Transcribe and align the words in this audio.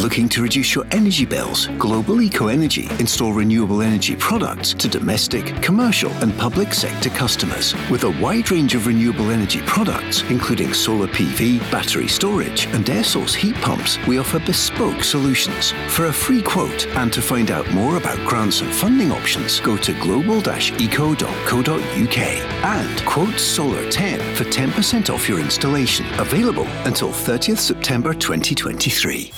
Looking 0.00 0.28
to 0.30 0.42
reduce 0.42 0.74
your 0.74 0.86
energy 0.92 1.26
bills? 1.26 1.66
Global 1.76 2.22
Eco 2.22 2.46
Energy 2.46 2.88
install 2.98 3.34
renewable 3.34 3.82
energy 3.82 4.16
products 4.16 4.72
to 4.72 4.88
domestic, 4.88 5.44
commercial, 5.62 6.10
and 6.22 6.34
public 6.38 6.72
sector 6.72 7.10
customers. 7.10 7.74
With 7.90 8.04
a 8.04 8.18
wide 8.18 8.50
range 8.50 8.74
of 8.74 8.86
renewable 8.86 9.30
energy 9.30 9.60
products, 9.66 10.22
including 10.30 10.72
solar 10.72 11.06
PV, 11.06 11.60
battery 11.70 12.08
storage, 12.08 12.64
and 12.68 12.88
air 12.88 13.04
source 13.04 13.34
heat 13.34 13.54
pumps, 13.56 13.98
we 14.06 14.16
offer 14.16 14.38
bespoke 14.38 15.04
solutions. 15.04 15.72
For 15.88 16.06
a 16.06 16.12
free 16.12 16.40
quote 16.40 16.86
and 16.96 17.12
to 17.12 17.20
find 17.20 17.50
out 17.50 17.70
more 17.70 17.98
about 17.98 18.26
grants 18.26 18.62
and 18.62 18.72
funding 18.72 19.12
options, 19.12 19.60
go 19.60 19.76
to 19.76 19.92
global-eco.co.uk 20.00 22.18
and 22.64 23.04
quote 23.04 23.38
Solar 23.38 23.90
10 23.90 24.34
for 24.34 24.44
10% 24.44 25.12
off 25.12 25.28
your 25.28 25.40
installation. 25.40 26.06
Available 26.18 26.66
until 26.86 27.10
30th 27.10 27.58
September 27.58 28.14
2023. 28.14 29.32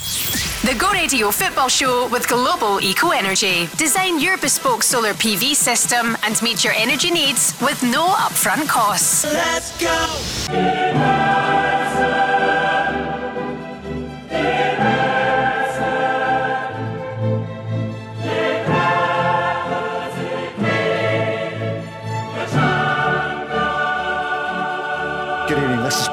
The 0.64 0.76
Go 0.76 0.92
Radio 0.92 1.32
Football 1.32 1.68
Show 1.68 2.08
with 2.08 2.28
Global 2.28 2.80
Eco 2.80 3.10
Energy. 3.10 3.66
Design 3.76 4.20
your 4.20 4.38
bespoke 4.38 4.84
solar 4.84 5.12
PV 5.12 5.56
system 5.56 6.16
and 6.22 6.40
meet 6.40 6.62
your 6.62 6.72
energy 6.74 7.10
needs 7.10 7.52
with 7.60 7.82
no 7.82 8.06
upfront 8.06 8.68
costs. 8.68 9.24
Let's 9.24 9.76
go! 9.80 11.51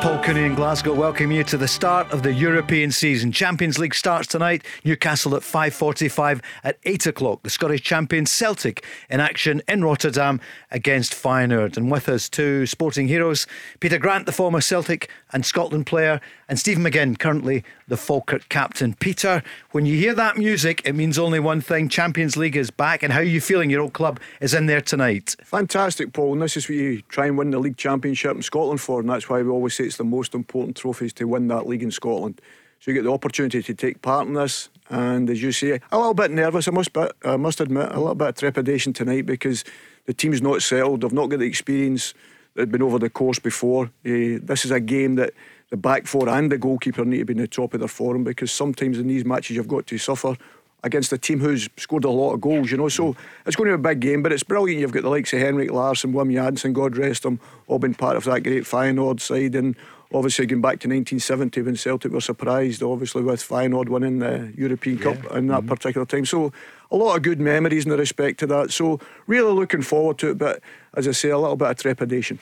Paul 0.02 0.24
Cooney 0.24 0.46
in 0.46 0.56
Glasgow 0.56 0.94
welcome 0.94 1.30
you 1.30 1.44
to 1.44 1.58
the 1.58 1.68
start 1.68 2.10
of 2.14 2.24
the 2.24 2.32
European 2.32 2.90
season. 2.90 3.34
Champions 3.34 3.78
League 3.78 3.94
starts 3.94 4.30
tonight. 4.30 4.64
Newcastle 4.86 5.36
at 5.36 5.42
5.45 5.42 6.42
at 6.64 6.78
8 6.86 7.08
o'clock. 7.08 7.44
The 7.44 7.50
Scottish 7.50 7.82
champions 7.82 8.32
Celtic 8.32 8.86
in 9.10 9.20
action 9.20 9.62
in 9.68 9.84
Rotterdam 9.84 10.40
against 10.72 11.12
Feyenoord. 11.12 11.76
And 11.76 11.92
with 11.92 12.08
us 12.08 12.30
two 12.30 12.66
sporting 12.66 13.10
heroes, 13.10 13.46
Peter 13.82 13.98
Grant, 13.98 14.26
the 14.26 14.32
former 14.32 14.62
Celtic 14.62 15.10
and 15.34 15.46
Scotland 15.46 15.86
player, 15.86 16.22
and 16.50 16.58
Stephen 16.60 16.84
McGinn, 16.84 17.18
currently 17.18 17.64
the 17.88 17.96
Falkirk 17.96 18.50
captain. 18.50 18.96
Peter, 18.96 19.44
when 19.70 19.86
you 19.86 19.96
hear 19.96 20.16
that 20.16 20.36
music, 20.36 20.82
it 20.84 20.94
means 20.94 21.20
only 21.20 21.40
one 21.40 21.62
thing. 21.62 21.88
Champions 21.88 22.36
League 22.36 22.58
is 22.58 22.72
back 22.72 23.04
and 23.04 23.14
how 23.14 23.20
are 23.20 23.24
you 23.24 23.40
feeling? 23.40 23.70
Your 23.70 23.82
old 23.82 23.94
club 23.94 24.20
is 24.42 24.56
in 24.56 24.66
there 24.66 24.82
tonight. 24.82 25.36
Fantastic, 25.44 26.12
Paul. 26.12 26.34
And 26.34 26.42
this 26.42 26.58
is 26.58 26.68
what 26.68 26.76
you 26.76 27.04
try 27.04 27.28
and 27.28 27.38
win 27.38 27.52
the 27.52 27.60
league 27.60 27.78
championship 27.78 28.36
in 28.36 28.42
Scotland 28.42 28.82
for. 28.82 29.00
And 29.00 29.08
that's 29.08 29.30
why 29.30 29.44
we 29.44 29.50
always 29.50 29.76
say 29.76 29.84
it's 29.84 29.98
the 29.98 30.04
most 30.04 30.34
important 30.34 30.76
trophies 30.76 31.14
to 31.14 31.26
win 31.26 31.48
that 31.50 31.68
league 31.68 31.84
in 31.84 31.92
Scotland. 31.92 32.42
So 32.80 32.90
you 32.90 32.96
get 32.96 33.04
the 33.04 33.14
opportunity 33.14 33.62
to 33.62 33.74
take 33.76 34.02
part 34.02 34.28
in 34.28 34.34
this. 34.34 34.70
And 34.90 35.30
as 35.30 35.44
you 35.44 35.52
say, 35.52 35.80
a 35.92 35.98
little 35.98 36.16
bit 36.16 36.32
nervous, 36.32 36.68
I 36.68 36.72
must, 36.72 36.90
I 37.24 37.38
must 37.38 37.62
admit, 37.62 37.92
a 37.92 38.00
little 38.00 38.16
bit 38.16 38.30
of 38.30 38.36
trepidation 38.36 38.92
tonight 38.92 39.28
because 39.28 39.64
the 40.08 40.16
team's 40.16 40.42
not 40.42 40.64
settled. 40.64 41.02
They've 41.02 41.14
not 41.14 41.28
got 41.28 41.40
the 41.40 41.46
experience 41.46 42.16
that 42.56 42.64
had 42.64 42.72
been 42.72 42.82
over 42.82 42.98
the 42.98 43.12
course 43.12 43.38
before. 43.38 43.86
Uh, 44.04 44.42
this 44.42 44.66
is 44.66 44.72
a 44.72 44.80
game 44.80 45.16
that 45.16 45.34
the 45.70 45.78
back 45.78 46.08
four 46.08 46.28
and 46.30 46.52
the 46.52 46.58
goalkeeper 46.58 47.06
need 47.06 47.20
to 47.20 47.26
be 47.26 47.34
in 47.34 47.40
the 47.40 47.48
top 47.48 47.74
of 47.74 47.80
their 47.80 47.90
form 47.90 48.24
because 48.24 48.52
sometimes 48.52 48.98
in 48.98 49.08
these 49.08 49.26
matches 49.26 49.56
you've 49.56 49.68
got 49.68 49.86
to 49.88 49.98
suffer 49.98 50.36
against 50.84 51.12
a 51.12 51.18
team 51.18 51.40
who's 51.40 51.70
scored 51.78 52.06
a 52.06 52.10
lot 52.10 52.34
of 52.34 52.42
goals, 52.42 52.72
you 52.72 52.78
know. 52.78 52.90
So 52.90 53.16
it's 53.46 53.56
going 53.56 53.70
to 53.70 53.78
be 53.78 53.82
a 53.82 53.94
big 53.94 54.00
game, 54.00 54.24
but 54.24 54.32
it's 54.32 54.44
brilliant. 54.44 54.80
You've 54.80 54.92
got 54.92 55.04
the 55.04 55.10
likes 55.10 55.34
of 55.34 55.40
Henrik 55.40 55.72
Larsson, 55.72 56.14
Wim 56.14 56.34
Jansen, 56.34 56.74
God 56.74 56.98
rest 56.98 57.24
them, 57.24 57.40
all 57.68 57.80
been 57.80 57.94
part 57.94 58.16
of 58.16 58.24
that 58.26 58.44
great 58.44 58.64
Feyenoord 58.64 59.20
side. 59.20 59.56
And 59.56 59.76
obviously 60.14 60.46
going 60.46 60.62
back 60.62 60.80
to 60.80 60.88
1970 60.88 61.62
when 61.62 61.76
Celtic 61.76 62.12
were 62.12 62.22
surprised, 62.22 62.82
obviously 62.82 63.24
with 63.24 63.42
Feyenoord 63.42 63.90
winning 63.90 64.20
the 64.20 64.54
European 64.58 64.98
yeah. 64.98 65.04
Cup 65.04 65.36
in 65.36 65.48
that 65.48 65.60
mm-hmm. 65.60 65.68
particular 65.68 66.06
time. 66.06 66.26
So 66.26 66.52
a 66.92 66.96
lot 66.96 67.16
of 67.16 67.24
good 67.24 67.40
memories 67.40 67.86
in 67.86 67.92
respect 67.92 68.40
to 68.40 68.48
that. 68.48 68.72
So 68.72 69.00
really 69.28 69.52
looking 69.52 69.82
forward 69.82 70.18
to 70.20 70.32
it, 70.32 70.38
but 70.38 70.62
as 70.96 71.08
I 71.08 71.12
say, 71.12 71.30
a 71.30 71.38
little 71.38 71.56
bit 71.56 71.70
of 71.70 71.78
trepidation. 71.78 72.40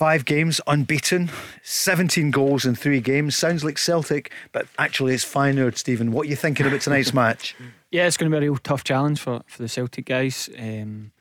Five 0.00 0.24
games 0.24 0.62
unbeaten, 0.66 1.30
17 1.62 2.30
goals 2.30 2.64
in 2.64 2.74
three 2.74 3.02
games. 3.02 3.36
Sounds 3.36 3.62
like 3.62 3.76
Celtic, 3.76 4.32
but 4.50 4.66
actually 4.78 5.12
it's 5.12 5.26
Feyenoord, 5.26 5.76
Stephen. 5.76 6.10
What 6.10 6.24
are 6.24 6.30
you 6.30 6.36
thinking 6.36 6.66
about 6.66 6.80
tonight's 6.80 7.12
match? 7.12 7.54
Yeah, 7.90 8.06
it's 8.06 8.16
going 8.16 8.32
to 8.32 8.34
be 8.34 8.38
a 8.38 8.50
real 8.50 8.56
tough 8.56 8.82
challenge 8.82 9.20
for, 9.20 9.42
for 9.46 9.60
the 9.60 9.68
Celtic 9.68 10.06
guys. 10.06 10.48
Um, 10.58 11.12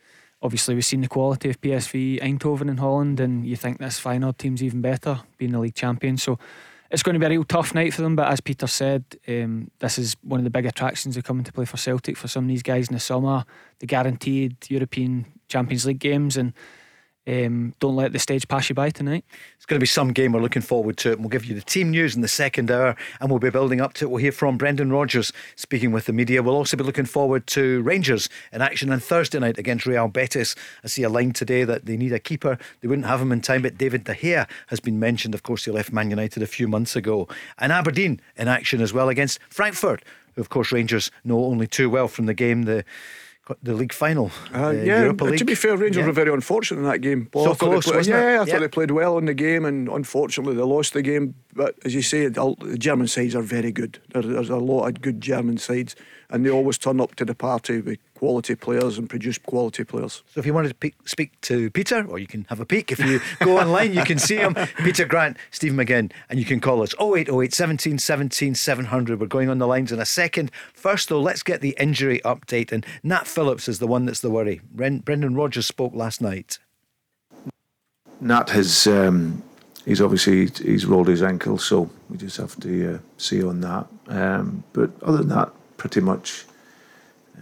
obviously, 0.42 0.76
we've 0.76 0.86
seen 0.86 1.02
the 1.02 1.10
quality 1.10 1.50
of 1.50 1.60
PSV 1.60 2.22
Eindhoven 2.22 2.70
in 2.70 2.78
Holland, 2.78 3.20
and 3.20 3.46
you 3.46 3.58
think 3.58 3.80
this 3.80 4.00
Feyenoord 4.00 4.38
team's 4.38 4.64
even 4.64 4.80
better, 4.80 5.24
being 5.38 5.52
the 5.52 5.60
league 5.60 5.76
champion. 5.76 6.16
So 6.16 6.40
it's 6.90 7.04
going 7.04 7.16
to 7.16 7.20
be 7.20 7.26
a 7.26 7.30
real 7.32 7.44
tough 7.44 7.76
night 7.76 7.94
for 7.94 8.02
them. 8.02 8.16
But 8.16 8.32
as 8.32 8.40
Peter 8.40 8.68
said, 8.68 9.04
um, 9.28 9.72
this 9.80 10.00
is 10.00 10.16
one 10.24 10.40
of 10.40 10.46
the 10.46 10.50
big 10.50 10.66
attractions 10.66 11.18
of 11.18 11.26
coming 11.26 11.44
to 11.44 11.52
play 11.52 11.66
for 11.66 11.76
Celtic 11.76 12.16
for 12.16 12.30
some 12.30 12.46
of 12.46 12.48
these 12.48 12.64
guys 12.64 12.88
in 12.88 12.94
the 12.94 13.02
summer. 13.02 13.44
The 13.80 13.88
guaranteed 13.88 14.56
European 14.70 15.26
Champions 15.50 15.86
League 15.86 16.00
games 16.00 16.38
and 16.38 16.54
um, 17.30 17.76
don't 17.80 17.96
let 17.96 18.12
the 18.12 18.20
stage 18.20 18.48
pass 18.48 18.70
you 18.70 18.76
by 18.76 18.90
tonight. 18.90 19.24
It's 19.56 19.66
going 19.66 19.80
to 19.80 19.84
be 19.84 19.88
some 19.88 20.14
game. 20.14 20.32
We're 20.32 20.42
looking 20.42 20.64
forward 20.64 20.98
to. 20.98 21.12
And 21.12 21.20
we'll 21.20 21.30
give 21.30 21.46
you 21.46 21.54
the 21.54 21.62
team 21.62 21.92
news 21.92 22.16
in 22.16 22.22
the 22.22 22.28
second 22.28 22.72
hour, 22.72 22.96
and 23.20 23.30
we'll 23.30 23.40
be 23.40 23.52
building 23.52 23.80
up 23.80 23.94
to 23.96 24.06
it. 24.06 24.10
We'll 24.10 24.22
hear 24.22 24.32
from 24.32 24.58
Brendan 24.58 24.92
Rodgers 24.92 25.32
speaking 25.56 25.92
with 25.92 26.06
the 26.06 26.14
media. 26.14 26.42
We'll 26.42 26.56
also 26.56 26.76
be 26.76 26.84
looking 26.84 27.06
forward 27.06 27.46
to 27.48 27.82
Rangers 27.84 28.30
in 28.52 28.62
action 28.62 28.92
on 28.92 29.00
Thursday 29.00 29.40
night 29.40 29.60
against 29.60 29.86
Real 29.86 30.08
Betis. 30.08 30.56
I 30.84 30.88
see 30.88 31.04
a 31.04 31.10
line 31.10 31.32
today 31.32 31.64
that 31.66 31.86
they 31.86 31.98
need 31.98 32.14
a 32.14 32.20
keeper. 32.20 32.58
They 32.82 32.88
wouldn't 32.88 33.08
have 33.08 33.22
him 33.22 33.32
in 33.32 33.42
time, 33.42 33.62
but 33.62 33.78
David 33.78 34.06
De 34.06 34.16
Gea 34.16 34.50
has 34.68 34.80
been 34.80 35.00
mentioned. 35.00 35.36
Of 35.36 35.44
course, 35.44 35.66
he 35.66 35.72
left 35.72 35.94
Man 35.94 36.10
United 36.10 36.42
a 36.42 36.48
few 36.48 36.68
months 36.68 36.96
ago. 36.96 37.28
And 37.60 37.72
Aberdeen 37.72 38.22
in 38.38 38.48
action 38.48 38.82
as 38.82 38.92
well 38.92 39.10
against 39.10 39.40
Frankfurt, 39.50 40.04
who, 40.34 40.42
of 40.42 40.50
course, 40.50 40.72
Rangers 40.72 41.12
know 41.24 41.46
only 41.46 41.68
too 41.68 41.90
well 41.92 42.08
from 42.08 42.26
the 42.26 42.34
game. 42.34 42.64
The 42.64 42.84
the 43.64 43.74
league 43.74 43.94
final. 43.94 44.32
Uh, 44.54 44.70
yeah, 44.72 45.12
to 45.12 45.46
be 45.46 45.56
fair, 45.56 45.76
Rangers 45.76 46.02
yeah. 46.02 46.06
were 46.06 46.12
very 46.12 46.32
unfortunate 46.32 46.80
in 46.80 46.86
that 46.86 47.00
game. 47.00 47.30
so 47.34 47.56
close, 47.56 47.86
played, 47.86 48.06
yeah, 48.06 48.36
I 48.36 48.38
thought 48.40 48.48
yeah. 48.48 48.60
they 48.60 48.68
played 48.68 48.92
well 48.92 49.18
in 49.18 49.26
the 49.26 49.34
game, 49.34 49.66
and 49.66 49.90
unfortunately 49.90 50.56
they 50.56 50.62
lost 50.62 50.94
the 50.94 51.02
game. 51.02 51.36
But 51.54 51.76
as 51.84 51.96
you 51.96 52.02
say, 52.02 52.28
the 52.28 52.76
German 52.78 53.08
sides 53.08 53.36
are 53.36 53.42
very 53.42 53.72
good. 53.72 54.00
There's 54.14 54.50
a 54.50 54.58
lot 54.58 54.88
of 54.88 55.02
good 55.02 55.22
German 55.22 55.58
sides, 55.58 55.96
and 56.30 56.46
they 56.46 56.50
always 56.50 56.78
turn 56.78 57.02
up 57.02 57.16
to 57.16 57.26
the 57.26 57.34
party 57.34 57.82
with 57.82 57.98
quality 58.14 58.54
players 58.54 58.98
and 58.98 59.10
produce 59.10 59.38
quality 59.38 59.84
players. 59.84 60.24
So 60.34 60.40
if 60.40 60.46
you 60.46 60.54
wanted 60.54 60.80
to 60.80 60.92
speak 61.06 61.40
to 61.42 61.70
Peter, 61.72 62.06
or 62.08 62.20
you 62.20 62.28
can 62.28 62.46
have 62.50 62.60
a 62.60 62.66
peek, 62.66 62.92
if 62.92 63.00
you 63.00 63.20
go 63.40 63.58
online, 63.58 63.94
you 63.94 64.04
can 64.04 64.20
see 64.20 64.36
him. 64.36 64.56
Peter 64.78 65.06
Grant, 65.06 65.38
Stephen 65.52 65.78
McGinn, 65.78 66.12
and 66.30 66.38
you 66.38 66.46
can 66.46 66.60
call 66.60 66.84
us 66.84 66.94
0808 67.00 67.54
17 67.54 67.98
17 67.98 68.56
700. 68.56 69.20
We're 69.20 69.28
going 69.28 69.50
on 69.50 69.58
the 69.58 69.68
lines 69.68 69.92
in 69.92 70.00
a 70.00 70.06
second. 70.06 70.52
First, 70.74 71.10
though, 71.10 71.22
let's 71.22 71.44
get 71.44 71.62
the 71.62 71.76
injury 71.80 72.20
update. 72.24 72.72
And 72.72 72.86
Nat 73.04 73.26
Phillips 73.26 73.68
is 73.68 73.80
the 73.80 73.88
one 73.88 74.06
that's 74.06 74.20
the 74.20 74.30
worry. 74.30 74.62
Brendan 74.72 75.36
Rodgers 75.36 75.66
spoke 75.66 75.96
last 75.96 76.22
night. 76.22 76.60
Nat 78.22 78.50
has. 78.50 78.86
Um, 78.86 79.44
he's 79.86 80.02
obviously 80.02 80.48
he's 80.64 80.86
rolled 80.86 81.08
his 81.08 81.24
ankle, 81.24 81.58
so 81.58 81.90
we 82.10 82.18
just 82.18 82.38
have 82.38 82.60
to 82.60 82.96
uh, 82.96 82.98
see 83.18 83.44
on 83.44 83.62
that. 83.62 83.88
Um, 84.08 84.64
but 84.74 84.92
other 85.02 85.20
than 85.20 85.30
that, 85.30 85.52
pretty 85.80 86.02
much 86.02 86.46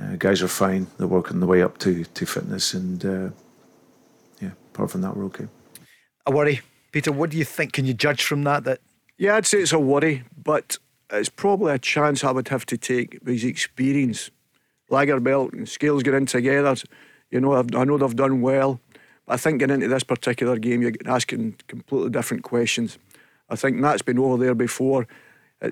uh, 0.01 0.15
guys 0.17 0.41
are 0.41 0.47
fine. 0.47 0.87
They're 0.97 1.07
working 1.07 1.41
their 1.41 1.49
way 1.49 1.61
up 1.61 1.77
to, 1.79 2.05
to 2.05 2.25
fitness, 2.25 2.73
and 2.73 3.03
uh, 3.03 3.29
yeah, 4.39 4.51
apart 4.73 4.91
from 4.91 5.01
that, 5.01 5.17
we're 5.17 5.25
okay. 5.25 5.47
A 6.25 6.31
worry, 6.31 6.61
Peter. 6.91 7.11
What 7.11 7.31
do 7.31 7.37
you 7.37 7.43
think? 7.43 7.73
Can 7.73 7.85
you 7.85 7.93
judge 7.93 8.23
from 8.23 8.43
that 8.43 8.63
that? 8.63 8.79
Yeah, 9.17 9.35
I'd 9.35 9.47
say 9.47 9.59
it's 9.59 9.73
a 9.73 9.79
worry, 9.79 10.23
but 10.41 10.77
it's 11.11 11.29
probably 11.29 11.73
a 11.73 11.79
chance 11.79 12.23
I 12.23 12.31
would 12.31 12.47
have 12.49 12.65
to 12.67 12.77
take 12.77 13.13
with 13.23 13.33
his 13.33 13.43
experience. 13.43 14.29
Lagerbielke 14.91 15.53
and 15.53 15.67
Scales 15.67 16.03
getting 16.03 16.27
together. 16.27 16.75
You 17.31 17.41
know, 17.41 17.53
I've, 17.53 17.75
i 17.75 17.83
know 17.83 17.97
they've 17.97 18.15
done 18.15 18.41
well. 18.41 18.79
But 19.25 19.33
I 19.33 19.37
think 19.37 19.59
getting 19.59 19.75
into 19.75 19.87
this 19.87 20.03
particular 20.03 20.57
game, 20.57 20.81
you're 20.81 20.93
asking 21.05 21.55
completely 21.67 22.11
different 22.11 22.43
questions. 22.43 22.97
I 23.49 23.55
think 23.55 23.81
that's 23.81 24.01
been 24.01 24.19
over 24.19 24.41
there 24.41 24.55
before. 24.55 25.07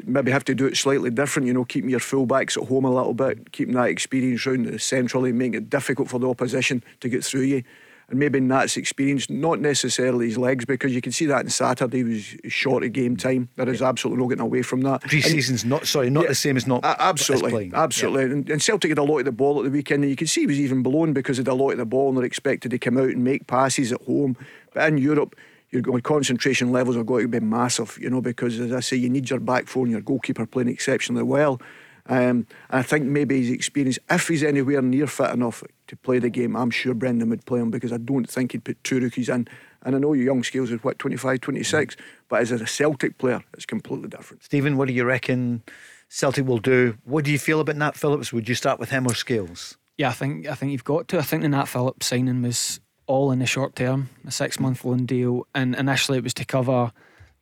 Maybe 0.03 0.31
have 0.31 0.45
to 0.45 0.55
do 0.55 0.65
it 0.65 0.77
slightly 0.77 1.11
different, 1.11 1.47
you 1.47 1.53
know, 1.53 1.63
keeping 1.63 1.91
your 1.91 1.99
fullbacks 1.99 2.59
at 2.59 2.67
home 2.67 2.85
a 2.85 2.91
little 2.91 3.13
bit, 3.13 3.51
keeping 3.51 3.75
that 3.75 3.89
experience 3.89 4.45
round 4.45 4.81
centrally, 4.81 5.31
making 5.31 5.55
it 5.55 5.69
difficult 5.69 6.09
for 6.09 6.17
the 6.19 6.27
opposition 6.27 6.83
to 7.01 7.09
get 7.09 7.23
through 7.23 7.41
you. 7.41 7.63
And 8.07 8.19
maybe 8.19 8.39
Nat's 8.39 8.77
experience, 8.77 9.29
not 9.29 9.59
necessarily 9.59 10.27
his 10.27 10.37
legs, 10.37 10.63
because 10.63 10.93
you 10.93 11.01
can 11.01 11.11
see 11.11 11.25
that 11.25 11.41
in 11.41 11.49
Saturday 11.49 11.97
he 11.97 12.03
was 12.03 12.53
short 12.53 12.83
of 12.83 12.93
game 12.93 13.17
time. 13.17 13.49
There 13.55 13.67
is 13.67 13.81
absolutely 13.81 14.21
no 14.21 14.29
getting 14.29 14.43
away 14.43 14.61
from 14.61 14.81
that. 14.81 15.01
Pre-season's 15.01 15.65
not 15.65 15.87
sorry, 15.87 16.11
not 16.11 16.23
yeah, 16.23 16.29
the 16.29 16.35
same 16.35 16.55
as 16.55 16.67
not 16.67 16.83
absolutely, 16.83 17.71
absolutely. 17.73 18.25
Yeah. 18.25 18.31
And, 18.31 18.49
and, 18.49 18.61
Celtic 18.61 18.89
had 18.89 18.99
a 18.99 19.03
lot 19.03 19.19
of 19.19 19.25
the 19.25 19.31
ball 19.31 19.59
at 19.59 19.65
the 19.65 19.71
weekend, 19.71 20.03
and 20.03 20.09
you 20.09 20.15
can 20.15 20.27
see 20.27 20.41
he 20.41 20.47
was 20.47 20.59
even 20.59 20.83
blown 20.83 21.13
because 21.13 21.39
of 21.39 21.47
a 21.47 21.53
lot 21.53 21.71
of 21.71 21.77
the 21.77 21.85
ball, 21.85 22.09
and 22.09 22.17
they're 22.17 22.25
expected 22.25 22.69
to 22.71 22.77
come 22.77 22.97
out 22.97 23.09
and 23.09 23.23
make 23.23 23.47
passes 23.47 23.91
at 23.91 24.01
home. 24.03 24.37
But 24.73 24.87
in 24.87 24.99
Europe, 24.99 25.35
your 25.81 26.01
concentration 26.01 26.71
levels 26.71 26.95
are 26.97 27.03
going 27.03 27.23
to 27.23 27.27
be 27.27 27.39
massive, 27.39 27.97
you 27.99 28.09
know, 28.09 28.21
because 28.21 28.59
as 28.59 28.71
I 28.71 28.79
say, 28.79 28.97
you 28.97 29.09
need 29.09 29.29
your 29.29 29.39
back 29.39 29.67
four 29.67 29.83
and 29.83 29.91
your 29.91 30.01
goalkeeper 30.01 30.45
playing 30.45 30.69
exceptionally 30.69 31.23
well. 31.23 31.59
Um, 32.07 32.45
and 32.69 32.79
I 32.79 32.83
think 32.83 33.05
maybe 33.05 33.39
his 33.41 33.49
experience, 33.49 33.97
if 34.09 34.27
he's 34.27 34.43
anywhere 34.43 34.81
near 34.81 35.07
fit 35.07 35.31
enough 35.31 35.63
to 35.87 35.95
play 35.97 36.19
the 36.19 36.29
game, 36.29 36.55
I'm 36.55 36.69
sure 36.69 36.93
Brendan 36.93 37.29
would 37.29 37.45
play 37.45 37.59
him 37.59 37.71
because 37.71 37.91
I 37.91 37.97
don't 37.97 38.29
think 38.29 38.51
he'd 38.51 38.63
put 38.63 38.83
two 38.83 38.99
rookies 38.99 39.29
in. 39.29 39.47
And 39.81 39.95
I 39.95 39.99
know 39.99 40.13
your 40.13 40.25
young 40.25 40.43
Scales 40.43 40.71
is 40.71 40.83
what, 40.83 40.99
25, 40.99 41.41
26, 41.41 41.95
but 42.27 42.41
as 42.41 42.51
a 42.51 42.65
Celtic 42.65 43.17
player, 43.17 43.43
it's 43.53 43.65
completely 43.65 44.09
different. 44.09 44.43
Stephen, 44.43 44.77
what 44.77 44.87
do 44.87 44.93
you 44.93 45.03
reckon? 45.03 45.63
Celtic 46.09 46.45
will 46.45 46.59
do. 46.59 46.97
What 47.03 47.25
do 47.25 47.31
you 47.31 47.39
feel 47.39 47.59
about 47.59 47.75
Nat 47.75 47.95
Phillips? 47.95 48.31
Would 48.31 48.47
you 48.47 48.55
start 48.55 48.79
with 48.79 48.89
him 48.89 49.07
or 49.07 49.13
Scales? 49.13 49.77
Yeah, 49.97 50.09
I 50.09 50.13
think 50.13 50.47
I 50.47 50.55
think 50.55 50.71
you've 50.71 50.83
got 50.83 51.07
to. 51.09 51.19
I 51.19 51.21
think 51.21 51.43
the 51.43 51.49
Nat 51.49 51.65
Phillips 51.65 52.07
signing 52.07 52.41
was 52.41 52.79
all 53.07 53.31
in 53.31 53.39
the 53.39 53.45
short 53.45 53.75
term, 53.75 54.09
a 54.25 54.31
six 54.31 54.59
month 54.59 54.83
loan 54.85 55.05
deal, 55.05 55.47
and 55.53 55.75
initially 55.75 56.17
it 56.17 56.23
was 56.23 56.33
to 56.35 56.45
cover 56.45 56.91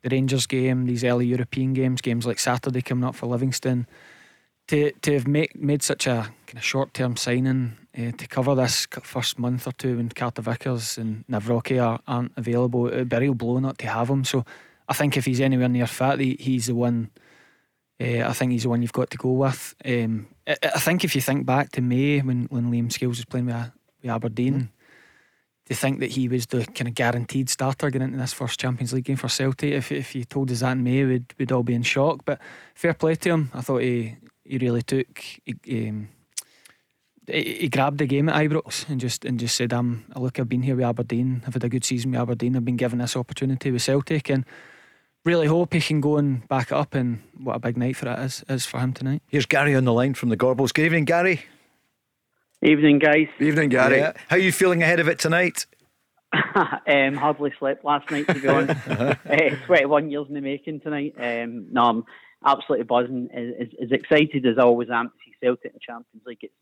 the 0.02 0.10
Rangers 0.10 0.46
game, 0.46 0.86
these 0.86 1.04
early 1.04 1.26
European 1.26 1.72
games, 1.72 2.00
games 2.00 2.26
like 2.26 2.38
Saturday 2.38 2.82
coming 2.82 3.04
up 3.04 3.14
for 3.14 3.26
Livingston. 3.26 3.86
To 4.68 4.92
to 4.92 5.12
have 5.12 5.26
make, 5.26 5.56
made 5.56 5.82
such 5.82 6.06
a 6.06 6.32
kind 6.46 6.56
of 6.56 6.64
short 6.64 6.94
term 6.94 7.16
signing 7.16 7.76
uh, 7.96 8.12
to 8.12 8.26
cover 8.26 8.54
this 8.54 8.86
first 9.02 9.38
month 9.38 9.66
or 9.66 9.72
two 9.72 9.98
when 9.98 10.08
Carter 10.08 10.42
Vickers 10.42 10.96
and 10.96 11.26
Nawrocki 11.26 11.82
are, 11.82 12.00
aren't 12.06 12.32
available, 12.36 12.88
it 12.88 12.96
would 12.96 13.08
be 13.08 13.16
a 13.16 13.20
real 13.20 13.34
blow 13.34 13.58
not 13.58 13.78
to 13.78 13.86
have 13.86 14.08
him. 14.08 14.24
So 14.24 14.44
I 14.88 14.94
think 14.94 15.16
if 15.16 15.26
he's 15.26 15.40
anywhere 15.40 15.68
near 15.68 15.86
fit, 15.86 16.20
he, 16.20 16.36
he's 16.40 16.66
the 16.66 16.74
one. 16.74 17.10
Uh, 18.00 18.22
I 18.26 18.32
think 18.32 18.52
he's 18.52 18.64
the 18.64 18.70
one 18.70 18.82
you've 18.82 18.92
got 18.92 19.10
to 19.10 19.18
go 19.18 19.30
with. 19.30 19.74
Um, 19.84 20.26
I, 20.46 20.56
I, 20.62 20.80
think 20.80 21.04
if 21.04 21.14
you 21.14 21.20
think 21.20 21.46
back 21.46 21.70
to 21.72 21.80
May 21.80 22.20
when, 22.20 22.46
when 22.46 22.72
Liam 22.72 22.90
Scales 22.90 23.18
was 23.18 23.24
playing 23.24 23.46
with, 23.46 23.70
with 24.02 24.10
Aberdeen, 24.10 24.54
mm 24.54 24.68
to 25.66 25.74
think 25.74 26.00
that 26.00 26.10
he 26.10 26.28
was 26.28 26.46
the 26.46 26.64
kind 26.66 26.88
of 26.88 26.94
guaranteed 26.94 27.48
starter 27.48 27.90
getting 27.90 28.08
into 28.08 28.18
this 28.18 28.32
first 28.32 28.60
Champions 28.60 28.92
League 28.92 29.04
game 29.04 29.16
for 29.16 29.28
Celtic. 29.28 29.72
If 29.72 29.90
if 29.92 30.14
you 30.14 30.24
told 30.24 30.50
us 30.50 30.60
that 30.60 30.72
in 30.72 30.84
May, 30.84 31.04
we'd 31.04 31.32
we'd 31.38 31.52
all 31.52 31.62
be 31.62 31.74
in 31.74 31.82
shock. 31.82 32.20
But 32.24 32.40
fair 32.74 32.94
play 32.94 33.14
to 33.14 33.30
him. 33.30 33.50
I 33.54 33.60
thought 33.62 33.82
he 33.82 34.16
he 34.44 34.58
really 34.58 34.82
took. 34.82 35.18
He, 35.44 35.88
um, 35.88 36.08
he 37.26 37.70
grabbed 37.70 37.96
the 37.96 38.06
game 38.06 38.28
at 38.28 38.34
Ibrox 38.34 38.86
and 38.90 39.00
just 39.00 39.24
and 39.24 39.40
just 39.40 39.56
said, 39.56 39.72
"I'm 39.72 40.04
look, 40.14 40.38
I've 40.38 40.48
been 40.48 40.62
here 40.62 40.76
with 40.76 40.84
Aberdeen. 40.84 41.42
I've 41.46 41.54
had 41.54 41.64
a 41.64 41.70
good 41.70 41.84
season 41.84 42.10
with 42.10 42.20
Aberdeen. 42.20 42.56
I've 42.56 42.64
been 42.66 42.76
given 42.76 42.98
this 42.98 43.16
opportunity 43.16 43.70
with 43.70 43.82
Celtic, 43.82 44.28
and 44.28 44.44
really 45.24 45.46
hope 45.46 45.72
he 45.72 45.80
can 45.80 46.02
go 46.02 46.18
and 46.18 46.46
back 46.48 46.66
it 46.70 46.74
up. 46.74 46.94
And 46.94 47.22
what 47.38 47.56
a 47.56 47.58
big 47.58 47.78
night 47.78 47.96
for 47.96 48.08
it 48.08 48.18
is 48.18 48.44
is 48.50 48.66
for 48.66 48.80
him 48.80 48.92
tonight." 48.92 49.22
Here's 49.28 49.46
Gary 49.46 49.74
on 49.74 49.84
the 49.84 49.94
line 49.94 50.12
from 50.12 50.28
the 50.28 50.36
Gorbals. 50.36 50.74
Good 50.74 50.84
evening, 50.84 51.06
Gary. 51.06 51.46
Evening, 52.64 52.98
guys. 52.98 53.28
Evening, 53.40 53.68
Gary. 53.68 53.98
Yeah. 53.98 54.14
How 54.28 54.36
are 54.36 54.38
you 54.38 54.50
feeling 54.50 54.82
ahead 54.82 54.98
of 54.98 55.06
it 55.06 55.18
tonight? 55.18 55.66
um, 56.32 57.14
hardly 57.14 57.52
slept 57.58 57.84
last 57.84 58.10
night, 58.10 58.26
to 58.26 58.40
be 58.40 58.48
honest. 58.48 58.88
uh, 58.88 59.14
21 59.66 60.10
years 60.10 60.26
in 60.28 60.34
the 60.34 60.40
making 60.40 60.80
tonight. 60.80 61.14
Um, 61.18 61.66
no, 61.70 61.82
I'm 61.82 62.04
absolutely 62.42 62.84
buzzing. 62.84 63.28
As, 63.34 63.68
as, 63.82 63.92
excited 63.92 64.46
as 64.46 64.56
I 64.58 64.62
always 64.62 64.88
am 64.88 65.10
to 65.10 65.14
see 65.26 65.34
Celtic 65.42 65.66
in 65.66 65.72
the 65.74 65.78
Champions 65.78 66.24
League. 66.24 66.38
It's 66.40 66.54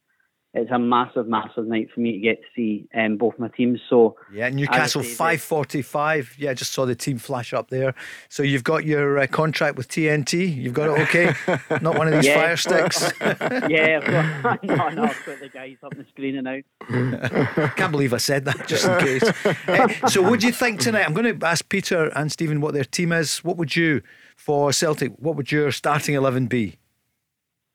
it's 0.55 0.71
a 0.71 0.79
massive, 0.79 1.27
massive 1.27 1.67
night 1.67 1.89
for 1.95 2.01
me 2.01 2.13
to 2.13 2.19
get 2.19 2.43
to 2.43 2.47
see 2.55 2.87
um, 2.95 3.17
both 3.17 3.39
my 3.39 3.49
teams. 3.49 3.81
So 3.89 4.17
yeah, 4.31 4.51
Newcastle 4.51 5.03
five 5.03 5.41
forty-five. 5.41 6.35
Yeah, 6.37 6.51
I 6.51 6.55
just 6.55 6.73
saw 6.73 6.85
the 6.85 6.95
team 6.95 7.17
flash 7.17 7.55
up 7.55 7.71
there. 7.71 7.95
So 8.29 8.43
you've 8.43 8.65
got 8.65 8.85
your 8.85 9.19
uh, 9.19 9.27
contract 9.27 9.79
with 9.79 9.89
TNT. 9.89 10.55
You've 10.55 10.75
got 10.75 10.91
it 10.91 11.03
okay. 11.09 11.35
Not 11.81 11.97
one 11.97 12.07
of 12.07 12.13
these 12.13 12.27
yeah. 12.27 12.35
fire 12.35 12.57
sticks. 12.59 13.13
yeah, 13.21 14.43
got, 14.43 14.63
no, 14.63 14.89
no, 14.91 15.05
I've 15.05 15.25
got 15.25 15.41
the 15.41 15.51
guys 15.53 15.77
up 15.83 15.97
the 15.97 16.05
screen 16.11 16.37
and 16.37 16.47
out. 16.47 17.77
Can't 17.77 17.93
believe 17.93 18.13
I 18.13 18.19
said 18.19 18.45
that 18.45 18.69
just 18.69 18.85
in 18.85 18.99
case. 19.01 19.23
uh, 19.69 20.09
so, 20.09 20.21
what 20.21 20.41
do 20.41 20.47
you 20.47 20.53
think 20.53 20.81
tonight? 20.81 21.07
I'm 21.07 21.15
going 21.15 21.39
to 21.39 21.47
ask 21.47 21.67
Peter 21.71 22.13
and 22.15 22.31
Stephen 22.31 22.61
what 22.61 22.75
their 22.75 22.85
team 22.85 23.13
is. 23.13 23.39
What 23.39 23.57
would 23.57 23.75
you 23.75 24.03
for 24.37 24.71
Celtic? 24.71 25.13
What 25.19 25.37
would 25.37 25.51
your 25.51 25.73
starting 25.73 26.15
eleven 26.15 26.47
be? 26.47 26.77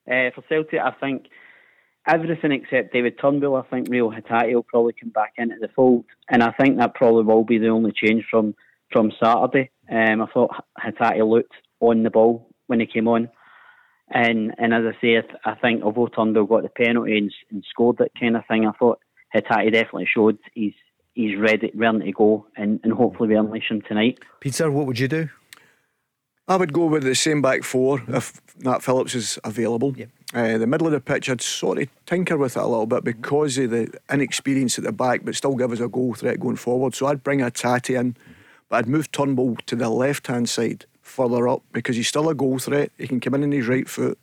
Uh, 0.07 0.29
for 0.35 0.43
Celtic, 0.47 0.79
I 0.79 0.91
think 0.91 1.27
everything 2.07 2.51
except 2.51 2.93
David 2.93 3.19
Turnbull. 3.19 3.55
I 3.55 3.63
think 3.63 3.87
Reo 3.89 4.09
Hatate 4.09 4.53
will 4.53 4.63
probably 4.63 4.93
come 4.93 5.09
back 5.09 5.33
into 5.37 5.55
the 5.59 5.67
fold, 5.75 6.05
and 6.29 6.41
I 6.41 6.51
think 6.51 6.77
that 6.77 6.95
probably 6.95 7.23
will 7.23 7.43
be 7.43 7.57
the 7.57 7.67
only 7.67 7.91
change 7.91 8.25
from 8.29 8.55
from 8.91 9.11
Saturday. 9.21 9.69
Um, 9.91 10.21
I 10.21 10.27
thought 10.33 10.63
Hatate 10.79 11.29
looked 11.29 11.53
on 11.79 12.03
the 12.03 12.09
ball 12.09 12.49
when 12.67 12.79
he 12.79 12.85
came 12.85 13.07
on, 13.07 13.29
and 14.09 14.53
and 14.57 14.73
as 14.73 14.83
I 14.85 15.01
say, 15.01 15.21
I 15.45 15.55
think 15.55 15.83
although 15.83 16.07
Turnbull 16.07 16.45
got 16.45 16.63
the 16.63 16.69
penalty 16.69 17.17
and, 17.17 17.33
and 17.51 17.63
scored 17.69 17.97
that 17.97 18.11
kind 18.19 18.37
of 18.37 18.45
thing, 18.47 18.65
I 18.65 18.71
thought 18.71 18.99
Hatate 19.35 19.73
definitely 19.73 20.07
showed 20.11 20.37
he's 20.53 20.73
he's 21.13 21.37
ready, 21.37 21.71
ready 21.73 22.05
to 22.05 22.11
go, 22.11 22.47
and, 22.55 22.79
and 22.83 22.93
hopefully 22.93 23.29
we 23.29 23.35
unleash 23.35 23.69
him 23.69 23.81
tonight. 23.81 24.19
Peter, 24.39 24.69
what 24.71 24.85
would 24.85 24.99
you 24.99 25.07
do? 25.07 25.29
I 26.47 26.55
would 26.55 26.71
go 26.71 26.85
with 26.85 27.03
the 27.03 27.15
same 27.15 27.41
back 27.41 27.63
four 27.63 28.01
if 28.07 28.41
Nat 28.59 28.81
Phillips 28.81 29.15
is 29.15 29.37
available. 29.43 29.93
Yep. 29.97 30.09
Uh, 30.33 30.57
the 30.57 30.67
middle 30.67 30.87
of 30.87 30.93
the 30.93 30.99
pitch, 30.99 31.29
I'd 31.29 31.41
sort 31.41 31.77
of 31.79 31.89
tinker 32.05 32.37
with 32.37 32.57
it 32.57 32.61
a 32.61 32.67
little 32.67 32.85
bit 32.85 33.03
because 33.03 33.57
of 33.57 33.69
the 33.69 33.93
inexperience 34.11 34.77
at 34.77 34.85
the 34.85 34.91
back, 34.91 35.21
but 35.23 35.35
still 35.35 35.55
give 35.55 35.71
us 35.71 35.79
a 35.79 35.87
goal 35.87 36.13
threat 36.13 36.39
going 36.39 36.55
forward. 36.55 36.95
So 36.95 37.07
I'd 37.07 37.23
bring 37.23 37.39
Hatate 37.39 37.97
in, 37.97 38.15
but 38.69 38.77
I'd 38.77 38.87
move 38.87 39.11
Turnbull 39.11 39.57
to 39.65 39.75
the 39.75 39.89
left 39.89 40.27
hand 40.27 40.49
side 40.49 40.85
further 41.01 41.47
up 41.47 41.63
because 41.71 41.95
he's 41.95 42.07
still 42.07 42.29
a 42.29 42.35
goal 42.35 42.59
threat. 42.59 42.91
He 42.97 43.07
can 43.07 43.19
come 43.19 43.33
in 43.35 43.43
on 43.43 43.51
his 43.51 43.67
right 43.67 43.87
foot. 43.87 44.17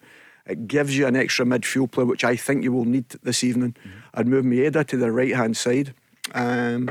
It 0.47 0.69
gives 0.69 0.97
you 0.97 1.07
an 1.07 1.17
extra 1.17 1.47
midfield 1.47 1.91
player, 1.91 2.07
which 2.07 2.25
I 2.25 2.37
think 2.37 2.65
you 2.65 2.73
will 2.73 2.85
need 2.85 3.09
this 3.23 3.43
evening. 3.43 3.77
Mm-hmm. 3.81 3.99
I'd 4.15 4.29
move 4.29 4.45
Maeda 4.45 4.87
to 4.87 4.97
the 4.97 5.11
right 5.11 5.35
hand 5.35 5.57
side. 5.57 5.95
Um, 6.35 6.91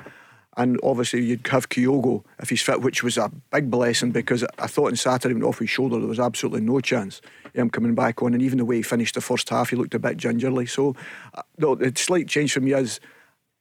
and 0.55 0.79
obviously, 0.83 1.23
you'd 1.23 1.47
have 1.47 1.69
Kyogo 1.69 2.23
if 2.39 2.49
he's 2.49 2.61
fit, 2.61 2.81
which 2.81 3.03
was 3.03 3.17
a 3.17 3.31
big 3.51 3.71
blessing 3.71 4.11
because 4.11 4.45
I 4.59 4.67
thought 4.67 4.89
on 4.89 4.95
Saturday, 4.95 5.33
went 5.33 5.45
off 5.45 5.59
his 5.59 5.69
shoulder, 5.69 5.97
there 5.97 6.07
was 6.07 6.19
absolutely 6.19 6.61
no 6.61 6.79
chance 6.79 7.21
him 7.53 7.69
coming 7.69 7.95
back 7.95 8.21
on. 8.21 8.33
And 8.33 8.41
even 8.41 8.59
the 8.59 8.65
way 8.65 8.77
he 8.77 8.81
finished 8.81 9.15
the 9.15 9.21
first 9.21 9.49
half, 9.49 9.69
he 9.69 9.75
looked 9.75 9.95
a 9.95 9.99
bit 9.99 10.17
gingerly. 10.17 10.65
So, 10.65 10.95
uh, 11.33 11.41
no, 11.57 11.75
the 11.75 11.91
slight 11.95 12.27
change 12.27 12.53
for 12.53 12.59
me 12.59 12.73
is 12.73 12.99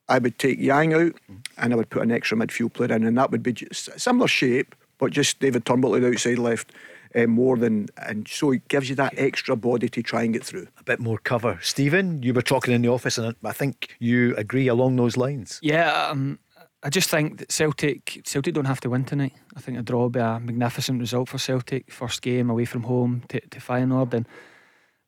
I 0.09 0.19
would 0.19 0.39
take 0.39 0.59
Yang 0.59 0.95
out 0.95 1.13
and 1.57 1.73
I 1.73 1.77
would 1.77 1.91
put 1.91 2.03
an 2.03 2.13
extra 2.13 2.37
midfield 2.37 2.75
player 2.75 2.93
in, 2.93 3.05
and 3.05 3.17
that 3.17 3.31
would 3.31 3.43
be 3.43 3.55
similar 3.73 4.29
shape, 4.29 4.75
but 4.99 5.13
just 5.13 5.41
David 5.41 5.65
Turnbull 5.65 5.95
at 5.95 6.03
the 6.03 6.09
outside 6.09 6.39
left. 6.39 6.73
Uh, 7.15 7.27
more 7.27 7.59
than 7.59 7.87
and 8.07 8.27
so 8.27 8.53
it 8.53 8.67
gives 8.69 8.89
you 8.89 8.95
that 8.95 9.13
extra 9.19 9.55
body 9.55 9.87
to 9.87 10.03
try 10.03 10.23
and 10.23 10.33
get 10.33 10.43
through 10.43 10.67
a 10.79 10.83
bit 10.83 10.99
more 10.99 11.19
cover 11.19 11.59
Stephen 11.61 12.23
you 12.23 12.33
were 12.33 12.41
talking 12.41 12.73
in 12.73 12.81
the 12.81 12.89
office 12.89 13.19
and 13.19 13.37
I 13.45 13.53
think 13.53 13.95
you 13.99 14.35
agree 14.37 14.67
along 14.67 14.97
those 14.97 15.19
lines 15.19 15.59
yeah 15.63 16.09
um, 16.09 16.39
I 16.83 16.91
just 16.91 17.09
think 17.09 17.39
that 17.39 17.53
Celtic 17.53 18.23
Celtic 18.25 18.55
don't 18.55 18.65
have 18.65 18.81
to 18.81 18.91
win 18.91 19.05
tonight. 19.05 19.35
I 19.57 19.61
think 19.61 19.79
a 19.79 19.83
draw 19.83 20.05
would 20.05 20.13
be 20.13 20.21
a 20.21 20.41
magnificent 20.41 21.01
result 21.01 21.29
for 21.29 21.39
Celtic. 21.39 21.93
First 21.93 22.23
game 22.23 22.51
away 22.51 22.65
from 22.65 22.83
home 22.83 23.23
to, 23.29 23.41
to 23.41 23.61
Feyenoord. 23.61 24.15
And 24.15 24.27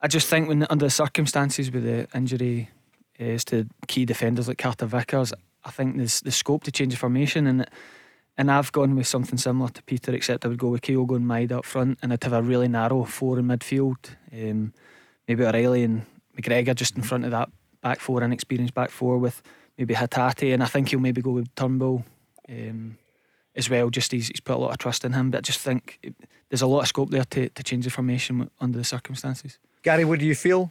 I 0.01 0.07
just 0.07 0.29
think 0.29 0.49
when 0.49 0.67
under 0.71 0.87
the 0.87 0.91
circumstances 0.91 1.73
with 1.73 1.85
the 1.85 2.07
injury 2.15 2.71
is 3.19 3.43
eh, 3.43 3.51
to 3.51 3.69
key 3.89 4.05
defenders 4.05 4.47
like 4.47 4.59
Carter 4.59 4.87
Vickers, 4.87 5.33
I 5.65 5.71
think 5.71 5.97
there's 5.97 6.21
the 6.21 6.31
scope 6.31 6.63
to 6.65 6.73
change 6.73 6.93
the 6.93 6.99
formation 6.99 7.47
and 7.47 7.67
and 8.37 8.51
I've 8.51 8.73
gone 8.73 8.97
with 8.97 9.07
something 9.07 9.39
similar 9.39 9.71
to 9.71 9.83
Peter, 9.85 10.13
except 10.13 10.45
I 10.45 10.49
would 10.49 10.59
go 10.59 10.69
with 10.69 10.83
Kyogo 10.83 11.15
and 11.15 11.25
Maeda 11.25 11.59
up 11.59 11.65
front 11.65 11.99
and 12.03 12.13
I'd 12.13 12.25
have 12.25 12.33
a 12.33 12.43
really 12.43 12.67
narrow 12.67 13.05
four 13.05 13.39
in 13.39 13.47
midfield. 13.47 14.17
Um, 14.33 14.73
maybe 15.29 15.45
O'Riley 15.45 15.85
and 15.85 16.05
McGregor 16.37 16.75
just 16.75 16.97
in 16.97 17.03
front 17.03 17.25
of 17.25 17.31
that 17.31 17.49
back 17.81 18.01
four, 18.01 18.25
inexperienced 18.25 18.75
back 18.75 18.91
four 18.91 19.19
with 19.19 19.41
maybe 19.79 19.95
Hatate, 19.95 20.53
and 20.53 20.63
I 20.63 20.67
think 20.67 20.89
he'll 20.89 21.01
maybe 21.01 21.23
go 21.23 21.31
with 21.31 21.55
Turnbull 21.55 22.05
um, 22.49 22.99
as 23.55 23.69
well. 23.71 23.91
Just 23.91 24.13
he's, 24.13 24.29
he's 24.29 24.41
put 24.41 24.57
a 24.57 24.59
lot 24.59 24.71
of 24.71 24.79
trust 24.79 25.05
in 25.05 25.13
him, 25.13 25.31
but 25.31 25.39
I 25.39 25.41
just 25.41 25.61
think 25.61 25.99
it, 26.03 26.15
there's 26.49 26.63
a 26.63 26.67
lot 26.67 26.81
of 26.81 26.89
scope 26.89 27.11
there 27.11 27.25
to, 27.25 27.49
to 27.49 27.63
change 27.63 27.85
the 27.85 27.91
formation 27.91 28.51
under 28.61 28.79
the 28.79 28.85
circumstances. 28.85 29.59
Gary, 29.83 30.05
what 30.05 30.19
do 30.19 30.27
you 30.27 30.35
feel? 30.35 30.71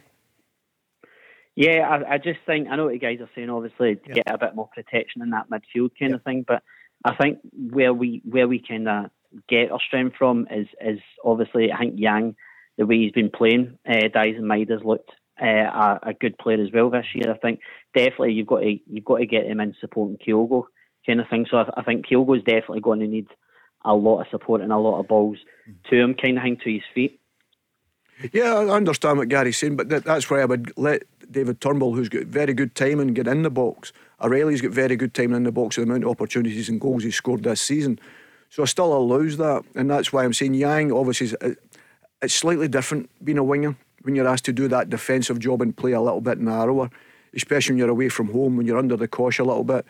Yeah, 1.56 1.88
I, 1.88 2.14
I 2.14 2.18
just 2.18 2.40
think 2.46 2.68
I 2.68 2.76
know 2.76 2.86
what 2.86 2.94
you 2.94 3.00
guys 3.00 3.20
are 3.20 3.30
saying. 3.34 3.50
Obviously, 3.50 3.96
to 3.96 4.02
yeah. 4.08 4.14
get 4.14 4.34
a 4.34 4.38
bit 4.38 4.54
more 4.56 4.68
protection 4.74 5.22
in 5.22 5.30
that 5.30 5.48
midfield 5.50 5.90
kind 5.98 6.10
yeah. 6.10 6.14
of 6.16 6.22
thing, 6.24 6.44
but 6.46 6.62
I 7.04 7.14
think 7.14 7.38
where 7.52 7.94
we 7.94 8.22
where 8.24 8.48
we 8.48 8.60
kind 8.66 8.88
of 8.88 9.10
get 9.48 9.70
our 9.70 9.80
strength 9.86 10.16
from 10.16 10.48
is 10.50 10.66
is 10.80 10.98
obviously 11.24 11.70
I 11.70 11.78
think 11.78 11.94
Yang, 11.96 12.36
the 12.76 12.86
way 12.86 12.98
he's 12.98 13.12
been 13.12 13.30
playing, 13.30 13.78
uh, 13.88 14.08
Daizen 14.14 14.40
Maeda's 14.40 14.82
looked 14.84 15.10
uh, 15.40 15.46
a, 15.46 16.00
a, 16.02 16.14
good 16.14 16.38
player 16.38 16.62
as 16.62 16.70
well 16.72 16.90
this 16.90 17.06
year. 17.14 17.30
I 17.30 17.38
think 17.38 17.60
definitely 17.94 18.32
you've 18.32 18.46
got 18.46 18.60
to 18.60 18.78
you've 18.86 19.04
got 19.04 19.18
to 19.18 19.26
get 19.26 19.46
him 19.46 19.60
in 19.60 19.74
supporting 19.80 20.18
Kyogo 20.18 20.64
kind 21.06 21.20
of 21.20 21.28
thing. 21.28 21.46
So 21.50 21.58
I, 21.58 21.70
I 21.76 21.82
think 21.82 22.06
Kyogo 22.06 22.36
is 22.36 22.44
definitely 22.44 22.80
going 22.80 23.00
to 23.00 23.06
need 23.06 23.26
a 23.84 23.94
lot 23.94 24.20
of 24.20 24.26
support 24.30 24.62
and 24.62 24.72
a 24.72 24.78
lot 24.78 25.00
of 25.00 25.08
balls 25.08 25.38
to 25.90 25.96
him, 25.96 26.14
kind 26.14 26.38
of 26.38 26.44
thing, 26.44 26.56
to 26.64 26.72
his 26.72 26.82
feet. 26.94 27.20
Yeah, 28.32 28.54
I 28.54 28.68
understand 28.68 29.18
what 29.18 29.28
Gary's 29.28 29.58
saying, 29.58 29.76
but 29.76 29.88
that, 29.88 30.04
that's 30.04 30.30
why 30.30 30.40
I 30.40 30.44
would 30.44 30.72
let 30.76 31.02
David 31.30 31.60
Turnbull, 31.60 31.94
who's 31.94 32.08
got 32.08 32.24
very 32.24 32.54
good 32.54 32.74
timing, 32.74 33.08
get 33.08 33.26
in 33.26 33.42
the 33.42 33.50
box. 33.50 33.92
O'Riley's 34.20 34.60
got 34.60 34.70
very 34.70 34.96
good 34.96 35.14
timing 35.14 35.38
in 35.38 35.42
the 35.42 35.52
box 35.52 35.76
the 35.76 35.82
amount 35.82 36.04
of 36.04 36.10
opportunities 36.10 36.68
and 36.68 36.80
goals 36.80 37.02
he's 37.02 37.16
scored 37.16 37.42
this 37.42 37.60
season. 37.60 37.98
So 38.50 38.62
I 38.62 38.66
still 38.66 38.96
allows 38.96 39.36
that, 39.38 39.64
and 39.74 39.90
that's 39.90 40.12
why 40.12 40.24
I'm 40.24 40.32
saying 40.32 40.54
Yang 40.54 40.92
obviously 40.92 41.26
is, 41.26 41.36
uh, 41.40 41.54
it's 42.22 42.34
slightly 42.34 42.68
different 42.68 43.10
being 43.24 43.38
a 43.38 43.42
winger 43.44 43.76
when 44.04 44.14
you're 44.14 44.28
asked 44.28 44.44
to 44.44 44.52
do 44.52 44.68
that 44.68 44.90
defensive 44.90 45.38
job 45.38 45.62
and 45.62 45.74
play 45.74 45.92
a 45.92 46.00
little 46.00 46.20
bit 46.20 46.38
narrower, 46.38 46.90
especially 47.34 47.72
when 47.72 47.78
you're 47.78 47.88
away 47.88 48.10
from 48.10 48.30
home, 48.30 48.56
when 48.56 48.66
you're 48.66 48.78
under 48.78 48.96
the 48.96 49.08
cosh 49.08 49.38
a 49.38 49.44
little 49.44 49.64
bit. 49.64 49.86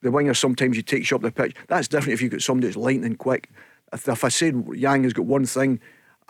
The 0.00 0.10
winger 0.10 0.32
sometimes 0.32 0.76
you 0.76 0.82
take 0.82 1.10
you 1.10 1.16
up 1.16 1.22
the 1.22 1.30
pitch. 1.30 1.54
That's 1.66 1.86
different 1.86 2.14
if 2.14 2.22
you've 2.22 2.32
got 2.32 2.40
somebody 2.40 2.68
that's 2.68 2.78
lightning 2.78 3.16
quick. 3.16 3.50
If, 3.92 4.08
if 4.08 4.24
I 4.24 4.28
said 4.28 4.66
Yang 4.74 5.04
has 5.04 5.12
got 5.12 5.26
one 5.26 5.44
thing, 5.44 5.80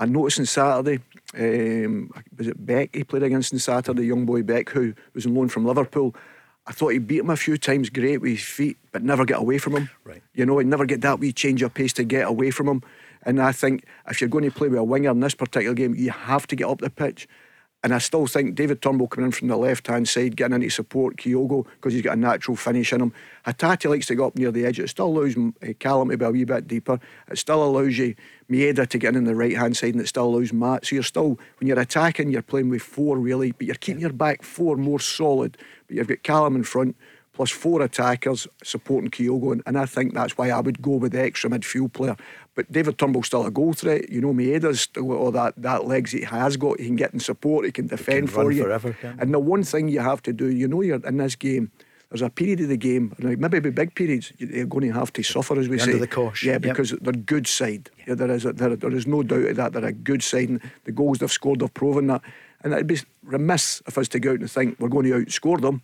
I 0.01 0.07
noticed 0.07 0.41
on 0.41 0.47
Saturday, 0.47 1.01
um, 1.35 2.11
was 2.37 2.49
it 2.49 2.67
Beck 2.67 2.95
he 2.95 3.05
played 3.05 3.23
against 3.23 3.53
on 3.53 3.61
Saturday, 3.61 4.07
young 4.07 4.27
boy 4.27 4.43
Beck, 4.43 4.71
who 4.71 4.95
was 5.15 5.25
on 5.25 5.35
loan 5.35 5.49
from 5.49 5.65
Liverpool. 5.65 6.17
I 6.67 6.73
thought 6.73 6.89
he 6.89 6.99
beat 6.99 7.21
him 7.21 7.31
a 7.31 7.37
few 7.37 7.57
times, 7.57 7.89
great 7.89 8.21
with 8.21 8.33
his 8.33 8.43
feet, 8.43 8.79
but 8.91 9.03
never 9.03 9.25
get 9.25 9.39
away 9.39 9.59
from 9.59 9.77
him. 9.77 9.91
Right. 10.05 10.23
You 10.35 10.45
know, 10.45 10.59
he 10.59 10.65
never 10.65 10.87
get 10.87 11.03
that 11.03 11.19
wee 11.21 11.33
change 11.33 11.63
of 11.63 11.73
pace 11.73 11.93
to 11.95 12.05
get 12.05 12.27
away 12.27 12.51
from 12.51 12.69
him. 12.69 12.83
And 13.23 13.41
I 13.41 13.53
think 13.53 13.85
if 14.09 14.21
you're 14.21 14.29
going 14.29 14.45
to 14.45 14.51
play 14.51 14.69
with 14.69 14.79
a 14.79 14.85
winger 14.85 15.11
in 15.11 15.21
this 15.21 15.35
particular 15.35 15.75
game, 15.75 15.95
you 15.95 16.11
have 16.11 16.47
to 16.49 16.57
get 16.57 16.69
up 16.69 16.81
the 16.81 16.91
pitch. 16.91 17.29
And 17.85 17.95
I 17.95 17.99
still 17.99 18.27
think 18.27 18.57
David 18.57 18.83
Turnbull 18.83 19.07
coming 19.07 19.27
in 19.27 19.33
from 19.33 19.47
the 19.47 19.57
left 19.57 19.87
hand 19.87 20.09
side, 20.09 20.35
getting 20.35 20.57
into 20.57 20.69
support 20.69 21.17
Kyogo 21.17 21.65
because 21.77 21.93
he's 21.93 22.03
got 22.03 22.17
a 22.17 22.21
natural 22.21 22.57
finish 22.57 22.93
in 22.93 23.01
him. 23.01 23.13
Hatate 23.47 23.89
likes 23.89 24.07
to 24.07 24.17
go 24.17 24.27
up 24.27 24.37
near 24.37 24.51
the 24.51 24.67
edge. 24.67 24.81
It 24.81 24.89
still 24.89 25.07
allows 25.07 25.37
uh, 25.37 25.73
Callum 25.79 26.09
to 26.09 26.17
be 26.17 26.25
a 26.25 26.31
wee 26.31 26.43
bit 26.43 26.67
deeper. 26.67 26.99
It 27.31 27.39
still 27.39 27.63
allows 27.63 27.97
you 27.97 28.17
Maeda 28.51 28.89
to 28.89 28.99
get 28.99 29.15
in 29.15 29.25
the 29.25 29.37
right 29.37 29.57
hand 29.57 29.77
side, 29.77 29.95
and 29.95 30.01
it 30.01 30.09
still 30.09 30.25
allows 30.25 30.53
Matt. 30.53 30.87
So 30.87 30.97
you're 30.97 31.05
still, 31.05 31.39
when 31.61 31.69
you're 31.69 31.79
attacking, 31.79 32.33
you're 32.33 32.43
playing 32.43 32.69
with 32.69 32.83
four 32.83 33.17
really, 33.17 33.53
but 33.53 33.69
you're 33.69 33.77
keeping 33.77 34.01
your 34.01 34.13
back 34.13 34.43
four 34.43 34.77
more 34.77 34.99
solid. 34.99 35.57
But 35.87 35.97
you've 35.97 36.09
got 36.09 36.25
Callum 36.25 36.57
in 36.57 36.65
front 36.65 36.97
plus 37.39 37.53
four 37.53 37.83
attackers 37.83 38.49
supporting 38.65 39.11
Kyogo, 39.11 39.63
and, 39.65 39.79
I 39.79 39.87
think 39.87 40.13
that's 40.13 40.37
why 40.37 40.51
I 40.51 40.59
would 40.59 40.83
go 40.83 40.97
with 40.97 41.13
the 41.13 41.23
extra 41.23 41.49
midfield 41.49 41.93
player. 41.93 42.17
But 42.57 42.73
David 42.73 42.99
Turnbull's 42.99 43.29
still 43.29 43.47
a 43.47 43.51
goal 43.53 43.75
threat. 43.75 44.11
You 44.11 44.21
know, 44.21 44.33
Maeda's 44.33 44.81
still 44.81 45.13
all 45.13 45.31
that, 45.31 45.55
that 45.59 45.87
legs 45.87 46.11
he 46.11 46.23
has 46.23 46.57
got. 46.57 46.81
He 46.81 46.87
can 46.87 46.97
get 46.97 47.15
in 47.15 47.21
support, 47.21 47.65
he 47.65 47.71
can 47.71 47.87
defend 47.87 48.29
he 48.29 48.35
can 48.35 48.43
for 48.43 48.51
you. 48.51 48.65
Forever, 48.65 48.97
and 49.21 49.33
the 49.33 49.39
one 49.39 49.63
thing 49.63 49.87
you 49.89 50.01
have 50.01 50.21
to 50.23 50.33
do, 50.33 50.51
you 50.51 50.67
know, 50.67 50.81
you're 50.83 50.97
in 51.07 51.19
this 51.19 51.37
game. 51.37 51.71
There's 52.11 52.23
a 52.23 52.31
period 52.31 52.61
of 52.63 52.69
the 52.71 52.77
game, 52.77 53.15
maybe 53.19 53.71
big 53.71 53.95
periods, 53.95 54.33
you're 54.39 54.67
going 54.67 54.89
to 54.89 54.99
have 54.99 55.13
to 55.13 55.23
suffer, 55.23 55.61
as 55.61 55.69
we 55.69 55.79
say. 55.79 55.93
Under 55.93 55.99
the 55.99 56.07
cosh. 56.09 56.43
Yeah, 56.43 56.59
because 56.59 56.91
yep. 56.91 57.01
they're 57.03 57.13
good 57.13 57.47
side. 57.47 57.91
Yeah. 58.07 58.15
there 58.15 58.31
is 58.33 58.47
a, 58.47 58.53
there, 58.53 58.75
there 58.75 58.95
is 58.95 59.07
no 59.07 59.23
doubt 59.23 59.45
of 59.45 59.57
that. 59.57 59.75
They're 59.75 59.85
a 59.85 59.93
good 59.93 60.25
side, 60.25 60.49
and 60.49 60.61
the 60.85 60.93
goals 60.93 61.19
they've 61.19 61.31
scored 61.31 61.61
have 61.61 61.75
proven 61.75 62.09
that. 62.09 62.23
And 62.65 62.73
it'd 62.73 62.89
be 62.89 62.99
remiss 63.23 63.81
of 63.87 63.97
us 63.97 64.09
to 64.09 64.19
go 64.19 64.33
out 64.33 64.41
and 64.41 64.51
think 64.51 64.81
we're 64.81 64.89
going 64.89 65.07
to 65.07 65.25
outscore 65.25 65.61
them 65.61 65.83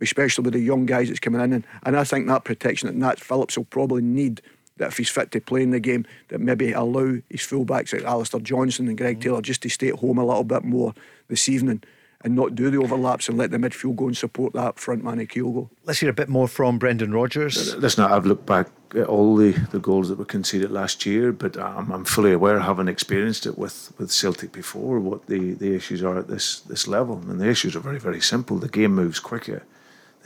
especially 0.00 0.42
with 0.44 0.54
the 0.54 0.60
young 0.60 0.86
guys 0.86 1.08
that's 1.08 1.20
coming 1.20 1.40
in. 1.40 1.52
And, 1.52 1.66
and 1.84 1.96
I 1.96 2.04
think 2.04 2.26
that 2.26 2.44
protection 2.44 2.88
that 2.88 2.96
Nat 2.96 3.20
Phillips 3.20 3.56
will 3.56 3.64
probably 3.64 4.02
need 4.02 4.42
that 4.78 4.88
if 4.88 4.98
he's 4.98 5.08
fit 5.08 5.30
to 5.32 5.40
play 5.40 5.62
in 5.62 5.70
the 5.70 5.80
game, 5.80 6.04
that 6.28 6.40
maybe 6.40 6.72
allow 6.72 7.16
his 7.30 7.40
fullbacks 7.40 7.92
like 7.92 8.04
Alistair 8.04 8.40
Johnston 8.40 8.88
and 8.88 8.98
Greg 8.98 9.18
mm. 9.18 9.22
Taylor 9.22 9.42
just 9.42 9.62
to 9.62 9.68
stay 9.68 9.88
at 9.88 9.96
home 9.96 10.18
a 10.18 10.24
little 10.24 10.44
bit 10.44 10.64
more 10.64 10.94
this 11.28 11.48
evening 11.48 11.82
and 12.22 12.34
not 12.34 12.54
do 12.54 12.70
the 12.70 12.78
overlaps 12.78 13.28
and 13.28 13.38
let 13.38 13.50
the 13.50 13.56
midfield 13.56 13.96
go 13.96 14.06
and 14.06 14.16
support 14.16 14.52
that 14.54 14.78
front 14.78 15.04
man 15.04 15.20
of 15.20 15.28
Kyogo. 15.28 15.68
Let's 15.84 16.00
hear 16.00 16.10
a 16.10 16.14
bit 16.14 16.28
more 16.28 16.48
from 16.48 16.78
Brendan 16.78 17.12
Rodgers. 17.12 17.76
Listen, 17.76 18.04
I've 18.04 18.26
looked 18.26 18.46
back 18.46 18.68
at 18.94 19.06
all 19.06 19.36
the, 19.36 19.52
the 19.70 19.78
goals 19.78 20.08
that 20.08 20.18
were 20.18 20.24
conceded 20.24 20.70
last 20.70 21.06
year, 21.06 21.30
but 21.30 21.58
I'm, 21.58 21.92
I'm 21.92 22.04
fully 22.04 22.32
aware, 22.32 22.58
having 22.58 22.88
experienced 22.88 23.46
it 23.46 23.58
with, 23.58 23.92
with 23.98 24.10
Celtic 24.10 24.50
before, 24.50 24.98
what 24.98 25.26
the, 25.26 25.54
the 25.54 25.74
issues 25.74 26.02
are 26.02 26.18
at 26.18 26.28
this, 26.28 26.60
this 26.60 26.88
level. 26.88 27.16
And 27.28 27.40
the 27.40 27.48
issues 27.48 27.76
are 27.76 27.80
very, 27.80 27.98
very 27.98 28.20
simple. 28.20 28.58
The 28.58 28.68
game 28.68 28.94
moves 28.94 29.20
quicker 29.20 29.62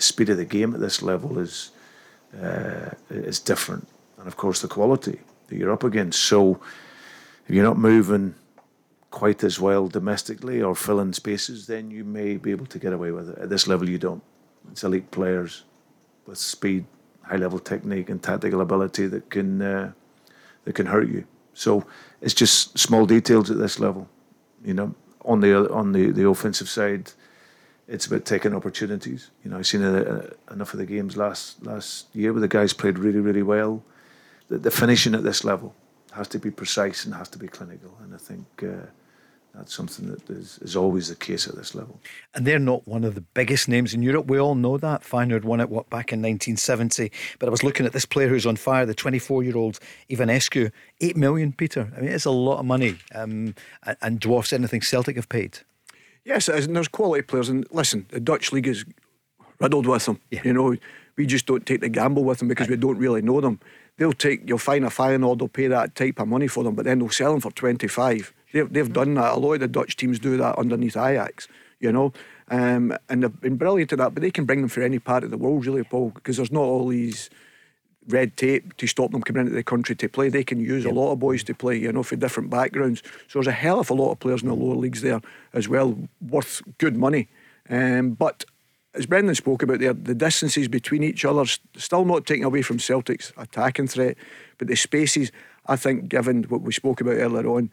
the 0.00 0.04
speed 0.06 0.30
of 0.30 0.38
the 0.38 0.46
game 0.46 0.74
at 0.74 0.80
this 0.80 1.02
level 1.02 1.38
is 1.38 1.72
uh, 2.42 2.90
is 3.10 3.38
different, 3.38 3.86
and 4.18 4.26
of 4.26 4.36
course 4.36 4.62
the 4.62 4.68
quality 4.68 5.20
that 5.46 5.56
you're 5.58 5.72
up 5.72 5.84
against. 5.84 6.20
So 6.20 6.58
if 7.46 7.54
you're 7.54 7.64
not 7.64 7.78
moving 7.78 8.34
quite 9.10 9.44
as 9.44 9.60
well 9.60 9.88
domestically 9.88 10.62
or 10.62 10.74
filling 10.74 11.12
spaces, 11.12 11.66
then 11.66 11.90
you 11.90 12.04
may 12.04 12.38
be 12.38 12.50
able 12.50 12.66
to 12.66 12.78
get 12.78 12.92
away 12.92 13.10
with 13.10 13.28
it. 13.28 13.38
At 13.38 13.50
this 13.50 13.66
level, 13.66 13.90
you 13.90 13.98
don't. 13.98 14.22
It's 14.70 14.84
elite 14.84 15.10
players 15.10 15.64
with 16.26 16.38
speed, 16.38 16.86
high 17.22 17.36
level 17.36 17.58
technique, 17.58 18.08
and 18.08 18.22
tactical 18.22 18.62
ability 18.62 19.06
that 19.08 19.28
can 19.28 19.60
uh, 19.60 19.92
that 20.64 20.74
can 20.74 20.86
hurt 20.86 21.08
you. 21.08 21.24
So 21.52 21.84
it's 22.22 22.34
just 22.34 22.78
small 22.78 23.04
details 23.04 23.50
at 23.50 23.58
this 23.58 23.78
level. 23.78 24.08
You 24.64 24.74
know, 24.74 24.94
on 25.26 25.40
the 25.40 25.70
on 25.70 25.92
the, 25.92 26.10
the 26.10 26.26
offensive 26.26 26.70
side, 26.70 27.12
it's 27.90 28.06
about 28.06 28.24
taking 28.24 28.54
opportunities. 28.54 29.30
You 29.44 29.50
know, 29.50 29.58
I've 29.58 29.66
seen 29.66 29.82
a, 29.82 30.00
a, 30.00 30.52
enough 30.52 30.72
of 30.72 30.78
the 30.78 30.86
games 30.86 31.16
last 31.16 31.62
last 31.66 32.06
year 32.14 32.32
where 32.32 32.40
the 32.40 32.48
guys 32.48 32.72
played 32.72 32.98
really, 32.98 33.18
really 33.18 33.42
well. 33.42 33.82
The, 34.48 34.58
the, 34.58 34.70
finishing 34.70 35.14
at 35.14 35.24
this 35.24 35.44
level 35.44 35.74
has 36.12 36.28
to 36.28 36.38
be 36.38 36.50
precise 36.50 37.04
and 37.04 37.14
has 37.14 37.28
to 37.30 37.38
be 37.38 37.48
clinical, 37.48 37.96
and 38.02 38.14
I 38.14 38.18
think 38.18 38.46
uh, 38.62 38.86
that's 39.54 39.74
something 39.74 40.08
that 40.08 40.30
is, 40.30 40.58
is 40.62 40.76
always 40.76 41.08
the 41.08 41.16
case 41.16 41.48
at 41.48 41.56
this 41.56 41.74
level. 41.74 42.00
And 42.34 42.46
they're 42.46 42.60
not 42.60 42.86
one 42.86 43.02
of 43.02 43.16
the 43.16 43.20
biggest 43.20 43.68
names 43.68 43.92
in 43.92 44.02
Europe. 44.02 44.26
We 44.26 44.38
all 44.38 44.54
know 44.54 44.78
that. 44.78 45.02
Feyenoord 45.02 45.42
won 45.42 45.60
it 45.60 45.68
what 45.68 45.90
back 45.90 46.12
in 46.12 46.20
1970. 46.20 47.10
But 47.40 47.48
I 47.48 47.50
was 47.50 47.64
looking 47.64 47.86
at 47.86 47.92
this 47.92 48.04
player 48.04 48.28
who's 48.28 48.46
on 48.46 48.56
fire, 48.56 48.86
the 48.86 48.94
24-year-old 48.94 49.80
Ionescu. 50.08 50.70
Eight 51.00 51.16
million, 51.16 51.52
Peter. 51.52 51.92
I 51.96 52.00
mean, 52.00 52.10
it's 52.10 52.24
a 52.24 52.30
lot 52.30 52.60
of 52.60 52.66
money, 52.66 52.98
um, 53.14 53.56
and 54.00 54.20
dwarfs 54.20 54.52
anything 54.52 54.82
Celtic 54.82 55.16
have 55.16 55.28
paid. 55.28 55.60
Yes, 56.24 56.48
it 56.48 56.56
is, 56.56 56.66
and 56.66 56.76
there's 56.76 56.88
quality 56.88 57.22
players. 57.22 57.48
And 57.48 57.66
listen, 57.70 58.06
the 58.10 58.20
Dutch 58.20 58.52
league 58.52 58.66
is 58.66 58.84
riddled 59.58 59.86
with 59.86 60.06
them. 60.06 60.20
Yeah. 60.30 60.42
You 60.44 60.52
know, 60.52 60.76
we 61.16 61.26
just 61.26 61.46
don't 61.46 61.66
take 61.66 61.80
the 61.80 61.88
gamble 61.88 62.24
with 62.24 62.38
them 62.38 62.48
because 62.48 62.68
we 62.68 62.76
don't 62.76 62.98
really 62.98 63.22
know 63.22 63.40
them. 63.40 63.60
They'll 63.96 64.12
take, 64.12 64.48
you'll 64.48 64.58
find 64.58 64.84
a 64.84 64.88
Feyenoord, 64.88 65.38
they'll 65.38 65.48
pay 65.48 65.66
that 65.66 65.94
type 65.94 66.18
of 66.18 66.28
money 66.28 66.48
for 66.48 66.64
them, 66.64 66.74
but 66.74 66.86
then 66.86 66.98
they'll 66.98 67.10
sell 67.10 67.32
them 67.32 67.40
for 67.40 67.50
25. 67.50 68.32
They've, 68.52 68.72
they've 68.72 68.92
done 68.92 69.14
that. 69.14 69.34
A 69.34 69.36
lot 69.36 69.54
of 69.54 69.60
the 69.60 69.68
Dutch 69.68 69.96
teams 69.96 70.18
do 70.18 70.36
that 70.38 70.58
underneath 70.58 70.96
Ajax, 70.96 71.48
you 71.78 71.92
know, 71.92 72.12
um, 72.48 72.96
and 73.08 73.22
they've 73.22 73.40
been 73.40 73.56
brilliant 73.56 73.92
at 73.92 73.98
that, 73.98 74.14
but 74.14 74.22
they 74.22 74.30
can 74.30 74.46
bring 74.46 74.60
them 74.60 74.70
for 74.70 74.82
any 74.82 74.98
part 74.98 75.24
of 75.24 75.30
the 75.30 75.36
world, 75.36 75.66
really, 75.66 75.84
Paul, 75.84 76.10
because 76.10 76.38
there's 76.38 76.50
not 76.50 76.62
all 76.62 76.88
these 76.88 77.28
red 78.08 78.36
tape 78.36 78.76
to 78.76 78.86
stop 78.86 79.12
them 79.12 79.22
coming 79.22 79.42
into 79.42 79.54
the 79.54 79.62
country 79.62 79.94
to 79.94 80.08
play. 80.08 80.28
They 80.28 80.44
can 80.44 80.60
use 80.60 80.84
a 80.84 80.90
lot 80.90 81.12
of 81.12 81.20
boys 81.20 81.44
to 81.44 81.54
play, 81.54 81.78
you 81.78 81.92
know, 81.92 82.02
for 82.02 82.16
different 82.16 82.50
backgrounds. 82.50 83.02
So 83.28 83.38
there's 83.38 83.46
a 83.46 83.52
hell 83.52 83.80
of 83.80 83.90
a 83.90 83.94
lot 83.94 84.12
of 84.12 84.20
players 84.20 84.42
in 84.42 84.48
the 84.48 84.54
lower 84.54 84.74
leagues 84.74 85.02
there 85.02 85.20
as 85.52 85.68
well, 85.68 85.96
worth 86.20 86.62
good 86.78 86.96
money. 86.96 87.28
Um, 87.68 88.12
but 88.12 88.44
as 88.94 89.06
Brendan 89.06 89.34
spoke 89.34 89.62
about 89.62 89.78
there, 89.78 89.92
the 89.92 90.14
distances 90.14 90.66
between 90.66 91.02
each 91.02 91.24
other, 91.24 91.44
still 91.76 92.04
not 92.04 92.26
taking 92.26 92.44
away 92.44 92.62
from 92.62 92.78
Celtic's 92.78 93.32
attacking 93.36 93.86
threat, 93.86 94.16
but 94.58 94.68
the 94.68 94.76
spaces, 94.76 95.30
I 95.66 95.76
think, 95.76 96.08
given 96.08 96.44
what 96.44 96.62
we 96.62 96.72
spoke 96.72 97.00
about 97.00 97.16
earlier 97.16 97.46
on, 97.46 97.70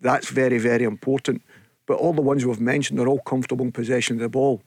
that's 0.00 0.28
very, 0.28 0.58
very 0.58 0.84
important. 0.84 1.42
But 1.86 1.98
all 1.98 2.12
the 2.12 2.22
ones 2.22 2.46
we've 2.46 2.60
mentioned, 2.60 2.98
they're 2.98 3.08
all 3.08 3.20
comfortable 3.20 3.64
in 3.64 3.72
possession 3.72 4.16
of 4.16 4.20
the 4.20 4.28
ball 4.28 4.62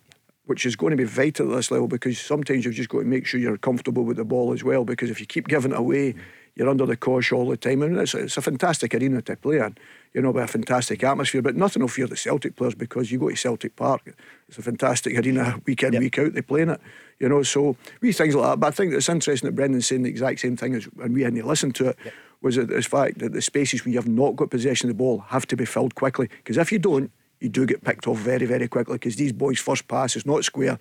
which 0.46 0.66
is 0.66 0.76
going 0.76 0.92
to 0.92 0.98
be 0.98 1.06
vital 1.06 1.52
at 1.52 1.56
this 1.56 1.72
level 1.72 1.88
because 1.88 2.20
sometimes 2.20 2.66
you've 2.66 2.74
just 2.74 2.90
got 2.90 3.00
to 3.00 3.06
make 3.06 3.26
sure 3.26 3.40
you're 3.40 3.58
comfortable 3.58 4.04
with 4.04 4.18
the 4.18 4.26
ball 4.26 4.52
as 4.52 4.64
well. 4.64 4.84
Because 4.84 5.10
if 5.10 5.20
you 5.20 5.26
keep 5.26 5.48
giving 5.48 5.72
it 5.72 5.78
away, 5.78 6.16
you're 6.56 6.70
under 6.70 6.86
the 6.86 6.98
cosh 6.98 7.32
all 7.32 7.50
the 7.50 7.58
time. 7.58 7.82
I 7.82 7.88
mean, 7.88 8.00
it's, 8.00 8.14
it's 8.14 8.38
a 8.38 8.42
fantastic 8.42 8.94
arena 8.94 9.22
to 9.22 9.36
play 9.36 9.58
in, 9.58 9.78
you 10.14 10.22
know, 10.22 10.32
with 10.32 10.44
a 10.44 10.48
fantastic 10.48 11.04
atmosphere. 11.04 11.42
But 11.42 11.56
nothing 11.56 11.82
will 11.82 11.88
fear 11.88 12.08
the 12.08 12.18
Celtic 12.18 12.56
players 12.56 12.76
because 12.76 13.12
you 13.12 13.20
go 13.20 13.30
to 13.30 13.36
Celtic 13.36 13.76
Park, 13.76 14.14
it's 14.48 14.58
a 14.58 14.62
fantastic 14.62 15.18
arena 15.18 15.60
week 15.66 15.82
in, 15.84 15.94
yep. 15.94 16.02
week 16.02 16.20
out, 16.20 16.34
they 16.34 16.42
play 16.42 16.62
in 16.62 16.70
it, 16.70 16.82
you 17.20 17.30
know. 17.30 17.42
So 17.42 17.76
we 18.02 18.12
things 18.12 18.36
like 18.36 18.52
that. 18.52 18.60
But 18.60 18.68
I 18.68 18.72
think 18.72 18.94
it's 18.94 19.10
interesting 19.10 19.48
that 19.48 19.56
Brendan's 19.56 19.88
saying 19.88 20.04
the 20.04 20.10
exact 20.10 20.42
same 20.42 20.58
thing 20.58 20.76
as 20.76 20.84
when 20.86 21.14
we 21.14 21.24
hadn't 21.24 21.46
listened 21.46 21.76
to 21.76 21.90
it. 21.90 21.98
Yep. 22.04 22.14
Was 22.42 22.58
the 22.58 22.82
fact 22.82 23.20
that 23.20 23.32
the 23.32 23.42
spaces 23.42 23.86
when 23.86 23.94
you 23.94 24.00
have 24.00 24.08
not 24.08 24.36
got 24.36 24.50
possession 24.50 24.90
of 24.90 24.98
the 24.98 25.02
ball 25.02 25.20
have 25.30 25.48
to 25.48 25.56
be 25.56 25.64
filled 25.64 25.96
quickly? 25.96 26.28
Because 26.28 26.58
if 26.58 26.74
you 26.74 26.80
don't, 26.80 27.10
you 27.44 27.50
do 27.50 27.66
get 27.66 27.84
picked 27.84 28.08
off 28.08 28.18
very, 28.18 28.46
very 28.46 28.68
quickly 28.68 28.96
because 28.96 29.18
these 29.18 29.34
boys' 29.34 29.60
first 29.60 29.88
pass 29.88 30.16
is 30.16 30.26
not 30.26 30.46
square, 30.46 30.80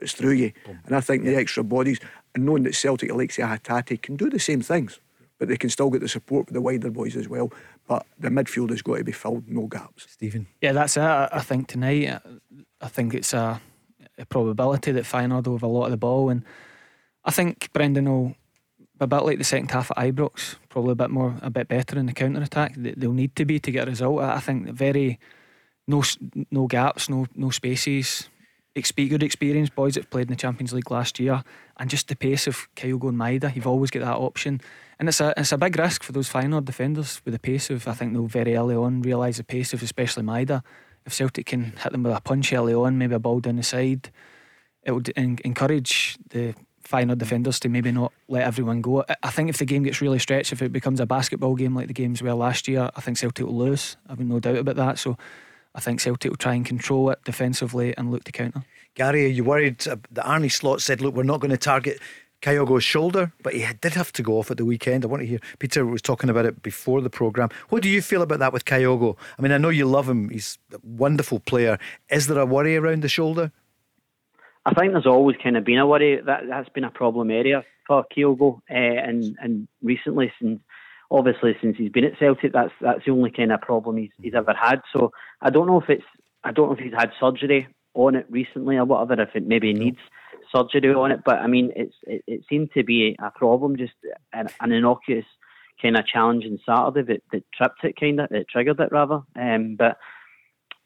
it's 0.00 0.12
through 0.12 0.32
you. 0.32 0.52
Boom. 0.64 0.80
And 0.86 0.96
I 0.96 1.00
think 1.00 1.24
yeah. 1.24 1.32
the 1.32 1.36
extra 1.36 1.64
bodies, 1.64 1.98
and 2.34 2.46
knowing 2.46 2.62
that 2.62 2.74
Celtic, 2.74 3.10
Alexia 3.10 3.46
Hatate, 3.46 4.00
can 4.00 4.16
do 4.16 4.30
the 4.30 4.38
same 4.38 4.60
things, 4.60 5.00
but 5.38 5.48
they 5.48 5.56
can 5.56 5.70
still 5.70 5.90
get 5.90 6.00
the 6.00 6.08
support 6.08 6.46
with 6.46 6.54
the 6.54 6.60
wider 6.60 6.90
boys 6.90 7.16
as 7.16 7.28
well. 7.28 7.52
But 7.88 8.06
the 8.18 8.28
midfield 8.28 8.70
has 8.70 8.80
got 8.80 8.98
to 8.98 9.04
be 9.04 9.12
filled, 9.12 9.48
no 9.48 9.66
gaps. 9.66 10.06
Stephen? 10.08 10.46
Yeah, 10.62 10.72
that's 10.72 10.96
it. 10.96 11.02
I 11.02 11.40
think 11.40 11.68
tonight, 11.68 12.20
I 12.80 12.88
think 12.88 13.12
it's 13.12 13.34
a, 13.34 13.60
a 14.16 14.24
probability 14.24 14.92
that 14.92 15.04
Feyenoord 15.04 15.46
will 15.46 15.56
have 15.56 15.62
a 15.62 15.66
lot 15.66 15.86
of 15.86 15.90
the 15.90 15.96
ball. 15.96 16.30
And 16.30 16.44
I 17.24 17.30
think 17.30 17.72
Brendan 17.72 18.08
will 18.08 18.28
be 18.28 18.36
a 19.00 19.06
bit 19.06 19.24
like 19.24 19.38
the 19.38 19.44
second 19.44 19.70
half 19.72 19.90
at 19.90 19.96
Ibrox, 19.96 20.56
probably 20.68 20.92
a 20.92 20.96
bit 20.96 21.10
more, 21.10 21.36
a 21.42 21.50
bit 21.50 21.68
better 21.68 21.98
in 21.98 22.06
the 22.06 22.12
counter 22.12 22.40
attack. 22.40 22.74
They'll 22.76 23.12
need 23.12 23.36
to 23.36 23.44
be 23.44 23.58
to 23.58 23.70
get 23.70 23.88
a 23.88 23.90
result. 23.90 24.22
I 24.22 24.40
think 24.40 24.70
very 24.70 25.18
no 25.86 26.02
no 26.50 26.66
gaps, 26.66 27.08
no 27.08 27.26
no 27.34 27.50
spaces. 27.50 28.28
Good 28.96 29.22
experience, 29.22 29.70
boys 29.70 29.94
that 29.94 30.10
played 30.10 30.26
in 30.26 30.32
the 30.32 30.36
Champions 30.36 30.72
League 30.72 30.90
last 30.90 31.20
year, 31.20 31.44
and 31.76 31.88
just 31.88 32.08
the 32.08 32.16
pace 32.16 32.48
of 32.48 32.68
Kyogo 32.74 33.08
and 33.08 33.18
Maeda. 33.18 33.54
You've 33.54 33.68
always 33.68 33.92
got 33.92 34.00
that 34.00 34.16
option, 34.16 34.60
and 34.98 35.08
it's 35.08 35.20
a 35.20 35.32
it's 35.36 35.52
a 35.52 35.58
big 35.58 35.78
risk 35.78 36.02
for 36.02 36.10
those 36.12 36.28
Feyenoord 36.28 36.64
defenders 36.64 37.22
with 37.24 37.34
the 37.34 37.38
pace 37.38 37.70
of. 37.70 37.86
I 37.86 37.92
think 37.92 38.12
they'll 38.12 38.26
very 38.26 38.56
early 38.56 38.74
on 38.74 39.02
realise 39.02 39.36
the 39.36 39.44
pace 39.44 39.72
of 39.72 39.82
especially 39.82 40.24
Maeda. 40.24 40.62
If 41.06 41.12
Celtic 41.12 41.46
can 41.46 41.74
hit 41.82 41.92
them 41.92 42.02
with 42.02 42.16
a 42.16 42.20
punch 42.20 42.52
early 42.52 42.74
on, 42.74 42.98
maybe 42.98 43.14
a 43.14 43.18
ball 43.18 43.38
down 43.40 43.56
the 43.56 43.62
side, 43.62 44.10
it 44.82 44.92
would 44.92 45.10
encourage 45.10 46.16
the 46.30 46.54
Feyenoord 46.82 47.18
defenders 47.18 47.58
to 47.60 47.68
maybe 47.68 47.92
not 47.92 48.12
let 48.28 48.42
everyone 48.42 48.80
go. 48.80 49.04
I 49.22 49.30
think 49.30 49.48
if 49.48 49.58
the 49.58 49.64
game 49.64 49.82
gets 49.82 50.00
really 50.00 50.18
stretched, 50.18 50.52
if 50.52 50.62
it 50.62 50.72
becomes 50.72 51.00
a 51.00 51.06
basketball 51.06 51.54
game 51.54 51.74
like 51.74 51.88
the 51.88 51.94
games 51.94 52.22
were 52.22 52.34
last 52.34 52.68
year, 52.68 52.90
I 52.94 53.00
think 53.00 53.18
Celtic 53.18 53.46
will 53.46 53.56
lose. 53.56 53.96
I've 54.08 54.20
no 54.20 54.40
doubt 54.40 54.56
about 54.56 54.76
that. 54.76 54.98
So 54.98 55.16
I 55.74 55.80
think 55.80 56.00
Celtic 56.00 56.30
will 56.30 56.36
try 56.36 56.54
and 56.54 56.64
control 56.64 57.10
it 57.10 57.18
defensively 57.24 57.96
and 57.96 58.10
look 58.10 58.24
to 58.24 58.32
counter. 58.32 58.62
Gary, 58.94 59.24
are 59.24 59.28
you 59.28 59.42
worried 59.42 59.86
uh, 59.88 59.96
that 60.12 60.24
Arne 60.24 60.48
Slot 60.48 60.80
said, 60.80 61.00
look, 61.00 61.14
we're 61.14 61.24
not 61.24 61.40
going 61.40 61.50
to 61.50 61.56
target 61.56 62.00
Kyogo's 62.42 62.84
shoulder, 62.84 63.32
but 63.42 63.54
he 63.54 63.66
did 63.80 63.94
have 63.94 64.12
to 64.12 64.22
go 64.22 64.38
off 64.38 64.50
at 64.50 64.58
the 64.58 64.64
weekend. 64.64 65.04
I 65.04 65.08
want 65.08 65.22
to 65.22 65.26
hear 65.26 65.40
Peter 65.58 65.84
was 65.84 66.02
talking 66.02 66.30
about 66.30 66.44
it 66.44 66.62
before 66.62 67.00
the 67.00 67.10
programme. 67.10 67.48
What 67.70 67.82
do 67.82 67.88
you 67.88 68.02
feel 68.02 68.22
about 68.22 68.38
that 68.38 68.52
with 68.52 68.66
Kyogo? 68.66 69.16
I 69.38 69.42
mean, 69.42 69.50
I 69.50 69.58
know 69.58 69.70
you 69.70 69.86
love 69.86 70.08
him, 70.08 70.28
he's 70.28 70.58
a 70.72 70.78
wonderful 70.84 71.40
player. 71.40 71.78
Is 72.10 72.26
there 72.26 72.38
a 72.38 72.46
worry 72.46 72.76
around 72.76 73.02
the 73.02 73.08
shoulder? 73.08 73.50
I 74.66 74.74
think 74.74 74.92
there's 74.92 75.06
always 75.06 75.36
kind 75.42 75.56
of 75.56 75.64
been 75.64 75.78
a 75.78 75.86
worry. 75.86 76.20
That, 76.20 76.42
that's 76.48 76.68
been 76.68 76.84
a 76.84 76.90
problem 76.90 77.30
area 77.30 77.64
for 77.86 78.04
Kyogo, 78.16 78.60
uh, 78.70 78.74
and, 78.74 79.36
and 79.40 79.68
recently, 79.82 80.32
since 80.40 80.60
obviously 81.14 81.56
since 81.62 81.76
he's 81.76 81.92
been 81.92 82.04
at 82.04 82.18
Celtic, 82.18 82.52
that's 82.52 82.72
that's 82.80 83.04
the 83.06 83.12
only 83.12 83.30
kind 83.30 83.52
of 83.52 83.60
problem 83.60 83.96
he's 83.96 84.10
he's 84.20 84.34
ever 84.34 84.52
had. 84.52 84.80
So 84.92 85.12
I 85.40 85.50
don't 85.50 85.66
know 85.66 85.80
if 85.80 85.88
it's 85.88 86.04
I 86.42 86.50
don't 86.50 86.68
know 86.68 86.74
if 86.74 86.80
he's 86.80 86.92
had 86.92 87.12
surgery 87.20 87.68
on 87.94 88.16
it 88.16 88.26
recently 88.28 88.76
or 88.76 88.84
whatever. 88.84 89.22
If 89.22 89.36
it 89.36 89.46
maybe 89.46 89.72
needs 89.72 89.98
surgery 90.54 90.92
on 90.92 91.12
it, 91.12 91.20
but 91.24 91.36
I 91.36 91.46
mean 91.46 91.72
it's 91.76 91.94
it, 92.02 92.22
it 92.26 92.40
seemed 92.48 92.72
to 92.74 92.82
be 92.82 93.16
a 93.22 93.30
problem, 93.30 93.76
just 93.76 93.94
an, 94.32 94.48
an 94.60 94.72
innocuous 94.72 95.26
kind 95.80 95.96
of 95.96 96.06
challenge 96.06 96.44
on 96.44 96.58
Saturday 96.66 97.12
that, 97.12 97.22
that 97.32 97.44
tripped 97.52 97.84
it, 97.84 97.98
kind 97.98 98.20
of 98.20 98.28
that 98.30 98.48
triggered 98.48 98.80
it 98.80 98.92
rather. 98.92 99.20
Um, 99.36 99.76
but 99.76 99.98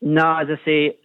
no, 0.01 0.37
as 0.37 0.49
I 0.51 0.65
say, 0.65 0.99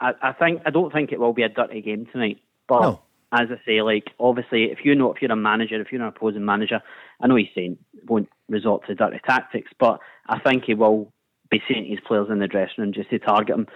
I, 0.00 0.12
I 0.22 0.32
think 0.32 0.62
I 0.64 0.70
don't 0.70 0.92
think 0.92 1.12
it 1.12 1.20
will 1.20 1.34
be 1.34 1.42
a 1.42 1.48
dirty 1.50 1.82
game 1.82 2.06
tonight. 2.10 2.38
But 2.66 2.80
no. 2.80 3.02
As 3.32 3.48
I 3.50 3.60
say, 3.64 3.82
like 3.82 4.10
obviously, 4.18 4.64
if 4.64 4.84
you 4.84 4.94
know 4.94 5.12
if 5.12 5.22
you're 5.22 5.32
a 5.32 5.36
manager, 5.36 5.80
if 5.80 5.92
you're 5.92 6.02
an 6.02 6.08
opposing 6.08 6.44
manager, 6.44 6.82
I 7.20 7.26
know 7.26 7.36
he's 7.36 7.48
saying 7.54 7.78
won't 8.06 8.28
resort 8.48 8.86
to 8.86 8.94
dirty 8.94 9.20
tactics, 9.26 9.70
but 9.78 10.00
I 10.28 10.38
think 10.40 10.64
he 10.64 10.74
will 10.74 11.12
be 11.50 11.62
saying 11.68 11.86
his 11.86 12.00
players 12.00 12.28
in 12.30 12.38
the 12.38 12.48
dressing 12.48 12.74
room 12.78 12.92
just 12.92 13.10
to 13.10 13.18
target 13.18 13.56
them 13.56 13.66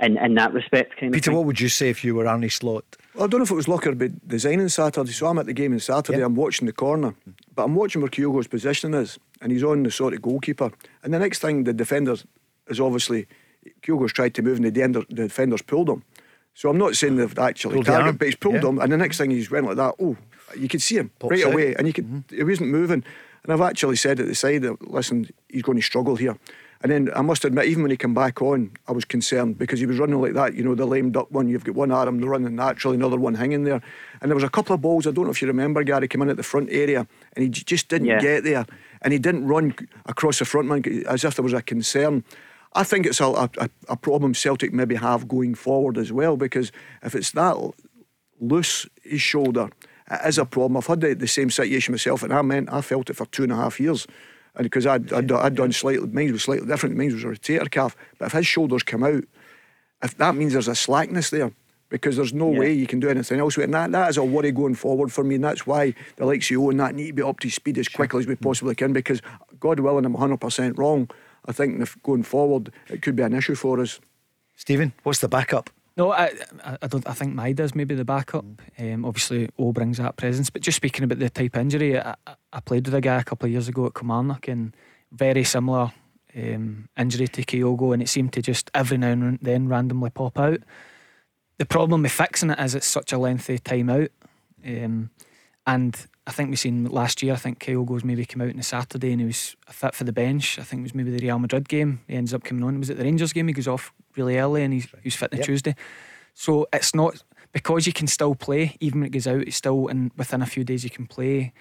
in, 0.00 0.16
in 0.18 0.34
that 0.34 0.52
respect. 0.52 0.98
Kind 0.98 1.12
Peter, 1.12 1.30
of 1.30 1.36
what 1.36 1.46
would 1.46 1.60
you 1.60 1.68
say 1.68 1.88
if 1.88 2.04
you 2.04 2.14
were 2.14 2.26
Arne 2.26 2.48
Slot? 2.50 2.84
Well, 3.14 3.24
I 3.24 3.26
don't 3.26 3.40
know 3.40 3.44
if 3.44 3.50
it 3.50 3.54
was 3.54 3.68
Lockerbie 3.68 4.12
designing 4.26 4.68
Saturday, 4.68 5.12
so 5.12 5.26
I'm 5.26 5.38
at 5.38 5.46
the 5.46 5.52
game 5.52 5.72
on 5.72 5.80
Saturday. 5.80 6.22
I'm 6.22 6.34
watching 6.34 6.66
the 6.66 6.72
corner, 6.72 7.14
but 7.54 7.64
I'm 7.64 7.74
watching 7.74 8.02
where 8.02 8.10
Kyogo's 8.10 8.46
position 8.46 8.94
is, 8.94 9.18
and 9.40 9.52
he's 9.52 9.64
on 9.64 9.82
the 9.82 9.90
sort 9.90 10.14
of 10.14 10.22
goalkeeper. 10.22 10.70
And 11.02 11.12
the 11.12 11.18
next 11.18 11.40
thing, 11.40 11.64
the 11.64 11.72
defenders 11.72 12.24
is 12.68 12.80
obviously 12.80 13.26
Kyogo's 13.82 14.12
tried 14.12 14.34
to 14.34 14.42
move, 14.42 14.56
and 14.56 14.64
the, 14.66 14.70
defender, 14.70 15.02
the 15.08 15.24
defenders 15.24 15.62
pulled 15.62 15.88
him. 15.88 16.02
So 16.58 16.68
I'm 16.68 16.76
not 16.76 16.96
saying 16.96 17.14
they've 17.14 17.38
actually 17.38 17.74
Pulled 17.74 17.86
targeted, 17.86 18.06
arm. 18.08 18.16
but 18.16 18.24
he's 18.26 18.34
pulled 18.34 18.56
Yeah. 18.56 18.68
him, 18.68 18.80
and 18.80 18.90
the 18.90 18.96
next 18.96 19.16
thing 19.16 19.30
he's 19.30 19.48
went 19.48 19.64
like 19.66 19.76
that. 19.76 19.94
Oh, 20.00 20.16
you 20.56 20.66
could 20.66 20.82
see 20.82 20.96
him 20.96 21.12
Pops 21.20 21.30
right 21.30 21.46
out. 21.46 21.52
away, 21.52 21.76
and 21.76 21.86
you 21.86 21.92
could 21.92 22.06
mm-hmm. 22.06 22.34
he 22.36 22.42
wasn't 22.42 22.70
moving. 22.70 23.04
And 23.44 23.52
I've 23.52 23.60
actually 23.60 23.94
said 23.94 24.18
at 24.18 24.26
the 24.26 24.34
side 24.34 24.62
that 24.62 24.90
listen, 24.90 25.30
he's 25.48 25.62
going 25.62 25.78
to 25.78 25.84
struggle 25.84 26.16
here. 26.16 26.36
And 26.82 26.90
then 26.90 27.10
I 27.14 27.22
must 27.22 27.44
admit, 27.44 27.66
even 27.66 27.82
when 27.82 27.92
he 27.92 27.96
came 27.96 28.12
back 28.12 28.42
on, 28.42 28.72
I 28.88 28.92
was 28.92 29.04
concerned 29.04 29.56
because 29.56 29.78
he 29.78 29.86
was 29.86 30.00
running 30.00 30.20
like 30.20 30.34
that. 30.34 30.54
You 30.54 30.64
know, 30.64 30.74
the 30.74 30.84
lame 30.84 31.12
duck 31.12 31.28
one. 31.30 31.48
You've 31.48 31.62
got 31.62 31.76
one 31.76 31.92
arm 31.92 32.18
running 32.20 32.56
naturally, 32.56 32.96
another 32.96 33.16
one 33.18 33.34
hanging 33.36 33.62
there. 33.62 33.80
And 34.20 34.28
there 34.28 34.34
was 34.34 34.44
a 34.44 34.48
couple 34.50 34.74
of 34.74 34.80
balls. 34.80 35.06
I 35.06 35.12
don't 35.12 35.26
know 35.26 35.30
if 35.30 35.40
you 35.40 35.46
remember, 35.46 35.84
Gary 35.84 36.08
came 36.08 36.22
in 36.22 36.28
at 36.30 36.36
the 36.36 36.42
front 36.42 36.70
area, 36.72 37.06
and 37.34 37.42
he 37.44 37.48
j- 37.50 37.62
just 37.64 37.88
didn't 37.88 38.08
Yeah. 38.08 38.20
get 38.20 38.42
there, 38.42 38.66
and 39.02 39.12
he 39.12 39.20
didn't 39.20 39.46
run 39.46 39.74
across 40.06 40.40
the 40.40 40.44
front 40.44 40.66
man 40.68 41.04
as 41.08 41.22
if 41.22 41.36
there 41.36 41.44
was 41.44 41.52
a 41.52 41.62
concern. 41.62 42.24
I 42.74 42.84
think 42.84 43.06
it's 43.06 43.20
a, 43.20 43.26
a, 43.26 43.70
a 43.88 43.96
problem 43.96 44.34
Celtic 44.34 44.72
maybe 44.72 44.94
have 44.96 45.26
going 45.28 45.54
forward 45.54 45.98
as 45.98 46.12
well 46.12 46.36
because 46.36 46.70
if 47.02 47.14
it's 47.14 47.32
that 47.32 47.56
loose 48.40 48.86
his 49.02 49.20
shoulder, 49.20 49.70
it 50.10 50.20
is 50.26 50.38
a 50.38 50.44
problem. 50.44 50.76
I've 50.76 50.86
had 50.86 51.00
the, 51.00 51.14
the 51.14 51.28
same 51.28 51.50
situation 51.50 51.92
myself, 51.92 52.22
and 52.22 52.32
I 52.32 52.42
meant 52.42 52.72
I 52.72 52.80
felt 52.80 53.10
it 53.10 53.14
for 53.14 53.26
two 53.26 53.42
and 53.42 53.52
a 53.52 53.56
half 53.56 53.80
years. 53.80 54.06
And 54.54 54.64
because 54.64 54.86
I'd, 54.86 55.12
I'd, 55.12 55.30
I'd 55.30 55.54
done 55.54 55.72
slightly, 55.72 56.06
mine 56.08 56.32
was 56.32 56.42
slightly 56.44 56.66
different, 56.66 56.96
mine 56.96 57.12
was 57.12 57.24
a 57.24 57.28
rotator 57.28 57.70
cuff. 57.70 57.96
But 58.18 58.26
if 58.26 58.32
his 58.32 58.46
shoulders 58.46 58.82
come 58.82 59.04
out, 59.04 59.24
if 60.02 60.16
that 60.18 60.34
means 60.34 60.52
there's 60.52 60.68
a 60.68 60.74
slackness 60.74 61.30
there, 61.30 61.52
because 61.90 62.16
there's 62.16 62.34
no 62.34 62.52
Yeah. 62.52 62.60
way 62.60 62.72
you 62.72 62.86
can 62.86 63.00
do 63.00 63.08
anything 63.08 63.40
else 63.40 63.56
with. 63.56 63.64
And 63.64 63.74
that, 63.74 63.92
that 63.92 64.10
is 64.10 64.16
a 64.16 64.24
worry 64.24 64.52
going 64.52 64.74
forward 64.74 65.12
for 65.12 65.24
me. 65.24 65.36
And 65.36 65.44
that's 65.44 65.66
why 65.66 65.94
the 66.16 66.26
likes 66.26 66.46
of 66.46 66.50
you 66.50 66.70
and 66.70 66.80
that 66.80 66.94
need 66.94 67.08
to 67.08 67.12
be 67.14 67.22
up 67.22 67.40
to 67.40 67.50
speed 67.50 67.78
as 67.78 67.88
quickly 67.88 68.20
as 68.20 68.26
we 68.26 68.36
mm. 68.36 68.40
possibly 68.40 68.74
can. 68.74 68.92
Because 68.92 69.22
God 69.60 69.80
willing, 69.80 70.04
I'm 70.04 70.14
100% 70.14 70.78
wrong. 70.78 71.08
I 71.48 71.52
think 71.52 71.80
if 71.80 72.00
going 72.02 72.22
forward, 72.22 72.70
it 72.88 73.02
could 73.02 73.16
be 73.16 73.22
an 73.24 73.34
issue 73.34 73.54
for 73.54 73.80
us. 73.80 73.98
Stephen, 74.54 74.92
what's 75.02 75.20
the 75.20 75.28
backup? 75.28 75.70
No, 75.96 76.12
I, 76.12 76.32
I, 76.64 76.78
I 76.82 76.86
don't. 76.86 77.08
I 77.08 77.12
think 77.12 77.34
Maeda's 77.34 77.74
maybe 77.74 77.94
the 77.96 78.04
backup. 78.04 78.44
Mm. 78.78 78.94
Um, 78.94 79.04
obviously, 79.04 79.48
O 79.58 79.72
brings 79.72 79.96
that 79.98 80.16
presence. 80.16 80.48
But 80.50 80.62
just 80.62 80.76
speaking 80.76 81.02
about 81.04 81.18
the 81.18 81.28
type 81.30 81.56
injury, 81.56 81.98
I, 81.98 82.14
I- 82.26 82.34
I 82.52 82.60
played 82.60 82.86
with 82.86 82.94
a 82.94 83.00
guy 83.00 83.18
a 83.20 83.24
couple 83.24 83.46
of 83.46 83.52
years 83.52 83.68
ago 83.68 83.86
at 83.86 83.94
Kilmarnock, 83.94 84.48
and 84.48 84.74
very 85.12 85.44
similar 85.44 85.90
um, 86.36 86.88
injury 86.96 87.28
to 87.28 87.42
Kyogo, 87.42 87.92
and 87.92 88.02
it 88.02 88.08
seemed 88.08 88.32
to 88.34 88.42
just 88.42 88.70
every 88.74 88.96
now 88.96 89.08
and 89.10 89.38
then 89.42 89.68
randomly 89.68 90.10
pop 90.10 90.38
out. 90.38 90.60
The 91.58 91.66
problem 91.66 92.02
with 92.02 92.12
fixing 92.12 92.50
it 92.50 92.60
is 92.60 92.74
it's 92.74 92.86
such 92.86 93.12
a 93.12 93.18
lengthy 93.18 93.58
time 93.58 93.90
out, 93.90 94.10
um, 94.64 95.10
and 95.66 96.06
I 96.28 96.30
think 96.30 96.50
we 96.50 96.56
seen 96.56 96.84
last 96.84 97.22
year. 97.22 97.32
I 97.32 97.36
think 97.36 97.58
Kyogo's 97.58 98.04
maybe 98.04 98.24
came 98.26 98.42
out 98.42 98.50
on 98.52 98.58
a 98.58 98.62
Saturday 98.62 99.12
and 99.12 99.20
he 99.20 99.26
was 99.26 99.56
fit 99.70 99.94
for 99.94 100.04
the 100.04 100.12
bench. 100.12 100.58
I 100.58 100.62
think 100.62 100.80
it 100.80 100.82
was 100.82 100.94
maybe 100.94 101.10
the 101.10 101.24
Real 101.24 101.38
Madrid 101.38 101.68
game. 101.68 102.02
He 102.06 102.14
ends 102.16 102.34
up 102.34 102.44
coming 102.44 102.62
on. 102.64 102.78
Was 102.78 102.90
it 102.90 102.98
the 102.98 103.04
Rangers 103.04 103.32
game? 103.32 103.48
He 103.48 103.54
goes 103.54 103.66
off 103.66 103.92
really 104.14 104.36
early 104.38 104.62
and 104.62 104.74
he's, 104.74 104.84
he 104.84 105.06
was 105.06 105.14
fit 105.14 105.32
on 105.32 105.38
Yep. 105.38 105.46
Tuesday. 105.46 105.74
So 106.34 106.68
it's 106.72 106.94
not 106.94 107.22
because 107.52 107.86
you 107.86 107.92
can 107.94 108.06
still 108.06 108.34
play 108.34 108.76
even 108.80 109.00
when 109.00 109.06
it 109.06 109.12
goes 109.12 109.26
out. 109.26 109.40
It's 109.40 109.56
still 109.56 109.88
and 109.88 110.10
within 110.18 110.42
a 110.42 110.46
few 110.46 110.64
days 110.64 110.84
you 110.84 110.90
can 110.90 111.06
play. 111.06 111.52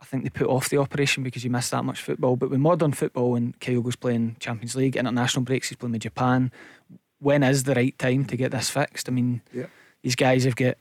I 0.00 0.04
think 0.04 0.24
they 0.24 0.30
put 0.30 0.48
off 0.48 0.68
the 0.68 0.78
operation 0.78 1.22
because 1.22 1.44
you 1.44 1.50
missed 1.50 1.70
that 1.70 1.84
much 1.84 2.02
football. 2.02 2.34
But 2.36 2.50
with 2.50 2.58
modern 2.60 2.92
football 2.92 3.36
and 3.36 3.58
Kyogo's 3.60 3.96
playing 3.96 4.36
Champions 4.40 4.74
League, 4.76 4.96
international 4.96 5.44
breaks, 5.44 5.68
he's 5.68 5.76
playing 5.76 5.92
with 5.92 6.02
Japan. 6.02 6.50
When 7.20 7.42
is 7.44 7.62
the 7.62 7.74
right 7.74 7.96
time 7.98 8.24
to 8.26 8.36
get 8.36 8.50
this 8.50 8.68
fixed? 8.70 9.08
I 9.08 9.12
mean, 9.12 9.40
Yeah. 9.54 9.66
these 10.02 10.16
guys 10.16 10.44
have 10.44 10.56
got 10.56 10.76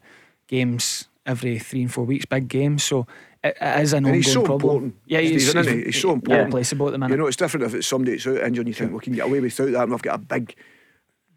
games 0.48 1.08
every 1.26 1.58
three 1.60 1.82
and 1.82 1.94
four 1.94 2.04
weeks, 2.06 2.26
big 2.26 2.48
games. 2.48 2.84
So 2.84 3.08
it, 3.46 3.58
it 3.62 3.82
is 3.82 3.94
an 3.94 3.98
And 3.98 4.06
ongoing 4.08 4.24
he's 4.24 4.34
so 4.34 4.44
problem. 4.44 4.56
important, 4.56 4.96
Yeah, 5.06 5.20
he's, 5.20 5.44
Stephen, 5.48 5.62
isn't 5.62 5.80
he? 5.80 5.86
He's 5.86 6.02
so 6.02 6.12
important. 6.12 6.42
Irreplaceable 6.42 6.88
at 6.88 6.92
the 6.92 6.98
minute. 6.98 7.14
You 7.14 7.18
know, 7.18 7.28
it's 7.28 7.38
different 7.38 7.66
if 7.66 7.76
it's 7.76 7.88
somebody 7.88 8.14
that's 8.14 8.28
out 8.28 8.38
injured 8.38 8.66
and 8.66 8.68
you 8.68 8.74
think 8.74 8.92
we 8.92 9.00
can 9.00 9.14
get 9.14 9.26
away 9.26 9.40
without 9.40 9.72
that 9.72 9.84
and 9.84 9.92
we've 9.92 10.02
got 10.02 10.16
a 10.16 10.20
big 10.20 10.56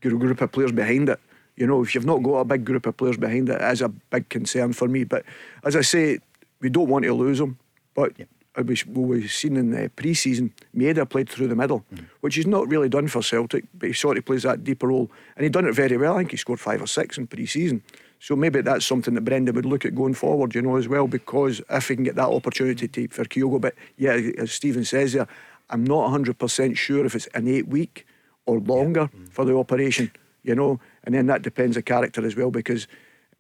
group 0.01 0.41
of 0.41 0.53
players 0.53 0.73
behind 0.73 1.09
it. 1.09 1.21
You 1.57 1.67
know, 1.67 1.83
if 1.83 1.95
you've 1.95 2.07
not 2.07 2.23
got 2.23 2.37
a 2.37 2.45
big 2.45 2.65
group 2.65 2.87
of 2.87 2.97
players 2.97 3.17
behind 3.17 3.49
it, 3.49 3.61
it 3.61 3.73
is 3.73 3.83
a 3.83 3.89
big 3.89 4.29
concern 4.29 4.73
for 4.73 4.89
me. 4.89 5.05
But 5.05 5.25
as 5.65 5.77
I 5.77 5.83
say, 5.83 6.19
we 6.61 6.71
don't 6.71 6.89
want 6.89 7.05
to 7.05 7.13
lose 7.13 7.39
them. 7.39 7.59
But 7.95 8.13
as 8.57 8.63
uh, 8.63 8.85
we, 8.87 9.03
we've 9.03 9.31
seen 9.31 9.57
in 9.57 9.71
the 9.71 9.91
pre 9.91 10.15
season, 10.15 10.55
Maeda 10.75 11.09
played 11.09 11.29
through 11.29 11.49
the 11.49 11.57
middle, 11.57 11.85
mm-hmm. 11.93 12.05
which 12.21 12.37
he's 12.37 12.47
not 12.47 12.69
really 12.69 12.89
done 12.89 13.09
for 13.09 13.23
Celtic, 13.23 13.65
but 13.75 13.89
he 13.89 13.93
sort 13.93 14.17
of 14.17 14.25
plays 14.25 14.45
that 14.45 14.65
deeper 14.65 14.87
role. 14.87 15.11
And 15.37 15.45
he 15.45 15.51
done 15.51 15.67
it 15.67 15.75
very 15.75 15.97
well. 15.97 16.15
I 16.15 16.19
think 16.19 16.31
he 16.31 16.37
scored 16.37 16.61
five 16.61 16.81
or 16.81 16.87
six 16.87 17.19
in 17.19 17.27
pre 17.27 17.45
season. 17.45 17.83
So 18.21 18.35
maybe 18.35 18.61
that's 18.61 18.85
something 18.85 19.15
that 19.15 19.21
Brendan 19.25 19.55
would 19.55 19.67
look 19.67 19.85
at 19.85 19.95
going 19.95 20.15
forward, 20.15 20.55
you 20.55 20.63
know, 20.63 20.77
as 20.77 20.89
well, 20.89 21.07
because 21.07 21.61
if 21.71 21.89
he 21.89 21.95
can 21.95 22.05
get 22.05 22.17
that 22.17 22.29
opportunity 22.29 22.89
to, 22.89 23.09
for 23.09 23.25
Kyogo, 23.25 23.61
but 23.61 23.75
yeah, 23.97 24.19
as 24.39 24.53
Stephen 24.53 24.85
says 24.85 25.13
there, 25.13 25.29
I'm 25.71 25.85
not 25.85 26.11
100% 26.11 26.77
sure 26.77 27.05
if 27.05 27.15
it's 27.15 27.27
an 27.35 27.47
eight 27.47 27.69
week 27.69 28.07
or 28.47 28.59
longer 28.59 29.03
mm-hmm. 29.03 29.27
for 29.27 29.45
the 29.45 29.57
operation, 29.57 30.11
you 30.43 30.55
know, 30.55 30.81
and 31.05 31.15
then 31.15 31.27
that 31.27 31.43
depends 31.43 31.77
on 31.77 31.83
character 31.85 32.27
as 32.27 32.35
well, 32.35 32.51
because 32.51 32.89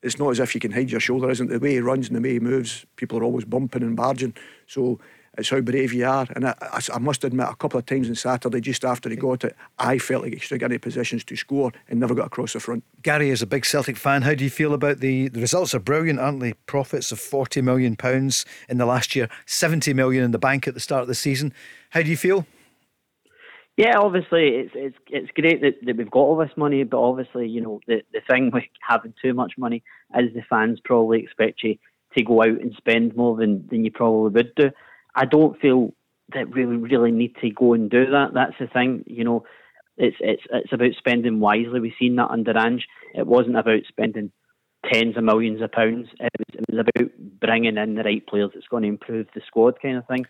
it's 0.02 0.18
not 0.18 0.30
as 0.30 0.38
if 0.38 0.54
you 0.54 0.60
can 0.60 0.70
hide 0.70 0.90
your 0.90 1.00
shoulder, 1.00 1.30
isn't 1.30 1.50
it? 1.50 1.54
The 1.54 1.58
way 1.58 1.72
he 1.72 1.80
runs 1.80 2.08
and 2.08 2.16
the 2.16 2.20
way 2.20 2.34
he 2.34 2.40
moves, 2.40 2.86
people 2.96 3.18
are 3.18 3.24
always 3.24 3.44
bumping 3.44 3.82
and 3.82 3.96
barging. 3.96 4.34
So 4.66 5.00
it's 5.38 5.50
how 5.50 5.60
brave 5.60 5.92
you 5.92 6.04
are. 6.04 6.26
And 6.34 6.48
I, 6.48 6.54
I, 6.60 6.80
I 6.94 6.98
must 6.98 7.24
admit, 7.24 7.48
a 7.48 7.56
couple 7.56 7.78
of 7.78 7.86
times 7.86 8.08
on 8.08 8.16
Saturday, 8.16 8.60
just 8.60 8.84
after 8.84 9.08
he 9.08 9.16
got 9.16 9.44
it, 9.44 9.56
I 9.78 9.98
felt 9.98 10.24
like 10.24 10.34
he 10.34 10.38
should 10.40 10.60
get 10.60 10.72
into 10.72 10.80
positions 10.80 11.24
to 11.24 11.36
score 11.36 11.72
and 11.88 12.00
never 12.00 12.14
got 12.14 12.26
across 12.26 12.52
the 12.52 12.60
front. 12.60 12.84
Gary 13.02 13.30
is 13.30 13.40
a 13.40 13.46
big 13.46 13.64
Celtic 13.64 13.96
fan. 13.96 14.22
How 14.22 14.34
do 14.34 14.44
you 14.44 14.50
feel 14.50 14.74
about 14.74 14.98
the 14.98 15.28
the 15.28 15.40
results? 15.40 15.74
Are 15.74 15.78
brilliant, 15.80 16.20
aren't 16.20 16.40
they? 16.40 16.52
Profits 16.66 17.12
of 17.12 17.20
forty 17.20 17.60
million 17.62 17.96
pounds 17.96 18.44
in 18.68 18.78
the 18.78 18.86
last 18.86 19.14
year, 19.14 19.28
seventy 19.46 19.94
million 19.94 20.24
in 20.24 20.32
the 20.32 20.38
bank 20.38 20.68
at 20.68 20.74
the 20.74 20.80
start 20.80 21.02
of 21.02 21.08
the 21.08 21.14
season. 21.14 21.54
How 21.90 22.02
do 22.02 22.10
you 22.10 22.16
feel? 22.16 22.46
Yeah, 23.76 23.96
obviously 23.98 24.48
it's 24.48 24.72
it's 24.74 24.96
it's 25.06 25.30
great 25.36 25.60
that, 25.62 25.76
that 25.86 25.96
we've 25.96 26.10
got 26.10 26.18
all 26.18 26.36
this 26.36 26.56
money, 26.56 26.82
but 26.82 27.00
obviously 27.00 27.48
you 27.48 27.60
know 27.60 27.80
the 27.86 28.02
the 28.12 28.20
thing 28.28 28.50
with 28.52 28.64
having 28.80 29.14
too 29.22 29.34
much 29.34 29.52
money 29.56 29.84
is 30.18 30.34
the 30.34 30.42
fans 30.50 30.80
probably 30.84 31.22
expect 31.22 31.62
you 31.62 31.76
to 32.16 32.24
go 32.24 32.42
out 32.42 32.60
and 32.60 32.74
spend 32.76 33.14
more 33.14 33.36
than 33.36 33.64
than 33.70 33.84
you 33.84 33.92
probably 33.92 34.32
would 34.32 34.52
do. 34.56 34.70
I 35.18 35.24
don't 35.24 35.58
feel 35.60 35.94
that 36.32 36.54
we 36.54 36.64
really 36.64 37.10
need 37.10 37.34
to 37.40 37.50
go 37.50 37.72
and 37.72 37.90
do 37.90 38.06
that. 38.12 38.34
That's 38.34 38.54
the 38.60 38.68
thing, 38.68 39.02
you 39.06 39.24
know. 39.24 39.44
It's 39.96 40.16
it's 40.20 40.42
it's 40.52 40.72
about 40.72 40.92
spending 40.96 41.40
wisely. 41.40 41.80
We've 41.80 41.92
seen 41.98 42.14
that 42.16 42.30
under 42.30 42.56
Ange. 42.56 42.86
It 43.16 43.26
wasn't 43.26 43.56
about 43.56 43.80
spending 43.88 44.30
tens 44.92 45.16
of 45.16 45.24
millions 45.24 45.60
of 45.60 45.72
pounds. 45.72 46.06
It 46.20 46.30
was, 46.38 46.54
it 46.54 46.64
was 46.72 46.86
about 46.86 47.10
bringing 47.40 47.76
in 47.76 47.96
the 47.96 48.04
right 48.04 48.24
players 48.24 48.50
that's 48.54 48.68
going 48.68 48.84
to 48.84 48.88
improve 48.88 49.26
the 49.34 49.40
squad, 49.44 49.82
kind 49.82 49.96
of 49.96 50.06
thing. 50.06 50.24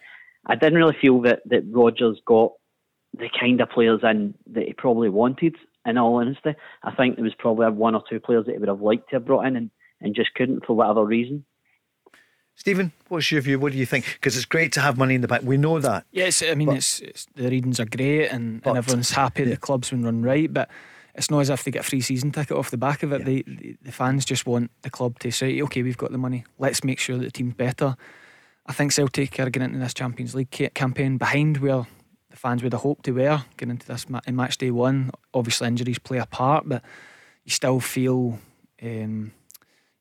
I 0.46 0.55
didn't 0.55 0.79
really 0.79 0.96
feel 0.98 1.20
that 1.22 1.40
that 1.51 1.68
Rodgers 1.70 2.18
got 2.24 2.53
the 3.12 3.29
kind 3.38 3.61
of 3.61 3.68
players 3.68 4.01
in 4.03 4.35
that 4.53 4.64
he 4.64 4.72
probably 4.72 5.11
wanted. 5.11 5.57
In 5.85 5.98
all 5.98 6.16
honesty, 6.16 6.55
I 6.83 6.94
think 6.94 7.16
there 7.16 7.24
was 7.24 7.35
probably 7.38 7.68
one 7.68 7.94
or 7.94 8.03
two 8.09 8.20
players 8.20 8.46
that 8.46 8.53
he 8.53 8.59
would 8.59 8.68
have 8.68 8.81
liked 8.81 9.11
to 9.11 9.16
have 9.16 9.27
brought 9.27 9.46
in 9.46 9.57
and, 9.57 9.70
and 10.01 10.14
just 10.14 10.35
couldn't 10.35 10.64
for 10.66 10.74
whatever 10.74 11.05
reason. 11.05 11.44
Stephen, 12.58 12.90
what's 13.06 13.30
your 13.30 13.40
view? 13.40 13.56
What 13.60 13.70
do 13.70 13.78
you 13.78 13.86
think? 13.86 14.04
Because 14.14 14.36
it's 14.36 14.44
great 14.44 14.72
to 14.72 14.80
have 14.80 14.98
money 14.98 15.14
in 15.14 15.20
the 15.20 15.28
bank. 15.28 15.44
We 15.44 15.56
know 15.56 15.78
that. 15.78 16.04
Yes, 16.10 16.42
I 16.42 16.54
mean 16.56 16.66
But- 16.66 16.78
it's, 16.78 16.98
it's 16.98 17.26
the 17.36 17.48
readings 17.48 17.78
are 17.78 17.84
great 17.84 18.26
and, 18.32 18.60
But- 18.60 18.70
and 18.70 18.78
everyone's 18.78 19.10
happy. 19.12 19.44
Yeah. 19.44 19.50
The 19.50 19.56
club's 19.58 19.90
been 19.90 20.02
run 20.04 20.22
right, 20.22 20.52
but 20.52 20.68
it's 21.14 21.30
not 21.30 21.38
as 21.38 21.50
if 21.50 21.62
they 21.62 21.70
get 21.70 21.82
a 21.82 21.88
free 21.88 22.00
season 22.00 22.32
ticket 22.32 22.56
off 22.56 22.72
the 22.72 22.76
back 22.76 23.04
of 23.04 23.12
it. 23.12 23.20
Yeah. 23.20 23.24
They, 23.26 23.42
the, 23.42 23.76
the 23.82 23.92
fans 23.92 24.24
just 24.24 24.44
want 24.44 24.72
the 24.82 24.90
club 24.90 25.20
to 25.20 25.30
say, 25.30 25.62
okay, 25.62 25.84
we've 25.84 25.96
got 25.96 26.10
the 26.10 26.18
money. 26.18 26.44
Let's 26.58 26.82
make 26.82 26.98
sure 26.98 27.16
that 27.16 27.24
the 27.26 27.30
team's 27.30 27.54
better. 27.54 27.94
I 28.66 28.72
think 28.72 28.90
Celtic 28.90 29.38
are 29.38 29.50
getting 29.50 29.68
into 29.68 29.78
this 29.78 29.94
Champions 29.94 30.34
League 30.34 30.50
campaign 30.74 31.16
behind 31.16 31.58
where 31.58 31.86
the 32.28 32.36
fans 32.36 32.64
would 32.64 32.72
have 32.72 32.82
hoped 32.82 33.04
they 33.04 33.12
were 33.12 33.44
getting 33.56 33.70
into 33.70 33.86
this 33.86 34.08
ma- 34.08 34.20
in 34.26 34.34
match 34.34 34.58
day 34.58 34.72
one. 34.72 35.12
Obviously, 35.32 35.68
injuries 35.68 36.00
play 36.00 36.18
a 36.18 36.26
part, 36.26 36.68
but 36.68 36.82
you 37.44 37.52
still 37.52 37.78
feel 37.78 38.40
um, 38.82 39.30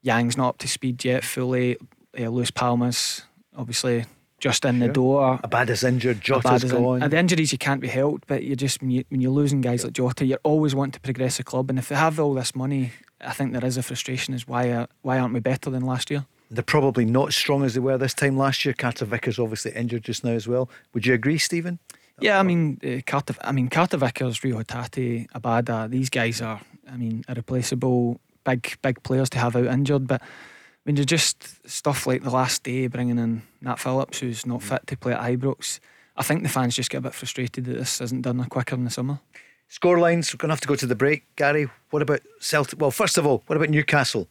Yang's 0.01 0.35
not 0.37 0.49
up 0.49 0.57
to 0.57 0.67
speed 0.67 1.05
yet 1.05 1.23
fully. 1.23 1.77
Uh, 2.17 2.29
Luis 2.29 2.51
Palma's, 2.51 3.23
obviously, 3.55 4.05
just 4.39 4.65
in 4.65 4.79
sure. 4.79 4.87
the 4.87 4.93
door. 4.93 5.39
Abada's 5.43 5.83
injured, 5.83 6.21
Jota's 6.21 6.63
gone. 6.63 7.03
In, 7.03 7.09
the 7.09 7.17
injuries 7.17 7.51
you 7.51 7.57
can't 7.57 7.81
be 7.81 7.87
helped, 7.87 8.27
but 8.27 8.43
you're 8.43 8.55
just 8.55 8.81
when, 8.81 8.91
you, 8.91 9.03
when 9.09 9.21
you're 9.21 9.31
losing 9.31 9.61
guys 9.61 9.83
like 9.83 9.93
Jota, 9.93 10.25
you 10.25 10.37
always 10.43 10.75
want 10.75 10.93
to 10.93 10.99
progress 10.99 11.37
the 11.37 11.43
club, 11.43 11.69
and 11.69 11.79
if 11.79 11.89
they 11.89 11.95
have 11.95 12.19
all 12.19 12.33
this 12.33 12.55
money, 12.55 12.91
I 13.21 13.33
think 13.33 13.53
there 13.53 13.65
is 13.65 13.77
a 13.77 13.83
frustration 13.83 14.33
as 14.33 14.47
why 14.47 14.69
uh, 14.69 14.85
why 15.01 15.19
aren't 15.19 15.33
we 15.33 15.39
better 15.39 15.69
than 15.69 15.85
last 15.85 16.11
year? 16.11 16.25
They're 16.49 16.63
probably 16.63 17.03
not 17.03 17.29
as 17.29 17.35
strong 17.35 17.63
as 17.63 17.73
they 17.73 17.79
were 17.81 17.97
this 17.97 18.13
time 18.13 18.37
last 18.37 18.63
year. 18.63 18.73
Carter 18.73 19.05
Vickers 19.05 19.37
obviously 19.37 19.71
injured 19.71 20.03
just 20.03 20.23
now 20.23 20.31
as 20.31 20.47
well. 20.47 20.69
Would 20.93 21.05
you 21.05 21.13
agree, 21.13 21.37
Stephen? 21.37 21.79
Yeah, 22.19 22.39
I 22.39 22.43
mean 22.43 22.79
uh, 22.83 23.01
Carter. 23.05 23.35
I 23.41 23.51
mean 23.51 23.69
Carter 23.69 23.97
Vickers, 23.97 24.39
Hatate, 24.39 25.27
Abada. 25.31 25.89
These 25.89 26.09
guys 26.09 26.41
are, 26.41 26.61
I 26.89 26.97
mean, 26.97 27.23
irreplaceable, 27.27 28.19
big 28.43 28.77
big 28.81 29.03
players 29.03 29.29
to 29.31 29.39
have 29.39 29.55
out 29.55 29.65
injured. 29.65 30.07
But 30.07 30.21
I 30.87 30.89
mean, 30.89 30.95
there's 30.95 31.05
just 31.05 31.69
stuff 31.69 32.07
like 32.07 32.23
the 32.23 32.29
last 32.29 32.63
day 32.63 32.87
bringing 32.87 33.19
in 33.19 33.41
Nat 33.61 33.75
Phillips, 33.75 34.19
who's 34.19 34.45
not 34.45 34.63
fit 34.63 34.87
to 34.87 34.95
play 34.95 35.11
at 35.11 35.19
Ibrox. 35.19 35.81
I 36.15 36.23
think 36.23 36.43
the 36.43 36.49
fans 36.49 36.77
just 36.77 36.89
get 36.89 36.99
a 36.99 37.01
bit 37.01 37.13
frustrated 37.13 37.65
that 37.65 37.73
this 37.73 37.99
isn't 37.99 38.21
done 38.21 38.41
quicker 38.45 38.73
in 38.73 38.85
the 38.85 38.89
summer. 38.89 39.19
Scorelines. 39.69 40.33
We're 40.33 40.37
going 40.37 40.47
to 40.47 40.53
have 40.53 40.61
to 40.61 40.67
go 40.69 40.75
to 40.75 40.85
the 40.85 40.95
break, 40.95 41.25
Gary. 41.35 41.67
What 41.89 42.01
about 42.01 42.21
Celtic? 42.39 42.79
Well, 42.79 42.91
first 42.91 43.17
of 43.17 43.27
all, 43.27 43.43
what 43.47 43.57
about 43.57 43.69
Newcastle? 43.69 44.29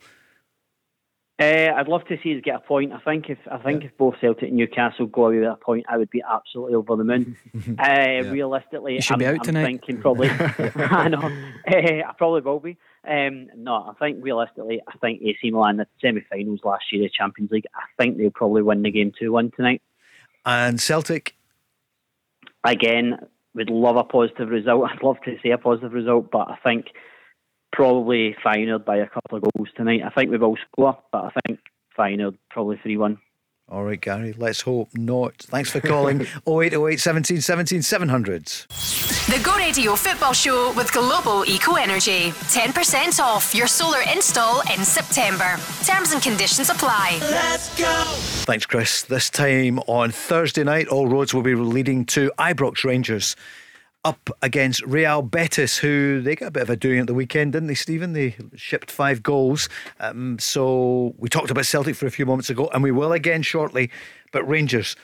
Uh, 1.38 1.69
I'd 1.77 1.88
love 1.88 2.07
to 2.07 2.16
see 2.23 2.35
us 2.35 2.40
get 2.42 2.55
a 2.55 2.61
point. 2.61 2.95
I 2.95 3.01
think 3.01 3.29
if 3.29 3.37
I 3.53 3.59
think 3.59 3.83
yeah. 3.83 3.88
if 3.88 3.99
both 3.99 4.14
Celtic 4.23 4.49
and 4.49 4.57
Newcastle 4.57 5.05
go 5.05 5.27
away 5.27 5.40
with 5.40 5.49
a 5.49 5.57
point, 5.57 5.85
I 5.87 5.99
would 5.99 6.09
be 6.09 6.23
absolutely 6.27 6.75
over 6.75 6.97
the 6.97 7.05
moon. 7.05 7.37
uh, 7.55 7.61
yeah. 7.79 8.21
Realistically, 8.31 8.95
you 8.95 9.03
should 9.03 9.14
I'm, 9.14 9.19
be 9.19 9.27
out 9.27 9.35
I'm 9.35 9.40
tonight. 9.40 9.64
thinking 9.66 10.01
probably. 10.01 10.31
I 10.31 11.09
know. 11.09 11.31
Uh, 11.71 12.09
I 12.09 12.12
probably 12.16 12.40
will 12.40 12.61
be. 12.61 12.79
Um, 13.07 13.49
no, 13.57 13.75
I 13.75 13.92
think 13.99 14.19
realistically, 14.23 14.81
I 14.88 14.97
think 14.99 15.23
AC 15.23 15.51
Milan 15.51 15.77
the 15.77 15.87
semi-finals 16.01 16.61
last 16.64 16.85
year, 16.90 17.03
the 17.03 17.11
Champions 17.11 17.51
League. 17.51 17.66
I 17.75 18.03
think 18.03 18.19
they'll 18.19 18.31
probably 18.31 18.62
win 18.62 18.83
the 18.83 18.90
game 18.90 19.12
two 19.19 19.33
one 19.33 19.53
tonight. 19.55 19.83
And 20.45 20.81
Celtic. 20.81 21.37
Again, 22.64 23.19
would 23.55 23.71
love 23.71 23.97
a 23.97 24.05
positive 24.05 24.49
result. 24.49 24.90
I'd 24.90 25.03
love 25.03 25.16
to 25.25 25.37
see 25.42 25.51
a 25.51 25.59
positive 25.59 25.92
result, 25.92 26.31
but 26.31 26.49
I 26.49 26.57
think 26.64 26.87
probably 27.73 28.37
Feyenoord 28.45 28.85
by 28.85 28.97
a 28.97 29.09
couple 29.09 29.38
of 29.38 29.42
goals 29.42 29.69
tonight. 29.77 30.03
I 30.05 30.11
think 30.11 30.31
we 30.31 30.38
will 30.38 30.57
score, 30.71 30.99
but 31.12 31.25
I 31.25 31.31
think 31.47 31.61
Feyenoord 31.97 32.37
probably 32.51 32.79
3 32.83 32.97
1. 32.97 33.19
All 33.68 33.83
right, 33.85 34.00
Gary, 34.00 34.33
let's 34.38 34.61
hope 34.61 34.90
not. 34.94 35.35
Thanks 35.42 35.70
for 35.70 35.81
calling 35.81 36.20
0808 36.46 37.00
17 37.00 37.40
17 37.40 37.83
700. 37.83 38.44
The 38.46 39.40
Go 39.42 39.57
Radio 39.57 39.96
Football 39.96 40.35
Show 40.35 40.72
with 40.76 40.92
Global 40.92 41.44
Eco 41.48 41.74
Energy. 41.74 42.31
10% 42.31 43.18
off 43.20 43.52
your 43.57 43.66
solar 43.66 43.98
install 44.14 44.61
in 44.72 44.85
September. 44.85 45.57
Terms 45.85 46.12
and 46.12 46.22
conditions 46.22 46.70
apply. 46.70 47.18
Let's 47.22 47.76
go. 47.76 48.05
Thanks, 48.46 48.66
Chris. 48.66 49.02
This 49.02 49.31
time 49.31 49.81
on 49.88 50.12
Thursday 50.12 50.62
night, 50.62 50.87
all 50.87 51.09
roads 51.09 51.35
will 51.35 51.42
be 51.42 51.57
leading 51.57 52.05
to 52.07 52.31
Ibrox 52.38 52.85
Rangers 52.85 53.35
up 54.07 54.31
against 54.40 54.83
Real 54.87 55.21
Betis, 55.21 55.79
who 55.79 56.21
they 56.21 56.37
got 56.37 56.47
a 56.47 56.51
bit 56.53 56.62
of 56.62 56.71
a 56.71 56.77
doing 56.77 57.01
at 57.01 57.09
the 57.09 57.14
weekend, 57.14 57.55
didn't 57.55 57.66
they, 57.66 57.75
Stephen? 57.75 58.12
They 58.12 58.37
shipped 58.55 58.88
five 58.88 59.21
goals. 59.21 59.69
Um, 59.99 60.38
so 60.38 61.12
we 61.19 61.29
talked 61.29 61.51
about 61.51 61.66
Celtic 61.66 61.97
for 61.97 62.07
a 62.07 62.11
few 62.12 62.25
moments 62.25 62.49
ago, 62.49 62.71
and 62.73 62.85
we 62.85 62.92
will 62.92 63.12
again 63.12 63.42
shortly. 63.42 63.90
But 64.31 64.49
Rangers, 64.49 64.95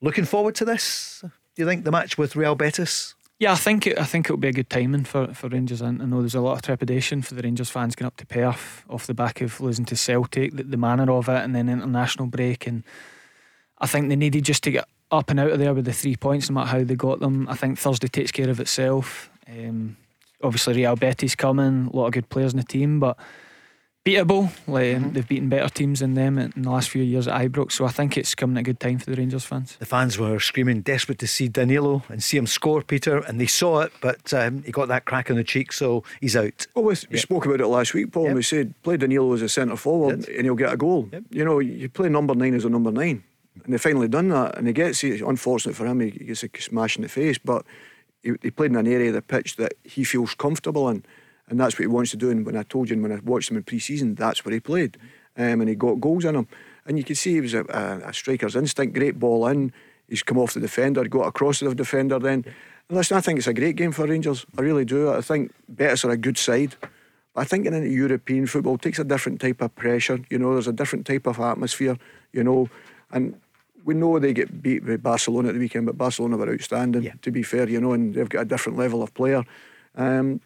looking 0.00 0.24
forward 0.24 0.54
to 0.54 0.64
this. 0.64 1.22
Do 1.22 1.30
you 1.56 1.66
think 1.66 1.84
the 1.84 1.90
match 1.90 2.16
with 2.16 2.36
Real 2.36 2.54
Betis? 2.54 3.16
Yeah, 3.40 3.50
I 3.50 3.56
think 3.56 3.88
it, 3.88 3.98
I 3.98 4.04
think 4.04 4.26
it'll 4.26 4.36
be 4.36 4.46
a 4.46 4.52
good 4.52 4.70
timing 4.70 5.02
for, 5.02 5.34
for 5.34 5.48
Rangers. 5.48 5.82
I, 5.82 5.88
I 5.88 5.90
know 5.90 6.20
there's 6.20 6.36
a 6.36 6.40
lot 6.40 6.54
of 6.54 6.62
trepidation 6.62 7.20
for 7.20 7.34
the 7.34 7.42
Rangers 7.42 7.68
fans 7.68 7.96
going 7.96 8.06
up 8.06 8.16
to 8.18 8.26
Perth 8.26 8.84
off 8.88 9.08
the 9.08 9.14
back 9.14 9.40
of 9.40 9.60
losing 9.60 9.84
to 9.86 9.96
Celtic, 9.96 10.54
the, 10.54 10.62
the 10.62 10.76
manner 10.76 11.10
of 11.10 11.28
it, 11.28 11.42
and 11.42 11.52
then 11.52 11.68
international 11.68 12.28
break. 12.28 12.68
And 12.68 12.84
I 13.78 13.88
think 13.88 14.08
they 14.08 14.14
needed 14.14 14.44
just 14.44 14.62
to 14.62 14.70
get 14.70 14.84
up 15.12 15.30
and 15.30 15.38
out 15.38 15.50
of 15.50 15.58
there 15.58 15.74
with 15.74 15.84
the 15.84 15.92
three 15.92 16.16
points, 16.16 16.50
no 16.50 16.54
matter 16.54 16.78
how 16.78 16.82
they 16.82 16.96
got 16.96 17.20
them. 17.20 17.46
I 17.48 17.54
think 17.54 17.78
Thursday 17.78 18.08
takes 18.08 18.32
care 18.32 18.48
of 18.48 18.58
itself. 18.58 19.30
Um, 19.46 19.96
obviously, 20.42 20.74
Real 20.74 20.96
Betis 20.96 21.34
coming, 21.34 21.90
a 21.92 21.96
lot 21.96 22.06
of 22.06 22.12
good 22.12 22.30
players 22.30 22.52
in 22.52 22.58
the 22.58 22.64
team, 22.64 22.98
but 22.98 23.18
beatable. 24.04 24.50
Like, 24.66 24.84
mm-hmm. 24.84 25.12
They've 25.12 25.28
beaten 25.28 25.48
better 25.48 25.68
teams 25.68 26.00
than 26.00 26.14
them 26.14 26.38
in 26.38 26.52
the 26.56 26.70
last 26.70 26.88
few 26.88 27.02
years 27.02 27.28
at 27.28 27.40
Ibrox, 27.40 27.72
so 27.72 27.84
I 27.84 27.90
think 27.90 28.16
it's 28.16 28.34
coming 28.34 28.56
at 28.56 28.60
a 28.60 28.64
good 28.64 28.80
time 28.80 28.98
for 28.98 29.10
the 29.10 29.16
Rangers 29.16 29.44
fans. 29.44 29.76
The 29.76 29.86
fans 29.86 30.18
were 30.18 30.40
screaming, 30.40 30.80
desperate 30.80 31.18
to 31.18 31.26
see 31.26 31.48
Danilo 31.48 32.02
and 32.08 32.22
see 32.22 32.38
him 32.38 32.46
score, 32.46 32.82
Peter, 32.82 33.18
and 33.18 33.40
they 33.40 33.46
saw 33.46 33.82
it, 33.82 33.92
but 34.00 34.32
um, 34.32 34.62
he 34.62 34.72
got 34.72 34.88
that 34.88 35.04
crack 35.04 35.28
in 35.28 35.36
the 35.36 35.44
cheek, 35.44 35.72
so 35.72 36.04
he's 36.20 36.36
out. 36.36 36.66
Well, 36.74 36.86
we, 36.86 36.94
we 37.10 37.18
spoke 37.18 37.44
about 37.44 37.60
it 37.60 37.66
last 37.66 37.92
week, 37.92 38.12
Paul, 38.12 38.24
yep. 38.24 38.28
and 38.30 38.36
we 38.36 38.42
said 38.42 38.74
play 38.82 38.96
Danilo 38.96 39.34
as 39.34 39.42
a 39.42 39.48
centre 39.48 39.76
forward 39.76 40.26
and 40.26 40.44
he'll 40.44 40.54
get 40.54 40.72
a 40.72 40.76
goal. 40.76 41.08
Yep. 41.12 41.24
You 41.30 41.44
know, 41.44 41.58
you 41.58 41.88
play 41.88 42.08
number 42.08 42.34
nine 42.34 42.54
as 42.54 42.64
a 42.64 42.70
number 42.70 42.90
nine. 42.90 43.22
And 43.64 43.72
they 43.72 43.78
finally 43.78 44.08
done 44.08 44.28
that, 44.28 44.56
and 44.56 44.66
he 44.66 44.72
gets 44.72 45.04
it. 45.04 45.20
Unfortunate 45.20 45.76
for 45.76 45.86
him, 45.86 46.00
he 46.00 46.10
gets 46.10 46.42
a 46.42 46.48
smash 46.58 46.96
in 46.96 47.02
the 47.02 47.08
face, 47.08 47.38
but 47.38 47.64
he, 48.22 48.32
he 48.42 48.50
played 48.50 48.70
in 48.70 48.76
an 48.76 48.86
area 48.86 49.08
of 49.08 49.14
the 49.14 49.22
pitch 49.22 49.56
that 49.56 49.74
he 49.84 50.04
feels 50.04 50.34
comfortable 50.34 50.88
in, 50.88 51.04
and 51.48 51.60
that's 51.60 51.74
what 51.74 51.82
he 51.82 51.86
wants 51.86 52.10
to 52.12 52.16
do. 52.16 52.30
And 52.30 52.46
when 52.46 52.56
I 52.56 52.62
told 52.62 52.88
you, 52.88 52.94
and 52.94 53.02
when 53.02 53.12
I 53.12 53.20
watched 53.22 53.50
him 53.50 53.56
in 53.56 53.62
pre-season, 53.62 54.14
that's 54.14 54.44
where 54.44 54.54
he 54.54 54.60
played, 54.60 54.96
um, 55.36 55.60
and 55.60 55.68
he 55.68 55.74
got 55.74 56.00
goals 56.00 56.24
in 56.24 56.34
him. 56.34 56.48
And 56.86 56.98
you 56.98 57.04
could 57.04 57.18
see 57.18 57.34
he 57.34 57.40
was 57.40 57.54
a, 57.54 57.64
a, 57.68 58.08
a, 58.08 58.12
striker's 58.12 58.56
instinct, 58.56 58.96
great 58.96 59.18
ball 59.18 59.46
in. 59.46 59.72
He's 60.08 60.22
come 60.22 60.38
off 60.38 60.54
the 60.54 60.60
defender, 60.60 61.04
got 61.04 61.28
across 61.28 61.60
the 61.60 61.74
defender. 61.74 62.18
Then, 62.18 62.44
and 62.88 62.98
listen, 62.98 63.16
I 63.16 63.20
think 63.20 63.38
it's 63.38 63.46
a 63.46 63.54
great 63.54 63.76
game 63.76 63.92
for 63.92 64.06
Rangers. 64.06 64.44
I 64.58 64.62
really 64.62 64.84
do. 64.84 65.12
I 65.12 65.20
think 65.20 65.52
Betis 65.68 66.04
are 66.04 66.10
a 66.10 66.16
good 66.16 66.36
side. 66.36 66.74
I 67.34 67.44
think 67.44 67.66
in 67.66 67.90
European 67.90 68.46
football 68.46 68.76
takes 68.76 68.98
a 68.98 69.04
different 69.04 69.40
type 69.40 69.62
of 69.62 69.74
pressure. 69.74 70.18
You 70.28 70.38
know, 70.38 70.52
there's 70.52 70.68
a 70.68 70.72
different 70.72 71.06
type 71.06 71.26
of 71.26 71.38
atmosphere. 71.38 71.96
You 72.32 72.44
know, 72.44 72.68
and 73.12 73.38
we 73.84 73.94
know 73.94 74.18
they 74.18 74.32
get 74.32 74.62
beat 74.62 74.86
by 74.86 74.96
Barcelona 74.96 75.48
at 75.48 75.54
the 75.54 75.60
weekend, 75.60 75.86
but 75.86 75.98
Barcelona 75.98 76.36
were 76.36 76.52
outstanding, 76.52 77.02
yeah. 77.02 77.12
to 77.22 77.30
be 77.30 77.42
fair, 77.42 77.68
you 77.68 77.80
know, 77.80 77.92
and 77.92 78.14
they've 78.14 78.28
got 78.28 78.42
a 78.42 78.44
different 78.44 78.78
level 78.78 79.02
of 79.02 79.12
player. 79.14 79.44
Um, 79.96 80.40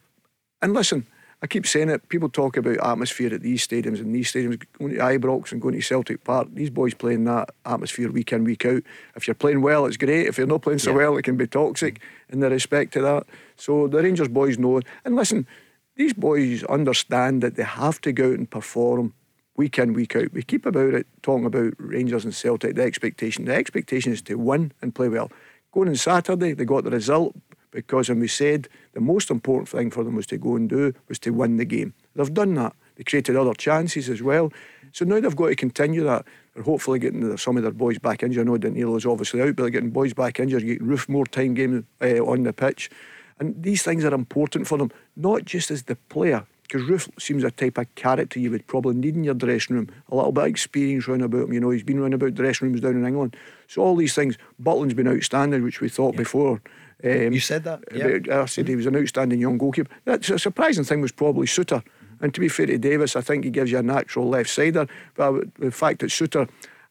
and 0.62 0.72
listen, 0.72 1.06
I 1.42 1.46
keep 1.46 1.66
saying 1.66 1.90
it, 1.90 2.08
people 2.08 2.30
talk 2.30 2.56
about 2.56 2.78
atmosphere 2.78 3.34
at 3.34 3.42
these 3.42 3.66
stadiums 3.66 4.00
and 4.00 4.14
these 4.14 4.32
stadiums, 4.32 4.64
going 4.78 4.92
to 4.92 4.98
Ibrox 4.98 5.52
and 5.52 5.60
going 5.60 5.74
to 5.74 5.82
Celtic 5.82 6.24
Park, 6.24 6.48
these 6.52 6.70
boys 6.70 6.94
playing 6.94 7.24
that 7.24 7.50
atmosphere 7.66 8.10
week 8.10 8.32
in, 8.32 8.44
week 8.44 8.64
out. 8.64 8.82
If 9.14 9.28
you're 9.28 9.34
playing 9.34 9.60
well, 9.60 9.84
it's 9.84 9.98
great. 9.98 10.26
If 10.26 10.38
you're 10.38 10.46
not 10.46 10.62
playing 10.62 10.78
so 10.78 10.90
yeah. 10.90 10.96
well, 10.96 11.16
it 11.18 11.22
can 11.22 11.36
be 11.36 11.46
toxic 11.46 12.00
in 12.30 12.40
the 12.40 12.48
respect 12.48 12.94
to 12.94 13.02
that. 13.02 13.26
So 13.56 13.86
the 13.86 14.02
Rangers 14.02 14.28
boys 14.28 14.58
know. 14.58 14.80
And 15.04 15.14
listen, 15.14 15.46
these 15.94 16.14
boys 16.14 16.64
understand 16.64 17.42
that 17.42 17.56
they 17.56 17.64
have 17.64 18.00
to 18.02 18.12
go 18.12 18.28
out 18.32 18.38
and 18.38 18.50
perform 18.50 19.12
week 19.56 19.78
in, 19.78 19.92
week 19.92 20.16
out. 20.16 20.32
We 20.32 20.42
keep 20.42 20.66
about 20.66 20.94
it, 20.94 21.06
talking 21.22 21.46
about 21.46 21.74
Rangers 21.78 22.24
and 22.24 22.34
Celtic, 22.34 22.74
the 22.74 22.82
expectation. 22.82 23.44
The 23.44 23.54
expectation 23.54 24.12
is 24.12 24.22
to 24.22 24.34
win 24.36 24.72
and 24.82 24.94
play 24.94 25.08
well. 25.08 25.30
Going 25.72 25.88
on 25.88 25.96
Saturday, 25.96 26.52
they 26.52 26.64
got 26.64 26.84
the 26.84 26.90
result 26.90 27.34
because, 27.70 28.08
and 28.08 28.20
we 28.20 28.28
said, 28.28 28.68
the 28.94 29.00
most 29.00 29.30
important 29.30 29.68
thing 29.68 29.90
for 29.90 30.04
them 30.04 30.16
was 30.16 30.26
to 30.28 30.38
go 30.38 30.56
and 30.56 30.68
do 30.68 30.94
was 31.08 31.18
to 31.20 31.30
win 31.30 31.56
the 31.56 31.64
game. 31.64 31.94
They've 32.14 32.32
done 32.32 32.54
that. 32.54 32.74
They 32.96 33.04
created 33.04 33.36
other 33.36 33.54
chances 33.54 34.08
as 34.08 34.22
well. 34.22 34.52
So 34.92 35.04
now 35.04 35.20
they've 35.20 35.36
got 35.36 35.48
to 35.48 35.56
continue 35.56 36.02
that. 36.04 36.24
They're 36.54 36.62
hopefully 36.62 36.98
getting 36.98 37.36
some 37.36 37.58
of 37.58 37.62
their 37.62 37.72
boys 37.72 37.98
back 37.98 38.22
injured. 38.22 38.46
I 38.46 38.50
know 38.50 38.56
Danilo's 38.56 39.04
obviously 39.04 39.42
out, 39.42 39.56
but 39.56 39.64
they're 39.64 39.70
getting 39.70 39.90
boys 39.90 40.14
back 40.14 40.40
injured, 40.40 40.64
getting 40.64 40.86
Roofe 40.86 41.08
more 41.08 41.26
time 41.26 41.52
game 41.52 41.86
uh, 42.00 42.06
on 42.24 42.44
the 42.44 42.54
pitch. 42.54 42.90
And 43.38 43.62
these 43.62 43.82
things 43.82 44.04
are 44.04 44.14
important 44.14 44.66
for 44.66 44.78
them, 44.78 44.90
not 45.14 45.44
just 45.44 45.70
as 45.70 45.82
the 45.82 45.96
player, 45.96 46.46
because 46.66 46.82
Roofe 46.82 47.20
seems 47.20 47.44
a 47.44 47.50
type 47.50 47.78
of 47.78 47.92
character 47.94 48.38
you 48.38 48.50
would 48.50 48.66
probably 48.66 48.94
need 48.94 49.16
in 49.16 49.24
your 49.24 49.34
dressing 49.34 49.76
room. 49.76 49.88
A 50.10 50.16
little 50.16 50.32
bit 50.32 50.44
of 50.44 50.50
experience 50.50 51.08
round 51.08 51.22
about 51.22 51.44
him. 51.44 51.52
You 51.52 51.60
know, 51.60 51.70
he's 51.70 51.82
been 51.82 52.00
round 52.00 52.14
about 52.14 52.34
dressing 52.34 52.68
rooms 52.68 52.80
down 52.80 52.96
in 52.96 53.06
England. 53.06 53.36
So 53.68 53.82
all 53.82 53.96
these 53.96 54.14
things. 54.14 54.36
Butland's 54.58 54.94
been 54.94 55.08
outstanding, 55.08 55.62
which 55.62 55.80
we 55.80 55.88
thought 55.88 56.14
yeah. 56.14 56.18
before. 56.18 56.60
Um, 57.04 57.32
you 57.32 57.40
said 57.40 57.64
that. 57.64 57.84
Yeah. 57.92 58.42
I 58.42 58.46
said 58.46 58.68
he 58.68 58.76
was 58.76 58.86
an 58.86 58.96
outstanding 58.96 59.40
young 59.40 59.58
goalkeeper. 59.58 59.94
That's 60.04 60.30
a 60.30 60.38
surprising 60.38 60.84
thing 60.84 61.00
was 61.00 61.12
probably. 61.12 61.46
Mm-hmm. 61.46 62.24
And 62.24 62.32
to 62.32 62.40
be 62.40 62.48
fair 62.48 62.66
to 62.66 62.78
Davies, 62.78 63.16
I 63.16 63.20
think 63.20 63.44
he 63.44 63.50
gives 63.50 63.70
you 63.70 63.78
a 63.78 63.82
natural 63.82 64.28
left 64.28 64.48
sider. 64.48 64.86
But 65.14 65.54
the 65.56 65.70
fact 65.70 66.00
that 66.00 66.10
Souttar 66.10 66.48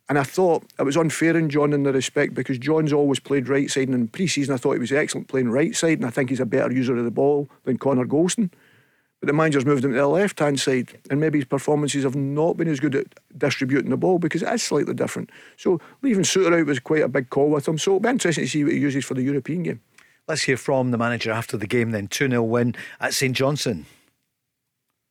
and 0.08 0.20
I 0.20 0.24
thought 0.24 0.64
it 0.78 0.84
was 0.84 0.98
unfair 0.98 1.36
in 1.36 1.50
John 1.50 1.74
in 1.74 1.84
the 1.84 1.92
respect 1.92 2.36
because 2.36 2.60
John's 2.60 2.94
always 2.94 3.20
played 3.20 3.48
right 3.48 3.70
side, 3.70 3.88
and 3.88 3.96
in 3.96 4.08
pre 4.08 4.28
season 4.28 4.54
I 4.54 4.58
thought 4.58 4.74
he 4.74 4.80
was 4.80 4.92
excellent 4.92 5.28
playing 5.28 5.50
right 5.50 5.76
side, 5.76 5.98
and 5.98 6.06
I 6.06 6.12
think 6.12 6.30
he's 6.30 6.40
a 6.40 6.46
better 6.46 6.72
user 6.72 6.96
of 6.96 7.04
the 7.04 7.12
ball 7.12 7.50
than 7.64 7.78
Connor 7.78 8.06
Goldson. 8.06 8.52
But 9.26 9.32
the 9.32 9.38
manager's 9.38 9.66
moved 9.66 9.84
him 9.84 9.92
to 9.92 9.98
the 9.98 10.08
left 10.08 10.38
hand 10.38 10.60
side, 10.60 11.00
and 11.10 11.20
maybe 11.20 11.40
his 11.40 11.48
performances 11.48 12.04
have 12.04 12.16
not 12.16 12.58
been 12.58 12.68
as 12.68 12.80
good 12.80 12.94
at 12.94 13.08
distributing 13.36 13.90
the 13.90 13.98
ball 13.98 14.20
because 14.20 14.44
it 14.44 14.54
is 14.54 14.62
slightly 14.62 14.94
different. 14.94 15.32
So 15.58 15.82
leaving 16.04 16.22
Souttar 16.22 16.60
out 16.60 16.68
was 16.68 16.78
quite 16.78 17.02
a 17.02 17.08
big 17.08 17.32
call 17.32 17.50
with 17.50 17.68
him. 17.68 17.80
So 17.80 17.94
it'll 17.94 18.02
be 18.02 18.10
interesting 18.10 18.44
to 18.44 18.50
see 18.52 18.64
what 18.64 18.74
he 18.74 18.80
uses 18.80 19.04
for 19.04 19.16
the 19.16 19.24
European 19.24 19.64
game. 19.64 19.82
Let's 20.28 20.44
hear 20.44 20.58
from 20.58 20.92
the 20.92 21.00
manager 21.00 21.32
after 21.32 21.58
the 21.58 21.66
game 21.66 21.90
then. 21.90 22.08
2 22.08 22.30
0 22.30 22.44
win 22.44 22.76
at 23.00 23.16
St 23.16 23.36
Johnstone. 23.36 23.88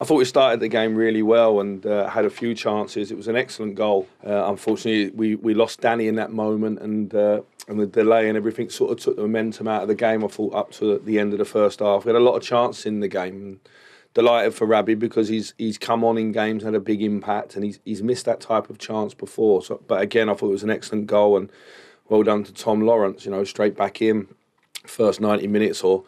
I 0.00 0.04
thought 0.04 0.18
we 0.18 0.26
started 0.26 0.60
the 0.60 0.68
game 0.68 0.94
really 0.94 1.22
well 1.22 1.58
and 1.58 1.84
uh, 1.84 2.08
had 2.08 2.24
a 2.24 2.30
few 2.30 2.54
chances. 2.54 3.10
It 3.10 3.16
was 3.16 3.26
an 3.26 3.34
excellent 3.34 3.74
goal. 3.74 4.06
Uh, 4.24 4.48
unfortunately, 4.48 5.10
we, 5.10 5.34
we 5.34 5.54
lost 5.54 5.80
Danny 5.80 6.06
in 6.06 6.14
that 6.16 6.30
moment, 6.30 6.78
and 6.78 7.12
uh, 7.12 7.40
and 7.66 7.80
the 7.80 7.86
delay 7.86 8.28
and 8.28 8.36
everything 8.36 8.70
sort 8.70 8.92
of 8.92 9.00
took 9.00 9.16
the 9.16 9.22
momentum 9.22 9.66
out 9.66 9.82
of 9.82 9.88
the 9.88 9.94
game. 9.96 10.24
I 10.24 10.28
thought 10.28 10.54
up 10.54 10.70
to 10.72 11.00
the 11.00 11.18
end 11.18 11.32
of 11.32 11.40
the 11.40 11.44
first 11.44 11.80
half, 11.80 12.04
we 12.04 12.10
had 12.10 12.20
a 12.20 12.24
lot 12.24 12.36
of 12.36 12.44
chances 12.44 12.86
in 12.86 13.00
the 13.00 13.08
game 13.08 13.60
delighted 14.14 14.54
for 14.54 14.66
Rabbi 14.66 14.94
because 14.94 15.28
he's 15.28 15.52
he's 15.58 15.76
come 15.76 16.04
on 16.04 16.16
in 16.16 16.32
games, 16.32 16.62
had 16.62 16.74
a 16.74 16.80
big 16.80 17.02
impact, 17.02 17.56
and 17.56 17.64
he's 17.64 17.80
he's 17.84 18.02
missed 18.02 18.24
that 18.24 18.40
type 18.40 18.70
of 18.70 18.78
chance 18.78 19.12
before. 19.12 19.62
So, 19.62 19.82
but 19.86 20.00
again, 20.00 20.28
I 20.28 20.34
thought 20.34 20.48
it 20.48 20.52
was 20.52 20.62
an 20.62 20.70
excellent 20.70 21.06
goal, 21.06 21.36
and 21.36 21.50
well 22.08 22.22
done 22.22 22.44
to 22.44 22.52
Tom 22.52 22.80
Lawrence. 22.80 23.24
You 23.24 23.32
know, 23.32 23.44
straight 23.44 23.76
back 23.76 24.00
in, 24.00 24.28
first 24.86 25.20
90 25.20 25.46
minutes 25.48 25.82
or 25.82 26.04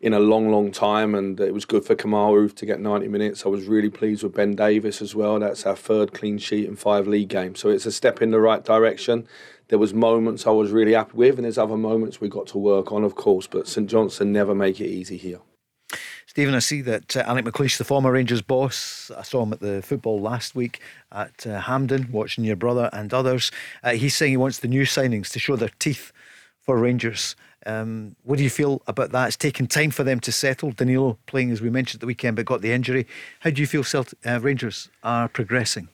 in 0.00 0.14
a 0.14 0.20
long, 0.20 0.50
long 0.50 0.70
time, 0.70 1.14
and 1.14 1.40
it 1.40 1.52
was 1.52 1.64
good 1.64 1.84
for 1.84 1.96
Kemar 1.96 2.32
Roofe 2.32 2.54
to 2.54 2.66
get 2.66 2.78
90 2.78 3.08
minutes. 3.08 3.44
I 3.44 3.48
was 3.48 3.66
really 3.66 3.90
pleased 3.90 4.22
with 4.22 4.34
Ben 4.34 4.54
Davies 4.54 5.02
as 5.02 5.14
well. 5.14 5.40
That's 5.40 5.66
our 5.66 5.74
third 5.74 6.12
clean 6.12 6.38
sheet 6.38 6.68
in 6.68 6.76
five 6.76 7.08
league 7.08 7.28
games, 7.28 7.58
so 7.58 7.68
it's 7.68 7.86
a 7.86 7.92
step 7.92 8.22
in 8.22 8.30
the 8.30 8.38
right 8.38 8.64
direction. 8.64 9.26
There 9.68 9.78
was 9.78 9.92
moments 9.92 10.46
I 10.46 10.50
was 10.50 10.70
really 10.70 10.94
happy 10.94 11.12
with, 11.14 11.34
and 11.34 11.44
there's 11.44 11.58
other 11.58 11.76
moments 11.76 12.20
we 12.20 12.28
got 12.28 12.46
to 12.48 12.58
work 12.58 12.92
on, 12.92 13.02
of 13.02 13.16
course. 13.16 13.46
But 13.48 13.66
St 13.66 13.90
Johnstone 13.90 14.32
never 14.32 14.54
make 14.54 14.80
it 14.80 14.86
easy 14.86 15.16
here. 15.16 15.40
Stephen, 16.38 16.54
I 16.54 16.60
see 16.60 16.82
that 16.82 17.16
uh, 17.16 17.24
Alex 17.26 17.50
McLeish, 17.50 17.78
the 17.78 17.84
former 17.84 18.12
Rangers 18.12 18.42
boss, 18.42 19.10
I 19.18 19.22
saw 19.22 19.42
him 19.42 19.52
at 19.52 19.58
the 19.58 19.82
football 19.82 20.20
last 20.20 20.54
week 20.54 20.80
at 21.10 21.44
uh, 21.44 21.62
Hampden, 21.62 22.12
watching 22.12 22.44
your 22.44 22.54
brother 22.54 22.88
and 22.92 23.12
others. 23.12 23.50
Uh, 23.82 23.94
he's 23.94 24.14
saying 24.14 24.30
he 24.30 24.36
wants 24.36 24.60
the 24.60 24.68
new 24.68 24.82
signings 24.82 25.32
to 25.32 25.40
show 25.40 25.56
their 25.56 25.72
teeth 25.80 26.12
for 26.60 26.78
Rangers. 26.78 27.34
Um, 27.66 28.14
what 28.22 28.36
do 28.36 28.44
you 28.44 28.50
feel 28.50 28.82
about 28.86 29.10
that? 29.10 29.26
It's 29.26 29.36
taken 29.36 29.66
time 29.66 29.90
for 29.90 30.04
them 30.04 30.20
to 30.20 30.30
settle. 30.30 30.70
Danilo 30.70 31.18
playing, 31.26 31.50
as 31.50 31.60
we 31.60 31.70
mentioned, 31.70 32.02
the 32.02 32.06
weekend, 32.06 32.36
but 32.36 32.46
got 32.46 32.60
the 32.60 32.70
injury. 32.70 33.08
How 33.40 33.50
do 33.50 33.60
you 33.60 33.66
feel 33.66 33.82
Celt- 33.82 34.14
uh, 34.24 34.38
Rangers 34.40 34.90
are 35.02 35.26
progressing? 35.26 35.88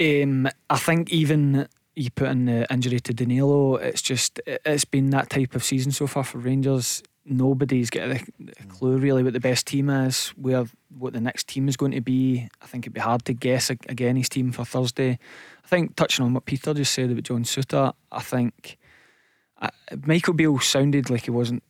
Um, 0.00 0.48
I 0.70 0.76
think 0.76 1.10
even 1.10 1.66
you 1.96 2.12
put 2.12 2.28
in 2.28 2.44
the 2.44 2.72
injury 2.72 3.00
to 3.00 3.12
Danilo, 3.12 3.74
it's 3.74 4.02
just 4.02 4.40
it's 4.46 4.84
been 4.84 5.10
that 5.10 5.30
type 5.30 5.56
of 5.56 5.64
season 5.64 5.90
so 5.90 6.06
far 6.06 6.22
for 6.22 6.38
Rangers. 6.38 7.02
Nobody's 7.24 7.90
got 7.90 8.10
a 8.10 8.24
clue 8.68 8.96
really 8.96 9.22
what 9.22 9.34
the 9.34 9.40
best 9.40 9.66
team 9.66 9.90
is, 9.90 10.28
where 10.30 10.64
what 10.98 11.12
the 11.12 11.20
next 11.20 11.48
team 11.48 11.68
is 11.68 11.76
going 11.76 11.92
to 11.92 12.00
be. 12.00 12.48
I 12.62 12.66
think 12.66 12.84
it'd 12.84 12.94
be 12.94 13.00
hard 13.00 13.24
to 13.26 13.34
guess 13.34 13.70
again 13.70 14.16
his 14.16 14.28
team 14.28 14.52
for 14.52 14.64
Thursday. 14.64 15.18
I 15.64 15.68
think 15.68 15.96
touching 15.96 16.24
on 16.24 16.34
what 16.34 16.46
Peter 16.46 16.74
just 16.74 16.92
said 16.92 17.10
about 17.10 17.24
John 17.24 17.44
Souttar, 17.44 17.92
I 18.10 18.20
think 18.20 18.78
uh, 19.60 19.68
Michael 20.06 20.34
Beale 20.34 20.58
sounded 20.60 21.10
like 21.10 21.24
he 21.24 21.30
wasn't 21.30 21.62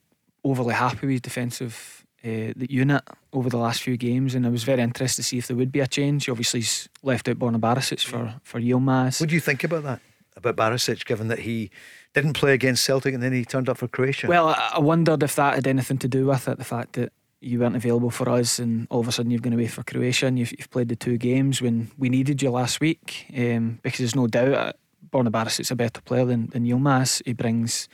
overly 0.45 0.75
happy 0.75 1.07
with 1.07 1.11
his 1.11 1.21
defensive 1.21 2.05
uh, 2.25 2.53
the 2.55 2.67
unit 2.69 3.03
over 3.33 3.49
the 3.49 3.57
last 3.57 3.83
few 3.83 3.97
games, 3.97 4.35
and 4.35 4.47
I 4.47 4.51
was 4.51 4.65
very 4.65 4.83
interested 4.83 5.23
to 5.23 5.29
see 5.29 5.39
if 5.39 5.47
there 5.47 5.57
would 5.57 5.73
be 5.73 5.81
a 5.81 5.87
change. 5.87 6.29
Obviously, 6.29 6.61
he's 6.61 6.89
left 7.03 7.29
out 7.29 7.39
Borna 7.39 7.59
Barisic 7.59 8.05
for 8.05 8.35
for 8.43 8.61
Yilmaz. 8.61 9.21
What 9.21 9.31
do 9.31 9.35
you 9.35 9.41
think 9.41 9.65
about 9.65 9.85
that? 9.85 10.01
About 10.37 10.57
Barisic, 10.57 11.05
given 11.07 11.29
that 11.29 11.41
he 11.41 11.71
didn't 12.15 12.35
play 12.35 12.53
against 12.55 12.85
Celtic 12.85 13.15
and 13.15 13.23
then 13.23 13.33
he 13.33 13.45
turned 13.45 13.69
up 13.69 13.79
for 13.79 13.89
Croatia? 13.89 14.27
Well, 14.27 14.49
I, 14.49 14.79
wondered 14.79 15.23
if 15.23 15.37
that 15.37 15.55
had 15.55 15.67
anything 15.67 15.99
to 15.99 16.09
do 16.09 16.27
with 16.27 16.49
it. 16.49 16.59
The 16.59 16.65
fact 16.65 16.95
that 16.95 17.13
you 17.41 17.59
weren't 17.61 17.77
available 17.77 18.11
for 18.11 18.29
us, 18.29 18.59
and 18.59 18.87
all 18.91 19.01
of 19.01 19.09
a 19.09 19.13
sudden 19.13 19.31
you've 19.31 19.43
gone 19.43 19.53
away 19.53 19.67
for 19.67 19.83
Croatia, 19.83 20.27
and 20.27 20.39
you've, 20.39 20.53
you've 20.53 20.71
played 20.71 20.89
the 20.89 20.97
two 20.97 21.17
games 21.17 21.63
when 21.63 21.91
we 21.97 22.09
needed 22.09 22.43
you 22.43 22.51
last 22.51 22.81
week. 22.81 23.27
Um, 23.37 23.79
because 23.83 23.99
there's 23.99 24.17
no 24.17 24.27
doubt, 24.27 24.77
Borna 25.11 25.31
Barisic's 25.31 25.71
a 25.71 25.77
better 25.77 26.01
player 26.01 26.25
than, 26.25 26.49
than 26.49 26.65
Yilmaz. 26.65 27.23
He 27.25 27.33
brings 27.33 27.89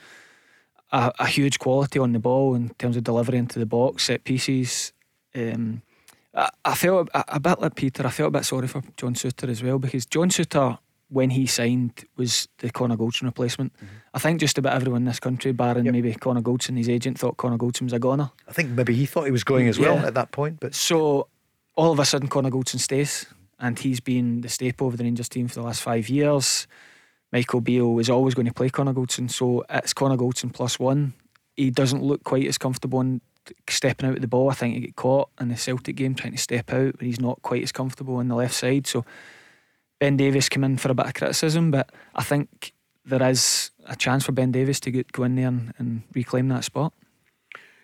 a, 0.91 1.11
a, 1.19 1.27
huge 1.27 1.59
quality 1.59 1.99
on 1.99 2.13
the 2.13 2.19
ball 2.19 2.55
in 2.55 2.69
terms 2.77 2.97
of 2.97 3.03
delivery 3.03 3.37
into 3.37 3.59
the 3.59 3.65
box, 3.65 4.03
set 4.03 4.23
pieces. 4.23 4.93
Um, 5.35 5.81
I, 6.33 6.49
I, 6.65 6.75
felt 6.75 7.09
a, 7.13 7.35
a, 7.35 7.39
bit 7.39 7.61
like 7.61 7.75
Peter. 7.75 8.05
I 8.05 8.09
felt 8.09 8.29
a 8.29 8.31
bit 8.31 8.45
sorry 8.45 8.67
for 8.67 8.81
John 8.97 9.13
Souttar 9.13 9.49
as 9.49 9.63
well 9.63 9.79
because 9.79 10.05
John 10.05 10.29
Souttar, 10.29 10.79
when 11.09 11.29
he 11.29 11.45
signed, 11.45 12.05
was 12.17 12.47
the 12.57 12.69
Connor 12.69 12.97
Goldson 12.97 13.23
replacement. 13.23 13.73
Mm-hmm. 13.77 13.85
I 14.13 14.19
think 14.19 14.39
just 14.39 14.57
about 14.57 14.73
everyone 14.73 15.03
in 15.03 15.05
this 15.05 15.19
country, 15.19 15.51
barring 15.53 15.85
yep. 15.85 15.93
maybe 15.93 16.13
Connor 16.13 16.41
Goldson, 16.41 16.77
his 16.77 16.89
agent, 16.89 17.17
thought 17.17 17.37
Connor 17.37 17.57
Goldson 17.57 17.83
was 17.83 17.93
a 17.93 17.99
goner. 17.99 18.31
I 18.47 18.51
think 18.51 18.71
maybe 18.71 18.93
he 18.93 19.05
thought 19.05 19.23
he 19.23 19.31
was 19.31 19.43
going 19.43 19.67
as 19.67 19.79
well 19.79 19.95
yeah. 19.95 20.07
at 20.07 20.13
that 20.15 20.31
point. 20.31 20.59
But 20.59 20.75
so 20.75 21.27
all 21.75 21.91
of 21.91 21.99
a 21.99 22.05
sudden, 22.05 22.27
Connor 22.27 22.49
Goldson 22.49 22.79
stays, 22.79 23.25
and 23.59 23.79
he's 23.79 23.99
been 23.99 24.41
the 24.41 24.49
staple 24.49 24.87
of 24.87 24.97
the 24.97 25.03
Rangers 25.03 25.29
team 25.29 25.47
for 25.47 25.55
the 25.55 25.61
last 25.61 25.81
five 25.81 26.09
years. 26.09 26.67
Michael 27.31 27.61
Beale 27.61 27.99
is 27.99 28.09
always 28.09 28.33
going 28.33 28.47
to 28.47 28.53
play 28.53 28.69
Connor 28.69 28.93
Goldson, 28.93 29.29
so 29.29 29.63
it's 29.69 29.93
Connor 29.93 30.17
Goldson 30.17 30.53
plus 30.53 30.79
one. 30.79 31.13
He 31.55 31.71
doesn't 31.71 32.03
look 32.03 32.23
quite 32.23 32.47
as 32.47 32.57
comfortable 32.57 33.01
in 33.01 33.21
stepping 33.69 34.09
out 34.09 34.15
of 34.15 34.21
the 34.21 34.27
ball. 34.27 34.49
I 34.49 34.53
think 34.53 34.75
he 34.75 34.81
got 34.81 34.95
caught 34.95 35.29
in 35.39 35.49
the 35.49 35.57
Celtic 35.57 35.95
game 35.95 36.15
trying 36.15 36.33
to 36.33 36.37
step 36.37 36.71
out, 36.71 36.97
but 36.97 37.05
he's 37.05 37.19
not 37.19 37.41
quite 37.41 37.63
as 37.63 37.71
comfortable 37.71 38.15
on 38.15 38.27
the 38.27 38.35
left 38.35 38.53
side. 38.53 38.87
So 38.87 39.05
Ben 39.99 40.17
Davies 40.17 40.49
came 40.49 40.63
in 40.63 40.77
for 40.77 40.91
a 40.91 40.95
bit 40.95 41.07
of 41.07 41.13
criticism, 41.13 41.71
but 41.71 41.89
I 42.15 42.23
think 42.23 42.73
there 43.05 43.23
is 43.23 43.71
a 43.85 43.95
chance 43.95 44.25
for 44.25 44.31
Ben 44.31 44.51
Davies 44.51 44.79
to 44.81 44.91
get, 44.91 45.11
go 45.11 45.23
in 45.23 45.35
there 45.35 45.47
and, 45.47 45.73
and 45.77 46.03
reclaim 46.13 46.49
that 46.49 46.63
spot. 46.63 46.93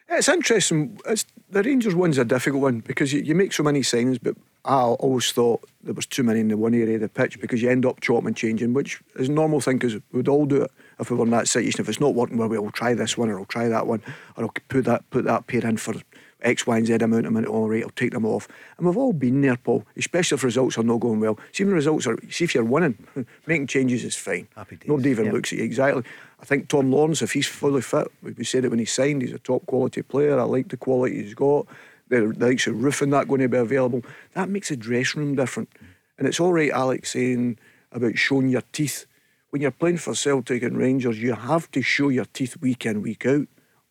It's 0.10 0.28
interesting. 0.28 1.00
It's, 1.08 1.26
the 1.50 1.64
Rangers 1.64 1.96
one's 1.96 2.18
a 2.18 2.26
difficult 2.26 2.62
one 2.62 2.80
because 2.82 3.14
you, 3.14 3.22
you 3.22 3.34
make 3.34 3.54
so 3.54 3.64
many 3.64 3.82
signings, 3.82 4.20
but 4.22 4.36
I 4.66 4.82
always 4.82 5.32
thought 5.32 5.68
there 5.82 5.94
was 5.94 6.06
too 6.06 6.24
many 6.24 6.40
in 6.40 6.50
the 6.50 6.58
one 6.58 6.74
area 6.74 6.96
of 6.96 7.02
the 7.02 7.10
pitch 7.10 7.40
because 7.40 7.62
you 7.62 7.70
end 7.70 7.86
up 7.86 8.00
chopping 8.00 8.28
and 8.28 8.38
changing, 8.38 8.74
which 8.74 9.02
is 9.16 9.30
normal 9.30 9.60
thing 9.60 9.78
because 9.78 10.00
we'd 10.12 10.28
all 10.28 10.46
do 10.46 10.64
it 10.64 10.72
if 11.00 11.10
we 11.10 11.18
were 11.18 11.26
in 11.26 11.32
that 11.32 11.48
situation. 11.48 11.82
If 11.82 11.90
it's 11.90 12.00
not 12.00 12.14
working 12.14 12.38
well, 12.38 12.48
we'll 12.48 12.72
try 12.72 12.94
this 12.94 13.18
one 13.18 13.30
or 13.30 13.40
I'll 13.40 13.46
try 13.46 13.68
that 13.68 13.88
one 13.88 14.02
or 14.38 14.46
I'll 14.46 14.54
put 14.70 14.86
that 14.86 15.10
put 15.10 15.26
that 15.26 15.48
pair 15.48 15.66
in 15.66 15.78
for 15.78 15.96
X, 16.44 16.68
Y, 16.68 16.78
and 16.78 16.88
Z 16.88 16.94
amount 16.94 17.26
of 17.26 17.34
minute. 17.34 17.50
All 17.50 17.70
right, 17.70 17.84
I'll 17.84 17.90
take 17.90 18.12
them 18.12 18.26
off. 18.26 18.48
And 18.78 18.86
we've 18.86 18.98
all 18.98 19.14
been 19.14 19.42
there, 19.42 19.58
Paul. 19.58 19.86
Especially 19.98 20.36
if 20.36 20.44
results 20.44 20.78
are 20.78 20.84
not 20.84 21.00
going 21.00 21.20
well. 21.20 21.40
See 21.52 21.64
when 21.64 21.74
results 21.74 22.08
are. 22.08 22.18
See 22.30 22.44
if 22.44 22.56
you're 22.56 22.64
winning, 22.64 22.98
making 23.48 23.68
changes 23.68 24.04
is 24.04 24.16
fine. 24.16 24.48
Happy 24.56 24.76
days. 24.76 24.88
Nobody 24.88 25.10
even 25.10 25.26
yep. 25.26 25.34
looks 25.34 25.54
at 25.54 25.60
you 25.60 25.66
exactly. 25.66 26.04
I 26.40 26.46
think 26.46 26.68
Tom 26.68 26.92
Lawrence, 26.92 27.22
if 27.22 27.32
he's 27.32 27.48
fully 27.48 27.82
fit, 27.82 28.12
we 28.22 28.44
said 28.44 28.66
it 28.66 28.70
when 28.70 28.80
he 28.80 28.86
signed. 28.86 29.22
He's 29.22 29.32
a 29.32 29.40
top 29.40 29.66
quality 29.66 30.02
player. 30.02 30.40
I 30.40 30.44
like 30.44 30.68
the 30.68 30.78
quality 30.78 31.24
he's 31.24 31.34
got 31.34 31.68
the, 32.14 32.34
the 32.38 32.48
likes 32.48 32.68
of 32.68 32.76
Roofe 32.76 33.02
and 33.02 33.14
that 33.14 33.28
going 33.28 33.42
to 33.42 33.50
be 33.50 33.58
available. 33.58 34.04
That 34.34 34.50
makes 34.50 34.70
the 34.70 34.78
dressing 34.78 35.22
room 35.22 35.36
different. 35.36 35.70
And 36.18 36.28
it's 36.28 36.40
all 36.40 36.54
right, 36.54 36.72
Alex, 36.72 37.14
saying 37.14 37.58
about 37.92 38.18
showing 38.18 38.50
your 38.50 38.64
teeth. 38.72 39.06
When 39.50 39.62
you're 39.62 39.72
playing 39.72 39.98
for 39.98 40.16
Celtic 40.16 40.64
and 40.64 40.78
Rangers, 40.78 41.22
you 41.22 41.34
have 41.34 41.70
to 41.72 41.82
show 41.82 42.10
your 42.10 42.26
teeth 42.26 42.58
week 42.62 42.86
in, 42.86 43.02
week 43.02 43.26
out, 43.26 43.48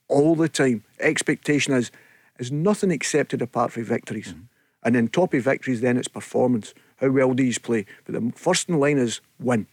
all 0.09 0.35
the 0.35 0.49
time. 0.49 0.85
Expectation 0.99 1.75
is 1.75 1.91
is 2.42 2.52
nothing 2.52 2.92
accepted 2.92 3.40
apart 3.40 3.72
from 3.72 3.85
victories. 3.85 4.28
Mm-hmm. 4.28 4.42
And 4.85 4.94
then 4.94 5.09
top 5.09 5.33
of 5.33 5.44
victories, 5.44 5.81
then 5.81 5.96
it's 5.96 6.09
performance. 6.09 6.74
How 6.96 7.09
well 7.11 7.33
do 7.35 7.42
you 7.42 7.59
play? 7.59 7.87
But 8.05 8.14
the 8.14 8.33
first 8.37 8.68
in 8.68 8.78
line 8.78 8.98
is 8.98 9.20
win. 9.38 9.66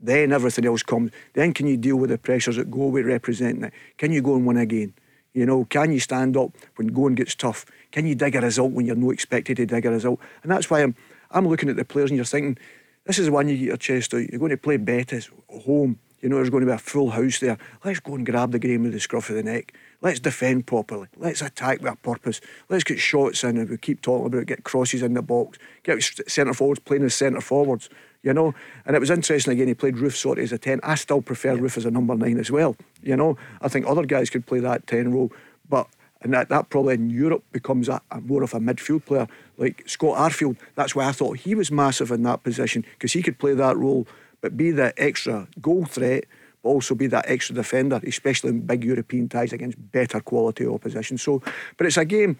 Then 0.00 0.32
everything 0.32 0.66
else 0.66 0.82
comes. 0.82 1.10
Then 1.34 1.52
can 1.52 1.66
you 1.66 1.76
deal 1.76 1.96
with 1.96 2.10
the 2.10 2.18
pressures 2.18 2.56
that 2.56 2.70
go 2.70 2.86
with 2.86 3.06
representing 3.06 3.64
it? 3.64 3.72
Can 3.98 4.12
you 4.12 4.22
go 4.22 4.36
and 4.36 4.46
win 4.46 4.56
again? 4.56 4.94
You 5.32 5.46
know, 5.46 5.64
can 5.64 5.92
you 5.92 5.98
stand 5.98 6.36
up 6.36 6.52
when 6.76 6.88
going 6.88 7.16
gets 7.16 7.34
tough? 7.34 7.66
Can 7.90 8.06
you 8.06 8.14
dig 8.14 8.36
a 8.36 8.40
result 8.40 8.72
when 8.72 8.86
you're 8.86 8.96
not 8.96 9.10
expected 9.10 9.56
to 9.56 9.66
dig 9.66 9.86
a 9.86 9.90
result? 9.90 10.20
And 10.42 10.52
that's 10.52 10.70
why 10.70 10.82
I'm 10.82 10.94
I'm 11.34 11.48
looking 11.48 11.68
at 11.68 11.76
the 11.76 11.84
players 11.84 12.10
and 12.10 12.16
you're 12.16 12.24
thinking, 12.24 12.56
this 13.04 13.18
is 13.18 13.28
one 13.28 13.48
you 13.48 13.56
get 13.56 13.66
your 13.66 13.76
chest 13.76 14.14
out. 14.14 14.30
You're 14.30 14.38
going 14.38 14.50
to 14.50 14.56
play 14.56 14.76
Betis 14.76 15.30
home. 15.48 15.98
You 16.20 16.28
know, 16.28 16.36
there's 16.36 16.50
going 16.50 16.62
to 16.62 16.70
be 16.70 16.72
a 16.72 16.78
full 16.78 17.10
house 17.10 17.40
there. 17.40 17.58
Let's 17.84 18.00
go 18.00 18.14
and 18.14 18.24
grab 18.24 18.52
the 18.52 18.58
game 18.58 18.84
with 18.84 18.92
the 18.92 19.00
scruff 19.00 19.28
of 19.28 19.36
the 19.36 19.42
neck. 19.42 19.74
Let's 20.04 20.20
defend 20.20 20.66
properly. 20.66 21.08
Let's 21.16 21.40
attack 21.40 21.80
with 21.80 21.92
a 21.92 21.96
purpose. 21.96 22.42
Let's 22.68 22.84
get 22.84 23.00
shots 23.00 23.42
in, 23.42 23.56
and 23.56 23.70
we 23.70 23.78
keep 23.78 24.02
talking 24.02 24.26
about 24.26 24.42
it, 24.42 24.46
get 24.46 24.62
crosses 24.62 25.02
in 25.02 25.14
the 25.14 25.22
box, 25.22 25.58
get 25.82 26.02
centre 26.28 26.52
forwards 26.52 26.80
playing 26.80 27.04
as 27.04 27.14
centre 27.14 27.40
forwards 27.40 27.88
you 28.22 28.32
know. 28.32 28.54
And 28.86 28.96
it 28.96 28.98
was 28.98 29.10
interesting 29.10 29.52
again, 29.52 29.68
he 29.68 29.74
played 29.74 29.96
Roofe 29.96 30.16
sort 30.16 30.38
of 30.38 30.44
as 30.44 30.52
a 30.52 30.58
10. 30.58 30.80
I 30.82 30.94
still 30.96 31.22
prefer 31.22 31.54
yeah. 31.54 31.60
Roofe 31.60 31.76
as 31.76 31.84
a 31.84 31.90
number 31.90 32.14
nine 32.16 32.38
as 32.38 32.50
well, 32.50 32.74
you 33.02 33.16
know. 33.16 33.36
I 33.60 33.68
think 33.68 33.86
other 33.86 34.04
guys 34.04 34.30
could 34.30 34.46
play 34.46 34.60
that 34.60 34.86
10 34.86 35.12
role, 35.12 35.30
but 35.68 35.88
and 36.22 36.32
that, 36.32 36.48
that 36.48 36.70
probably 36.70 36.94
in 36.94 37.10
Europe 37.10 37.44
becomes 37.52 37.86
a, 37.86 38.00
a 38.10 38.20
more 38.22 38.42
of 38.42 38.54
a 38.54 38.58
midfield 38.58 39.04
player 39.04 39.28
like 39.58 39.84
Scott 39.86 40.16
Arfield. 40.16 40.56
That's 40.74 40.94
why 40.94 41.06
I 41.06 41.12
thought 41.12 41.38
he 41.38 41.54
was 41.54 41.70
massive 41.70 42.10
in 42.10 42.22
that 42.22 42.42
position 42.42 42.84
because 42.94 43.12
he 43.12 43.22
could 43.22 43.38
play 43.38 43.52
that 43.52 43.76
role, 43.76 44.06
but 44.40 44.56
be 44.56 44.70
the 44.70 44.94
extra 44.96 45.46
goal 45.60 45.84
threat, 45.84 46.24
also 46.64 46.94
be 46.94 47.06
that 47.08 47.28
extra 47.28 47.54
defender, 47.54 48.00
especially 48.06 48.50
in 48.50 48.60
big 48.60 48.84
European 48.84 49.28
ties 49.28 49.52
against 49.52 49.78
better 49.92 50.20
quality 50.20 50.66
opposition. 50.66 51.18
So, 51.18 51.42
but 51.76 51.86
it's 51.86 51.96
a 51.96 52.04
game 52.04 52.38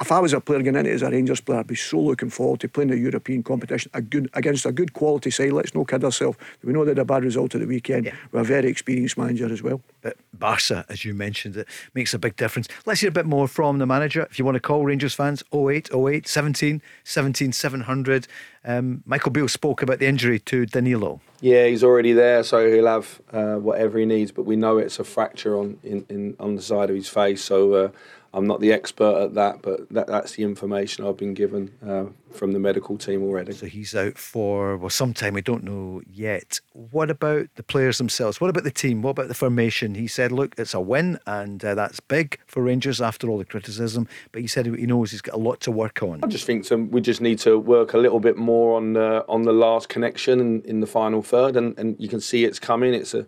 if 0.00 0.12
I 0.12 0.18
was 0.18 0.34
a 0.34 0.40
player 0.40 0.60
going 0.60 0.76
into 0.76 0.90
it 0.90 0.94
as 0.94 1.02
a 1.02 1.10
Rangers 1.10 1.40
player, 1.40 1.60
I'd 1.60 1.66
be 1.66 1.74
so 1.74 1.98
looking 1.98 2.28
forward 2.28 2.60
to 2.60 2.68
playing 2.68 2.90
a 2.92 2.96
European 2.96 3.42
competition 3.42 3.90
a 3.94 4.02
good, 4.02 4.28
against 4.34 4.66
a 4.66 4.72
good 4.72 4.92
quality 4.92 5.30
side. 5.30 5.52
Let's 5.52 5.74
not 5.74 5.88
kid 5.88 6.04
ourselves. 6.04 6.36
We 6.62 6.74
know 6.74 6.84
they 6.84 6.90
had 6.90 6.98
a 6.98 7.04
bad 7.04 7.24
result 7.24 7.54
at 7.54 7.62
the 7.62 7.66
weekend. 7.66 8.04
Yeah. 8.04 8.14
We're 8.30 8.40
a 8.40 8.44
very 8.44 8.68
experienced 8.68 9.16
manager 9.16 9.50
as 9.50 9.62
well. 9.62 9.80
But 10.02 10.18
Barca, 10.34 10.84
as 10.90 11.06
you 11.06 11.14
mentioned, 11.14 11.56
it 11.56 11.68
makes 11.94 12.12
a 12.12 12.18
big 12.18 12.36
difference. 12.36 12.68
Let's 12.84 13.00
hear 13.00 13.08
a 13.08 13.12
bit 13.12 13.24
more 13.24 13.48
from 13.48 13.78
the 13.78 13.86
manager. 13.86 14.26
If 14.30 14.38
you 14.38 14.44
want 14.44 14.56
to 14.56 14.60
call 14.60 14.84
Rangers 14.84 15.14
fans, 15.14 15.42
08 15.54 15.88
08 15.94 16.28
17 16.28 16.82
17 17.04 17.52
700. 17.52 18.28
Um, 18.66 19.02
Michael 19.06 19.30
Beale 19.30 19.48
spoke 19.48 19.80
about 19.80 20.00
the 20.00 20.06
injury 20.06 20.40
to 20.40 20.66
Danilo. 20.66 21.20
Yeah, 21.40 21.66
he's 21.66 21.84
already 21.84 22.12
there, 22.12 22.42
so 22.42 22.70
he'll 22.70 22.86
have 22.86 23.20
uh, 23.32 23.54
whatever 23.56 23.98
he 23.98 24.04
needs. 24.04 24.30
But 24.32 24.42
we 24.42 24.56
know 24.56 24.76
it's 24.76 24.98
a 24.98 25.04
fracture 25.04 25.56
on 25.56 25.78
in, 25.82 26.04
in 26.10 26.36
on 26.38 26.56
the 26.56 26.62
side 26.62 26.90
of 26.90 26.96
his 26.96 27.08
face. 27.08 27.42
So 27.42 27.74
uh, 27.74 27.88
I'm 28.36 28.46
not 28.46 28.60
the 28.60 28.70
expert 28.70 29.16
at 29.22 29.34
that, 29.34 29.62
but 29.62 29.88
that, 29.88 30.08
that's 30.08 30.32
the 30.32 30.42
information 30.42 31.06
I've 31.06 31.16
been 31.16 31.32
given 31.32 31.72
uh, 31.84 32.04
from 32.36 32.52
the 32.52 32.58
medical 32.58 32.98
team 32.98 33.22
already. 33.22 33.52
So 33.52 33.64
he's 33.64 33.94
out 33.94 34.18
for 34.18 34.76
well, 34.76 34.90
some 34.90 35.14
time. 35.14 35.32
We 35.32 35.40
don't 35.40 35.64
know 35.64 36.02
yet. 36.06 36.60
What 36.74 37.10
about 37.10 37.48
the 37.54 37.62
players 37.62 37.96
themselves? 37.96 38.38
What 38.38 38.50
about 38.50 38.64
the 38.64 38.70
team? 38.70 39.00
What 39.00 39.12
about 39.12 39.28
the 39.28 39.34
formation? 39.34 39.94
He 39.94 40.06
said, 40.06 40.32
"Look, 40.32 40.54
it's 40.58 40.74
a 40.74 40.80
win, 40.80 41.18
and 41.26 41.64
uh, 41.64 41.74
that's 41.74 41.98
big 41.98 42.38
for 42.46 42.62
Rangers 42.62 43.00
after 43.00 43.30
all 43.30 43.38
the 43.38 43.46
criticism." 43.46 44.06
But 44.32 44.42
he 44.42 44.48
said 44.48 44.66
he 44.66 44.86
knows 44.86 45.12
he's 45.12 45.22
got 45.22 45.34
a 45.34 45.38
lot 45.38 45.60
to 45.60 45.70
work 45.70 46.02
on. 46.02 46.20
I 46.22 46.26
just 46.26 46.44
think 46.44 46.66
some, 46.66 46.90
we 46.90 47.00
just 47.00 47.22
need 47.22 47.38
to 47.38 47.58
work 47.58 47.94
a 47.94 47.98
little 47.98 48.20
bit 48.20 48.36
more 48.36 48.76
on 48.76 48.92
the 48.92 49.24
on 49.30 49.42
the 49.44 49.54
last 49.54 49.88
connection 49.88 50.40
in, 50.40 50.60
in 50.62 50.80
the 50.80 50.86
final 50.86 51.22
third, 51.22 51.56
and, 51.56 51.78
and 51.78 51.96
you 51.98 52.08
can 52.08 52.20
see 52.20 52.44
it's 52.44 52.58
coming. 52.58 52.92
It's 52.92 53.14
a 53.14 53.26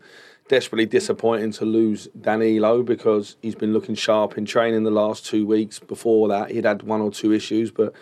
desperately 0.49 0.87
disappointing 0.87 1.53
to 1.53 1.65
lose 1.65 2.09
Danilo 2.21 2.83
because 2.83 3.37
he's 3.43 3.55
been 3.55 3.73
looking 3.73 3.95
sharp 3.95 4.37
in 4.37 4.45
training 4.45 4.83
the 4.85 4.91
last 4.91 5.25
two 5.25 5.47
weeks. 5.47 5.79
Before 5.79 6.29
that, 6.29 6.51
he'd 6.51 6.65
had 6.65 6.83
one 6.83 7.01
or 7.01 7.11
two 7.11 7.33
issues, 7.33 7.71
but 7.71 7.93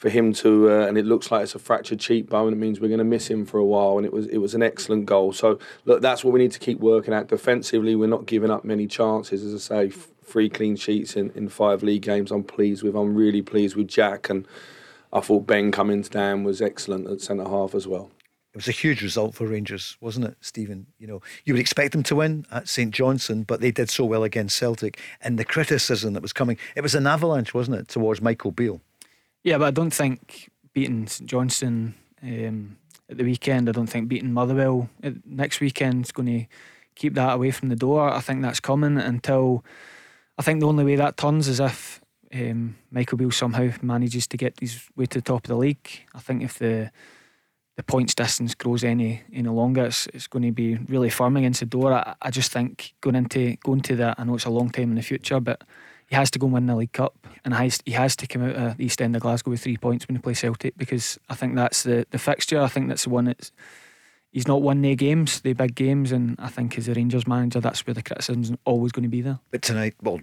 for 0.00 0.08
him 0.08 0.32
to 0.32 0.70
uh, 0.70 0.86
and 0.86 0.96
it 0.96 1.04
looks 1.04 1.30
like 1.30 1.42
it's 1.42 1.54
a 1.54 1.58
fractured 1.58 2.00
cheekbone. 2.00 2.54
It 2.54 2.56
means 2.56 2.80
we're 2.80 2.88
going 2.88 2.98
to 2.98 3.04
miss 3.04 3.28
him 3.28 3.44
for 3.44 3.58
a 3.58 3.64
while, 3.64 3.98
and 3.98 4.06
it 4.06 4.12
was 4.12 4.26
it 4.28 4.38
was 4.38 4.54
an 4.54 4.62
excellent 4.62 5.04
goal. 5.04 5.32
So 5.32 5.58
look, 5.84 6.00
that's 6.00 6.24
what 6.24 6.32
we 6.32 6.40
need 6.40 6.52
to 6.52 6.58
keep 6.58 6.80
working 6.80 7.12
at 7.12 7.28
defensively. 7.28 7.94
We're 7.94 8.08
not 8.08 8.24
giving 8.24 8.50
up 8.50 8.64
many 8.64 8.86
chances, 8.86 9.44
as 9.44 9.54
I 9.70 9.90
say. 9.90 9.96
Three 10.24 10.48
clean 10.48 10.76
sheets 10.76 11.16
in, 11.16 11.30
in 11.34 11.48
five 11.48 11.82
league 11.82 12.02
games. 12.02 12.30
I'm 12.30 12.44
pleased 12.44 12.84
with. 12.84 12.94
I'm 12.94 13.14
really 13.16 13.42
pleased 13.42 13.76
with 13.76 13.88
Jack, 13.88 14.30
and 14.30 14.46
I 15.12 15.20
thought 15.20 15.46
Ben 15.46 15.70
Cummings 15.70 16.08
down 16.08 16.44
was 16.44 16.62
excellent 16.62 17.08
at 17.08 17.20
centre 17.20 17.48
half 17.48 17.74
as 17.74 17.86
well. 17.86 18.10
It 18.52 18.56
was 18.56 18.68
a 18.68 18.72
huge 18.72 19.00
result 19.00 19.34
for 19.34 19.46
Rangers, 19.46 19.96
wasn't 20.00 20.26
it, 20.26 20.36
Stephen? 20.40 20.86
You 20.98 21.06
know, 21.06 21.22
you 21.44 21.54
would 21.54 21.60
expect 21.60 21.92
them 21.92 22.02
to 22.04 22.16
win 22.16 22.46
at 22.50 22.68
St 22.68 22.92
Johnstone, 22.92 23.44
but 23.44 23.60
they 23.60 23.70
did 23.70 23.90
so 23.90 24.04
well 24.04 24.24
against 24.24 24.56
Celtic. 24.56 24.98
And 25.20 25.38
the 25.38 25.44
criticism 25.44 26.14
that 26.14 26.22
was 26.22 26.32
coming, 26.32 26.58
it 26.74 26.80
was 26.80 26.96
an 26.96 27.06
avalanche, 27.06 27.54
wasn't 27.54 27.78
it, 27.78 27.88
towards 27.88 28.20
Michael 28.20 28.50
Beale? 28.50 28.80
Yeah, 29.44 29.58
but 29.58 29.66
I 29.66 29.70
don't 29.70 29.92
think 29.92 30.50
beating 30.72 31.06
St 31.06 31.30
Johnstone 31.30 31.94
um, 32.22 32.76
at 33.08 33.18
the 33.18 33.24
weekend, 33.24 33.68
I 33.68 33.72
don't 33.72 33.86
think 33.86 34.08
beating 34.08 34.32
Motherwell 34.32 34.88
next 35.24 35.60
weekend 35.60 36.06
is 36.06 36.12
going 36.12 36.40
to 36.40 36.46
keep 36.96 37.14
that 37.14 37.34
away 37.34 37.52
from 37.52 37.68
the 37.68 37.76
door. 37.76 38.10
I 38.10 38.20
think 38.20 38.42
that's 38.42 38.60
coming 38.60 38.98
until 38.98 39.64
I 40.38 40.42
think 40.42 40.60
the 40.60 40.66
only 40.66 40.84
way 40.84 40.96
that 40.96 41.16
turns 41.16 41.48
is 41.48 41.60
if 41.60 42.00
um, 42.34 42.76
Michael 42.90 43.18
Beale 43.18 43.30
somehow 43.30 43.70
manages 43.82 44.26
to 44.28 44.36
get 44.36 44.58
his 44.60 44.82
way 44.96 45.06
to 45.06 45.18
the 45.18 45.22
top 45.22 45.44
of 45.44 45.48
the 45.48 45.56
league. 45.56 46.04
I 46.14 46.20
think 46.20 46.42
if 46.42 46.58
the 46.58 46.90
the 47.76 47.82
points 47.82 48.14
distance 48.14 48.54
grows 48.54 48.84
any 48.84 49.22
any 49.32 49.48
longer, 49.48 49.86
it's, 49.86 50.06
it's 50.08 50.26
going 50.26 50.42
to 50.42 50.52
be 50.52 50.76
really 50.88 51.10
firm 51.10 51.36
against 51.36 51.60
the 51.60 51.66
door. 51.66 51.92
I, 51.92 52.14
I 52.20 52.30
just 52.30 52.52
think 52.52 52.94
going 53.00 53.16
into 53.16 53.56
going 53.64 53.80
to 53.82 53.96
that, 53.96 54.16
I 54.18 54.24
know 54.24 54.34
it's 54.34 54.44
a 54.44 54.50
long 54.50 54.70
time 54.70 54.90
in 54.90 54.96
the 54.96 55.02
future, 55.02 55.40
but 55.40 55.62
he 56.08 56.16
has 56.16 56.30
to 56.32 56.38
go 56.38 56.46
and 56.46 56.54
win 56.54 56.66
the 56.66 56.74
League 56.74 56.92
Cup, 56.92 57.14
and 57.44 57.54
he 57.54 57.64
has, 57.64 57.80
he 57.86 57.92
has 57.92 58.16
to 58.16 58.26
come 58.26 58.42
out 58.42 58.56
of 58.56 58.76
the 58.76 58.84
East 58.84 59.00
End 59.00 59.14
of 59.14 59.22
Glasgow 59.22 59.52
with 59.52 59.62
three 59.62 59.76
points 59.76 60.08
when 60.08 60.16
he 60.16 60.22
plays 60.22 60.40
Celtic 60.40 60.76
because 60.76 61.18
I 61.28 61.34
think 61.34 61.54
that's 61.54 61.84
the, 61.84 62.04
the 62.10 62.18
fixture. 62.18 62.60
I 62.60 62.68
think 62.68 62.88
that's 62.88 63.04
the 63.04 63.10
one 63.10 63.26
that's 63.26 63.52
he's 64.32 64.48
not 64.48 64.62
won 64.62 64.82
the 64.82 64.94
games, 64.96 65.40
the 65.40 65.52
big 65.52 65.74
games, 65.74 66.12
and 66.12 66.36
I 66.38 66.48
think 66.48 66.76
as 66.76 66.88
a 66.88 66.94
Rangers 66.94 67.26
manager, 67.26 67.60
that's 67.60 67.86
where 67.86 67.94
the 67.94 68.02
criticism's 68.02 68.52
always 68.64 68.92
going 68.92 69.04
to 69.04 69.08
be 69.08 69.22
there. 69.22 69.38
But 69.50 69.62
tonight, 69.62 69.94
well, 70.02 70.20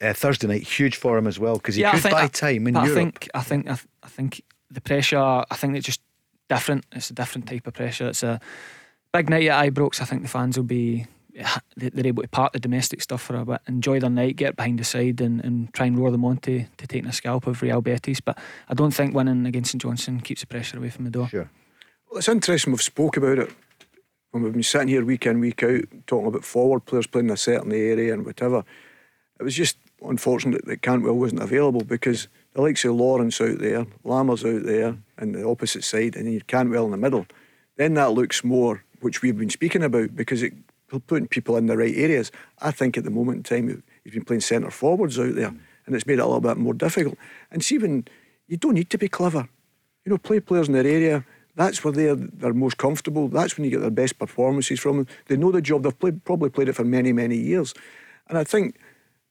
uh, 0.00 0.14
Thursday 0.14 0.46
night, 0.46 0.62
huge 0.62 0.96
for 0.96 1.18
him 1.18 1.26
as 1.26 1.38
well 1.38 1.56
because 1.56 1.74
he 1.74 1.82
yeah, 1.82 1.98
could 1.98 2.10
buy 2.10 2.28
time 2.28 2.66
in 2.66 2.74
Europe. 2.74 2.90
I 2.90 2.94
think, 2.94 3.28
I 3.34 3.40
think, 3.42 3.66
I, 3.66 3.74
th- 3.74 3.88
I 4.02 4.08
think 4.08 4.42
the 4.70 4.80
pressure. 4.80 5.18
I 5.18 5.54
think 5.54 5.76
it's 5.76 5.86
just 5.86 6.00
different. 6.48 6.84
It's 6.92 7.10
a 7.10 7.14
different 7.14 7.46
type 7.46 7.66
of 7.66 7.74
pressure. 7.74 8.08
It's 8.08 8.22
a 8.22 8.40
big 9.12 9.28
night 9.30 9.48
at 9.48 9.72
Ibrox. 9.72 10.00
I 10.00 10.04
think 10.04 10.22
the 10.22 10.28
fans 10.28 10.56
will 10.56 10.64
be 10.64 11.06
they're 11.76 12.06
able 12.06 12.22
to 12.22 12.28
park 12.28 12.52
the 12.52 12.58
domestic 12.58 13.02
stuff 13.02 13.22
for 13.22 13.36
a 13.36 13.44
bit, 13.44 13.60
enjoy 13.68 14.00
their 14.00 14.10
night, 14.10 14.36
get 14.36 14.56
behind 14.56 14.78
the 14.78 14.84
side, 14.84 15.20
and, 15.20 15.44
and 15.44 15.72
try 15.74 15.86
and 15.86 15.98
roar 15.98 16.10
them 16.10 16.24
on 16.24 16.38
to, 16.38 16.64
to 16.78 16.86
taking 16.86 17.08
a 17.08 17.12
scalp 17.12 17.46
of 17.46 17.62
Real 17.62 17.80
Betis. 17.80 18.20
But 18.20 18.38
I 18.68 18.74
don't 18.74 18.94
think 18.94 19.14
winning 19.14 19.46
against 19.46 19.72
St 19.72 19.82
Johnstone 19.82 20.20
keeps 20.20 20.40
the 20.40 20.46
pressure 20.46 20.78
away 20.78 20.90
from 20.90 21.04
the 21.04 21.10
door. 21.10 21.28
Sure. 21.28 21.50
Well, 22.10 22.18
it's 22.18 22.28
interesting. 22.28 22.72
We've 22.72 22.82
spoke 22.82 23.16
about 23.16 23.38
it 23.38 23.52
when 24.30 24.42
we've 24.42 24.52
been 24.52 24.62
sitting 24.62 24.88
here 24.88 25.04
week 25.04 25.26
in 25.26 25.40
week 25.40 25.62
out 25.62 25.84
talking 26.06 26.28
about 26.28 26.44
forward 26.44 26.84
players 26.84 27.06
playing 27.06 27.26
in 27.26 27.32
a 27.32 27.36
certain 27.36 27.72
area 27.72 28.14
and 28.14 28.24
whatever. 28.24 28.64
It 29.38 29.42
was 29.42 29.54
just 29.54 29.76
unfortunate 30.02 30.64
that 30.66 30.82
Cantwell 30.82 31.18
wasn't 31.18 31.42
available 31.42 31.84
because 31.84 32.28
the 32.52 32.62
likes 32.62 32.84
of 32.84 32.94
Lawrence 32.94 33.40
out 33.40 33.58
there, 33.58 33.84
Lammers 34.04 34.44
out 34.44 34.64
there, 34.64 34.96
and 35.18 35.34
the 35.34 35.46
opposite 35.46 35.84
side, 35.84 36.16
and 36.16 36.32
you 36.32 36.40
Cantwell 36.42 36.86
in 36.86 36.90
the 36.90 36.96
middle. 36.96 37.26
Then 37.76 37.94
that 37.94 38.12
looks 38.12 38.44
more, 38.44 38.84
which 39.00 39.22
we've 39.22 39.36
been 39.36 39.50
speaking 39.50 39.82
about, 39.82 40.16
because 40.16 40.42
it 40.42 40.54
putting 41.06 41.26
people 41.26 41.56
in 41.56 41.66
the 41.66 41.76
right 41.76 41.96
areas. 41.96 42.30
I 42.60 42.70
think 42.70 42.96
at 42.96 43.04
the 43.04 43.10
moment 43.10 43.38
in 43.38 43.42
time, 43.42 43.82
he's 44.04 44.14
been 44.14 44.24
playing 44.24 44.40
centre 44.40 44.70
forwards 44.70 45.18
out 45.18 45.34
there, 45.34 45.52
and 45.86 45.94
it's 45.94 46.06
made 46.06 46.18
it 46.18 46.22
a 46.22 46.26
little 46.26 46.40
bit 46.40 46.56
more 46.56 46.74
difficult. 46.74 47.18
And 47.50 47.64
see, 47.64 47.78
when 47.78 48.06
you 48.46 48.56
don't 48.56 48.74
need 48.74 48.90
to 48.90 48.98
be 48.98 49.08
clever, 49.08 49.48
you 50.04 50.10
know, 50.10 50.18
play 50.18 50.40
players 50.40 50.68
in 50.68 50.74
their 50.74 50.86
area. 50.86 51.24
That's 51.56 51.82
where 51.82 51.92
they're 51.92 52.14
they're 52.14 52.52
most 52.52 52.76
comfortable. 52.76 53.28
That's 53.28 53.56
when 53.56 53.64
you 53.64 53.70
get 53.70 53.80
their 53.80 53.90
best 53.90 54.18
performances 54.18 54.78
from 54.78 54.98
them. 54.98 55.06
They 55.26 55.38
know 55.38 55.50
the 55.50 55.62
job. 55.62 55.82
They've 55.84 55.98
played, 55.98 56.22
probably 56.22 56.50
played 56.50 56.68
it 56.68 56.74
for 56.74 56.84
many 56.84 57.14
many 57.14 57.36
years, 57.38 57.72
and 58.28 58.36
I 58.36 58.44
think 58.44 58.76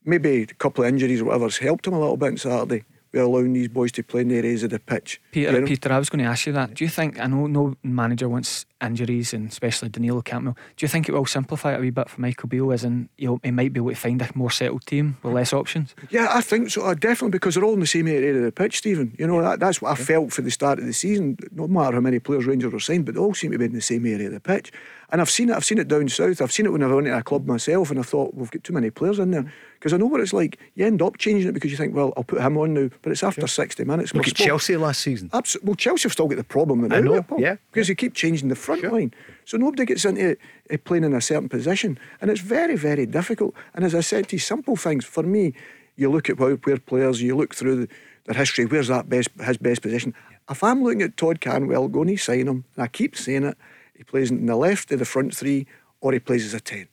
maybe 0.03 0.41
a 0.41 0.47
couple 0.47 0.83
of 0.83 0.89
injuries 0.89 1.21
or 1.21 1.25
whatever's 1.25 1.59
helped 1.59 1.85
them 1.85 1.93
a 1.93 1.99
little 1.99 2.17
bit 2.17 2.29
on 2.29 2.37
Saturday 2.37 2.83
we're 3.15 3.21
allowing 3.21 3.53
these 3.53 3.69
boys 3.69 3.91
to 3.93 4.03
play 4.03 4.21
in 4.21 4.27
the 4.27 4.37
areas 4.37 4.63
of 4.63 4.69
the 4.69 4.79
pitch. 4.79 5.21
Peter, 5.31 5.51
you 5.51 5.61
know? 5.61 5.67
Peter, 5.67 5.91
I 5.91 5.97
was 5.97 6.09
going 6.09 6.23
to 6.23 6.29
ask 6.29 6.45
you 6.45 6.53
that. 6.53 6.73
Do 6.73 6.83
you 6.83 6.89
think 6.89 7.19
I 7.19 7.27
know 7.27 7.47
no 7.47 7.75
manager 7.83 8.29
wants 8.29 8.65
injuries 8.85 9.33
and 9.33 9.49
especially 9.49 9.89
Danilo 9.89 10.21
Cantwell. 10.21 10.55
Do 10.75 10.83
you 10.83 10.87
think 10.87 11.09
it 11.09 11.13
will 11.13 11.25
simplify 11.25 11.73
it 11.73 11.77
a 11.77 11.81
wee 11.81 11.89
bit 11.89 12.09
for 12.09 12.21
Michael 12.21 12.49
Beale, 12.49 12.71
as 12.71 12.83
in 12.83 13.09
you 13.17 13.27
know, 13.27 13.39
he 13.43 13.51
might 13.51 13.73
be 13.73 13.79
able 13.79 13.89
to 13.89 13.95
find 13.95 14.21
a 14.21 14.29
more 14.35 14.51
settled 14.51 14.85
team 14.85 15.17
with 15.23 15.33
less 15.33 15.53
options? 15.53 15.95
Yeah, 16.09 16.27
I 16.29 16.41
think 16.41 16.69
so. 16.69 16.83
Uh, 16.83 16.93
definitely 16.93 17.31
because 17.31 17.55
they're 17.55 17.63
all 17.63 17.73
in 17.73 17.79
the 17.79 17.87
same 17.87 18.07
area 18.07 18.35
of 18.35 18.43
the 18.43 18.51
pitch, 18.51 18.77
Stephen. 18.77 19.15
You 19.17 19.27
know 19.27 19.41
that, 19.41 19.59
that's 19.59 19.81
what 19.81 19.91
I 19.91 19.95
felt 19.95 20.33
for 20.33 20.41
the 20.41 20.51
start 20.51 20.79
of 20.79 20.85
the 20.85 20.93
season. 20.93 21.37
No 21.51 21.67
matter 21.67 21.95
how 21.95 22.01
many 22.01 22.19
players 22.19 22.45
Rangers 22.45 22.71
were 22.71 22.79
signed, 22.79 23.05
but 23.05 23.15
they 23.15 23.21
all 23.21 23.33
seem 23.33 23.51
to 23.51 23.57
be 23.57 23.65
in 23.65 23.73
the 23.73 23.81
same 23.81 24.05
area 24.05 24.27
of 24.27 24.33
the 24.33 24.39
pitch. 24.39 24.71
And 25.11 25.21
I've 25.21 25.29
seen 25.29 25.49
it. 25.49 25.55
I've 25.55 25.65
seen 25.65 25.77
it 25.77 25.87
down 25.87 26.09
south. 26.09 26.41
I've 26.41 26.51
seen 26.51 26.65
it 26.65 26.71
when 26.71 26.83
I've 26.83 26.91
went 26.91 27.07
to 27.07 27.17
a 27.17 27.23
club 27.23 27.45
myself, 27.45 27.91
and 27.91 27.99
I 27.99 28.03
thought 28.03 28.33
we've 28.33 28.51
got 28.51 28.63
too 28.63 28.73
many 28.73 28.89
players 28.89 29.19
in 29.19 29.31
there 29.31 29.51
because 29.75 29.93
I 29.93 29.97
know 29.97 30.07
what 30.07 30.21
it's 30.21 30.33
like. 30.33 30.59
You 30.73 30.85
end 30.85 31.01
up 31.01 31.17
changing 31.17 31.49
it 31.49 31.53
because 31.53 31.71
you 31.71 31.77
think, 31.77 31.95
well, 31.95 32.11
I'll 32.17 32.23
put 32.23 32.41
him 32.41 32.57
on 32.57 32.73
now, 32.73 32.89
but 33.01 33.11
it's 33.11 33.23
after 33.23 33.47
sixty 33.47 33.83
minutes. 33.83 34.13
Look 34.13 34.27
at 34.27 34.35
Chelsea 34.35 34.77
last 34.77 35.01
season. 35.01 35.29
Absolutely. 35.31 35.67
Well, 35.67 35.75
Chelsea 35.75 36.03
have 36.03 36.13
still 36.13 36.27
got 36.27 36.37
the 36.37 36.43
problem. 36.43 36.91
I 36.91 36.99
know. 36.99 37.23
Yeah, 37.37 37.57
because 37.71 37.87
you 37.87 37.95
keep 37.95 38.13
changing 38.13 38.49
the 38.49 38.55
front 38.55 38.81
sure. 38.81 38.91
line, 38.91 39.13
so 39.45 39.57
nobody 39.57 39.85
gets 39.85 40.05
into 40.05 40.37
uh, 40.71 40.77
playing 40.83 41.03
in 41.03 41.13
a 41.13 41.21
certain 41.21 41.49
position, 41.49 41.99
and 42.19 42.31
it's 42.31 42.41
very, 42.41 42.75
very 42.75 43.05
difficult. 43.05 43.53
And 43.73 43.85
as 43.85 43.93
I 43.93 44.01
said 44.01 44.29
to 44.29 44.35
you, 44.35 44.39
simple 44.39 44.75
things 44.75 45.05
for 45.05 45.23
me. 45.23 45.53
You 45.97 46.11
look 46.11 46.29
at 46.29 46.37
where, 46.37 46.57
players, 46.57 47.21
you 47.21 47.37
look 47.37 47.55
through 47.55 47.85
the, 47.85 47.87
their 48.25 48.35
history. 48.35 48.65
Where's 48.65 48.89
that 48.89 49.07
best 49.07 49.29
his 49.39 49.57
best 49.57 49.81
position? 49.81 50.13
If 50.49 50.61
I'm 50.61 50.83
looking 50.83 51.01
at 51.03 51.15
Todd 51.15 51.39
Cantwell, 51.39 51.87
going 51.87 52.09
to 52.09 52.17
sign 52.17 52.49
him, 52.49 52.65
and 52.75 52.83
I 52.83 52.87
keep 52.87 53.15
saying 53.15 53.45
it, 53.45 53.57
he 53.95 54.03
plays 54.03 54.31
in 54.31 54.45
the 54.45 54.55
left 54.55 54.91
of 54.91 54.99
the 54.99 55.05
front 55.05 55.35
three, 55.35 55.67
or 56.01 56.11
he 56.13 56.19
plays 56.19 56.45
as 56.45 56.53
a 56.53 56.59
10. 56.59 56.87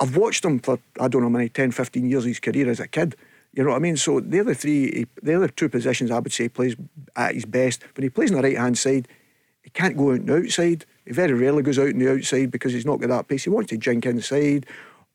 I've 0.00 0.16
watched 0.16 0.44
him 0.44 0.58
for, 0.58 0.78
I 0.98 1.08
don't 1.08 1.22
know 1.22 1.30
many, 1.30 1.48
10, 1.48 1.70
15 1.70 2.08
years 2.08 2.24
of 2.24 2.28
his 2.28 2.40
career 2.40 2.68
as 2.68 2.80
a 2.80 2.88
kid. 2.88 3.14
You 3.52 3.62
know 3.62 3.70
what 3.70 3.76
I 3.76 3.80
mean? 3.80 3.96
So 3.96 4.18
they're 4.18 4.44
the 4.44 4.54
three, 4.54 5.06
they're 5.22 5.38
the 5.38 5.48
two 5.48 5.68
positions 5.68 6.10
I 6.10 6.18
would 6.18 6.32
say 6.32 6.44
he 6.44 6.48
plays 6.48 6.74
at 7.14 7.34
his 7.34 7.44
best. 7.44 7.82
When 7.94 8.02
he 8.02 8.10
plays 8.10 8.30
on 8.30 8.38
the 8.38 8.42
right 8.42 8.56
hand 8.56 8.78
side, 8.78 9.06
he 9.62 9.70
can't 9.70 9.96
go 9.96 10.12
out 10.12 10.20
on 10.20 10.26
the 10.26 10.36
outside. 10.36 10.86
He 11.04 11.12
very 11.12 11.34
rarely 11.34 11.62
goes 11.62 11.78
out 11.78 11.88
on 11.88 11.98
the 11.98 12.12
outside 12.12 12.50
because 12.50 12.72
he's 12.72 12.86
not 12.86 13.00
got 13.00 13.08
that 13.08 13.28
pace. 13.28 13.44
He 13.44 13.50
wants 13.50 13.70
to 13.70 13.76
jink 13.76 14.06
inside. 14.06 14.66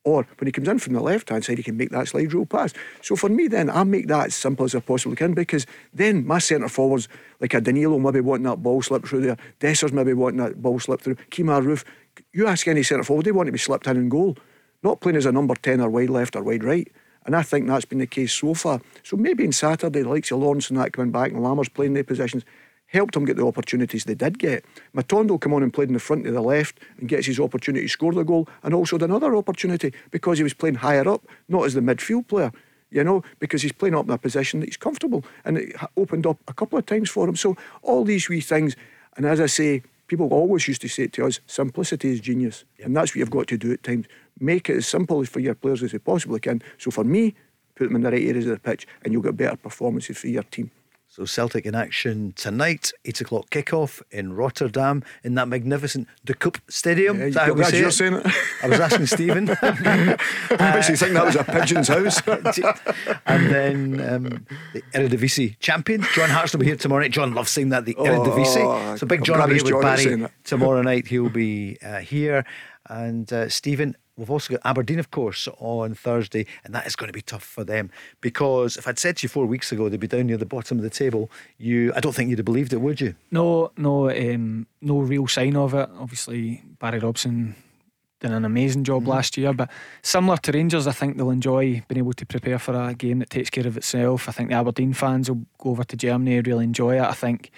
Or 0.03 0.25
when 0.38 0.47
he 0.47 0.51
comes 0.51 0.67
in 0.67 0.79
from 0.79 0.93
the 0.93 1.01
left 1.01 1.29
hand 1.29 1.43
side, 1.43 1.57
he 1.57 1.63
can 1.63 1.75
make 1.75 1.89
that 1.89 2.07
slide 2.07 2.31
rule 2.33 2.45
pass. 2.45 2.73
So 3.01 3.15
for 3.15 3.29
me, 3.29 3.47
then, 3.47 3.69
I 3.69 3.83
make 3.83 4.07
that 4.07 4.27
as 4.27 4.36
simple 4.36 4.65
as 4.65 4.73
I 4.73 4.79
possibly 4.79 5.17
can 5.17 5.33
because 5.33 5.65
then 5.93 6.25
my 6.25 6.39
centre 6.39 6.69
forwards, 6.69 7.10
like 7.41 7.53
a 7.53 7.60
Danilo, 7.60 7.99
maybe 7.99 8.21
wanting 8.21 8.45
that 8.45 8.63
ball 8.63 8.81
slip 8.81 9.05
through 9.05 9.21
there, 9.21 9.38
Dessers 9.60 9.91
maybe 9.91 10.13
wanting 10.13 10.39
that 10.39 10.62
ball 10.62 10.79
slip 10.79 11.01
through, 11.01 11.15
Kemar 11.31 11.62
Roofe. 11.62 11.83
You 12.31 12.47
ask 12.47 12.67
any 12.67 12.83
centre 12.83 13.03
forward, 13.03 13.25
they 13.25 13.31
want 13.31 13.47
to 13.47 13.51
be 13.51 13.57
slipped 13.57 13.88
in 13.88 13.97
and 13.97 14.10
goal, 14.10 14.38
not 14.81 15.01
playing 15.01 15.17
as 15.17 15.25
a 15.25 15.31
number 15.31 15.55
10 15.55 15.81
or 15.81 15.89
wide 15.89 16.10
left 16.10 16.36
or 16.36 16.43
wide 16.43 16.63
right. 16.63 16.89
And 17.25 17.36
I 17.36 17.41
think 17.41 17.67
that's 17.67 17.83
been 17.83 17.99
the 17.99 18.07
case 18.07 18.31
so 18.31 18.53
far. 18.53 18.79
So 19.03 19.17
maybe 19.17 19.43
in 19.43 19.51
Saturday, 19.51 20.03
the 20.03 20.10
likes 20.10 20.31
of 20.31 20.39
Lawrence 20.39 20.69
and 20.69 20.79
that 20.79 20.93
coming 20.93 21.12
back 21.12 21.31
and 21.31 21.41
Lammers 21.41 21.71
playing 21.71 21.93
their 21.93 22.05
positions, 22.05 22.45
helped 22.88 23.13
them 23.13 23.26
get 23.26 23.38
the 23.38 23.45
opportunities 23.45 24.06
they 24.06 24.15
did 24.15 24.39
get. 24.39 24.65
Matondo 24.95 25.39
come 25.39 25.54
on 25.54 25.63
and 25.63 25.73
played 25.73 25.89
in 25.89 25.93
the 25.93 26.00
front 26.00 26.23
to 26.23 26.32
the 26.32 26.41
left 26.41 26.80
and 26.97 27.08
gets 27.08 27.28
his 27.28 27.39
opportunity 27.39 27.86
to 27.86 27.91
score 27.91 28.13
the 28.13 28.23
goal 28.23 28.47
and 28.63 28.73
also 28.73 28.97
had 28.97 29.04
another 29.04 29.36
opportunity 29.36 29.93
because 30.12 30.38
he 30.38 30.43
was 30.43 30.54
playing 30.54 30.76
higher 30.76 31.08
up, 31.08 31.23
not 31.47 31.65
as 31.65 31.73
the 31.73 31.82
midfield 31.82 32.28
player. 32.28 32.52
You 32.89 33.04
know, 33.04 33.21
because 33.39 33.62
he's 33.62 33.73
playing 33.73 33.95
up 33.95 34.06
in 34.06 34.12
a 34.12 34.17
position 34.17 34.62
that 34.62 34.67
he's 34.67 34.78
comfortable 34.78 35.26
and 35.43 35.58
it 35.58 35.76
opened 35.97 36.26
up 36.26 36.38
a 36.47 36.54
couple 36.54 36.80
of 36.80 36.86
times 36.86 37.10
for 37.10 37.28
him. 37.28 37.36
So, 37.36 37.58
all 37.82 38.06
these 38.06 38.30
wee 38.30 38.39
things, 38.39 38.78
and 39.17 39.26
as 39.26 39.41
I 39.41 39.47
say, 39.47 39.84
people 40.08 40.30
always 40.30 40.69
used 40.69 40.80
to 40.84 40.88
say 40.88 41.08
to 41.08 41.26
us, 41.26 41.41
simplicity 41.47 42.13
is 42.13 42.21
genius. 42.21 42.63
And 42.82 42.95
that's 42.95 43.12
what 43.12 43.17
you've 43.17 43.30
got 43.30 43.47
to 43.47 43.58
do 43.58 43.73
at 43.73 43.84
times. 43.84 44.06
Make 44.39 44.69
it 44.69 44.78
as 44.78 44.88
simple 44.88 45.26
for 45.26 45.41
your 45.41 45.55
players 45.55 45.84
as 45.84 45.91
you 45.91 45.99
possibly 45.99 46.39
can. 46.39 46.64
So, 46.78 46.89
for 46.89 47.03
me, 47.03 47.36
put 47.76 47.89
them 47.89 47.97
in 47.97 48.03
the 48.03 48.11
right 48.11 48.24
areas 48.24 48.45
of 48.45 48.51
the 48.51 48.59
pitch 48.59 48.88
and 49.03 49.11
you'll 49.11 49.22
get 49.22 49.36
better 49.36 49.57
performances 49.57 50.18
for 50.18 50.28
your 50.28 50.43
team. 50.43 50.72
So 51.18 51.26
Celtic 51.26 51.65
in 51.65 51.74
action 51.74 52.34
tonight, 52.36 52.91
eight 53.03 53.20
o'clock 53.22 53.49
kickoff 53.49 54.03
in 54.11 54.34
Rotterdam 54.34 55.03
in 55.24 55.34
that 55.34 55.47
magnificent 55.47 56.07
De 56.24 56.36
Kuip 56.36 56.59
Stadium. 56.70 57.18
Yeah, 57.20 57.30
that 57.30 57.55
glad 57.55 57.74
you're 57.74 57.89
saying 57.89 58.22
it. 58.24 58.28
I 58.61 58.68
was 58.68 58.80
asking 58.80 59.07
Stephen. 59.07 59.49
uh, 59.49 59.55
you 60.88 60.95
think 60.95 61.13
that 61.13 61.26
was 61.26 61.36
a 61.36 61.43
pigeon's 61.43 61.88
house? 61.88 62.22
and 63.26 63.49
then 63.49 63.99
um, 64.07 64.45
the 64.74 64.84
Eredivisie 64.93 65.57
champion 65.57 66.05
John 66.13 66.30
Hartson 66.30 66.59
will 66.59 66.65
be 66.65 66.68
here 66.68 66.76
tomorrow 66.76 67.01
night. 67.01 67.13
John 67.13 67.34
loves 67.34 67.49
saying 67.49 67.70
that 67.70 67.86
the 67.86 67.95
Eredivisie. 67.95 68.63
Oh, 68.63 68.95
so 68.95 69.07
big 69.07 69.24
John 69.24 69.39
will 69.39 69.47
be 69.47 69.55
here 69.55 69.76
with 69.76 69.82
Barry 69.82 70.30
tomorrow 70.43 70.84
night. 70.84 71.07
He'll 71.07 71.30
be 71.30 71.80
uh, 71.82 71.97
here, 71.97 72.45
and 72.88 73.34
uh, 73.34 73.49
Stephen 73.49 73.97
We've 74.18 74.32
also 74.32 74.53
got 74.53 74.61
Aberdeen, 74.65 74.99
of 74.99 75.11
course, 75.11 75.47
on 75.59 75.93
Thursday, 75.93 76.45
and 76.63 76.74
that 76.74 76.88
is 76.88 76.95
going 76.95 77.07
to 77.07 77.13
be 77.13 77.22
tough 77.22 77.43
for 77.43 77.63
them 77.63 77.91
because 78.20 78.78
if 78.78 78.88
I'd 78.88 78.99
said 78.99 79.18
to 79.18 79.24
you 79.24 79.30
four 79.30 79.45
weeks 79.45 79.72
ago 79.72 79.89
they'd 79.89 79.99
be 79.99 80.07
down 80.07 80.28
near 80.28 80.38
the 80.38 80.45
bottom 80.45 80.78
of 80.78 80.84
the 80.84 80.89
table, 80.89 81.30
you 81.57 81.93
I 81.95 81.99
don't 81.99 82.13
think 82.13 82.30
you'd 82.30 82.39
have 82.39 82.45
believed 82.45 82.74
it, 82.74 82.82
would 82.82 82.99
you? 82.99 83.15
No, 83.32 83.72
no, 83.78 84.09
um, 84.09 84.68
no 84.82 84.99
real 84.99 85.28
sign 85.28 85.55
of 85.55 85.74
it. 85.74 85.89
Obviously, 85.99 86.63
Barry 86.80 86.99
Robson 86.99 87.55
done 88.20 88.34
an 88.34 88.45
amazing 88.45 88.84
job 88.84 89.03
mm-hmm. 89.03 89.11
last 89.11 89.38
year. 89.38 89.53
But 89.53 89.70
similar 90.01 90.38
to 90.38 90.51
Rangers, 90.51 90.88
I 90.88 90.91
think 90.91 91.18
they'll 91.18 91.30
enjoy 91.30 91.84
being 91.88 91.99
able 91.99 92.13
to 92.13 92.26
prepare 92.26 92.59
for 92.59 92.74
a 92.74 92.93
game 92.93 93.20
that 93.20 93.30
takes 93.30 93.49
care 93.49 93.68
of 93.68 93.78
itself. 93.78 94.28
I 94.28 94.32
think 94.32 94.49
the 94.49 94.55
Aberdeen 94.55 94.93
fans 94.93 95.30
will 95.30 95.45
go 95.57 95.72
over 95.72 95.84
to 95.84 95.95
Germany 95.95 96.41
really 96.41 96.63
enjoy 96.63 96.97
it. 96.97 97.03
I 97.03 97.13
think, 97.13 97.51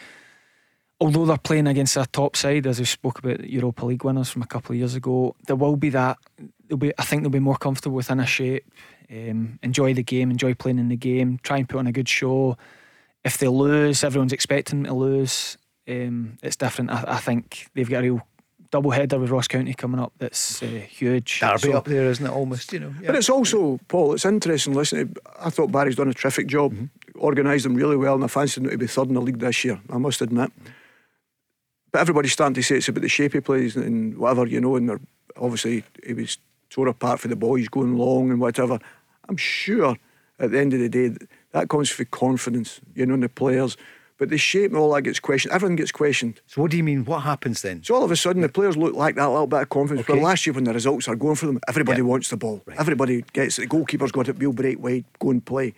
although 0.99 1.25
they're 1.25 1.37
playing 1.37 1.67
against 1.67 1.97
a 1.97 2.05
top 2.11 2.35
side, 2.35 2.67
as 2.67 2.79
we 2.79 2.85
spoke 2.85 3.19
about 3.19 3.39
the 3.39 3.51
Europa 3.51 3.85
League 3.85 4.03
winners 4.03 4.29
from 4.29 4.41
a 4.41 4.47
couple 4.47 4.73
of 4.73 4.77
years 4.77 4.95
ago, 4.95 5.35
there 5.47 5.55
will 5.55 5.75
be 5.75 5.89
that. 5.89 6.17
They'll 6.67 6.77
be, 6.77 6.93
I 6.97 7.03
think 7.03 7.23
they'll 7.23 7.31
be 7.31 7.39
more 7.39 7.57
comfortable 7.57 7.95
within 7.95 8.19
a 8.19 8.25
shape. 8.25 8.65
Um, 9.11 9.57
enjoy 9.63 9.93
the 9.93 10.03
game, 10.03 10.29
enjoy 10.29 10.53
playing 10.53 10.77
in 10.77 10.89
the 10.89 10.95
game, 10.95 11.39
try 11.41 11.57
and 11.57 11.67
put 11.67 11.79
on 11.79 11.87
a 11.87 11.91
good 11.91 12.07
show. 12.09 12.57
If 13.23 13.37
they 13.37 13.47
lose, 13.47 14.03
everyone's 14.03 14.33
expecting 14.33 14.83
them 14.83 14.91
to 14.91 14.97
lose. 14.97 15.57
Um, 15.87 16.37
it's 16.43 16.55
different. 16.55 16.91
I, 16.91 17.03
I, 17.07 17.17
think 17.17 17.67
they've 17.73 17.89
got 17.89 18.01
a 18.01 18.11
real 18.11 18.27
double 18.69 18.91
header 18.91 19.17
with 19.17 19.31
Ross 19.31 19.47
County 19.47 19.73
coming 19.73 19.99
up 19.99 20.13
that's 20.19 20.61
uh, 20.61 20.67
huge. 20.67 21.39
Derby 21.39 21.59
so, 21.59 21.73
up 21.73 21.85
there, 21.85 22.05
isn't 22.05 22.25
it? 22.25 22.29
Almost, 22.29 22.71
you 22.71 22.79
know. 22.79 22.93
Yeah. 23.01 23.07
But 23.07 23.15
it's 23.15 23.29
also, 23.29 23.79
Paul, 23.87 24.13
it's 24.13 24.25
interesting 24.25 24.75
listening. 24.75 25.15
I 25.39 25.49
thought 25.49 25.71
Barry's 25.71 25.95
done 25.95 26.09
a 26.09 26.13
terrific 26.13 26.45
job, 26.45 26.73
mm-hmm. 26.73 27.19
organised 27.19 27.63
them 27.63 27.73
really 27.73 27.97
well, 27.97 28.13
and 28.13 28.23
I 28.23 28.27
fancied 28.27 28.63
them 28.63 28.69
to 28.69 28.77
be 28.77 28.85
third 28.85 29.07
in 29.07 29.15
the 29.15 29.21
league 29.21 29.39
this 29.39 29.65
year, 29.65 29.81
I 29.89 29.97
must 29.97 30.21
admit. 30.21 30.51
But 31.91 32.01
everybody's 32.01 32.33
starting 32.33 32.53
to 32.55 32.63
say 32.63 32.77
it's 32.77 32.87
about 32.87 33.01
the 33.01 33.09
shape 33.09 33.33
he 33.33 33.39
plays 33.39 33.75
and 33.75 34.17
whatever, 34.17 34.45
you 34.45 34.61
know, 34.61 34.75
and 34.75 34.89
they're 34.89 34.99
obviously 35.37 35.83
he 36.05 36.13
was 36.13 36.37
tore 36.69 36.87
apart 36.87 37.19
for 37.19 37.27
the 37.27 37.35
boys 37.35 37.67
going 37.67 37.97
long 37.97 38.29
and 38.29 38.39
whatever. 38.39 38.79
I'm 39.27 39.37
sure 39.37 39.97
at 40.39 40.51
the 40.51 40.59
end 40.59 40.73
of 40.73 40.79
the 40.79 40.89
day 40.89 41.15
that 41.51 41.69
comes 41.69 41.89
for 41.89 42.05
confidence, 42.05 42.79
you 42.95 43.05
know, 43.05 43.15
in 43.15 43.21
the 43.21 43.29
players. 43.29 43.75
But 44.17 44.29
the 44.29 44.37
shape 44.37 44.71
and 44.71 44.77
all 44.77 44.93
that 44.93 45.03
gets 45.03 45.19
questioned. 45.19 45.53
Everything 45.53 45.77
gets 45.77 45.93
questioned. 45.93 46.41
So 46.45 46.61
what 46.61 46.71
do 46.71 46.77
you 46.77 46.83
mean? 46.83 47.05
What 47.05 47.21
happens 47.21 47.61
then? 47.61 47.81
So 47.83 47.95
all 47.95 48.03
of 48.03 48.11
a 48.11 48.17
sudden 48.17 48.41
the 48.41 48.49
players 48.49 48.75
look 48.75 48.93
like 48.93 49.15
that 49.15 49.29
little 49.29 49.47
bit 49.47 49.61
of 49.61 49.69
confidence. 49.69 50.05
Okay. 50.05 50.19
But 50.19 50.23
last 50.23 50.45
year 50.45 50.53
when 50.53 50.65
the 50.65 50.73
results 50.73 51.07
are 51.07 51.15
going 51.15 51.35
for 51.35 51.45
them, 51.45 51.59
everybody 51.69 52.01
wants 52.01 52.29
the 52.29 52.35
ball. 52.35 52.61
Right. 52.65 52.77
Everybody 52.77 53.23
gets 53.31 53.57
it. 53.57 53.61
The 53.61 53.67
goalkeeper's 53.67 54.11
got 54.11 54.27
it. 54.27 54.37
We'll 54.37 54.51
break 54.51 54.83
wide, 54.83 55.05
go 55.19 55.31
and 55.31 55.43
play. 55.43 55.73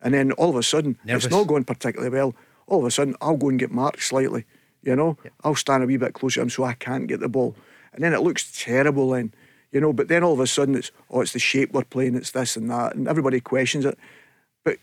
And 0.00 0.14
then 0.14 0.30
all 0.32 0.50
of 0.50 0.56
a 0.56 0.62
sudden 0.62 0.98
Nervous. 1.04 1.24
it's 1.24 1.34
not 1.34 1.48
going 1.48 1.64
particularly 1.64 2.10
well. 2.16 2.34
All 2.68 2.78
of 2.78 2.84
a 2.84 2.92
sudden 2.92 3.16
I'll 3.20 3.36
go 3.36 3.48
and 3.48 3.58
get 3.58 3.72
marked 3.72 4.04
slightly. 4.04 4.44
You 4.82 4.96
know, 4.96 5.16
I'll 5.44 5.54
stand 5.54 5.82
a 5.82 5.86
wee 5.86 5.96
bit 5.96 6.14
closer 6.14 6.36
to 6.36 6.42
him 6.42 6.50
so 6.50 6.64
I 6.64 6.74
can't 6.74 7.06
get 7.06 7.20
the 7.20 7.28
ball. 7.28 7.54
And 7.92 8.02
then 8.02 8.12
it 8.12 8.22
looks 8.22 8.50
terrible 8.62 9.10
then. 9.10 9.32
You 9.72 9.80
know, 9.80 9.92
but 9.92 10.08
then 10.08 10.24
all 10.24 10.32
of 10.32 10.40
a 10.40 10.46
sudden 10.46 10.74
it's 10.74 10.90
oh 11.10 11.20
it's 11.20 11.32
the 11.32 11.38
shape 11.38 11.72
we're 11.72 11.84
playing, 11.84 12.16
it's 12.16 12.32
this 12.32 12.56
and 12.56 12.70
that, 12.70 12.94
and 12.94 13.06
everybody 13.06 13.40
questions 13.40 13.84
it. 13.84 13.98
But 14.64 14.78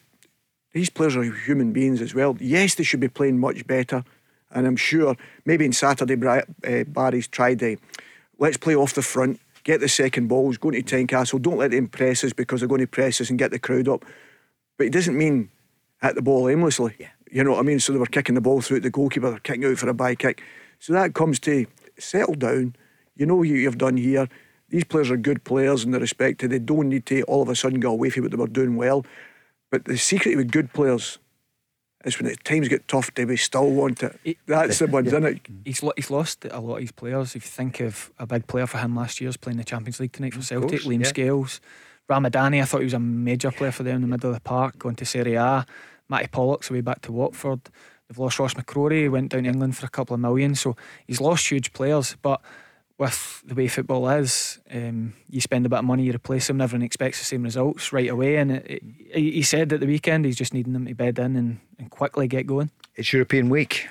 these 0.72 0.90
players 0.90 1.16
are 1.16 1.24
human 1.24 1.74
beings 1.74 2.02
as 2.02 2.16
well. 2.16 2.38
Yes, 2.40 2.76
they 2.76 2.84
should 2.84 3.02
be 3.02 3.10
playing 3.10 3.40
much 3.40 3.68
better. 3.68 4.04
And 4.52 4.66
I'm 4.66 4.78
sure 4.78 5.18
maybe 5.46 5.66
in 5.66 5.74
Saturday, 5.74 6.16
uh, 6.16 6.84
Barry's 6.86 7.28
tried 7.28 7.60
to 7.60 7.78
let's 8.40 8.58
play 8.58 8.76
off 8.76 8.94
the 8.94 9.02
front, 9.02 9.42
get 9.64 9.82
the 9.82 9.90
second 9.90 10.28
balls, 10.28 10.58
go 10.58 10.70
into 10.70 10.96
Tynecastle, 10.96 11.42
don't 11.42 11.58
let 11.58 11.72
them 11.72 11.88
press 11.88 12.24
us 12.24 12.32
because 12.32 12.62
they're 12.62 12.70
going 12.70 12.82
to 12.82 12.88
press 12.88 13.20
us 13.20 13.30
and 13.30 13.38
get 13.38 13.52
the 13.52 13.60
crowd 13.60 13.90
up. 13.90 14.06
But 14.78 14.88
it 14.88 14.94
doesn't 14.94 15.18
mean 15.18 15.50
hit 16.02 16.16
the 16.16 16.22
ball 16.22 16.48
aimlessly. 16.48 16.96
Yeah. 16.98 17.10
You 17.32 17.44
know 17.44 17.52
what 17.52 17.60
I 17.60 17.64
mean? 17.64 17.80
So 17.80 17.94
they 17.94 18.00
were 18.00 18.06
kicking 18.06 18.36
the 18.36 18.42
ball 18.42 18.62
through 18.62 18.82
the 18.82 18.90
goalkeeper, 18.90 19.30
they're 19.30 19.40
kicking 19.40 19.66
out 19.66 19.78
for 19.78 19.90
a 19.90 19.94
by 19.94 20.16
kick. 20.16 20.44
So 20.80 20.94
that 20.94 21.14
comes 21.14 21.40
to 21.40 21.66
settle 21.98 22.36
down. 22.36 22.76
You 23.16 23.26
know 23.26 23.36
what 23.36 23.48
you've 23.48 23.78
done 23.78 23.98
here. 23.98 24.28
These 24.70 24.84
players 24.86 25.10
are 25.10 25.18
good 25.18 25.44
players 25.44 25.84
in 25.84 25.92
the 25.92 26.00
respect 26.00 26.40
to 26.42 26.48
they 26.48 26.60
don't 26.60 26.90
need 26.90 27.06
to 27.08 27.22
all 27.24 27.42
of 27.42 27.50
a 27.50 27.56
sudden 27.56 27.80
go 27.80 27.92
away 27.92 28.10
from 28.10 28.24
what 28.24 28.32
they 28.32 28.38
were 28.38 28.48
doing 28.48 28.76
well. 28.76 29.06
But 29.72 29.86
the 29.86 29.98
secret 29.98 30.36
with 30.36 30.52
good 30.52 30.74
players 30.74 31.20
is 32.06 32.20
when 32.20 32.30
the 32.30 32.36
times 32.38 32.68
get 32.68 32.88
tough, 32.88 33.14
they 33.14 33.36
still 33.36 33.72
want 33.72 34.04
it. 34.04 34.20
He, 34.24 34.38
That's 34.46 34.80
the 34.80 34.88
one, 34.88 35.06
yeah. 35.06 35.10
isn't 35.10 35.26
it? 35.26 35.42
He's, 35.66 35.84
he's 35.96 36.12
lost 36.12 36.46
a 36.46 36.60
lot 36.60 36.76
of 36.76 36.82
his 36.82 36.92
players. 36.92 37.36
If 37.36 37.46
you 37.46 37.50
think 37.50 37.80
of 37.80 38.12
a 38.20 38.26
big 38.26 38.48
player 38.48 38.68
for 38.68 38.78
him 38.78 38.96
last 38.96 39.20
year's 39.20 39.38
playing 39.38 39.58
the 39.58 39.64
Champions 39.64 40.00
League 40.00 40.14
tonight 40.14 40.34
for 40.34 40.42
Celtic, 40.42 40.82
Liam 40.82 41.02
yeah. 41.02 41.08
Scales. 41.08 41.62
Ramadani, 42.10 42.62
I 42.62 42.66
thought 42.66 42.80
he 42.80 42.86
was 42.86 42.94
a 42.94 43.00
major 43.00 43.52
player 43.52 43.72
for 43.72 43.84
them 43.84 43.98
in 43.98 44.02
the 44.02 44.08
middle 44.08 44.30
of 44.30 44.36
the 44.36 44.42
park, 44.42 44.80
going 44.80 44.96
to 44.96 45.06
Serie 45.06 45.36
A. 45.36 45.66
Matty 46.10 46.28
Pollock's 46.28 46.70
away 46.70 46.82
back 46.82 47.02
to 47.02 47.12
Watford. 47.12 47.62
They've 48.08 48.18
lost 48.18 48.40
Ross 48.40 48.54
McCrorie, 48.54 49.02
he 49.02 49.10
went 49.10 49.32
down 49.32 49.44
to 49.44 49.50
England 49.50 49.76
for 49.76 49.86
a 49.86 49.90
couple 49.90 50.14
of 50.14 50.20
million. 50.20 50.56
So 50.56 50.76
he's 51.06 51.20
lost 51.20 51.50
huge 51.50 51.74
players. 51.74 52.16
But 52.22 52.42
with 52.98 53.44
the 53.46 53.54
way 53.54 53.68
football 53.68 54.08
is, 54.10 54.60
um, 54.72 55.14
you 55.30 55.42
spend 55.42 55.66
a 55.66 55.70
bit 55.70 55.80
of 55.80 55.86
money, 55.86 56.04
you 56.04 56.14
replace 56.14 56.48
them, 56.48 56.62
everyone 56.62 56.84
expects 56.84 57.20
the 57.20 57.26
same 57.26 57.44
results 57.44 57.92
right 57.92 58.10
away. 58.10 58.38
And 58.38 58.52
it, 58.52 58.66
it, 58.66 58.84
he 59.14 59.42
said 59.42 59.74
at 59.74 59.82
the 59.82 59.86
weekend 59.88 60.26
he's 60.26 60.38
just 60.38 60.54
needing 60.54 60.74
them 60.74 60.86
to 60.86 60.94
bed 60.94 61.20
in 61.20 61.36
and, 61.36 61.60
and 61.78 61.92
quickly 61.92 62.28
get 62.28 62.48
going. 62.48 62.72
It's 62.96 63.12
European 63.14 63.50
week. 63.50 63.88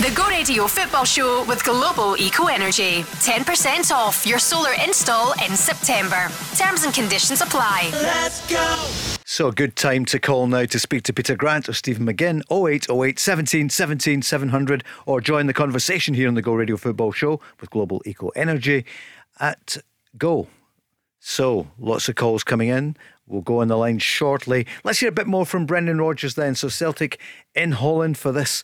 The 0.00 0.12
Go 0.14 0.28
Radio 0.28 0.66
Football 0.66 1.04
Show 1.04 1.44
with 1.46 1.64
Global 1.64 2.16
Eco 2.18 2.46
Energy. 2.48 3.02
10% 3.22 3.94
off 3.94 4.26
your 4.26 4.40
solar 4.40 4.72
install 4.84 5.32
in 5.48 5.56
September. 5.56 6.28
Terms 6.56 6.84
and 6.84 6.92
conditions 6.92 7.40
apply. 7.40 7.90
Let's 7.92 8.46
go. 8.50 9.13
So, 9.26 9.48
a 9.48 9.52
good 9.52 9.74
time 9.74 10.04
to 10.06 10.18
call 10.18 10.46
now 10.46 10.66
to 10.66 10.78
speak 10.78 11.02
to 11.04 11.12
Peter 11.14 11.34
Grant 11.34 11.66
or 11.66 11.72
Stephen 11.72 12.04
McGinn, 12.06 12.42
0808 12.50 13.18
17 13.18 13.70
17 13.70 14.20
700, 14.20 14.84
or 15.06 15.22
join 15.22 15.46
the 15.46 15.54
conversation 15.54 16.12
here 16.12 16.28
on 16.28 16.34
the 16.34 16.42
Go 16.42 16.52
Radio 16.52 16.76
Football 16.76 17.10
Show 17.10 17.40
with 17.58 17.70
Global 17.70 18.02
Eco 18.04 18.28
Energy 18.36 18.84
at 19.40 19.78
Go. 20.18 20.48
So, 21.20 21.68
lots 21.78 22.06
of 22.10 22.16
calls 22.16 22.44
coming 22.44 22.68
in. 22.68 22.98
We'll 23.26 23.40
go 23.40 23.62
on 23.62 23.68
the 23.68 23.78
line 23.78 23.98
shortly. 23.98 24.66
Let's 24.84 25.00
hear 25.00 25.08
a 25.08 25.12
bit 25.12 25.26
more 25.26 25.46
from 25.46 25.64
Brendan 25.64 26.02
Rodgers 26.02 26.34
then. 26.34 26.54
So, 26.54 26.68
Celtic 26.68 27.18
in 27.54 27.72
Holland 27.72 28.18
for 28.18 28.30
this 28.30 28.62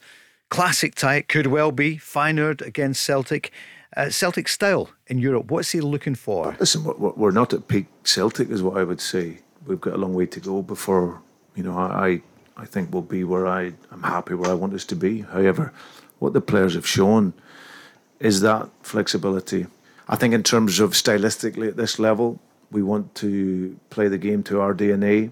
classic 0.51 0.95
tie. 0.95 1.17
It 1.17 1.29
could 1.29 1.47
well 1.47 1.73
be 1.73 1.97
Feyenoord 1.97 2.61
against 2.61 3.03
Celtic. 3.03 3.51
Uh, 3.97 4.11
Celtic 4.11 4.47
style 4.47 4.91
in 5.07 5.17
Europe, 5.17 5.51
what's 5.51 5.71
he 5.71 5.81
looking 5.81 6.15
for? 6.15 6.55
Listen, 6.61 6.85
we're 6.85 7.31
not 7.31 7.55
at 7.55 7.67
peak 7.67 7.87
Celtic, 8.05 8.51
is 8.51 8.63
what 8.63 8.77
I 8.77 8.85
would 8.85 9.01
say 9.01 9.39
we've 9.67 9.81
got 9.81 9.95
a 9.95 9.99
long 9.99 10.15
way 10.15 10.27
to 10.27 10.41
go 10.41 10.63
before 10.63 11.21
you 11.55 11.63
know 11.63 11.77
I 11.77 12.23
I 12.57 12.67
think 12.67 12.93
we'll 12.93 13.03
be 13.03 13.25
where 13.25 13.47
I 13.47 13.73
I'm 13.91 14.03
happy 14.03 14.35
where 14.35 14.51
I 14.51 14.55
want 14.55 14.75
us 14.75 14.85
to 14.87 14.97
be. 14.97 15.23
However, 15.23 15.73
what 16.19 16.33
the 16.33 16.41
players 16.41 16.75
have 16.75 16.87
shown 16.87 17.33
is 18.19 18.41
that 18.43 18.69
flexibility. 18.83 19.67
I 20.09 20.17
think 20.17 20.35
in 20.35 20.43
terms 20.43 20.81
of 20.81 20.93
stylistically 20.93 21.69
at 21.69 21.77
this 21.77 21.99
level, 21.99 22.39
we 22.71 22.83
want 22.83 23.15
to 23.17 23.79
play 23.89 24.09
the 24.09 24.19
game 24.19 24.43
to 24.45 24.61
our 24.61 24.75
DNA, 24.75 25.31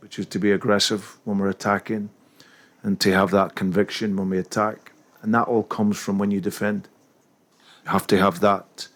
which 0.00 0.18
is 0.18 0.26
to 0.26 0.38
be 0.38 0.50
aggressive 0.50 1.18
when 1.24 1.38
we're 1.38 1.48
attacking 1.48 2.10
and 2.82 3.00
to 3.00 3.12
have 3.12 3.30
that 3.30 3.54
conviction 3.54 4.16
when 4.16 4.30
we 4.30 4.38
attack. 4.38 4.92
And 5.22 5.34
that 5.34 5.48
all 5.48 5.62
comes 5.62 5.98
from 5.98 6.18
when 6.18 6.30
you 6.30 6.40
defend. 6.40 6.88
You 7.84 7.90
have 7.92 8.06
to 8.08 8.18
have 8.18 8.40
that 8.40 8.88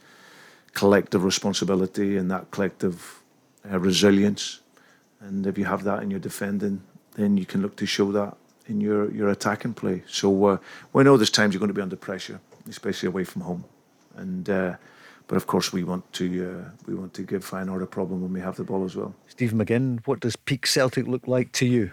collective 0.74 1.24
responsibility 1.24 2.16
and 2.16 2.30
that 2.30 2.50
collective 2.50 3.19
uh, 3.68 3.78
resilience 3.78 4.60
and 5.20 5.46
if 5.46 5.58
you 5.58 5.64
have 5.66 5.84
that 5.84 6.02
in 6.02 6.10
your 6.10 6.20
defending, 6.20 6.82
then 7.14 7.36
you 7.36 7.44
can 7.44 7.62
look 7.62 7.76
to 7.76 7.86
show 7.86 8.10
that 8.12 8.36
in 8.66 8.80
your, 8.80 9.10
your 9.12 9.28
attacking 9.28 9.74
play. 9.74 10.02
So 10.06 10.46
uh, 10.46 10.58
we 10.92 11.04
know 11.04 11.16
there's 11.16 11.30
times 11.30 11.54
you're 11.54 11.60
going 11.60 11.68
to 11.68 11.74
be 11.74 11.82
under 11.82 11.96
pressure, 11.96 12.40
especially 12.68 13.08
away 13.08 13.24
from 13.24 13.42
home. 13.42 13.64
And 14.16 14.48
uh, 14.48 14.76
but 15.28 15.36
of 15.36 15.46
course 15.46 15.72
we 15.72 15.84
want 15.84 16.10
to 16.14 16.64
uh, 16.64 16.70
we 16.86 16.94
want 16.94 17.14
to 17.14 17.22
give 17.22 17.48
Feyenoord 17.48 17.82
a 17.82 17.86
problem 17.86 18.22
when 18.22 18.32
we 18.32 18.40
have 18.40 18.56
the 18.56 18.64
ball 18.64 18.84
as 18.84 18.96
well. 18.96 19.14
Stephen 19.28 19.58
McGinn, 19.58 20.00
what 20.06 20.20
does 20.20 20.36
peak 20.36 20.66
Celtic 20.66 21.06
look 21.06 21.28
like 21.28 21.52
to 21.52 21.66
you? 21.66 21.90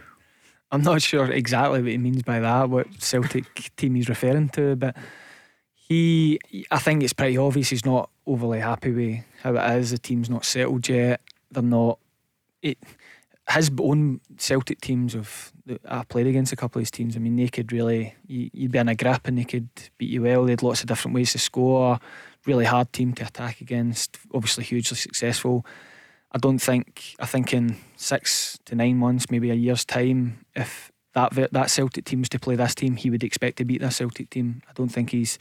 I'm 0.72 0.82
not 0.82 1.01
sure 1.01 1.30
exactly 1.32 1.82
what 1.82 1.91
he 1.91 1.97
means 1.97 2.24
by 2.24 2.39
that, 2.39 2.70
what 2.70 2.88
Celtic 2.99 3.72
team 3.78 3.95
he's 3.95 4.09
referring 4.09 4.49
to, 4.49 4.76
but 4.76 4.97
he, 5.74 6.39
I 6.72 6.80
think 6.80 7.03
it's 7.03 7.13
pretty 7.13 7.38
obvious 7.38 7.70
he's 7.70 7.86
not 7.86 8.09
overly 8.26 8.59
happy 8.59 8.91
with 8.91 9.24
how 9.43 9.55
it 9.55 9.78
is. 9.78 9.91
The 9.91 9.97
team's 9.97 10.30
not 10.30 10.43
settled 10.43 10.89
yet. 10.89 11.22
They're 11.52 11.64
not. 11.64 12.00
It, 12.62 12.78
his 13.50 13.72
own 13.80 14.20
Celtic 14.38 14.82
teams 14.82 15.16
of 15.16 15.54
I 15.88 16.04
played 16.04 16.28
against 16.28 16.52
a 16.52 16.56
couple 16.56 16.80
of 16.80 16.84
his 16.84 16.91
teams. 16.91 17.16
I 17.16 17.20
mean, 17.20 17.36
they 17.36 17.48
could 17.48 17.72
really 17.72 18.16
you, 18.26 18.50
would 18.54 18.72
be 18.72 18.80
in 18.80 18.89
a 18.89 18.95
grip 18.95 19.28
and 19.28 19.38
they 19.38 19.45
could 19.45 19.70
beat 19.98 20.10
you 20.10 20.24
well. 20.24 20.45
They 20.45 20.52
had 20.52 20.64
lots 20.64 20.82
of 20.82 20.88
different 20.88 21.16
ways 21.16 21.32
to 21.32 21.39
score. 21.39 22.00
Really 22.45 22.66
hard 22.66 22.91
team 22.93 23.14
to 23.14 23.26
attack 23.26 23.62
against. 23.62 24.18
Obviously, 24.34 24.64
hugely 24.64 24.98
successful. 24.98 25.66
I 26.32 26.38
don't 26.38 26.60
think. 26.60 27.16
I 27.20 27.26
think 27.26 27.54
in 27.54 27.78
six 27.95 28.60
to 28.66 28.76
nine 28.76 28.98
months, 28.98 29.32
maybe 29.32 29.50
a 29.50 29.56
year's 29.56 29.86
time, 29.86 30.45
if 30.56 30.91
that 31.14 31.34
that 31.52 31.70
Celtic 31.70 32.06
team 32.06 32.20
was 32.20 32.30
to 32.30 32.39
play 32.39 32.56
this 32.56 32.76
team, 32.76 32.95
he 32.95 33.10
would 33.10 33.24
expect 33.24 33.58
to 33.58 33.66
beat 33.66 33.82
that 33.82 33.93
Celtic 33.93 34.30
team. 34.30 34.62
I 34.70 34.74
don't 34.74 34.89
think 34.89 35.12
he's. 35.12 35.39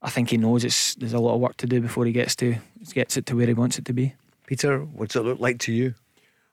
I 0.00 0.10
think 0.10 0.30
he 0.30 0.36
knows 0.36 0.64
it's 0.64 0.94
there's 0.94 1.14
a 1.14 1.18
lot 1.18 1.34
of 1.34 1.40
work 1.40 1.56
to 1.56 1.66
do 1.66 1.80
before 1.80 2.06
he 2.06 2.12
gets 2.12 2.36
to 2.36 2.56
gets 2.92 3.16
it 3.16 3.26
to 3.26 3.36
where 3.36 3.46
he 3.46 3.54
wants 3.54 3.78
it 3.78 3.84
to 3.86 3.92
be. 3.92 4.14
Peter, 4.48 4.78
what's 4.78 5.14
it 5.14 5.20
look 5.20 5.38
like 5.40 5.58
to 5.58 5.74
you? 5.74 5.94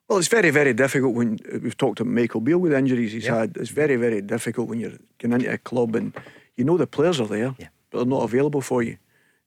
Well, 0.10 0.20
it's 0.20 0.28
very, 0.28 0.50
very 0.50 0.74
difficult 0.74 1.16
when 1.16 1.40
uh, 1.50 1.60
we've 1.64 1.78
talked 1.78 2.02
about 2.02 2.12
Michael 2.12 2.42
Beale 2.42 2.58
with 2.58 2.74
injuries 2.74 3.14
he's 3.14 3.24
yep. 3.24 3.34
had. 3.34 3.58
It's 3.58 3.70
very, 3.70 3.96
very 3.96 4.22
difficult 4.22 4.68
when 4.68 4.82
you're 4.82 4.98
going 5.18 5.32
into 5.32 5.50
a 5.50 5.58
club 5.58 5.96
and 5.96 6.14
you 6.58 6.66
know 6.66 6.76
the 6.76 6.88
players 6.88 7.22
are 7.22 7.28
there, 7.28 7.56
yeah. 7.58 7.70
but 7.90 8.00
they're 8.00 8.06
not 8.06 8.24
available 8.24 8.60
for 8.60 8.84
you. 8.84 8.98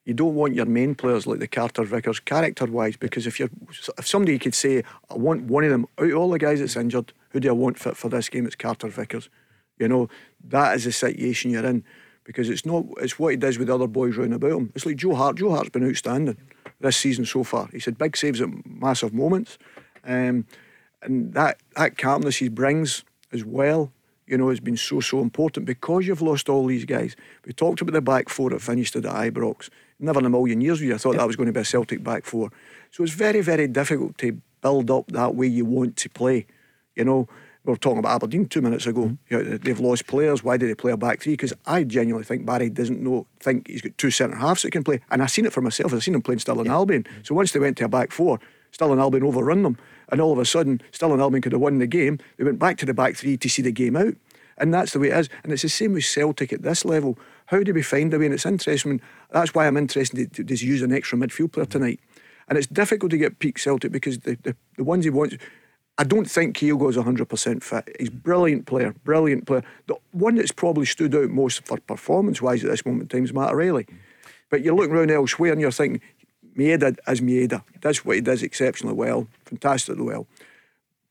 You 0.07 0.15
don't 0.15 0.35
want 0.35 0.55
your 0.55 0.65
main 0.65 0.95
players 0.95 1.27
like 1.27 1.41
the 1.41 1.47
Carter 1.47 1.85
Vickers, 1.85 2.21
character 2.21 2.65
wise, 2.65 2.97
because 2.97 3.27
if 3.27 3.39
you're 3.39 3.51
if 3.99 4.09
somebody 4.09 4.39
could 4.39 4.55
say, 4.55 4.83
I 5.11 5.15
want 5.17 5.43
one 5.43 5.65
of 5.65 5.71
them 5.71 5.87
out 5.99 6.11
of 6.11 6.17
all 6.17 6.31
the 6.31 6.39
guys 6.39 6.61
that's 6.61 6.77
injured, 6.77 7.13
who 7.29 7.41
do 7.41 7.51
I 7.51 7.53
want 7.53 7.79
fit 7.79 7.99
for 7.99 8.09
this 8.09 8.31
game? 8.31 8.47
It's 8.47 8.57
Carter 8.57 8.89
Vickers. 8.89 9.29
You 9.79 9.89
know, 9.89 10.09
that 10.49 10.75
is 10.75 10.85
the 10.85 10.93
situation 10.93 11.51
you're 11.51 11.67
in. 11.67 11.85
Because 12.29 12.51
it's 12.51 12.67
not 12.67 12.85
it's 12.99 13.19
what 13.19 13.31
he 13.31 13.39
does 13.39 13.59
with 13.59 13.69
the 13.69 13.75
other 13.75 13.87
boys 13.87 14.19
round 14.19 14.35
about 14.35 14.53
him. 14.53 14.71
It's 14.75 14.85
like 14.85 14.97
Joe 14.97 15.15
Hart. 15.15 15.39
Joe 15.39 15.51
Hart's 15.51 15.71
been 15.71 15.89
outstanding. 15.89 16.37
this 16.81 16.97
season 16.97 17.25
so 17.25 17.43
far. 17.43 17.69
He 17.73 17.81
said 17.81 17.97
big 17.97 18.17
saves 18.17 18.43
at 18.43 18.51
massive 18.67 19.15
moments. 19.15 19.57
Um, 20.05 20.47
and 21.03 21.33
that, 21.33 21.59
that 21.77 21.97
calmness 21.97 22.37
he 22.37 22.49
brings 22.49 23.03
as 23.33 23.45
well, 23.45 23.93
you 24.27 24.37
know, 24.37 24.51
has 24.51 24.61
been 24.61 24.77
so, 24.77 25.01
so 25.01 25.21
important 25.21 25.65
because 25.65 26.07
you've 26.07 26.23
lost 26.23 26.49
all 26.49 26.67
these 26.67 26.85
guys. 26.85 27.17
We 27.47 27.53
talked 27.53 27.81
about 27.81 27.95
the 27.95 28.03
back 28.03 28.29
four 28.29 28.51
that 28.51 28.61
finished 28.61 28.95
at 28.97 29.05
the 29.05 29.11
Ibrox. 29.11 29.71
Never 29.99 30.21
in 30.21 30.27
a 30.27 30.31
million 30.31 30.61
years 30.61 30.81
would 30.81 30.87
you 30.87 30.99
thought 30.99 31.17
that 31.17 31.27
was 31.27 31.37
going 31.37 31.49
to 31.49 31.53
be 31.53 31.61
a 31.61 31.65
Celtic 31.65 32.03
back 32.03 32.25
four. 32.25 32.51
So 32.91 33.03
it's 33.03 33.13
very, 33.13 33.41
very 33.41 33.69
difficult 33.69 34.19
to 34.19 34.41
build 34.61 34.91
up 34.91 35.09
that 35.09 35.35
way 35.35 35.47
you 35.47 35.65
want 35.65 35.97
to 35.97 36.09
play. 36.09 36.47
You 36.95 37.05
know, 37.05 37.29
we 37.69 37.73
were 37.73 37.79
talking 37.79 37.99
about 37.99 38.15
Aberdeen 38.15 38.47
two 38.47 38.63
minutes 38.63 38.87
ago. 38.87 39.03
Mm-hmm. 39.03 39.35
You 39.35 39.43
know, 39.43 39.59
they've 39.59 39.79
lost 39.79 40.07
players. 40.07 40.43
Why 40.43 40.57
did 40.57 40.71
they 40.71 40.75
play 40.75 40.91
a 40.91 40.97
back 40.97 41.21
three? 41.21 41.35
Because 41.35 41.53
I 41.67 41.85
genuinely 41.85 42.25
think 42.25 42.47
Barry 42.47 42.71
doesn't 42.71 43.03
know. 43.03 43.27
Think 43.41 43.69
he's 43.69 43.83
got 43.83 43.97
two 43.99 44.11
centre 44.11 44.37
halves 44.37 44.63
that 44.63 44.71
can 44.71 44.83
play, 44.83 45.01
and 45.11 45.23
I've 45.23 45.31
seen 45.31 45.45
it 45.45 45.53
for 45.53 45.61
myself. 45.61 45.93
I've 45.93 46.03
seen 46.03 46.15
him 46.15 46.23
playing 46.23 46.39
Stirling 46.39 46.67
yeah. 46.67 46.73
Albion. 46.73 47.07
So 47.23 47.35
once 47.35 47.53
they 47.53 47.61
went 47.61 47.77
to 47.77 47.85
a 47.85 47.89
back 47.89 48.11
four, 48.11 48.41
Stirling 48.73 48.99
Albion 48.99 49.23
overrun 49.23 49.63
them, 49.63 49.77
and 50.11 50.19
all 50.21 50.33
of 50.33 50.39
a 50.39 50.47
sudden 50.47 50.81
Stirling 50.93 51.21
Albion 51.21 51.43
could 51.43 51.53
have 51.53 51.61
won 51.61 51.79
the 51.79 51.87
game. 51.87 52.19
They 52.39 52.45
went 52.45 52.59
back 52.59 52.79
to 52.79 52.87
the 52.87 52.95
back 52.95 53.17
three 53.17 53.37
to 53.37 53.49
see 53.51 53.61
the 53.61 53.71
game 53.71 53.97
out, 53.97 54.15
and 54.57 54.73
that's 54.73 54.95
the 54.95 54.99
way 54.99 55.09
it 55.09 55.19
is. 55.19 55.29
And 55.45 55.53
it's 55.53 55.63
the 55.63 55.69
same 55.69 55.93
with 55.93 56.07
Celtic 56.07 56.55
at 56.55 56.63
this 56.63 56.87
level. 56.87 57.19
How 57.47 57.63
do 57.63 57.75
we 57.75 57.83
find 57.83 58.15
a 58.15 58.19
way? 58.19 58.25
And 58.25 58.35
it's 58.35 58.47
interesting. 58.47 59.03
That's 59.31 59.55
why 59.55 59.67
I'm 59.67 59.77
interested 59.77 60.33
to, 60.33 60.43
to 60.43 60.55
use 60.55 60.81
an 60.81 60.93
extra 60.93 61.19
midfield 61.19 61.53
player 61.53 61.67
tonight. 61.67 62.01
And 62.49 62.57
it's 62.57 62.67
difficult 62.67 63.11
to 63.11 63.19
get 63.19 63.41
peak 63.41 63.59
Celtic 63.59 63.93
because 63.93 64.21
the, 64.21 64.39
the, 64.43 64.57
the 64.79 64.85
ones 64.85 65.05
he 65.05 65.11
wants. 65.11 65.37
I 66.01 66.05
don't 66.05 66.31
think 66.31 66.57
Kyogo's 66.57 66.97
100% 66.97 67.63
fit. 67.63 67.97
He's 67.99 68.09
a 68.09 68.13
brilliant 68.13 68.67
player, 68.67 68.95
brilliant 69.03 69.47
player. 69.47 69.65
The 69.89 69.97
one 70.13 70.37
that's 70.37 70.53
probably 70.53 70.87
stood 70.87 71.15
out 71.15 71.29
most 71.31 71.67
for 71.67 71.79
performance 71.79 72.41
wise 72.41 72.63
at 72.63 72.71
this 72.71 72.87
moment 72.87 73.03
in 73.03 73.09
time 73.09 73.25
is 73.25 73.33
Matt 73.33 73.51
O'Riley. 73.51 73.87
But 74.49 74.63
you're 74.63 74.77
looking 74.77 74.95
around 74.95 75.11
elsewhere 75.11 75.51
and 75.51 75.61
you're 75.61 75.73
thinking, 75.73 76.01
Maeda 76.57 76.97
is 77.09 77.21
Maeda. 77.21 77.63
That's 77.81 78.05
what 78.05 78.15
he 78.15 78.21
does 78.21 78.45
exceptionally 78.45 78.95
well, 78.95 79.27
fantastically 79.45 80.05
well. 80.05 80.29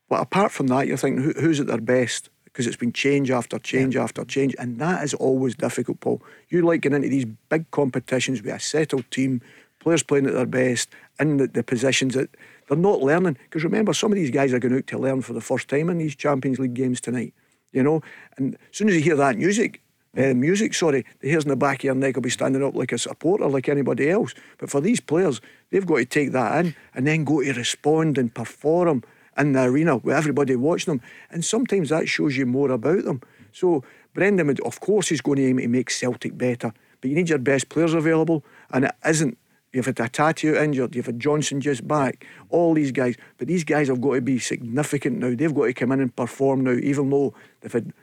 But 0.10 0.22
apart 0.22 0.54
from 0.54 0.68
that, 0.68 0.88
you're 0.88 0.96
thinking, 0.96 1.24
who, 1.24 1.34
who's 1.34 1.60
at 1.60 1.68
their 1.68 1.82
best? 1.82 2.30
Because 2.46 2.66
it's 2.66 2.78
been 2.78 2.94
change 2.94 3.30
after 3.30 3.60
change 3.60 3.96
yeah. 3.96 4.04
after 4.04 4.24
change. 4.24 4.56
And 4.58 4.80
that 4.80 5.04
is 5.04 5.14
always 5.14 5.56
difficult, 5.56 6.00
Paul. 6.00 6.22
You 6.48 6.62
like 6.62 6.82
getting 6.82 6.96
into 6.96 7.10
these 7.10 7.26
big 7.50 7.70
competitions 7.72 8.42
with 8.42 8.54
a 8.54 8.60
settled 8.60 9.10
team, 9.12 9.42
players 9.80 10.02
playing 10.02 10.28
at 10.28 10.34
their 10.34 10.46
best, 10.46 10.90
in 11.20 11.38
the, 11.38 11.48
the 11.48 11.64
positions 11.64 12.14
that 12.14 12.30
they're 12.68 12.78
not 12.78 13.01
learning. 13.01 13.38
Because 13.45 13.63
remember, 13.63 13.93
some 13.93 14.11
of 14.11 14.18
these 14.18 14.32
guys 14.32 14.53
are 14.53 14.59
going 14.59 14.76
out 14.76 14.88
to 14.88 14.97
learn 14.97 15.22
for 15.22 15.34
the 15.34 15.41
first 15.41 15.68
time 15.68 15.89
in 15.89 15.97
these 15.97 16.15
Champions 16.15 16.59
League 16.59 16.74
games 16.74 17.01
tonight. 17.01 17.34
You 17.72 17.84
know, 17.84 18.01
and 18.38 18.55
as 18.55 18.78
soon 18.78 18.89
as 18.89 18.95
you 18.95 19.01
hear 19.01 19.15
that 19.18 19.38
music, 19.38 19.82
uh, 20.18 20.34
music, 20.34 20.74
sorry, 20.74 21.05
the 21.20 21.30
hairs 21.30 21.43
in 21.43 21.49
the 21.49 21.55
back 21.55 21.80
of 21.80 21.84
your 21.84 21.95
neck 21.95 22.15
will 22.15 22.24
be 22.24 22.30
standing 22.30 22.63
up 22.63 22.76
like 22.76 22.91
a 22.91 22.97
supporter, 22.97 23.47
like 23.47 23.70
anybody 23.70 24.09
else. 24.09 24.34
But 24.57 24.70
for 24.70 24.82
these 24.82 24.99
players, 24.99 25.41
they've 25.70 25.86
got 25.86 25.97
to 25.97 26.05
take 26.05 26.32
that 26.32 26.65
in 26.65 26.76
and 26.95 27.05
then 27.05 27.24
go 27.24 27.43
to 27.43 27.53
respond 27.53 28.18
and 28.18 28.34
perform 28.34 29.03
in 29.38 29.51
the 29.51 29.63
arena 29.63 29.97
with 29.97 30.15
everybody 30.15 30.55
watching 30.55 30.93
them. 30.93 31.01
And 31.30 31.45
sometimes 31.45 31.89
that 31.89 32.09
shows 32.09 32.36
you 32.36 32.45
more 32.45 32.72
about 32.72 33.03
them. 33.03 33.22
So 33.51 33.84
Brendan, 34.13 34.57
of 34.65 34.80
course, 34.80 35.11
is 35.11 35.22
going 35.22 35.38
to 35.38 35.47
aim 35.47 35.57
to 35.57 35.68
make 35.68 35.91
Celtic 35.91 36.36
better, 36.36 36.74
but 36.99 37.09
you 37.09 37.15
need 37.15 37.30
your 37.30 37.38
best 37.38 37.70
players 37.70 37.93
available, 37.93 38.43
and 38.72 38.86
it 38.86 38.95
isn't 39.05 39.38
You've 39.78 39.86
had 39.86 39.96
Hatate 39.98 40.60
injured. 40.60 40.96
You've 40.96 41.06
had 41.06 41.20
Johnston 41.20 41.62
just 41.62 41.88
back. 41.88 42.26
All 42.50 42.74
these 42.74 42.92
guys. 42.92 43.16
But 43.38 43.48
these 43.48 43.64
guys 43.64 43.90
have 43.90 44.02
got 44.02 44.16
to 44.16 44.22
be 44.22 44.40
significant 44.40 45.20
now. 45.20 45.36
They've 45.36 45.54
got 45.54 45.66
to 45.66 45.74
come 45.74 45.92
in 45.92 46.02
and 46.02 46.16
perform 46.16 46.64
now, 46.64 46.72
even 46.72 47.12
though 47.12 47.36
they've 47.62 47.72
had 47.72 47.94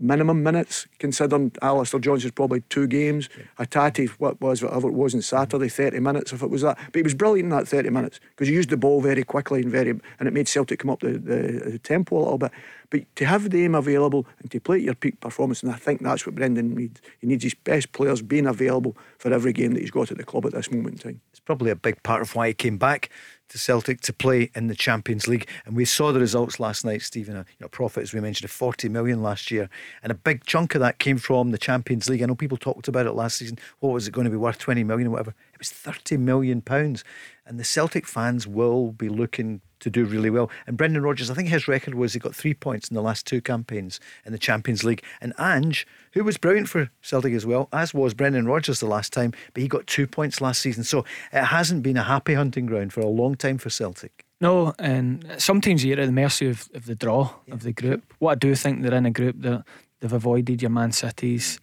minimum 0.00 0.42
minutes, 0.42 0.86
considering 0.98 1.52
Alistair 1.60 2.00
Johnston's 2.00 2.32
probably 2.32 2.62
two 2.70 2.86
games. 2.86 3.28
Yeah. 3.36 3.66
Hatate, 3.66 4.08
what 4.12 4.40
was 4.40 4.62
whatever 4.62 4.88
it 4.88 4.94
was 4.94 5.14
on 5.14 5.20
Saturday, 5.20 5.68
30 5.68 6.00
minutes 6.00 6.32
if 6.32 6.42
it 6.42 6.48
was 6.48 6.62
that. 6.62 6.78
But 6.86 6.94
he 6.94 7.02
was 7.02 7.12
brilliant 7.12 7.52
in 7.52 7.58
that 7.58 7.68
30 7.68 7.90
minutes 7.90 8.18
because 8.30 8.48
he 8.48 8.54
used 8.54 8.70
the 8.70 8.78
ball 8.78 9.02
very 9.02 9.22
quickly 9.22 9.60
and 9.60 9.70
very 9.70 9.90
and 9.90 10.26
it 10.26 10.32
made 10.32 10.48
Celtic 10.48 10.78
come 10.78 10.90
up 10.90 11.00
the, 11.00 11.18
the, 11.18 11.70
the 11.72 11.78
tempo 11.78 12.16
a 12.16 12.20
little 12.20 12.38
bit. 12.38 12.52
But 12.92 13.16
to 13.16 13.24
have 13.24 13.48
the 13.48 13.64
aim 13.64 13.74
available 13.74 14.26
and 14.38 14.50
to 14.50 14.60
play 14.60 14.76
at 14.76 14.82
your 14.82 14.94
peak 14.94 15.18
performance, 15.18 15.62
and 15.62 15.72
I 15.72 15.76
think 15.76 16.02
that's 16.02 16.26
what 16.26 16.34
Brendan 16.34 16.74
needs. 16.74 17.00
He 17.20 17.26
needs 17.26 17.42
his 17.42 17.54
best 17.54 17.90
players 17.92 18.20
being 18.20 18.46
available 18.46 18.98
for 19.16 19.32
every 19.32 19.54
game 19.54 19.72
that 19.72 19.80
he's 19.80 19.90
got 19.90 20.10
at 20.10 20.18
the 20.18 20.24
club 20.24 20.44
at 20.44 20.52
this 20.52 20.70
moment 20.70 20.96
in 20.96 20.98
time. 20.98 21.20
It's 21.30 21.40
probably 21.40 21.70
a 21.70 21.74
big 21.74 22.02
part 22.02 22.20
of 22.20 22.34
why 22.34 22.48
he 22.48 22.54
came 22.54 22.76
back 22.76 23.08
to 23.48 23.56
Celtic 23.56 24.02
to 24.02 24.12
play 24.12 24.50
in 24.54 24.66
the 24.66 24.74
Champions 24.74 25.26
League. 25.26 25.48
And 25.64 25.74
we 25.74 25.86
saw 25.86 26.12
the 26.12 26.20
results 26.20 26.60
last 26.60 26.84
night, 26.84 27.00
Stephen. 27.00 27.34
You 27.36 27.44
know, 27.60 27.68
profit, 27.68 28.02
as 28.02 28.12
we 28.12 28.20
mentioned, 28.20 28.44
of 28.44 28.50
40 28.50 28.90
million 28.90 29.22
last 29.22 29.50
year. 29.50 29.70
And 30.02 30.12
a 30.12 30.14
big 30.14 30.44
chunk 30.44 30.74
of 30.74 30.82
that 30.82 30.98
came 30.98 31.16
from 31.16 31.50
the 31.50 31.58
Champions 31.58 32.10
League. 32.10 32.22
I 32.22 32.26
know 32.26 32.34
people 32.34 32.58
talked 32.58 32.88
about 32.88 33.06
it 33.06 33.12
last 33.12 33.38
season. 33.38 33.58
What 33.80 33.94
was 33.94 34.06
it 34.06 34.10
going 34.10 34.26
to 34.26 34.30
be 34.30 34.36
worth? 34.36 34.58
20 34.58 34.84
million 34.84 35.08
or 35.08 35.12
whatever. 35.12 35.34
It 35.54 35.58
was 35.58 35.70
30 35.70 36.18
million 36.18 36.60
pounds. 36.60 37.04
And 37.46 37.58
the 37.58 37.64
Celtic 37.64 38.06
fans 38.06 38.46
will 38.46 38.92
be 38.92 39.08
looking 39.08 39.62
to 39.82 39.90
do 39.90 40.04
really 40.04 40.30
well. 40.30 40.50
And 40.66 40.76
Brendan 40.76 41.02
Rodgers, 41.02 41.30
I 41.30 41.34
think 41.34 41.48
his 41.48 41.68
record 41.68 41.94
was 41.94 42.14
he 42.14 42.18
got 42.18 42.34
three 42.34 42.54
points 42.54 42.88
in 42.88 42.94
the 42.94 43.02
last 43.02 43.26
two 43.26 43.40
campaigns 43.40 44.00
in 44.24 44.32
the 44.32 44.38
Champions 44.38 44.82
League. 44.82 45.02
And 45.20 45.32
Ange, 45.38 45.86
who 46.12 46.24
was 46.24 46.38
brilliant 46.38 46.68
for 46.68 46.90
Celtic 47.02 47.34
as 47.34 47.44
well, 47.44 47.68
as 47.72 47.92
was 47.92 48.14
Brendan 48.14 48.46
Rodgers 48.46 48.80
the 48.80 48.86
last 48.86 49.12
time, 49.12 49.32
but 49.52 49.62
he 49.62 49.68
got 49.68 49.86
two 49.86 50.06
points 50.06 50.40
last 50.40 50.62
season. 50.62 50.84
So 50.84 51.04
it 51.32 51.44
hasn't 51.44 51.82
been 51.82 51.96
a 51.96 52.02
happy 52.02 52.34
hunting 52.34 52.66
ground 52.66 52.92
for 52.92 53.00
a 53.00 53.06
long 53.06 53.36
time 53.36 53.58
for 53.58 53.70
Celtic. 53.70 54.24
No, 54.40 54.74
and 54.78 55.24
sometimes 55.38 55.84
you're 55.84 56.00
at 56.00 56.06
the 56.06 56.12
mercy 56.12 56.48
of, 56.48 56.68
of 56.74 56.86
the 56.86 56.96
draw 56.96 57.32
yeah, 57.46 57.54
of 57.54 57.62
the 57.62 57.72
group. 57.72 58.02
What 58.18 58.32
I 58.32 58.34
do 58.34 58.54
think 58.54 58.82
they're 58.82 58.94
in 58.94 59.06
a 59.06 59.10
group 59.10 59.36
that 59.42 59.64
they've 60.00 60.12
avoided 60.12 60.62
your 60.62 60.70
Man 60.70 60.90
Cities. 60.90 61.60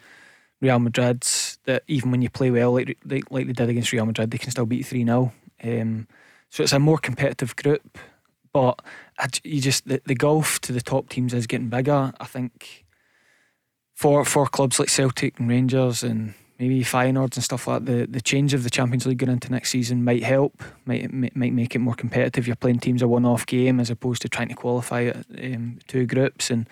Real 0.61 0.79
Madrid's 0.79 1.57
that 1.65 1.83
even 1.87 2.11
when 2.11 2.21
you 2.21 2.29
play 2.29 2.51
well 2.51 2.73
like 2.73 2.97
like, 3.05 3.31
like 3.31 3.47
they 3.47 3.53
did 3.53 3.69
against 3.69 3.91
Real 3.91 4.05
Madrid, 4.05 4.31
they 4.31 4.37
can 4.37 4.51
still 4.51 4.65
beat 4.65 4.85
three 4.85 5.05
0 5.05 5.33
um, 5.63 6.07
so 6.49 6.63
it's 6.63 6.73
a 6.73 6.79
more 6.79 6.97
competitive 6.97 7.55
group. 7.55 7.97
But 8.51 8.81
you 9.43 9.61
just 9.61 9.87
the, 9.87 10.01
the 10.05 10.15
gulf 10.15 10.59
to 10.61 10.73
the 10.73 10.81
top 10.81 11.09
teams 11.09 11.33
is 11.33 11.47
getting 11.47 11.69
bigger. 11.69 12.13
I 12.19 12.25
think 12.25 12.85
for 13.93 14.25
for 14.25 14.47
clubs 14.47 14.79
like 14.79 14.89
Celtic 14.89 15.39
and 15.39 15.49
Rangers 15.49 16.03
and 16.03 16.33
maybe 16.57 16.83
Feyenoord 16.83 17.35
and 17.35 17.43
stuff 17.43 17.67
like 17.67 17.85
that, 17.85 17.91
the 17.91 18.05
the 18.07 18.21
change 18.21 18.53
of 18.53 18.63
the 18.63 18.69
Champions 18.69 19.05
League 19.05 19.19
going 19.19 19.31
into 19.31 19.51
next 19.51 19.69
season 19.69 20.03
might 20.03 20.23
help, 20.23 20.63
might 20.85 21.11
might 21.13 21.53
make 21.53 21.75
it 21.75 21.79
more 21.79 21.95
competitive. 21.95 22.47
You're 22.47 22.55
playing 22.55 22.79
teams 22.79 23.01
a 23.01 23.07
one 23.07 23.25
off 23.25 23.45
game 23.45 23.79
as 23.79 23.89
opposed 23.89 24.21
to 24.23 24.29
trying 24.29 24.49
to 24.49 24.55
qualify 24.55 25.11
um, 25.41 25.79
two 25.87 26.05
groups 26.05 26.49
and. 26.49 26.67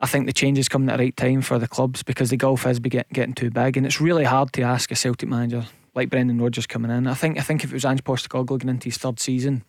I 0.00 0.06
think 0.06 0.26
the 0.26 0.34
change 0.34 0.58
is 0.58 0.68
coming 0.68 0.90
at 0.90 0.98
the 0.98 1.04
right 1.04 1.16
time 1.16 1.40
for 1.40 1.58
the 1.58 1.68
clubs 1.68 2.02
because 2.02 2.28
the 2.28 2.36
gulf 2.36 2.66
is 2.66 2.78
get, 2.78 3.08
getting 3.10 3.32
too 3.32 3.50
big, 3.50 3.78
and 3.78 3.86
it's 3.86 4.02
really 4.02 4.24
hard 4.24 4.52
to 4.52 4.62
ask 4.62 4.90
a 4.90 4.96
Celtic 4.96 5.30
manager 5.30 5.64
like 5.94 6.10
Brendan 6.10 6.40
Rodgers 6.40 6.66
coming 6.66 6.90
in. 6.90 7.06
I 7.06 7.14
think 7.14 7.38
I 7.38 7.42
think 7.42 7.64
if 7.64 7.70
it 7.70 7.74
was 7.74 7.84
Ange 7.84 8.04
Postecoglou 8.04 8.58
going 8.58 8.68
into 8.68 8.86
his 8.86 8.98
third 8.98 9.20
season, 9.20 9.64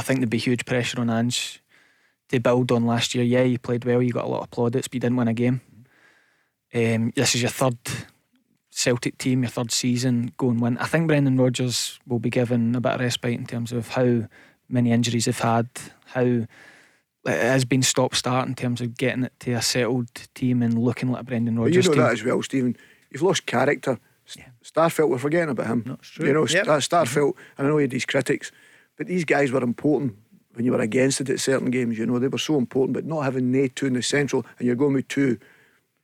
I 0.00 0.02
think 0.02 0.20
there'd 0.20 0.30
be 0.30 0.38
huge 0.38 0.64
pressure 0.64 0.98
on 0.98 1.10
Ange 1.10 1.62
to 2.30 2.40
build 2.40 2.72
on 2.72 2.86
last 2.86 3.14
year. 3.14 3.22
Yeah, 3.22 3.42
you 3.42 3.58
played 3.58 3.84
well, 3.84 4.00
you 4.00 4.12
got 4.12 4.24
a 4.24 4.28
lot 4.28 4.42
of 4.42 4.50
plaudits, 4.50 4.88
but 4.88 4.94
you 4.94 5.00
didn't 5.00 5.16
win 5.16 5.28
a 5.28 5.34
game. 5.34 5.60
Um, 6.72 7.12
this 7.14 7.34
is 7.34 7.42
your 7.42 7.50
third 7.50 7.76
Celtic 8.70 9.18
team, 9.18 9.42
your 9.42 9.50
third 9.50 9.70
season. 9.70 10.32
Go 10.38 10.48
and 10.48 10.58
win. 10.58 10.78
I 10.78 10.86
think 10.86 11.06
Brendan 11.06 11.36
Rodgers 11.36 12.00
will 12.06 12.18
be 12.18 12.30
given 12.30 12.74
a 12.74 12.80
bit 12.80 12.92
of 12.92 13.00
respite 13.00 13.38
in 13.38 13.44
terms 13.44 13.72
of 13.72 13.88
how 13.88 14.24
many 14.70 14.90
injuries 14.90 15.26
they've 15.26 15.38
had, 15.38 15.68
how 16.06 16.22
it 16.22 16.46
has 17.26 17.66
been 17.66 17.82
stop 17.82 18.14
start 18.14 18.48
in 18.48 18.54
terms 18.54 18.80
of 18.80 18.96
getting 18.96 19.24
it 19.24 19.34
to 19.40 19.52
a 19.52 19.60
settled 19.60 20.08
team 20.34 20.62
and 20.62 20.78
looking 20.78 21.10
like 21.10 21.26
Brendan 21.26 21.58
Rodgers. 21.58 21.88
But 21.88 21.96
you 21.96 22.00
know 22.00 22.06
team. 22.06 22.14
that 22.14 22.20
as 22.20 22.24
well, 22.24 22.42
Stephen. 22.42 22.76
You've 23.10 23.22
lost 23.22 23.44
character. 23.44 23.98
Yeah. 24.34 24.46
Starfelt, 24.64 25.10
we're 25.10 25.18
forgetting 25.18 25.50
about 25.50 25.66
him. 25.66 25.84
That's 25.86 26.08
true. 26.08 26.26
You 26.26 26.32
know, 26.32 26.46
yep. 26.46 26.64
Starfelt, 26.64 27.34
mm-hmm. 27.34 27.52
and 27.58 27.66
I 27.66 27.70
know 27.70 27.76
he 27.78 27.82
had 27.82 27.90
these 27.90 28.06
critics, 28.06 28.50
but 29.00 29.06
these 29.06 29.24
guys 29.24 29.50
were 29.50 29.62
important 29.62 30.14
when 30.52 30.66
you 30.66 30.72
were 30.72 30.80
against 30.80 31.22
it 31.22 31.30
at 31.30 31.40
certain 31.40 31.70
games. 31.70 31.96
You 31.96 32.04
know, 32.04 32.18
they 32.18 32.28
were 32.28 32.36
so 32.36 32.58
important, 32.58 32.92
but 32.92 33.06
not 33.06 33.22
having 33.22 33.50
they 33.50 33.68
two 33.68 33.86
in 33.86 33.94
the 33.94 34.02
central, 34.02 34.44
and 34.58 34.66
you're 34.66 34.76
going 34.76 34.92
with 34.92 35.08
two 35.08 35.38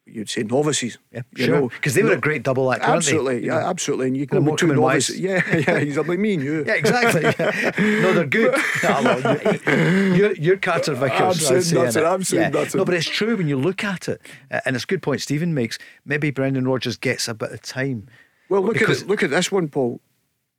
you'd 0.07 0.31
say 0.31 0.45
novices. 0.45 0.97
Yeah, 1.13 1.21
sure. 1.35 1.69
Because 1.69 1.93
they 1.93 2.03
were 2.03 2.15
a 2.15 2.19
great 2.19 2.43
double 2.43 2.73
act, 2.73 2.83
absolutely, 2.83 3.45
yeah, 3.45 3.61
know? 3.61 3.67
absolutely. 3.67 4.07
And 4.07 4.17
you 4.17 4.25
go 4.25 4.41
with 4.41 4.57
two 4.57 4.75
novices. 4.75 5.21
Yeah, 5.21 5.43
yeah. 5.69 5.81
He's 5.81 5.99
like 5.99 6.19
me 6.19 6.33
and 6.33 6.43
you. 6.43 6.65
yeah, 6.67 6.73
exactly. 6.73 7.21
Yeah. 7.21 7.73
No, 8.01 8.15
they're 8.15 8.25
good. 8.25 8.55
Oh, 8.85 10.15
you're, 10.15 10.33
you're 10.37 10.57
Carter 10.57 10.95
Vickers. 10.95 11.51
I'm 11.51 11.61
saying 11.61 11.85
that's 11.85 11.97
it. 11.97 12.05
I'm 12.05 12.25
saying 12.25 12.55
yeah. 12.55 12.65
No, 12.75 12.87
but 12.87 12.95
it's 12.95 13.07
true 13.07 13.37
when 13.37 13.47
you 13.47 13.59
look 13.59 13.85
at 13.85 14.09
it, 14.09 14.23
and 14.65 14.75
it's 14.75 14.85
a 14.85 14.87
good 14.87 15.03
point 15.03 15.21
Stephen 15.21 15.53
makes. 15.53 15.77
Maybe 16.07 16.31
Brendan 16.31 16.67
Rodgers 16.67 16.97
gets 16.97 17.29
a 17.29 17.35
bit 17.35 17.53
of 17.53 17.61
time. 17.61 18.09
Well, 18.49 18.63
look 18.63 18.81
at 18.81 18.89
it, 18.89 19.07
look 19.07 19.23
at 19.23 19.29
this 19.29 19.53
one, 19.53 19.69
Paul. 19.69 20.01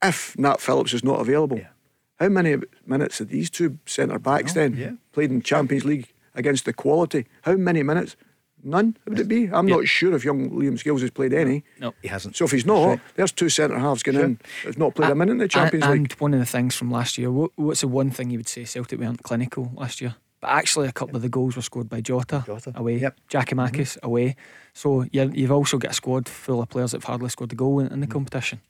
If 0.00 0.38
Nat 0.38 0.60
Phillips 0.60 0.94
is 0.94 1.02
not 1.02 1.20
available. 1.20 1.58
Yeah 1.58 1.70
how 2.18 2.28
many 2.28 2.56
minutes 2.86 3.18
have 3.18 3.28
these 3.28 3.50
two 3.50 3.78
centre 3.86 4.18
backs 4.18 4.54
then 4.54 4.76
yeah. 4.76 4.92
played 5.12 5.30
in 5.30 5.42
Champions 5.42 5.84
League 5.84 6.12
against 6.34 6.64
the 6.64 6.72
quality? 6.72 7.26
How 7.42 7.54
many 7.54 7.82
minutes? 7.82 8.16
None, 8.64 8.96
would 9.06 9.20
it 9.20 9.28
be? 9.28 9.44
I'm 9.52 9.66
not 9.66 9.86
sure 9.86 10.14
if 10.14 10.24
young 10.24 10.50
Liam 10.50 10.78
Scales 10.78 11.00
has 11.02 11.12
played 11.12 11.32
any. 11.32 11.62
No, 11.78 11.94
he 12.02 12.08
hasn't. 12.08 12.36
So 12.36 12.44
if 12.44 12.50
he's 12.50 12.66
not, 12.66 12.86
right. 12.86 13.00
there's 13.14 13.30
two 13.30 13.48
centre 13.48 13.78
halves 13.78 14.02
going 14.02 14.16
sure. 14.16 14.24
in. 14.24 14.40
Has 14.64 14.76
not 14.76 14.96
played 14.96 15.10
a 15.10 15.14
minute 15.14 15.32
in 15.32 15.38
the 15.38 15.48
Champions 15.48 15.84
and, 15.84 15.92
League. 15.92 16.12
And 16.12 16.20
one 16.20 16.34
of 16.34 16.40
the 16.40 16.46
things 16.46 16.74
from 16.74 16.90
last 16.90 17.18
year, 17.18 17.30
what, 17.30 17.52
what's 17.54 17.82
the 17.82 17.88
one 17.88 18.10
thing 18.10 18.30
you 18.30 18.38
would 18.38 18.48
say 18.48 18.64
Celtic 18.64 18.98
weren't 18.98 19.22
clinical 19.22 19.70
last 19.74 20.00
year? 20.00 20.16
But 20.40 20.50
actually, 20.50 20.88
a 20.88 20.92
couple 20.92 21.16
of 21.16 21.22
the 21.22 21.28
goals 21.28 21.56
were 21.56 21.62
scored 21.62 21.88
by 21.88 22.00
Jota, 22.00 22.44
Jota. 22.46 22.72
away, 22.74 22.98
yep. 22.98 23.18
Giakoumakis 23.28 23.96
mm-hmm. 23.96 24.06
away. 24.06 24.36
So 24.72 25.04
you 25.12 25.30
have 25.42 25.52
also 25.52 25.78
got 25.78 25.92
a 25.92 25.94
squad 25.94 26.28
full 26.28 26.60
of 26.60 26.68
players 26.68 26.92
that 26.92 26.98
have 26.98 27.04
hardly 27.04 27.28
scored 27.28 27.52
a 27.52 27.56
goal 27.56 27.80
in, 27.80 27.88
in 27.88 28.00
the 28.00 28.06
mm-hmm. 28.06 28.12
competition. 28.12 28.60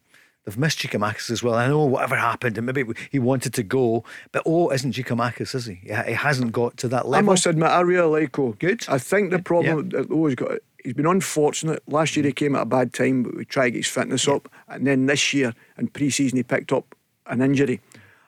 They've 0.45 0.57
missed 0.57 0.79
Giakoumakis 0.79 1.31
as 1.31 1.43
well. 1.43 1.55
I 1.55 1.69
know 1.69 1.85
whatever 1.85 2.17
happened, 2.17 2.57
and 2.57 2.67
maybe 2.67 2.85
he 3.11 3.19
wanted 3.19 3.53
to 3.55 3.63
go, 3.63 4.05
but 4.33 4.43
oh, 4.47 4.71
isn't 4.71 4.95
Giakoumakis, 4.95 5.55
is 5.55 5.67
he? 5.67 5.81
Yeah, 5.85 6.07
he 6.07 6.15
hasn't 6.15 6.53
got 6.53 6.79
to 6.79 6.89
that 6.89 7.07
level. 7.07 7.17
I 7.17 7.33
must 7.33 7.45
admit, 7.45 7.69
I 7.69 7.81
really 7.81 8.23
like 8.23 8.39
O. 8.39 8.53
Good. 8.53 8.87
I 8.89 8.99
think 8.99 9.31
the 9.31 9.41
problem 9.41 9.91
yeah. 9.91 10.01
that 10.01 10.11
Oh's 10.11 10.35
got, 10.35 10.53
he's 10.83 10.95
been 10.95 11.07
unfortunate. 11.07 11.83
Last 11.87 12.17
year 12.17 12.25
he 12.25 12.33
came 12.33 12.57
at 12.57 12.63
a 12.63 12.67
bad 12.67 12.95
time, 12.95 13.25
but 13.25 13.37
we 13.37 13.45
tried 13.45 13.67
to 13.67 13.71
get 13.73 13.79
his 13.79 13.89
fitness 13.89 14.27
yeah. 14.27 14.35
up, 14.35 14.49
and 14.69 14.87
then 14.87 15.05
this 15.05 15.35
year 15.35 15.55
in 15.77 15.89
pre-season 15.89 16.39
he 16.39 16.43
picked 16.43 16.73
up 16.73 16.95
an 17.27 17.43
injury. 17.43 17.81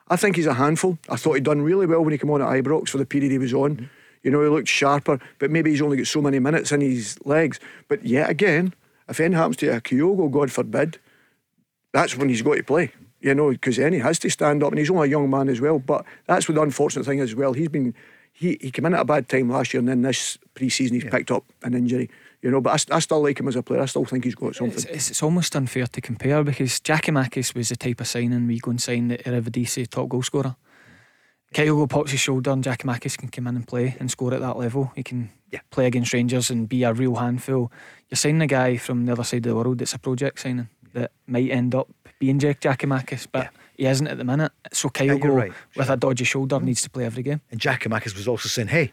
I 0.09 0.15
think 0.15 0.35
he's 0.35 0.45
a 0.45 0.53
handful. 0.53 0.99
I 1.09 1.15
thought 1.15 1.33
he'd 1.33 1.43
done 1.43 1.61
really 1.61 1.87
well 1.87 2.03
when 2.03 2.11
he 2.11 2.17
came 2.17 2.29
on 2.29 2.41
at 2.41 2.49
Ibrox 2.49 2.89
for 2.89 2.97
the 2.99 3.05
period 3.05 3.31
he 3.31 3.37
was 3.39 3.53
on. 3.53 3.77
Mm-hmm. 3.77 3.85
You 4.23 4.29
know, 4.29 4.43
he 4.43 4.49
looked 4.49 4.67
sharper, 4.67 5.19
but 5.39 5.49
maybe 5.49 5.71
he's 5.71 5.81
only 5.81 5.97
got 5.97 6.05
so 6.05 6.21
many 6.21 6.37
minutes 6.37 6.71
in 6.71 6.81
his 6.81 7.17
legs. 7.25 7.59
But 7.87 8.05
yet 8.05 8.29
again, 8.29 8.75
if 9.09 9.19
anything 9.19 9.37
happens 9.37 9.57
to 9.57 9.69
a 9.69 9.81
Kyogo, 9.81 10.29
God 10.29 10.51
forbid, 10.51 10.99
that's 11.91 12.17
when 12.17 12.29
he's 12.29 12.41
got 12.41 12.55
to 12.55 12.63
play. 12.63 12.91
You 13.19 13.35
know, 13.35 13.51
because 13.51 13.77
then 13.77 13.93
he 13.93 13.99
has 13.99 14.17
to 14.19 14.29
stand 14.29 14.63
up, 14.63 14.71
and 14.71 14.79
he's 14.79 14.89
only 14.89 15.07
a 15.07 15.11
young 15.11 15.29
man 15.29 15.47
as 15.47 15.61
well. 15.61 15.77
But 15.77 16.05
that's 16.25 16.47
what 16.47 16.55
the 16.55 16.61
unfortunate 16.61 17.05
thing 17.05 17.19
is 17.19 17.31
as 17.31 17.35
well. 17.35 17.53
He's 17.53 17.69
been 17.69 17.93
he 18.33 18.57
he 18.59 18.71
came 18.71 18.85
in 18.87 18.95
at 18.95 19.01
a 19.01 19.05
bad 19.05 19.29
time 19.29 19.49
last 19.49 19.73
year, 19.73 19.79
and 19.79 19.87
then 19.87 20.01
this 20.01 20.37
pre-season 20.55 20.95
he's 20.95 21.03
yeah. 21.03 21.11
picked 21.11 21.29
up 21.29 21.45
an 21.63 21.75
injury. 21.75 22.09
You 22.41 22.49
know, 22.49 22.59
but 22.59 22.91
I, 22.91 22.95
I, 22.95 22.99
still 22.99 23.21
like 23.21 23.39
him 23.39 23.47
as 23.47 23.55
a 23.55 23.61
player. 23.61 23.81
I 23.81 23.85
still 23.85 24.05
think 24.05 24.23
he's 24.23 24.33
got 24.33 24.55
something. 24.55 24.83
It's, 24.89 25.11
it's 25.11 25.21
almost 25.21 25.55
unfair 25.55 25.85
to 25.85 26.01
compare 26.01 26.43
because 26.43 26.79
Giakoumakis 26.79 27.53
was 27.53 27.69
the 27.69 27.75
type 27.75 28.01
of 28.01 28.07
signing 28.07 28.47
we 28.47 28.57
go 28.57 28.71
and 28.71 28.81
sign 28.81 29.09
the 29.09 29.19
Eredivisie 29.19 29.87
top 29.87 30.09
goal 30.09 30.23
scorer. 30.23 30.55
Kyogo 31.53 31.87
pops 31.87 32.11
his 32.11 32.19
shoulder 32.19 32.49
and 32.49 32.63
Giakoumakis 32.63 33.15
can 33.15 33.29
come 33.29 33.45
in 33.45 33.57
and 33.57 33.67
play 33.67 33.95
and 33.99 34.09
score 34.09 34.33
at 34.33 34.39
that 34.39 34.57
level. 34.57 34.91
He 34.95 35.03
can 35.03 35.29
yeah. 35.51 35.59
play 35.69 35.85
against 35.85 36.13
Rangers 36.13 36.49
and 36.49 36.67
be 36.67 36.81
a 36.81 36.93
real 36.93 37.15
handful. 37.15 37.71
You're 38.09 38.15
signing 38.15 38.41
a 38.41 38.47
guy 38.47 38.77
from 38.77 39.05
the 39.05 39.11
other 39.11 39.23
side 39.23 39.45
of 39.45 39.51
the 39.51 39.55
world 39.55 39.77
that's 39.77 39.93
a 39.93 39.99
project 39.99 40.39
signing 40.39 40.69
that 40.93 41.11
might 41.27 41.49
end 41.49 41.75
up 41.75 41.89
being 42.19 42.39
Jack 42.39 42.61
Giakoumakis, 42.61 43.27
but 43.31 43.43
yeah. 43.43 43.49
he 43.77 43.85
isn't 43.85 44.07
at 44.07 44.17
the 44.17 44.23
minute. 44.23 44.51
So 44.71 44.89
Kyogo, 44.89 45.23
yeah, 45.23 45.29
right. 45.29 45.53
with 45.75 45.89
a 45.89 45.97
dodgy 45.97 46.23
shoulder, 46.23 46.57
mm. 46.57 46.63
needs 46.63 46.81
to 46.83 46.89
play 46.89 47.05
every 47.05 47.23
game. 47.23 47.41
And 47.51 47.59
Giakoumakis 47.59 48.15
was 48.15 48.27
also 48.27 48.47
saying, 48.47 48.69
hey, 48.69 48.91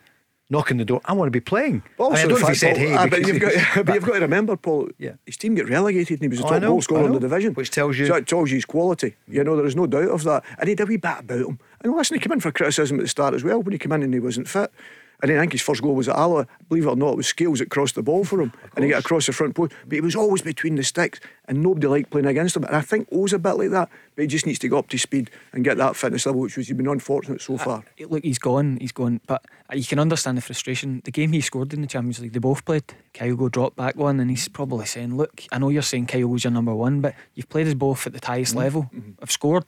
knocking 0.51 0.79
the 0.79 0.85
door. 0.85 1.01
I 1.05 1.13
want 1.13 1.27
to 1.27 1.31
be 1.31 1.41
playing. 1.41 1.83
Also, 1.99 2.13
I, 2.13 2.17
mean, 2.17 2.25
I 2.25 2.29
don't 2.29 2.41
know 2.41 2.47
if 2.47 2.53
he 2.53 2.59
said, 2.59 2.77
"Hey," 2.77 2.95
uh, 2.95 3.07
but, 3.07 3.27
you've 3.27 3.41
got, 3.41 3.53
but 3.87 3.95
you've 3.95 4.05
got 4.05 4.15
to 4.15 4.21
remember, 4.21 4.57
Paul. 4.57 4.89
Yeah. 4.99 5.13
his 5.27 5.37
team 5.37 5.55
get 5.55 5.69
relegated, 5.69 6.21
and 6.21 6.23
he 6.23 6.29
was 6.29 6.39
the 6.39 6.47
oh, 6.47 6.51
top 6.51 6.63
goal 6.63 6.83
scorer 6.83 7.07
in 7.07 7.13
the 7.13 7.21
division, 7.21 7.55
which 7.55 7.71
tells 7.71 7.99
you. 7.99 8.07
So 8.07 8.15
it 8.17 8.27
tells 8.27 8.51
you 8.51 8.57
his 8.57 8.65
quality. 8.65 9.17
You 9.27 9.45
know, 9.45 9.57
there 9.57 9.67
is 9.67 9.77
no 9.77 9.87
doubt 9.87 10.11
of 10.11 10.25
that. 10.25 10.45
And 10.59 10.69
he 10.69 10.75
did 10.75 10.85
a 10.85 10.87
wee 10.87 10.97
bit 10.97 11.21
about 11.21 11.39
him. 11.39 11.59
And 11.81 11.95
listen, 11.95 12.17
he 12.17 12.21
came 12.21 12.33
in 12.33 12.41
for 12.41 12.51
criticism 12.51 12.99
at 12.99 13.03
the 13.03 13.09
start 13.09 13.35
as 13.35 13.45
well 13.45 13.63
when 13.63 13.73
he 13.73 13.79
came 13.79 13.93
in 13.93 14.03
and 14.03 14.13
he 14.15 14.21
wasn't 14.21 14.49
fit. 14.49 14.73
And 15.21 15.33
I 15.33 15.41
think 15.41 15.53
his 15.53 15.63
first 15.63 15.83
goal 15.83 15.95
was 15.95 16.09
at 16.09 16.17
Alloa. 16.17 16.47
Believe 16.69 16.85
it 16.85 16.91
or 16.91 16.97
not, 16.97 17.13
it 17.13 17.17
was 17.17 17.27
Scales 17.27 17.59
that 17.59 17.71
crossed 17.71 17.97
the 17.97 18.03
ball 18.03 18.25
for 18.25 18.41
him. 18.41 18.53
And 18.77 18.85
he 18.85 18.91
got 18.91 19.01
across 19.01 19.27
the 19.27 19.33
front 19.33 19.57
post. 19.57 19.73
But 19.85 19.95
he 19.95 20.01
was 20.01 20.15
always 20.15 20.43
between 20.43 20.77
the 20.77 20.85
sticks 20.85 21.19
and 21.47 21.61
nobody 21.61 21.89
liked 21.89 22.11
playing 22.11 22.27
against 22.27 22.57
him. 22.57 22.65
And 22.65 22.77
I 22.77 22.83
think 22.83 23.09
Oh's 23.11 23.33
a 23.33 23.39
bit 23.39 23.55
like 23.55 23.71
that. 23.71 23.89
But 24.15 24.23
he 24.23 24.29
just 24.29 24.47
needs 24.47 24.61
to 24.61 24.69
go 24.69 24.79
up 24.79 24.89
to 24.89 24.99
speed 24.99 25.31
and 25.53 25.65
get 25.65 25.77
that 25.79 25.97
fitness 25.97 26.27
level, 26.27 26.43
which 26.43 26.57
was 26.57 26.69
he's 26.69 26.77
been 26.77 26.87
unfortunate 26.87 27.41
so 27.41 27.57
far. 27.57 27.85
Uh, 28.01 28.07
look, 28.07 28.23
he's 28.23 28.39
gone, 28.39 28.79
he's 28.81 28.93
gone. 28.93 29.21
But 29.27 29.45
you 29.73 29.85
can 29.85 29.99
understand 29.99 30.39
the 30.39 30.43
frustration. 30.43 31.03
The 31.05 31.11
game 31.11 31.33
he 31.33 31.41
scored 31.41 31.73
in 31.73 31.81
the 31.81 31.89
Champions 31.89 32.21
League, 32.21 32.33
they 32.33 32.39
both 32.39 32.65
played. 32.65 32.85
Kyogo 33.13 33.51
dropped 33.51 33.77
back 33.77 33.97
one, 33.97 34.21
and 34.21 34.31
he's 34.31 34.49
probably 34.49 34.87
saying, 34.87 35.17
Look, 35.17 35.43
I 35.51 35.59
know 35.59 35.69
you're 35.69 35.83
saying 35.83 36.07
Kyogo's 36.07 36.45
your 36.45 36.53
number 36.53 36.75
one, 36.75 37.01
but 37.01 37.15
you've 37.35 37.49
played 37.49 37.67
us 37.67 37.75
both 37.75 38.07
at 38.07 38.13
the 38.13 38.25
highest 38.25 38.53
mm-hmm. 38.53 38.61
level. 38.61 38.83
Mm-hmm. 38.95 39.13
I've 39.21 39.33
scored. 39.33 39.67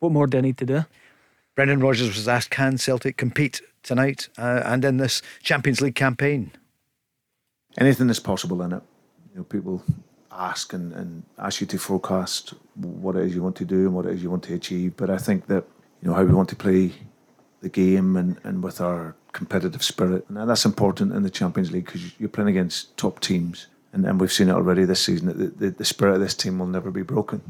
What 0.00 0.12
more 0.12 0.26
do 0.26 0.38
I 0.38 0.40
need 0.42 0.58
to 0.58 0.66
do? 0.66 0.84
Brendan 1.58 1.80
Rodgers 1.80 2.14
was 2.14 2.28
asked, 2.28 2.50
Can 2.50 2.78
Celtic 2.78 3.16
compete 3.16 3.62
tonight 3.82 4.28
uh, 4.38 4.62
and 4.64 4.84
in 4.84 4.98
this 4.98 5.22
Champions 5.42 5.80
League 5.80 5.96
campaign? 5.96 6.52
Anything 7.76 8.08
is 8.10 8.20
possible 8.20 8.62
in 8.62 8.74
it. 8.74 8.82
You 9.32 9.38
know, 9.38 9.42
people 9.42 9.82
ask 10.30 10.72
and, 10.72 10.92
and 10.92 11.24
ask 11.36 11.60
you 11.60 11.66
to 11.66 11.76
forecast 11.76 12.54
what 12.76 13.16
it 13.16 13.24
is 13.24 13.34
you 13.34 13.42
want 13.42 13.56
to 13.56 13.64
do 13.64 13.86
and 13.86 13.92
what 13.92 14.06
it 14.06 14.12
is 14.12 14.22
you 14.22 14.30
want 14.30 14.44
to 14.44 14.54
achieve. 14.54 14.96
But 14.96 15.10
I 15.10 15.18
think 15.18 15.48
that 15.48 15.64
you 16.00 16.08
know 16.08 16.14
how 16.14 16.22
we 16.22 16.32
want 16.32 16.48
to 16.50 16.54
play 16.54 16.92
the 17.60 17.68
game 17.68 18.16
and, 18.16 18.38
and 18.44 18.62
with 18.62 18.80
our 18.80 19.16
competitive 19.32 19.82
spirit, 19.82 20.26
and 20.28 20.48
that's 20.48 20.64
important 20.64 21.12
in 21.12 21.24
the 21.24 21.28
Champions 21.28 21.72
League 21.72 21.86
because 21.86 22.16
you're 22.20 22.28
playing 22.28 22.50
against 22.50 22.96
top 22.96 23.18
teams, 23.18 23.66
and, 23.92 24.06
and 24.06 24.20
we've 24.20 24.32
seen 24.32 24.48
it 24.48 24.52
already 24.54 24.84
this 24.84 25.04
season 25.04 25.26
that 25.26 25.38
the, 25.38 25.66
the, 25.66 25.70
the 25.70 25.84
spirit 25.84 26.14
of 26.14 26.20
this 26.20 26.36
team 26.36 26.60
will 26.60 26.66
never 26.66 26.92
be 26.92 27.02
broken, 27.02 27.42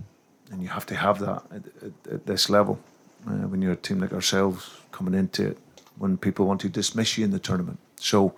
and 0.50 0.62
you 0.62 0.68
have 0.70 0.86
to 0.86 0.96
have 0.96 1.18
that 1.18 1.42
at, 1.50 1.62
at, 1.84 2.12
at 2.14 2.26
this 2.26 2.48
level 2.48 2.80
uh, 3.26 3.46
when 3.48 3.62
you're 3.62 3.72
a 3.72 3.76
team 3.76 4.00
like 4.00 4.12
ourselves 4.12 4.80
coming 4.92 5.14
into 5.14 5.48
it 5.48 5.58
when 5.98 6.16
people 6.16 6.46
want 6.46 6.60
to 6.60 6.68
dismiss 6.68 7.18
you 7.18 7.24
in 7.24 7.30
the 7.30 7.38
tournament. 7.38 7.78
So, 7.96 8.34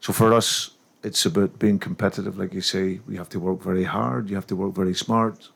so 0.00 0.12
for 0.12 0.32
us, 0.32 0.70
it's 1.02 1.26
about 1.26 1.58
being 1.58 1.78
competitive. 1.78 2.38
Like 2.38 2.54
you 2.54 2.60
say, 2.60 3.00
we 3.06 3.16
have 3.16 3.28
to 3.30 3.40
work 3.40 3.60
very 3.62 3.84
hard. 3.84 4.30
You 4.30 4.36
have 4.36 4.46
to 4.48 4.56
work 4.56 4.74
very 4.74 4.94
smart, 4.94 5.48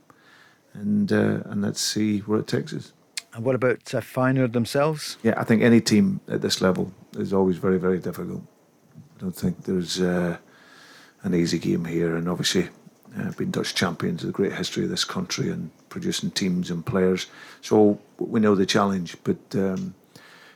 and 0.74 1.11
uh, 1.12 1.40
and 1.46 1.62
let's 1.62 1.80
see 1.80 2.18
where 2.20 2.40
it 2.40 2.46
takes 2.46 2.74
us. 2.74 2.92
And 3.32 3.44
what 3.44 3.54
about 3.54 3.94
uh, 3.94 4.00
Feyenoord 4.00 4.52
themselves? 4.52 5.16
Yeah, 5.22 5.34
I 5.36 5.44
think 5.44 5.62
any 5.62 5.80
team 5.80 6.20
at 6.28 6.42
this 6.42 6.61
level 6.61 6.92
is 7.16 7.32
always 7.32 7.56
very 7.56 7.78
very 7.78 7.98
difficult. 7.98 8.42
I 9.16 9.20
don't 9.20 9.36
think 9.36 9.64
there's 9.64 10.00
uh, 10.00 10.36
an 11.22 11.34
easy 11.34 11.59
game 11.59 11.84
here, 11.84 12.16
and 12.16 12.28
obviously. 12.28 12.68
Uh, 13.18 13.32
being 13.38 13.50
Dutch 13.50 13.74
champions, 13.74 14.22
of 14.22 14.26
the 14.26 14.32
great 14.32 14.52
history 14.52 14.84
of 14.84 14.90
this 14.90 15.02
country, 15.02 15.48
and 15.48 15.70
producing 15.88 16.30
teams 16.30 16.70
and 16.70 16.84
players. 16.84 17.26
So 17.62 17.98
we 18.18 18.40
know 18.40 18.54
the 18.54 18.66
challenge, 18.66 19.16
but 19.24 19.38
um, 19.54 19.94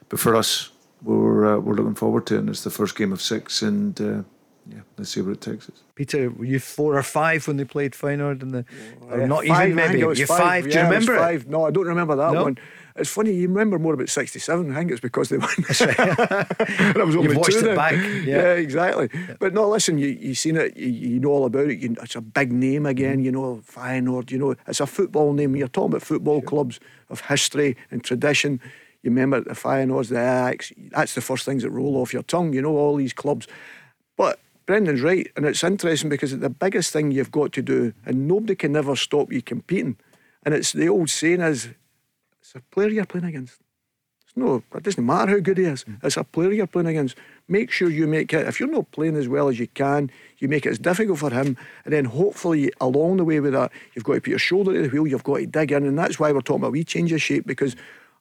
but 0.09 0.19
for 0.19 0.35
us, 0.35 0.71
we're 1.03 1.55
uh, 1.55 1.59
we're 1.59 1.75
looking 1.75 1.95
forward 1.95 2.27
to 2.27 2.37
it. 2.37 2.39
And 2.41 2.49
it's 2.49 2.65
the 2.65 2.71
first 2.71 2.97
game 2.97 3.13
of 3.13 3.23
six, 3.23 3.63
and 3.63 4.01
uh, 4.01 4.23
yeah, 4.69 4.81
let's 4.97 5.11
see 5.11 5.21
where 5.21 5.33
it 5.33 5.41
takes 5.41 5.69
us. 5.69 5.83
Peter, 5.95 6.31
were 6.31 6.45
you 6.45 6.59
four 6.59 6.97
or 6.97 7.03
five 7.03 7.47
when 7.47 7.57
they 7.57 7.65
played 7.65 7.93
Feyenoord? 7.93 8.43
In 8.43 8.53
the 8.53 8.65
uh, 9.11 9.17
not 9.27 9.45
five, 9.47 9.71
even 9.71 9.77
maybe 9.77 9.99
you 9.99 10.27
five. 10.27 10.39
five. 10.39 10.65
Do 10.65 10.71
you 10.71 10.85
remember 10.85 11.17
five. 11.19 11.47
No, 11.49 11.67
I 11.67 11.71
don't 11.71 11.87
remember 11.87 12.17
that 12.17 12.33
no? 12.33 12.43
one. 12.45 12.59
It's 12.97 13.11
funny 13.11 13.33
you 13.33 13.49
remember 13.49 13.79
more 13.79 13.95
about 13.95 14.09
'67. 14.09 14.71
I 14.71 14.75
think 14.75 14.91
it's 14.91 15.01
because 15.01 15.29
they 15.29 15.39
won. 15.39 15.49
I 15.59 16.93
was 17.05 17.17
only 17.17 17.29
You've 17.29 17.37
watched 17.37 17.57
it 17.57 17.75
back. 17.75 17.95
Yeah, 17.95 18.21
yeah 18.25 18.53
exactly. 18.55 19.09
Yeah. 19.13 19.35
But 19.39 19.55
no, 19.55 19.69
listen, 19.69 19.99
you 19.99 20.09
you 20.09 20.35
seen 20.35 20.57
it. 20.57 20.77
You, 20.77 20.89
you 20.89 21.21
know 21.21 21.31
all 21.31 21.47
about 21.47 21.71
it. 21.71 21.79
You, 21.79 21.97
it's 22.03 22.17
a 22.17 22.21
big 22.21 22.53
name 22.53 22.87
again. 22.87 23.21
Mm. 23.21 23.25
You 23.25 23.33
know 23.33 23.63
Feyenoord. 23.67 24.31
You 24.31 24.39
know 24.39 24.55
it's 24.67 24.81
a 24.81 24.87
football 24.87 25.33
name. 25.33 25.57
You're 25.57 25.69
talking 25.69 25.93
about 25.93 26.03
football 26.03 26.41
sure. 26.41 26.49
clubs 26.49 26.81
of 27.09 27.23
history 27.23 27.77
and 27.91 28.05
tradition. 28.05 28.61
You 29.03 29.11
remember 29.11 29.41
the 29.41 29.55
Feyenoords, 29.55 30.09
the 30.09 30.19
Ajax. 30.19 30.73
That's 30.91 31.15
the 31.15 31.21
first 31.21 31.45
things 31.45 31.63
that 31.63 31.71
roll 31.71 31.97
off 31.97 32.13
your 32.13 32.23
tongue. 32.23 32.53
You 32.53 32.63
know 32.63 32.77
all 32.77 32.97
these 32.97 33.13
clubs, 33.13 33.47
but. 34.17 34.39
Brendan's 34.65 35.03
right, 35.03 35.29
and 35.35 35.45
it's 35.45 35.65
interesting 35.65 36.09
because 36.09 36.39
the 36.39 36.49
biggest 36.49 36.93
thing 36.93 37.11
you've 37.11 37.33
got 37.33 37.53
to 37.55 37.63
do, 37.63 37.93
and 38.07 38.29
nobody 38.29 38.55
can 38.55 38.77
ever 38.77 38.95
stop 38.95 39.33
you 39.33 39.43
competing. 39.43 39.97
And 40.45 40.55
it's 40.55 40.73
the 40.73 40.89
old 40.89 41.11
saying 41.11 41.41
is, 41.41 41.71
it's 42.55 42.63
a 42.63 42.75
player 42.75 42.89
you're 42.89 43.07
playing 43.07 43.25
against. 43.25 43.61
It's 44.23 44.37
no, 44.37 44.63
it 44.75 44.83
doesn't 44.83 45.07
matter 45.07 45.33
how 45.33 45.39
good 45.39 45.57
he 45.57 45.65
is. 45.65 45.85
Mm. 45.85 46.05
It's 46.05 46.19
a 46.19 46.25
player 46.25 46.53
you're 46.53 46.67
playing 46.67 46.89
against. 46.89 47.17
Make 47.49 47.71
sure 47.71 47.89
you 47.89 48.07
make 48.07 48.35
it. 48.35 48.47
If 48.47 48.61
you're 48.61 48.69
not 48.69 48.91
playing 48.93 49.17
as 49.17 49.27
well 49.27 49.49
as 49.49 49.59
you 49.59 49.69
can, 49.69 50.11
you 50.37 50.49
make 50.49 50.67
it 50.67 50.71
as 50.71 50.79
difficult 50.79 51.19
for 51.19 51.31
him, 51.31 51.57
and 51.87 51.95
then 51.95 52.05
hopefully 52.05 52.71
along 52.79 53.17
the 53.17 53.25
way 53.25 53.41
with 53.41 53.55
that, 53.55 53.73
you've 53.95 54.05
got 54.05 54.15
to 54.15 54.21
put 54.21 54.29
your 54.29 54.39
shoulder 54.39 54.75
to 54.75 54.83
the 54.83 54.89
wheel. 54.89 55.07
You've 55.07 55.25
got 55.25 55.39
to 55.39 55.47
dig 55.47 55.73
in, 55.73 55.87
and 55.87 55.99
that's 55.99 56.19
why 56.19 56.31
we're 56.31 56.43
talking 56.43 56.63
about 56.63 56.73
we 56.73 56.85
change 56.85 57.11
of 57.13 57.23
shape 57.23 57.47
because 57.47 57.75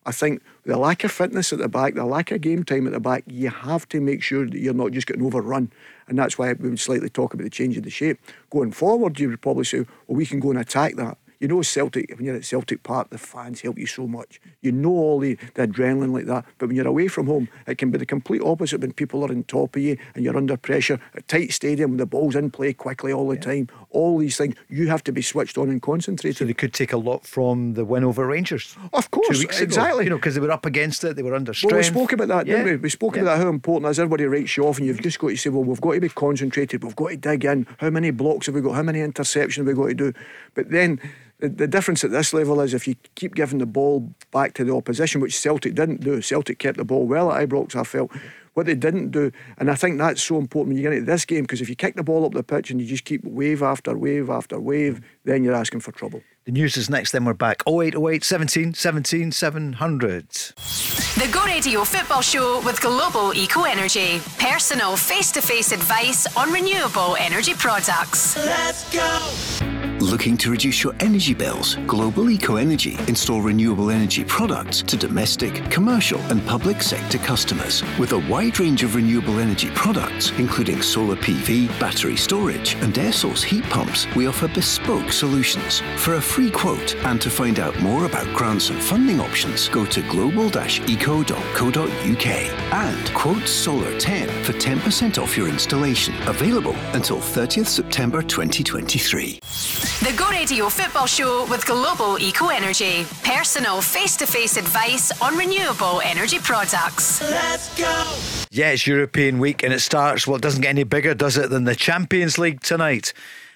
I 0.05 0.13
think 0.13 0.41
the 0.65 0.77
lack 0.77 1.03
of 1.03 1.11
fitness 1.11 1.51
at 1.51 1.59
the 1.59 1.67
back, 1.67 1.95
the 1.95 2.05
lack 2.05 2.31
of 2.31 2.39
game 2.39 2.63
time 2.63 2.87
at 2.87 2.93
the 2.93 2.99
back, 3.01 3.23
you 3.27 3.49
have 3.49 3.87
to 3.89 3.99
make 3.99 4.23
sure 4.23 4.45
that 4.45 4.57
you're 4.57 4.73
not 4.73 4.93
just 4.93 5.07
getting 5.07 5.25
overrun. 5.25 5.71
And 6.07 6.17
that's 6.17 6.37
why 6.37 6.53
we 6.53 6.69
would 6.69 6.79
slightly 6.79 7.09
talk 7.09 7.33
about 7.33 7.43
the 7.43 7.49
change 7.49 7.77
of 7.77 7.83
the 7.83 7.89
shape. 7.89 8.19
Going 8.49 8.71
forward, 8.71 9.19
you 9.19 9.29
would 9.29 9.41
probably 9.41 9.65
say, 9.65 9.79
well, 10.07 10.17
we 10.17 10.25
can 10.25 10.39
go 10.39 10.49
and 10.49 10.59
attack 10.59 10.95
that. 10.95 11.17
You 11.41 11.47
know, 11.47 11.63
Celtic, 11.63 12.13
when 12.15 12.25
you're 12.25 12.35
at 12.35 12.45
Celtic 12.45 12.83
Park, 12.83 13.09
the 13.09 13.17
fans 13.17 13.61
help 13.61 13.79
you 13.79 13.87
so 13.87 14.05
much. 14.05 14.39
You 14.61 14.71
know 14.71 14.91
all 14.91 15.19
the, 15.19 15.39
the 15.55 15.67
adrenaline 15.67 16.13
like 16.13 16.27
that. 16.27 16.45
But 16.59 16.67
when 16.67 16.75
you're 16.75 16.87
away 16.87 17.07
from 17.07 17.25
home, 17.25 17.49
it 17.65 17.79
can 17.79 17.89
be 17.89 17.97
the 17.97 18.05
complete 18.05 18.43
opposite 18.43 18.81
when 18.81 18.93
people 18.93 19.25
are 19.25 19.31
on 19.31 19.43
top 19.45 19.75
of 19.75 19.81
you 19.81 19.97
and 20.13 20.23
you're 20.23 20.37
under 20.37 20.55
pressure. 20.55 20.99
A 21.15 21.21
tight 21.23 21.51
stadium, 21.51 21.97
the 21.97 22.05
ball's 22.05 22.35
in 22.35 22.51
play 22.51 22.73
quickly 22.73 23.11
all 23.11 23.27
the 23.27 23.35
yeah. 23.35 23.41
time. 23.41 23.67
All 23.89 24.19
these 24.19 24.37
things, 24.37 24.53
you 24.69 24.87
have 24.89 25.03
to 25.05 25.11
be 25.11 25.23
switched 25.23 25.57
on 25.57 25.69
and 25.69 25.81
concentrated. 25.81 26.37
So 26.37 26.45
they 26.45 26.53
could 26.53 26.73
take 26.73 26.93
a 26.93 26.97
lot 26.97 27.25
from 27.25 27.73
the 27.73 27.85
win 27.85 28.03
over 28.03 28.27
Rangers. 28.27 28.77
Of 28.93 29.09
course, 29.09 29.41
exactly. 29.41 30.03
You 30.03 30.11
know, 30.11 30.17
because 30.17 30.35
they 30.35 30.41
were 30.41 30.51
up 30.51 30.67
against 30.67 31.03
it, 31.03 31.15
they 31.15 31.23
were 31.23 31.33
under 31.33 31.55
strength. 31.55 31.73
Well, 31.73 31.79
we 31.79 31.83
spoke 31.83 32.13
about 32.13 32.27
that, 32.27 32.45
didn't 32.45 32.65
we? 32.65 32.75
We 32.75 32.89
spoke 32.89 33.15
yeah. 33.15 33.23
about 33.23 33.39
how 33.39 33.49
important 33.49 33.87
it 33.87 33.91
is. 33.91 33.99
Everybody 33.99 34.25
writes 34.25 34.55
you 34.57 34.67
off, 34.67 34.77
and 34.77 34.85
you've 34.85 35.01
just 35.01 35.17
got 35.17 35.29
to 35.29 35.37
say, 35.37 35.49
well, 35.49 35.63
we've 35.63 35.81
got 35.81 35.93
to 35.93 36.01
be 36.01 36.09
concentrated, 36.09 36.83
we've 36.83 36.95
got 36.95 37.09
to 37.09 37.17
dig 37.17 37.45
in. 37.45 37.65
How 37.79 37.89
many 37.89 38.11
blocks 38.11 38.45
have 38.45 38.53
we 38.53 38.61
got? 38.61 38.73
How 38.73 38.83
many 38.83 38.99
interceptions 38.99 39.57
have 39.57 39.65
we 39.65 39.73
got 39.73 39.87
to 39.87 39.93
do? 39.95 40.13
But 40.53 40.69
then 40.69 40.99
the, 41.01 41.09
the 41.41 41.67
difference 41.67 42.03
at 42.03 42.11
this 42.11 42.33
level 42.33 42.61
is 42.61 42.73
if 42.73 42.87
you 42.87 42.95
keep 43.15 43.35
giving 43.35 43.59
the 43.59 43.65
ball 43.65 44.13
back 44.31 44.53
to 44.55 44.63
the 44.63 44.73
opposition, 44.73 45.21
which 45.21 45.37
Celtic 45.37 45.75
didn't 45.75 46.01
do. 46.01 46.21
Celtic 46.21 46.59
kept 46.59 46.77
the 46.77 46.85
ball 46.85 47.07
well 47.07 47.31
at 47.31 47.47
Ibrox, 47.47 47.75
I 47.75 47.83
felt. 47.83 48.11
What 48.53 48.65
they 48.65 48.75
didn't 48.75 49.11
do, 49.11 49.31
and 49.57 49.71
I 49.71 49.75
think 49.75 49.97
that's 49.97 50.21
so 50.21 50.37
important 50.37 50.69
when 50.69 50.77
you 50.77 50.83
get 50.83 50.93
into 50.93 51.09
this 51.09 51.23
game, 51.23 51.43
because 51.43 51.61
if 51.61 51.69
you 51.69 51.75
kick 51.75 51.95
the 51.95 52.03
ball 52.03 52.25
up 52.25 52.33
the 52.33 52.43
pitch 52.43 52.69
and 52.69 52.81
you 52.81 52.85
just 52.85 53.05
keep 53.05 53.23
wave 53.23 53.63
after 53.63 53.97
wave 53.97 54.29
after 54.29 54.59
wave, 54.59 54.99
then 55.23 55.43
you're 55.43 55.55
asking 55.55 55.79
for 55.79 55.93
trouble. 55.93 56.21
The 56.45 56.51
news 56.51 56.75
is 56.75 56.89
next, 56.89 57.11
then 57.11 57.23
we're 57.23 57.35
back. 57.35 57.61
0808 57.67 58.23
17 58.23 58.73
17 58.73 59.31
700. 59.31 60.27
The 60.27 61.29
Go 61.31 61.43
Radio 61.45 61.83
Football 61.83 62.21
Show 62.21 62.61
with 62.65 62.81
Global 62.81 63.31
Eco 63.35 63.63
Energy. 63.63 64.19
Personal 64.39 64.95
face 64.97 65.31
to 65.33 65.41
face 65.41 65.71
advice 65.71 66.25
on 66.35 66.51
renewable 66.51 67.15
energy 67.19 67.53
products. 67.53 68.35
Let's 68.37 68.91
go! 68.91 69.71
Looking 70.01 70.35
to 70.37 70.49
reduce 70.49 70.83
your 70.83 70.95
energy 70.99 71.35
bills? 71.35 71.75
Global 71.85 72.31
Eco 72.31 72.55
Energy 72.55 72.97
install 73.07 73.39
renewable 73.39 73.91
energy 73.91 74.23
products 74.23 74.81
to 74.81 74.97
domestic, 74.97 75.69
commercial, 75.69 76.19
and 76.31 76.43
public 76.47 76.81
sector 76.81 77.19
customers. 77.19 77.83
With 77.99 78.13
a 78.13 78.17
wide 78.27 78.59
range 78.59 78.81
of 78.81 78.95
renewable 78.95 79.39
energy 79.39 79.69
products, 79.75 80.31
including 80.39 80.81
solar 80.81 81.15
PV, 81.17 81.67
battery 81.79 82.17
storage, 82.17 82.73
and 82.77 82.97
air 82.97 83.11
source 83.11 83.43
heat 83.43 83.63
pumps, 83.65 84.07
we 84.15 84.25
offer 84.25 84.47
bespoke 84.47 85.11
solutions. 85.13 85.83
For 85.97 86.15
a 86.15 86.21
free 86.31 86.49
quote 86.49 86.95
and 87.03 87.19
to 87.19 87.29
find 87.29 87.59
out 87.59 87.77
more 87.81 88.05
about 88.05 88.25
grants 88.33 88.69
and 88.69 88.81
funding 88.81 89.19
options, 89.19 89.67
go 89.67 89.85
to 89.85 90.01
global-eco.co.uk 90.03 92.25
and 92.25 93.13
quote 93.13 93.45
Solar 93.45 93.99
10 93.99 94.29
for 94.45 94.53
10% 94.53 95.21
off 95.21 95.35
your 95.35 95.49
installation. 95.49 96.13
Available 96.29 96.73
until 96.93 97.17
30th 97.17 97.67
September 97.67 98.21
2023. 98.21 99.39
The 99.41 100.13
Go 100.17 100.29
Radio 100.29 100.69
Football 100.69 101.05
Show 101.05 101.45
with 101.49 101.65
Global 101.65 102.17
Eco 102.17 102.47
Energy. 102.47 103.05
Personal 103.25 103.81
face 103.81 104.15
to 104.15 104.25
face 104.25 104.55
advice 104.55 105.11
on 105.21 105.37
renewable 105.37 105.99
energy 106.05 106.39
products. 106.39 107.21
Let's 107.29 107.77
go! 107.77 108.05
Yeah, 108.51 108.71
it's 108.71 108.87
European 108.87 109.39
week 109.39 109.63
and 109.63 109.73
it 109.73 109.81
starts, 109.81 110.25
well, 110.25 110.37
it 110.37 110.41
doesn't 110.41 110.61
get 110.61 110.69
any 110.69 110.85
bigger, 110.85 111.13
does 111.13 111.35
it, 111.35 111.49
than 111.49 111.65
the 111.65 111.75
Champions 111.75 112.39
League 112.39 112.61
tonight. 112.61 113.11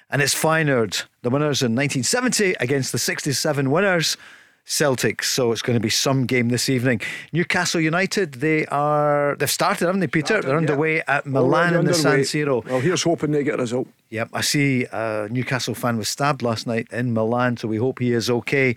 And 0.10 0.22
it's 0.22 0.36
Feyenoord, 0.36 1.04
the 1.24 1.30
winners 1.30 1.62
in 1.62 1.76
1970 1.76 2.56
against 2.60 2.92
the 2.92 3.00
67 3.00 3.72
winners. 3.72 4.18
Celtics. 4.66 5.26
So 5.26 5.52
it's 5.52 5.62
going 5.62 5.76
to 5.76 5.80
be 5.80 5.92
some 5.92 6.26
game 6.26 6.50
this 6.50 6.70
evening. 6.70 7.00
Newcastle 7.32 7.80
United, 7.80 8.36
they 8.36 8.66
are 8.66 9.36
they've 9.38 9.50
started, 9.50 9.86
haven't 9.86 10.00
they, 10.00 10.08
Peter? 10.08 10.26
Started, 10.26 10.48
They're 10.48 10.58
underway 10.58 10.98
yeah. 10.98 11.04
at 11.08 11.28
Milan 11.28 11.76
in 11.76 11.86
the 11.86 11.94
San 11.94 12.22
Siro. 12.22 12.66
Well, 12.66 12.80
here's 12.80 13.04
hoping 13.04 13.30
they 13.30 13.44
get 13.44 13.60
a 13.60 13.62
result. 13.62 13.88
Yep, 14.10 14.30
I 14.34 14.42
see 14.42 14.88
a 14.92 15.28
Newcastle 15.30 15.76
fan 15.76 15.98
was 15.98 16.10
stabbed 16.10 16.42
last 16.42 16.66
night 16.66 16.88
in 16.92 17.14
Milan, 17.14 17.58
so 17.58 17.68
we 17.68 17.78
hope 17.78 18.00
he 18.00 18.12
is 18.12 18.28
okay. 18.28 18.76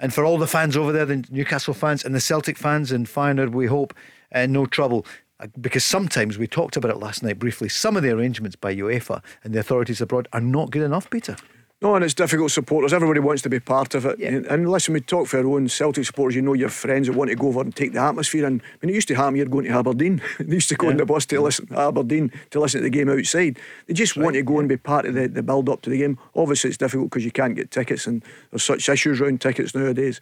And 0.00 0.12
for 0.12 0.24
all 0.24 0.36
the 0.36 0.48
fans 0.48 0.76
over 0.76 0.90
there, 0.90 1.06
the 1.06 1.24
Newcastle 1.30 1.74
fans 1.74 2.04
and 2.04 2.12
the 2.12 2.20
Celtic 2.20 2.58
fans 2.58 2.90
in 2.90 3.04
Feyenoord, 3.04 3.52
we 3.52 3.66
hope 3.66 3.94
uh, 4.34 4.46
no 4.46 4.66
trouble 4.66 5.06
uh, 5.06 5.08
because 5.60 5.84
sometimes 5.84 6.38
we 6.38 6.46
talked 6.46 6.76
about 6.76 6.90
it 6.90 6.98
last 6.98 7.22
night 7.22 7.38
briefly. 7.38 7.68
Some 7.68 7.96
of 7.96 8.02
the 8.02 8.10
arrangements 8.10 8.56
by 8.56 8.74
UEFA 8.74 9.22
and 9.44 9.54
the 9.54 9.60
authorities 9.60 10.00
abroad 10.00 10.28
are 10.32 10.40
not 10.40 10.70
good 10.70 10.82
enough, 10.82 11.08
Peter. 11.10 11.36
No, 11.82 11.94
and 11.94 12.04
it's 12.04 12.12
difficult 12.12 12.50
supporters. 12.50 12.92
Everybody 12.92 13.20
wants 13.20 13.40
to 13.40 13.48
be 13.48 13.58
part 13.58 13.94
of 13.94 14.04
it. 14.04 14.18
Yeah. 14.18 14.28
And, 14.28 14.46
and, 14.46 14.70
listen, 14.70 14.92
we 14.92 15.00
talk 15.00 15.28
for 15.28 15.38
our 15.38 15.46
own 15.46 15.66
Celtic 15.66 16.04
supporters. 16.04 16.36
You 16.36 16.42
know 16.42 16.52
your 16.52 16.68
friends 16.68 17.06
that 17.06 17.16
want 17.16 17.30
to 17.30 17.36
go 17.36 17.48
over 17.48 17.62
and 17.62 17.74
take 17.74 17.94
the 17.94 18.00
atmosphere. 18.00 18.44
And 18.44 18.60
when 18.80 18.90
it 18.90 18.94
used 18.94 19.08
to 19.08 19.14
happen, 19.14 19.36
you're 19.36 19.46
going 19.46 19.64
to 19.64 19.70
Aberdeen. 19.70 20.20
they 20.38 20.54
used 20.54 20.68
to 20.68 20.74
go 20.74 20.88
yeah. 20.88 20.92
on 20.92 20.96
the 20.98 21.06
bus 21.06 21.24
to 21.26 21.40
listen 21.40 21.68
to 21.68 21.78
Aberdeen 21.78 22.30
to 22.50 22.60
listen 22.60 22.80
to 22.80 22.84
the 22.84 22.90
game 22.90 23.08
outside. 23.08 23.58
They 23.86 23.94
just 23.94 24.14
Right. 24.14 24.24
want 24.24 24.34
to 24.36 24.42
go 24.42 24.58
and 24.58 24.68
be 24.68 24.76
part 24.76 25.06
of 25.06 25.14
the, 25.14 25.26
the 25.26 25.42
build 25.42 25.70
up 25.70 25.80
to 25.82 25.90
the 25.90 25.96
game. 25.96 26.18
Obviously, 26.36 26.68
it's 26.68 26.76
difficult 26.76 27.08
because 27.08 27.24
you 27.24 27.30
can't 27.32 27.56
get 27.56 27.70
tickets, 27.70 28.06
and 28.06 28.22
there's 28.50 28.62
such 28.62 28.86
issues 28.90 29.18
around 29.18 29.40
tickets 29.40 29.74
nowadays. 29.74 30.20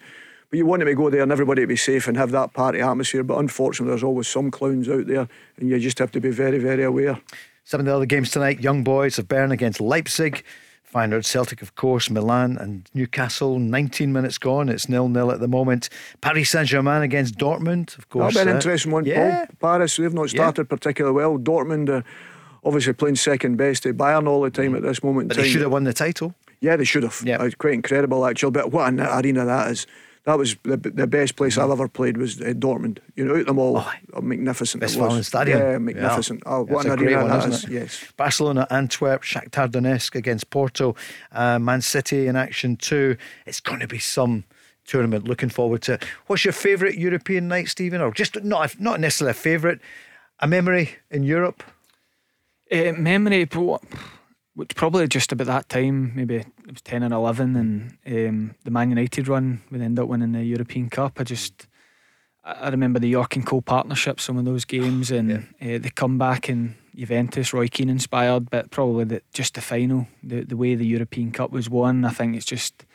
But 0.49 0.57
you 0.57 0.65
want 0.65 0.79
them 0.79 0.87
to 0.87 0.95
go 0.95 1.09
there 1.09 1.21
and 1.21 1.31
everybody 1.31 1.61
to 1.61 1.67
be 1.67 1.75
safe 1.75 2.07
and 2.07 2.17
have 2.17 2.31
that 2.31 2.53
party 2.53 2.81
atmosphere. 2.81 3.23
But 3.23 3.37
unfortunately, 3.37 3.91
there's 3.91 4.03
always 4.03 4.27
some 4.27 4.49
clowns 4.49 4.89
out 4.89 5.05
there, 5.05 5.27
and 5.57 5.69
you 5.69 5.79
just 5.79 5.99
have 5.99 6.11
to 6.11 6.19
be 6.19 6.31
very, 6.31 6.57
very 6.57 6.83
aware. 6.83 7.19
Some 7.63 7.81
of 7.81 7.85
the 7.85 7.95
other 7.95 8.05
games 8.05 8.31
tonight: 8.31 8.59
Young 8.59 8.83
Boys 8.83 9.19
of 9.19 9.27
Bern 9.27 9.51
against 9.51 9.79
Leipzig. 9.79 10.43
Feyenoord, 10.93 11.23
Celtic, 11.23 11.61
of 11.61 11.75
course, 11.75 12.09
Milan 12.09 12.57
and 12.57 12.89
Newcastle. 12.95 13.59
19 13.59 14.11
minutes 14.11 14.39
gone. 14.39 14.69
It's 14.69 14.89
nil 14.89 15.07
nil 15.07 15.31
at 15.31 15.39
the 15.39 15.47
moment. 15.47 15.89
Paris 16.21 16.49
Saint 16.49 16.67
Germain 16.67 17.03
against 17.03 17.35
Dortmund, 17.37 17.95
of 17.97 18.09
course. 18.09 18.33
That'll 18.33 18.45
be 18.45 18.49
an 18.49 18.55
uh, 18.55 18.57
interesting 18.57 18.91
one, 18.91 19.05
yeah. 19.05 19.45
Paul. 19.45 19.77
Paris, 19.77 19.97
they've 19.97 20.13
not 20.13 20.29
started 20.29 20.63
yeah. 20.63 20.75
particularly 20.75 21.15
well. 21.15 21.37
Dortmund, 21.37 21.89
uh, 21.89 22.01
obviously 22.63 22.93
playing 22.93 23.17
second 23.17 23.57
best 23.57 23.83
to 23.83 23.93
Bayern 23.93 24.27
all 24.27 24.41
the 24.41 24.49
time 24.49 24.73
at 24.73 24.81
this 24.81 25.03
moment. 25.03 25.27
But 25.27 25.37
they 25.37 25.47
should 25.47 25.61
have 25.61 25.71
won 25.71 25.83
the 25.83 25.93
title. 25.93 26.33
Yeah, 26.59 26.75
they 26.75 26.85
should 26.85 27.03
have. 27.03 27.21
Yeah. 27.23 27.43
It's 27.43 27.55
quite 27.55 27.75
incredible, 27.75 28.25
actually. 28.25 28.51
But 28.51 28.71
what 28.71 28.87
an 28.87 28.99
arena 28.99 29.45
that 29.45 29.69
is 29.69 29.85
that 30.29 30.37
was 30.37 30.55
the, 30.63 30.77
the 30.77 31.07
best 31.07 31.35
place 31.35 31.57
I've 31.57 31.71
ever 31.71 31.87
played 31.87 32.17
was 32.17 32.39
uh, 32.39 32.53
Dortmund. 32.55 32.99
You 33.15 33.25
know, 33.25 33.43
them 33.43 33.57
all 33.57 33.77
oh, 33.77 33.91
oh 34.13 34.21
magnificent. 34.21 34.83
Westfalen 34.83 35.25
Stadium. 35.25 35.59
Yeah, 35.59 35.77
magnificent. 35.79 36.43
Yeah. 36.45 36.53
Oh, 36.53 36.63
what 36.65 36.85
an 36.85 36.99
arena 36.99 37.23
one, 37.23 37.29
that 37.29 37.49
is. 37.49 37.63
It? 37.63 37.71
Yes. 37.71 38.05
Barcelona, 38.15 38.67
Antwerp, 38.69 39.23
Shakhtar 39.23 39.67
Donetsk 39.67 40.15
against 40.15 40.49
Porto, 40.51 40.95
uh, 41.31 41.57
Man 41.57 41.81
City 41.81 42.27
in 42.27 42.35
action 42.35 42.75
too. 42.77 43.17
It's 43.47 43.59
going 43.59 43.79
to 43.79 43.87
be 43.87 43.99
some 43.99 44.43
tournament. 44.85 45.27
Looking 45.27 45.49
forward 45.49 45.81
to. 45.83 45.99
What's 46.27 46.45
your 46.45 46.53
favourite 46.53 46.95
European 46.95 47.47
night, 47.47 47.69
Stephen? 47.69 47.99
Or 47.99 48.11
just 48.11 48.43
not 48.43 48.79
not 48.79 48.99
necessarily 48.99 49.31
a 49.31 49.33
favourite, 49.33 49.79
a 50.39 50.47
memory 50.47 50.97
in 51.09 51.23
Europe. 51.23 51.63
Uh, 52.71 52.91
memory, 52.95 53.45
but 53.45 53.81
which 54.55 54.75
probably 54.75 55.07
just 55.07 55.31
about 55.31 55.47
that 55.47 55.69
time, 55.69 56.13
maybe 56.15 56.37
it 56.37 56.47
was 56.67 56.81
10 56.81 57.03
or 57.03 57.15
11, 57.15 57.55
and 57.55 57.97
um, 58.05 58.55
the 58.63 58.71
Man 58.71 58.89
United 58.89 59.27
run, 59.27 59.61
we 59.71 59.81
ended 59.81 60.03
up 60.03 60.09
winning 60.09 60.31
the 60.31 60.43
European 60.43 60.89
Cup. 60.89 61.19
I 61.19 61.23
just, 61.23 61.67
I 62.43 62.69
remember 62.69 62.99
the 62.99 63.09
Yorke 63.09 63.35
and 63.35 63.45
Cole 63.45 63.61
partnership, 63.61 64.19
some 64.19 64.37
of 64.37 64.45
those 64.45 64.65
games, 64.65 65.11
and 65.11 65.47
yeah. 65.61 65.75
uh, 65.75 65.79
the 65.79 65.91
comeback 65.91 66.49
in 66.49 66.75
Juventus, 66.95 67.53
Roy 67.53 67.67
Keane 67.67 67.89
inspired, 67.89 68.49
but 68.49 68.71
probably 68.71 69.05
the, 69.05 69.21
just 69.33 69.53
the 69.53 69.61
final, 69.61 70.07
the, 70.21 70.43
the 70.43 70.57
way 70.57 70.75
the 70.75 70.85
European 70.85 71.31
Cup 71.31 71.51
was 71.51 71.69
won. 71.69 72.03
I 72.03 72.09
think 72.09 72.35
it's 72.35 72.45
just 72.45 72.85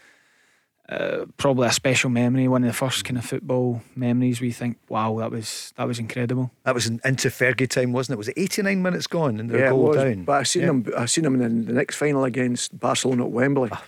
uh, 0.88 1.24
probably 1.38 1.66
a 1.66 1.72
special 1.72 2.10
memory, 2.10 2.46
one 2.46 2.62
of 2.62 2.68
the 2.68 2.74
first 2.74 3.04
kind 3.04 3.16
of 3.16 3.24
football 3.24 3.82
memories. 3.96 4.40
We 4.40 4.52
think, 4.52 4.76
wow, 4.88 5.18
that 5.18 5.30
was 5.30 5.72
that 5.76 5.86
was 5.86 5.98
incredible. 5.98 6.50
That 6.64 6.74
was 6.74 6.86
into 6.86 7.28
Fergie 7.28 7.68
time, 7.68 7.92
wasn't 7.92 8.14
it? 8.14 8.18
Was 8.18 8.28
it 8.28 8.34
89 8.36 8.82
minutes 8.82 9.06
gone 9.06 9.40
and 9.40 9.48
they're 9.48 9.60
yeah, 9.60 9.70
goal 9.70 9.94
down? 9.94 10.24
But 10.24 10.40
I 10.40 10.42
seen 10.42 10.62
yeah. 10.62 10.68
them. 10.68 10.86
I 10.96 11.06
seen 11.06 11.24
them 11.24 11.40
in 11.40 11.60
the, 11.60 11.66
the, 11.66 11.72
next 11.72 11.96
final 11.96 12.24
against 12.24 12.78
Barcelona 12.78 13.24
at 13.24 13.30
Wembley, 13.30 13.70
ah. 13.72 13.82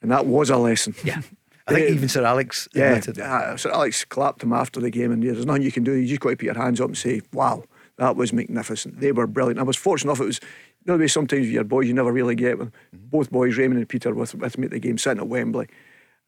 and 0.00 0.10
that 0.10 0.26
was 0.26 0.48
a 0.48 0.56
lesson. 0.56 0.94
Yeah. 1.04 1.20
I 1.68 1.74
think 1.74 1.90
even 1.90 2.08
Sir 2.08 2.24
Alex 2.24 2.68
yeah, 2.74 3.00
uh, 3.22 3.56
Sir 3.56 3.72
Alex 3.72 4.04
clapped 4.04 4.42
him 4.42 4.52
after 4.52 4.80
the 4.80 4.88
game, 4.90 5.10
and 5.10 5.22
there's 5.22 5.44
nothing 5.44 5.62
you 5.62 5.72
can 5.72 5.82
do. 5.82 5.92
You 5.92 6.06
just 6.06 6.20
got 6.20 6.30
to 6.30 6.36
put 6.36 6.44
your 6.44 6.54
hands 6.54 6.80
up 6.80 6.86
and 6.86 6.96
say, 6.96 7.22
"Wow, 7.32 7.64
that 7.98 8.14
was 8.14 8.32
magnificent." 8.32 9.00
They 9.00 9.10
were 9.10 9.26
brilliant. 9.26 9.58
I 9.58 9.64
was 9.64 9.76
fortunate 9.76 10.12
enough; 10.12 10.20
it 10.20 10.26
was 10.26 10.40
you 10.42 10.92
know 10.92 10.96
the 10.96 11.02
way 11.02 11.08
sometimes 11.08 11.40
with 11.40 11.50
your 11.50 11.64
boys 11.64 11.88
you 11.88 11.94
never 11.94 12.12
really 12.12 12.36
get 12.36 12.58
with 12.58 12.68
mm-hmm. 12.68 13.08
both 13.08 13.30
boys, 13.32 13.56
Raymond 13.56 13.78
and 13.78 13.88
Peter, 13.88 14.14
with 14.14 14.34
with 14.36 14.56
me 14.56 14.66
at 14.66 14.70
the 14.70 14.78
game, 14.78 14.96
sitting 14.96 15.18
at 15.18 15.26
Wembley. 15.26 15.66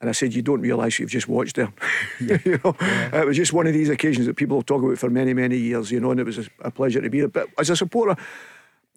And 0.01 0.09
I 0.09 0.13
said, 0.13 0.33
You 0.33 0.41
don't 0.41 0.61
realise 0.61 0.99
you've 0.99 1.09
just 1.09 1.27
watched 1.27 1.55
there. 1.55 1.71
you 2.19 2.59
know? 2.63 2.75
Yeah. 2.81 3.21
It 3.21 3.27
was 3.27 3.37
just 3.37 3.53
one 3.53 3.67
of 3.67 3.73
these 3.73 3.89
occasions 3.89 4.27
that 4.27 4.35
people 4.35 4.57
have 4.57 4.65
talked 4.65 4.83
about 4.83 4.97
for 4.97 5.09
many, 5.09 5.33
many 5.33 5.57
years, 5.57 5.91
you 5.91 5.99
know, 5.99 6.11
and 6.11 6.19
it 6.19 6.25
was 6.25 6.37
a, 6.39 6.45
a 6.61 6.71
pleasure 6.71 7.01
to 7.01 7.09
be 7.09 7.19
there. 7.19 7.27
But 7.27 7.49
as 7.57 7.69
a 7.69 7.75
supporter, 7.75 8.15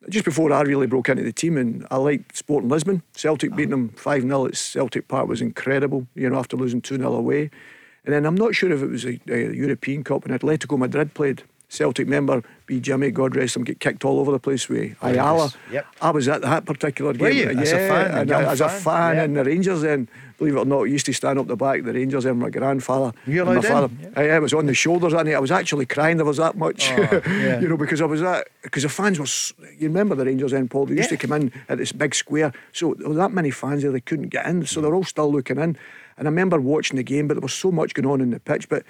just 0.08 0.24
before 0.24 0.52
I 0.52 0.62
really 0.62 0.86
broke 0.86 1.08
into 1.08 1.22
the 1.22 1.32
team, 1.32 1.56
and 1.56 1.86
I 1.90 1.96
liked 1.96 2.36
Sporting 2.36 2.68
Lisbon. 2.68 3.02
Celtic 3.14 3.50
uh-huh. 3.50 3.56
beating 3.56 3.70
them 3.70 3.88
5 3.90 4.22
0 4.22 4.46
at 4.46 4.56
Celtic 4.56 5.08
Park 5.08 5.28
was 5.28 5.40
incredible, 5.40 6.06
you 6.14 6.28
know, 6.28 6.38
after 6.38 6.56
losing 6.56 6.80
2 6.80 6.96
0 6.96 7.12
away. 7.12 7.50
And 8.04 8.14
then 8.14 8.26
I'm 8.26 8.34
not 8.34 8.54
sure 8.54 8.72
if 8.72 8.82
it 8.82 8.88
was 8.88 9.04
a, 9.04 9.20
a 9.28 9.54
European 9.54 10.02
Cup 10.02 10.26
when 10.26 10.36
Atletico 10.36 10.76
Madrid 10.76 11.14
played. 11.14 11.44
Celtic 11.72 12.06
member, 12.06 12.42
be 12.66 12.80
Jimmy, 12.80 13.10
God 13.10 13.34
rest 13.34 13.56
him, 13.56 13.64
get 13.64 13.80
kicked 13.80 14.04
all 14.04 14.20
over 14.20 14.30
the 14.30 14.38
place 14.38 14.68
with 14.68 14.94
oh, 15.00 15.08
Ayala. 15.08 15.52
Yep. 15.70 15.86
I 16.02 16.10
was 16.10 16.28
at 16.28 16.42
that 16.42 16.66
particular 16.66 17.14
game. 17.14 17.22
Were 17.22 17.30
you? 17.30 17.48
As 17.48 17.72
yeah, 17.72 17.78
a 17.78 17.88
fan, 17.88 18.30
a 18.30 18.38
as 18.50 18.60
a 18.60 18.68
fan, 18.68 19.16
yeah. 19.16 19.22
and 19.22 19.36
the 19.36 19.44
Rangers 19.44 19.80
then 19.80 20.06
believe 20.42 20.56
it 20.56 20.58
or 20.58 20.64
not, 20.64 20.82
I 20.82 20.86
used 20.86 21.06
to 21.06 21.12
stand 21.12 21.38
up 21.38 21.46
the 21.46 21.56
back 21.56 21.80
of 21.80 21.86
the 21.86 21.92
Rangers 21.92 22.24
and 22.24 22.40
my 22.40 22.50
grandfather. 22.50 23.16
You 23.26 23.44
my 23.44 23.60
father. 23.60 23.94
Yeah. 24.02 24.08
I, 24.16 24.28
I, 24.30 24.38
was 24.40 24.52
on 24.52 24.66
the 24.66 24.74
shoulders 24.74 25.12
and 25.12 25.28
I 25.28 25.38
was 25.38 25.52
actually 25.52 25.86
crying 25.86 26.16
there 26.16 26.26
was 26.26 26.38
that 26.38 26.56
much. 26.56 26.90
Oh, 26.90 27.22
yeah. 27.26 27.58
you 27.60 27.68
know, 27.68 27.76
because 27.76 28.00
I 28.00 28.06
was 28.06 28.20
that 28.20 28.48
because 28.62 28.82
the 28.82 28.88
fans 28.88 29.18
were 29.18 29.66
you 29.78 29.88
remember 29.88 30.14
the 30.14 30.24
Rangers 30.24 30.50
then, 30.50 30.68
Paul, 30.68 30.86
they 30.86 30.96
used 30.96 31.10
to 31.10 31.16
come 31.16 31.32
in 31.32 31.52
at 31.68 31.78
this 31.78 31.92
big 31.92 32.14
square. 32.14 32.52
So 32.72 32.94
there 32.94 33.08
were 33.08 33.14
that 33.14 33.32
many 33.32 33.50
fans 33.50 33.82
there 33.82 33.92
they 33.92 34.00
couldn't 34.00 34.28
get 34.28 34.44
in. 34.46 34.66
So 34.66 34.80
they're 34.80 34.94
all 34.94 35.04
still 35.04 35.30
looking 35.30 35.58
in. 35.58 35.78
And 36.18 36.28
I 36.28 36.30
remember 36.30 36.60
watching 36.60 36.96
the 36.96 37.02
game, 37.02 37.28
but 37.28 37.34
there 37.34 37.40
was 37.40 37.54
so 37.54 37.70
much 37.70 37.94
going 37.94 38.06
on 38.06 38.20
in 38.20 38.30
the 38.30 38.40
pitch. 38.40 38.68
But 38.68 38.84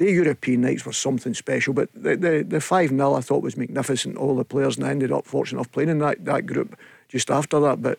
the 0.00 0.10
European 0.10 0.62
nights 0.62 0.86
were 0.86 0.94
something 0.94 1.34
special. 1.34 1.74
But 1.74 1.90
the 1.94 2.16
the, 2.16 2.42
the 2.42 2.60
5 2.60 2.88
0 2.88 3.14
I 3.14 3.20
thought 3.20 3.42
was 3.42 3.56
magnificent. 3.56 4.16
All 4.16 4.34
the 4.34 4.46
players 4.46 4.78
and 4.78 4.86
I 4.86 4.90
ended 4.90 5.12
up 5.12 5.26
fortunate 5.26 5.58
enough 5.58 5.70
playing 5.72 5.90
in 5.90 5.98
that, 5.98 6.24
that 6.24 6.46
group 6.46 6.76
just 7.08 7.30
after 7.30 7.60
that. 7.60 7.82
But 7.82 7.98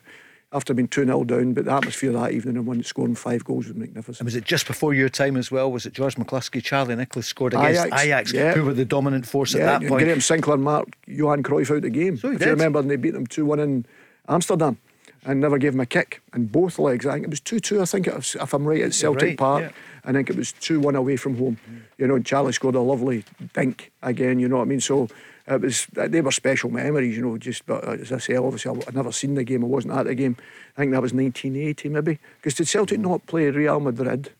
after 0.51 0.73
being 0.73 0.87
2 0.87 1.05
0 1.05 1.23
down, 1.25 1.53
but 1.53 1.65
the 1.65 1.71
atmosphere 1.71 2.11
that 2.11 2.31
evening 2.31 2.57
and 2.57 2.65
one 2.65 2.81
scoring 2.81 3.13
five 3.13 3.45
goals 3.45 3.67
was 3.67 3.75
magnificent. 3.75 4.19
And 4.19 4.25
was 4.25 4.35
it 4.35 4.45
just 4.45 4.65
before 4.65 4.95
your 4.95 5.09
time 5.09 5.37
as 5.37 5.51
well? 5.51 5.71
Was 5.71 5.85
it 5.85 5.93
George 5.93 6.15
McCluskey, 6.15 6.63
Charlie 6.63 6.95
Nicholas 6.95 7.27
scored 7.27 7.53
against 7.53 7.85
Ajax, 7.85 8.03
Ajax 8.03 8.33
yeah. 8.33 8.53
who 8.53 8.65
were 8.65 8.73
the 8.73 8.83
dominant 8.83 9.27
force 9.27 9.53
yeah, 9.53 9.61
at 9.61 9.81
that 9.81 9.87
point? 9.87 10.03
Graeme 10.03 10.21
Sinclair 10.21 10.57
marked 10.57 10.95
Johan 11.05 11.43
Cruyff 11.43 11.73
out 11.73 11.83
the 11.83 11.91
game. 11.91 12.17
So 12.17 12.31
if 12.31 12.39
did. 12.39 12.47
you 12.47 12.51
remember, 12.51 12.79
and 12.79 12.89
they 12.89 12.95
beat 12.95 13.13
them 13.13 13.27
2 13.27 13.45
1 13.45 13.59
in 13.59 13.85
Amsterdam 14.27 14.79
and 15.25 15.39
never 15.39 15.57
gave 15.57 15.73
him 15.73 15.79
a 15.79 15.85
kick 15.85 16.21
in 16.33 16.47
both 16.47 16.79
legs. 16.79 17.05
I 17.05 17.13
think 17.13 17.25
it 17.25 17.29
was 17.29 17.39
2 17.39 17.59
2, 17.59 17.81
I 17.81 17.85
think, 17.85 18.07
if 18.07 18.53
I'm 18.53 18.65
right, 18.65 18.81
at 18.81 18.93
Celtic 18.93 19.21
right, 19.21 19.37
Park. 19.37 19.63
Yeah. 19.63 19.71
I 20.03 20.11
think 20.11 20.29
it 20.29 20.35
was 20.35 20.51
2 20.53 20.79
1 20.79 20.95
away 20.95 21.15
from 21.17 21.37
home. 21.37 21.57
Mm. 21.69 21.81
You 21.97 22.07
know, 22.07 22.15
and 22.15 22.25
Charlie 22.25 22.53
scored 22.53 22.75
a 22.75 22.81
lovely 22.81 23.23
dink 23.53 23.91
again, 24.01 24.39
you 24.39 24.47
know 24.47 24.57
what 24.57 24.63
I 24.63 24.65
mean? 24.65 24.81
So 24.81 25.07
it 25.47 25.61
was 25.61 25.87
they 25.93 26.21
were 26.21 26.31
special 26.31 26.69
memories, 26.69 27.17
you 27.17 27.23
know. 27.23 27.37
Just 27.37 27.65
but 27.65 27.87
uh, 27.87 27.91
as 27.91 28.11
I 28.11 28.17
say, 28.19 28.35
obviously 28.35 28.71
I'd 28.87 28.95
never 28.95 29.11
seen 29.11 29.35
the 29.35 29.43
game. 29.43 29.63
I 29.63 29.67
wasn't 29.67 29.93
at 29.93 30.05
the 30.05 30.15
game. 30.15 30.37
I 30.77 30.81
think 30.81 30.91
that 30.91 31.01
was 31.01 31.13
1980 31.13 31.89
maybe. 31.89 32.19
Because 32.37 32.55
did 32.55 32.67
Celtic 32.67 32.99
not 32.99 33.25
play 33.25 33.49
Real 33.49 33.79
Madrid? 33.79 34.31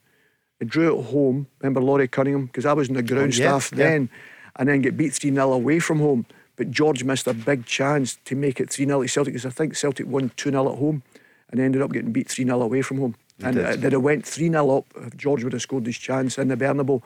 It 0.60 0.70
drew 0.70 1.00
at 1.00 1.06
home. 1.06 1.48
Remember 1.60 1.82
Laurie 1.82 2.08
Cunningham? 2.08 2.46
Because 2.46 2.66
I 2.66 2.74
was 2.74 2.88
in 2.88 2.94
the 2.96 3.04
ground 3.04 3.34
oh, 3.34 3.38
yeah, 3.38 3.60
staff 3.60 3.72
then, 3.72 4.10
and 4.58 4.70
then 4.70 4.82
get 4.82 4.96
beat 4.96 5.14
3 5.14 5.32
0 5.32 5.52
away 5.52 5.80
from 5.80 6.00
home. 6.00 6.26
But 6.62 6.70
George 6.70 7.03
missed 7.03 7.26
a 7.26 7.34
big 7.34 7.66
chance 7.66 8.20
to 8.24 8.36
make 8.36 8.59
it 8.59 8.70
3 8.70 8.86
0 8.86 9.01
to 9.01 9.07
Celtic 9.07 9.34
because 9.34 9.47
I 9.47 9.49
think 9.49 9.76
Celtic 9.76 10.05
won 10.05 10.32
2 10.38 10.51
0 10.51 10.72
at 10.72 10.78
home. 10.78 11.01
and 11.49 11.59
ended 11.59 11.82
up 11.82 11.91
getting 11.91 12.12
beat 12.12 12.30
3 12.30 12.45
0 12.45 12.62
away 12.62 12.84
from 12.84 12.99
home. 12.99 13.16
and 13.39 13.57
they'd 13.57 13.93
have 13.93 14.03
went 14.03 14.28
3 14.28 14.51
0 14.51 14.70
up 14.70 14.86
if 14.97 15.18
George 15.18 15.43
would 15.43 15.53
have 15.53 15.64
scored 15.64 15.88
his 15.88 15.97
chance 15.97 16.38
in 16.38 16.49
the 16.49 16.55
Bernabeu. 16.55 17.01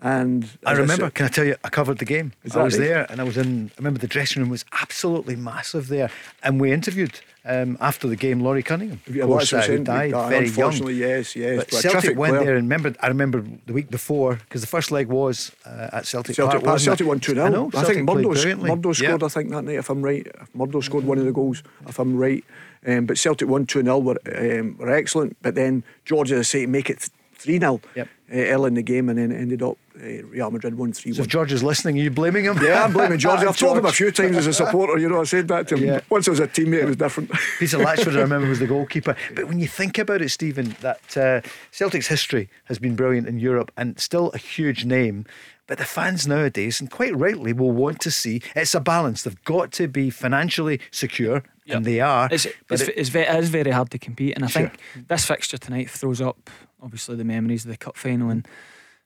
And 0.00 0.48
I 0.64 0.72
remember, 0.72 1.06
I 1.06 1.10
can 1.10 1.26
I 1.26 1.28
tell 1.28 1.44
you, 1.44 1.56
I 1.64 1.70
covered 1.70 1.98
the 1.98 2.04
game. 2.04 2.32
I 2.54 2.62
was 2.62 2.78
there 2.78 3.04
and 3.10 3.20
I 3.20 3.24
was 3.24 3.36
in, 3.36 3.70
I 3.74 3.78
remember 3.78 3.98
the 3.98 4.06
dressing 4.06 4.40
room 4.40 4.48
was 4.50 4.64
absolutely 4.80 5.34
massive 5.34 5.88
there. 5.88 6.08
And 6.44 6.60
we 6.60 6.70
interviewed 6.72 7.18
um, 7.44 7.76
after 7.80 8.06
the 8.06 8.14
game 8.14 8.40
Laurie 8.40 8.62
Cunningham. 8.62 9.00
Yeah, 9.10 9.24
of 9.24 9.28
course, 9.30 9.52
uh, 9.52 9.62
who 9.62 9.82
died 9.82 10.12
Uh, 10.12 10.28
very 10.28 10.44
young. 10.46 10.54
unfortunately, 10.54 10.94
yes, 10.94 11.34
yes. 11.34 11.56
But 11.58 11.70
But 11.70 11.80
Celtic 11.80 12.16
went 12.16 12.34
player. 12.34 12.44
there 12.44 12.54
and 12.56 12.66
remembered, 12.66 12.96
I 13.00 13.08
remember 13.08 13.44
the 13.66 13.72
week 13.72 13.90
before 13.90 14.36
because 14.36 14.60
the 14.60 14.68
first 14.68 14.92
leg 14.92 15.08
was 15.08 15.50
uh, 15.66 15.88
at 15.92 16.06
Celtic, 16.06 16.36
Celtic, 16.36 16.60
Park. 16.60 16.64
Park, 16.64 16.80
Celtic 16.80 17.06
won 17.06 17.18
2 17.18 17.32
I 17.32 17.34
0. 17.34 17.48
know, 17.48 17.70
I, 17.74 17.82
think. 17.82 18.04
Murdo 18.04 18.34
scored, 18.34 19.20
Yeah. 19.20 19.26
I 19.26 19.28
think, 19.28 19.50
that 19.50 19.64
night, 19.64 19.76
if 19.78 19.90
I'm 19.90 20.02
right. 20.02 20.24
Murdo 20.54 20.80
scored 20.80 21.04
one 21.06 21.18
of 21.18 21.24
the 21.24 21.32
goals, 21.32 21.64
if 21.88 21.98
I'm 21.98 22.16
right. 22.16 22.44
Um, 22.86 23.06
but 23.06 23.18
Celtic 23.18 23.48
won 23.48 23.66
2 23.66 23.82
0, 23.82 23.98
were, 23.98 24.16
um, 24.36 24.76
were 24.78 24.90
excellent. 24.92 25.36
But 25.42 25.56
then 25.56 25.82
George, 26.04 26.30
as 26.30 26.38
I 26.38 26.42
say, 26.42 26.66
make 26.66 26.88
it 26.88 27.08
3 27.38 27.58
0 27.60 27.80
Yep. 27.94 28.08
uh, 28.30 28.34
early 28.34 28.68
in 28.68 28.74
the 28.74 28.82
game, 28.82 29.08
and 29.08 29.18
then 29.18 29.32
ended 29.32 29.62
up 29.62 29.78
uh, 29.96 30.22
Real 30.26 30.50
Madrid 30.50 30.76
won 30.76 30.92
3 30.92 31.12
So 31.12 31.20
1. 31.20 31.24
if 31.24 31.28
George 31.30 31.52
is 31.52 31.62
listening, 31.62 31.98
are 31.98 32.02
you 32.02 32.10
blaming 32.10 32.44
him? 32.44 32.58
Yeah, 32.62 32.84
I'm 32.84 32.92
blaming 32.92 33.18
George. 33.18 33.40
I've 33.44 33.56
told 33.56 33.78
him 33.78 33.86
a 33.86 33.92
few 33.92 34.10
times 34.10 34.36
as 34.36 34.46
a 34.46 34.52
supporter, 34.52 34.98
you 34.98 35.08
know, 35.08 35.20
I 35.20 35.24
said 35.24 35.48
that 35.48 35.68
to 35.68 35.76
him. 35.76 35.84
Yeah. 35.84 36.00
Once 36.10 36.26
I 36.28 36.32
was 36.32 36.40
a 36.40 36.48
teammate, 36.48 36.82
it 36.82 36.86
was 36.86 36.96
different. 36.96 37.30
Peter 37.58 37.78
Latchford, 37.78 38.16
I 38.16 38.20
remember, 38.20 38.48
was 38.48 38.58
the 38.58 38.66
goalkeeper. 38.66 39.16
But 39.34 39.46
when 39.48 39.58
you 39.60 39.68
think 39.68 39.98
about 39.98 40.20
it, 40.22 40.30
Stephen, 40.30 40.76
that 40.80 41.16
uh, 41.16 41.40
Celtic's 41.70 42.08
history 42.08 42.48
has 42.64 42.78
been 42.78 42.96
brilliant 42.96 43.26
in 43.28 43.38
Europe 43.38 43.70
and 43.76 43.98
still 43.98 44.30
a 44.34 44.38
huge 44.38 44.84
name. 44.84 45.24
But 45.68 45.78
the 45.78 45.84
fans 45.84 46.26
nowadays, 46.26 46.80
and 46.80 46.90
quite 46.90 47.14
rightly, 47.16 47.52
will 47.52 47.70
want 47.72 48.00
to 48.00 48.10
see 48.10 48.40
it's 48.56 48.74
a 48.74 48.80
balance. 48.80 49.22
They've 49.22 49.44
got 49.44 49.70
to 49.72 49.86
be 49.86 50.10
financially 50.10 50.80
secure, 50.90 51.44
Yep. 51.66 51.76
and 51.76 51.84
they 51.84 52.00
are. 52.00 52.28
It's, 52.32 52.46
it's, 52.46 52.82
it- 52.82 52.94
it's, 52.96 53.14
it 53.14 53.28
is 53.28 53.50
very 53.50 53.70
hard 53.70 53.90
to 53.90 53.98
compete, 53.98 54.34
and 54.34 54.44
I 54.44 54.48
Sure. 54.48 54.62
think 54.70 54.80
this 55.08 55.24
fixture 55.26 55.58
tonight 55.58 55.88
throws 55.90 56.20
up 56.20 56.50
obviously 56.82 57.16
the 57.16 57.24
memories 57.24 57.64
of 57.66 57.70
the 57.70 57.76
cup 57.76 57.96
final, 57.96 58.30
and 58.30 58.48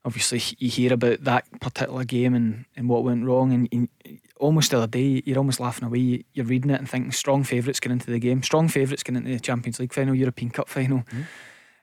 obviously 0.04 0.40
you 0.58 0.68
hear 0.70 0.92
about 0.92 1.24
that 1.24 1.44
particular 1.60 2.04
game 2.04 2.34
and, 2.34 2.64
and 2.76 2.88
what 2.88 3.02
went 3.04 3.24
wrong, 3.24 3.52
and, 3.52 3.68
and 3.72 3.88
almost 4.38 4.70
the 4.70 4.76
other 4.76 4.86
day 4.86 5.22
you're 5.24 5.38
almost 5.38 5.58
laughing 5.60 5.84
away. 5.86 6.24
You're 6.34 6.46
reading 6.46 6.70
it 6.70 6.78
and 6.78 6.88
thinking 6.88 7.10
strong 7.12 7.42
favourites 7.44 7.80
going 7.80 7.92
into 7.92 8.10
the 8.10 8.18
game, 8.20 8.42
strong 8.42 8.68
favourites 8.68 9.02
going 9.02 9.16
into 9.16 9.30
the 9.30 9.40
Champions 9.40 9.80
League 9.80 9.92
final, 9.92 10.14
European 10.14 10.50
Cup 10.50 10.68
final. 10.68 10.98
Mm-hmm. 10.98 11.22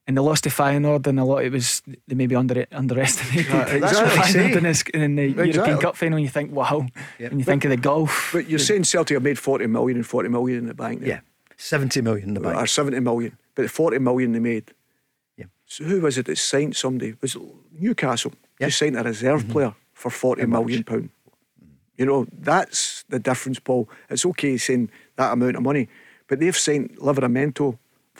And 0.09 0.17
they 0.17 0.21
lost 0.21 0.45
to 0.45 0.49
Feyenoord, 0.49 1.05
and 1.05 1.19
a 1.19 1.23
lot 1.23 1.43
it 1.43 1.51
was 1.51 1.83
they 2.07 2.15
maybe 2.15 2.35
under 2.35 2.65
underestimated. 2.71 3.45
Yeah, 3.47 3.77
That's 3.77 3.93
what 3.93 4.07
I 4.07 4.31
Feyenoord 4.31 4.55
in, 4.55 4.63
this, 4.63 4.81
in 4.91 5.15
the 5.15 5.27
European 5.29 5.77
Cup 5.77 5.95
final. 5.95 6.17
And 6.17 6.23
you 6.23 6.31
think, 6.31 6.51
wow, 6.51 6.87
Yeah. 7.19 7.29
when 7.29 7.37
you 7.37 7.45
think 7.45 7.63
of 7.63 7.69
the 7.69 7.77
golf. 7.77 8.31
but 8.33 8.49
you're 8.49 8.57
saying 8.57 8.85
Celtic 8.85 9.13
have 9.13 9.21
made 9.21 9.37
40 9.37 9.67
million 9.67 9.97
and 9.97 10.07
40 10.07 10.29
million 10.29 10.57
in 10.57 10.65
the 10.65 10.73
bank. 10.73 11.01
there. 11.01 11.09
yeah, 11.09 11.19
70 11.57 12.01
million 12.01 12.29
in 12.29 12.33
the 12.33 12.39
or 12.39 12.53
bank. 12.55 12.67
70 12.67 12.99
million, 13.01 13.37
but 13.53 13.61
the 13.61 13.69
40 13.69 13.99
million 13.99 14.31
they 14.31 14.39
made. 14.39 14.73
Yeah. 15.37 15.45
So 15.67 15.83
who 15.83 16.01
was 16.01 16.17
it 16.17 16.25
that 16.25 16.39
signed 16.39 16.75
somebody? 16.75 17.13
Was 17.21 17.35
it 17.35 17.43
Newcastle? 17.79 18.33
Yeah. 18.59 18.69
Just 18.69 18.79
signed 18.79 18.97
a 18.97 19.03
reserve 19.03 19.43
mm-hmm. 19.43 19.51
player 19.51 19.75
for 19.93 20.09
forty 20.09 20.41
How 20.41 20.47
million 20.47 20.79
much? 20.79 20.85
pound. 20.87 21.09
You 21.97 22.07
know, 22.07 22.25
that's 22.35 23.03
the 23.09 23.19
difference, 23.19 23.59
Paul. 23.59 23.87
It's 24.09 24.25
okay 24.25 24.57
saying 24.57 24.89
that 25.17 25.33
amount 25.33 25.57
of 25.57 25.61
money, 25.61 25.87
but 26.27 26.39
they've 26.39 26.57
signed 26.57 26.97
Livramento 26.97 27.77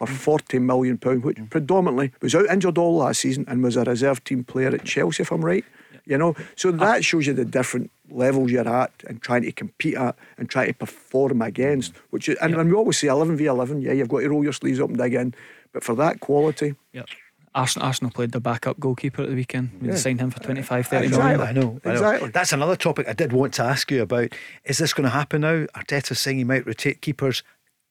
for 0.07 0.13
forty 0.13 0.59
million 0.59 0.97
pound, 0.97 1.23
which 1.23 1.37
mm. 1.37 1.49
predominantly 1.49 2.11
was 2.21 2.33
out 2.33 2.45
injured 2.45 2.77
all 2.77 2.97
last 2.97 3.21
season 3.21 3.45
and 3.47 3.61
was 3.61 3.75
a 3.75 3.83
reserve 3.83 4.23
team 4.23 4.43
player 4.43 4.69
at 4.69 4.85
Chelsea, 4.85 5.23
if 5.23 5.31
I'm 5.31 5.43
right. 5.43 5.65
You 6.05 6.17
know, 6.17 6.35
so 6.55 6.69
ah. 6.69 6.77
that 6.77 7.05
shows 7.05 7.27
you 7.27 7.33
the 7.33 7.45
different 7.45 7.91
levels 8.09 8.49
you're 8.49 8.67
at 8.67 8.91
and 9.07 9.21
trying 9.21 9.43
to 9.43 9.51
compete 9.51 9.95
at 9.95 10.15
and 10.37 10.49
try 10.49 10.65
to 10.65 10.73
perform 10.73 11.41
against. 11.41 11.93
Mm-hmm. 11.93 12.03
Which 12.09 12.29
is, 12.29 12.37
and, 12.41 12.55
and 12.55 12.69
we 12.69 12.75
always 12.75 12.97
say 12.97 13.07
eleven 13.07 13.37
v 13.37 13.45
eleven. 13.45 13.81
Yeah, 13.81 13.91
you've 13.91 14.09
got 14.09 14.21
to 14.21 14.29
roll 14.29 14.43
your 14.43 14.53
sleeves 14.53 14.79
up 14.79 14.89
and 14.89 14.97
dig 14.97 15.13
in, 15.13 15.35
but 15.73 15.83
for 15.83 15.95
that 15.95 16.19
quality, 16.21 16.75
Yep. 16.93 17.07
Arsenal, 17.55 17.87
Arsenal 17.87 18.11
played 18.11 18.31
their 18.31 18.41
backup 18.41 18.79
goalkeeper 18.79 19.23
at 19.23 19.29
the 19.29 19.35
weekend. 19.35 19.71
We 19.81 19.89
Yeah. 19.89 19.95
signed 19.95 20.21
him 20.21 20.29
for 20.29 20.39
25, 20.39 20.87
30 20.87 21.07
Exactly. 21.07 21.37
million. 21.37 21.41
I 21.41 21.51
know, 21.51 21.81
I 21.83 21.87
know. 21.87 21.93
Exactly. 21.93 22.29
That's 22.29 22.53
another 22.53 22.75
topic 22.75 23.07
I 23.07 23.13
did 23.13 23.33
want 23.33 23.53
to 23.55 23.63
ask 23.63 23.89
you 23.91 24.03
about. 24.03 24.33
Is 24.65 24.77
this 24.77 24.93
going 24.93 25.05
to 25.05 25.15
happen 25.15 25.41
now? 25.41 25.65
Arteta's 25.75 26.19
saying 26.19 26.37
he 26.37 26.43
might 26.43 26.65
rotate 26.65 27.01
keepers 27.01 27.43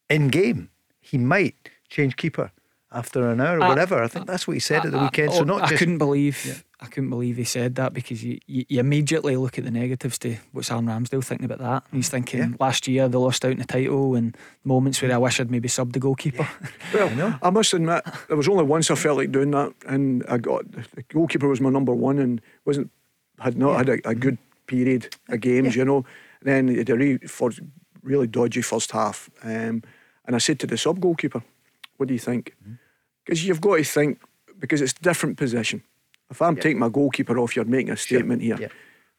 in 0.09 0.29
game. 0.29 0.71
He 1.01 1.19
might 1.19 1.57
change 1.89 2.17
keeper 2.17 2.51
after 2.91 3.29
an 3.31 3.41
hour 3.41 3.59
or 3.59 3.63
I- 3.65 3.69
whatever. 3.69 4.03
I 4.03 4.09
think 4.09 4.27
that's 4.27 4.47
what 4.47 4.55
he 4.55 4.61
said 4.61 4.85
at 4.87 4.93
the 4.93 4.99
weekend. 4.99 5.31
I, 5.31 5.35
so 5.35 5.41
oh, 5.41 5.45
not 5.45 5.63
I 5.63 5.67
just 5.69 5.79
couldn't 5.79 5.99
believe 5.99 6.65
I 6.81 6.87
couldn't 6.87 7.11
believe 7.11 7.37
he 7.37 7.45
said 7.45 7.75
that 7.75 7.93
because 7.93 8.23
you, 8.25 8.39
you, 8.47 8.65
you 8.69 8.79
immediately 8.81 9.37
look 9.37 9.59
at 9.59 9.65
the 9.65 9.71
negatives 9.71 10.17
to 10.21 10.37
what's 10.53 10.71
Aaron 10.71 10.87
Ramsdale 10.87 11.25
thinking 11.25 11.45
about 11.45 11.59
that. 11.59 11.83
And 11.91 11.99
he's 11.99 12.09
thinking 12.09 12.39
Yeah. 12.41 12.49
last 12.61 12.87
year 12.87 13.09
they 13.09 13.19
lost 13.19 13.45
out 13.45 13.51
in 13.51 13.59
the 13.59 13.65
title 13.65 14.15
and 14.15 14.37
moments 14.65 15.03
where 15.03 15.13
I 15.13 15.19
wish 15.19 15.41
I'd 15.41 15.51
maybe 15.51 15.69
subbed 15.69 15.93
the 15.93 15.99
goalkeeper. 15.99 16.49
Well, 16.95 17.11
no. 17.17 17.35
I 17.43 17.51
must 17.51 17.75
admit, 17.75 18.05
there 18.29 18.37
was 18.37 18.49
only 18.49 18.63
once 18.65 18.91
I 18.91 18.95
felt 18.95 19.19
like 19.19 19.31
doing 19.33 19.51
that, 19.51 19.75
and 19.87 20.25
I 20.29 20.39
got 20.39 20.71
the 20.73 21.03
goalkeeper 21.13 21.47
was 21.49 21.61
my 21.61 21.69
number 21.71 21.93
one, 21.93 22.19
and 22.19 22.41
wasn't 22.65 22.91
had 23.41 23.59
not 23.59 23.77
had 23.77 23.89
a, 23.91 24.09
a 24.09 24.15
good 24.15 24.39
period 24.67 25.15
of 25.29 25.41
games, 25.41 25.77
you 25.77 25.85
know. 25.85 26.05
then 26.43 26.69
he 26.69 26.79
had 26.79 26.89
a 26.91 26.97
re, 26.97 27.19
for 27.19 27.51
really 28.03 28.27
dodgy 28.27 28.63
first 28.63 28.93
half, 28.93 29.29
um, 29.43 29.83
and 30.25 30.35
I 30.35 30.39
said 30.39 30.59
to 30.61 30.67
the 30.67 30.79
sub 30.79 30.99
goalkeeper, 31.01 31.43
"What 31.99 32.09
do 32.09 32.15
you 32.15 32.21
think?" 32.21 32.57
Mm-hmm. 32.63 32.75
Because 33.25 33.47
you've 33.47 33.61
got 33.61 33.77
to 33.77 33.85
think 33.85 34.21
because 34.59 34.81
it's 34.81 34.93
a 34.93 35.03
different 35.03 35.37
position. 35.37 35.83
If 36.31 36.43
I'm 36.43 36.57
taking 36.57 36.79
my 36.79 36.89
goalkeeper 36.89 37.39
off, 37.39 37.57
you're 37.57 37.65
making 37.65 37.93
a 37.93 37.97
statement 37.97 38.43
here. 38.43 38.59
Yeah. 38.61 38.69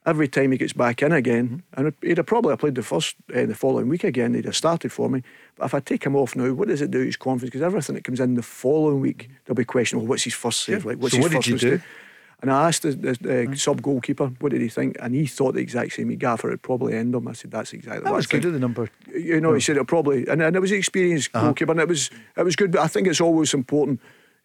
Every 0.05 0.27
time 0.27 0.51
he 0.51 0.57
gets 0.57 0.73
back 0.73 1.01
in 1.01 1.11
again, 1.11 1.63
mm-hmm. 1.75 1.85
and 1.85 1.93
he'd 2.01 2.17
have 2.17 2.25
probably 2.25 2.55
played 2.55 2.75
the 2.75 2.83
first, 2.83 3.15
uh, 3.35 3.45
the 3.45 3.55
following 3.55 3.89
week 3.89 4.03
again, 4.03 4.33
he'd 4.33 4.45
have 4.45 4.55
started 4.55 4.91
for 4.91 5.09
me. 5.09 5.23
But 5.55 5.65
if 5.65 5.73
I 5.73 5.79
take 5.79 6.05
him 6.05 6.15
off 6.15 6.35
now, 6.35 6.53
what 6.53 6.67
does 6.67 6.81
it 6.81 6.91
do 6.91 6.99
to 6.99 7.05
his 7.05 7.17
confidence? 7.17 7.49
Because 7.49 7.61
everything 7.61 7.95
that 7.95 8.03
comes 8.03 8.19
in 8.19 8.35
the 8.35 8.41
following 8.41 9.01
week, 9.01 9.23
mm-hmm. 9.23 9.33
there'll 9.45 9.55
be 9.55 9.65
question, 9.65 9.99
well, 9.99 10.07
what's 10.07 10.23
his 10.23 10.33
first 10.33 10.61
save 10.61 10.83
Yeah. 10.83 10.91
like? 10.91 10.99
What's 10.99 11.13
So 11.13 11.17
his 11.17 11.23
what 11.23 11.31
did 11.31 11.51
first 11.51 11.63
you 11.63 11.77
do? 11.77 11.81
And 12.41 12.49
I 12.51 12.67
asked 12.69 12.83
the, 12.83 12.91
the, 12.91 13.49
uh, 13.51 13.55
sub 13.55 13.81
goalkeeper, 13.81 14.27
what 14.39 14.51
did 14.53 14.61
he 14.61 14.69
think? 14.69 14.95
And 15.01 15.13
he 15.13 15.25
thought 15.25 15.55
the 15.55 15.59
exact 15.59 15.91
same. 15.93 16.09
He 16.09 16.15
Gaffer 16.15 16.49
would 16.49 16.61
probably 16.61 16.93
end 16.95 17.13
him. 17.13 17.27
I 17.27 17.33
said, 17.33 17.51
that's 17.51 17.73
exactly 17.73 18.03
that 18.03 18.09
what 18.09 18.15
was 18.15 18.27
I 18.27 18.29
think." 18.29 18.43
good 18.43 18.49
at 18.49 18.53
the 18.53 18.59
number. 18.59 18.89
you 19.13 19.41
know, 19.41 19.53
he 19.53 19.59
said 19.59 19.75
it 19.75 19.85
probably, 19.87 20.25
and, 20.27 20.41
and 20.41 20.55
it 20.55 20.59
was 20.59 20.71
an 20.71 20.77
experienced 20.77 21.29
Uh-huh. 21.33 21.47
goalkeeper, 21.47 21.71
and 21.73 21.81
it 21.81 21.87
was 21.89 22.09
it 22.37 22.43
was 22.43 22.55
good. 22.55 22.71
But 22.71 22.81
I 22.81 22.87
think 22.87 23.07
it's 23.07 23.19
always 23.21 23.53
important 23.53 23.99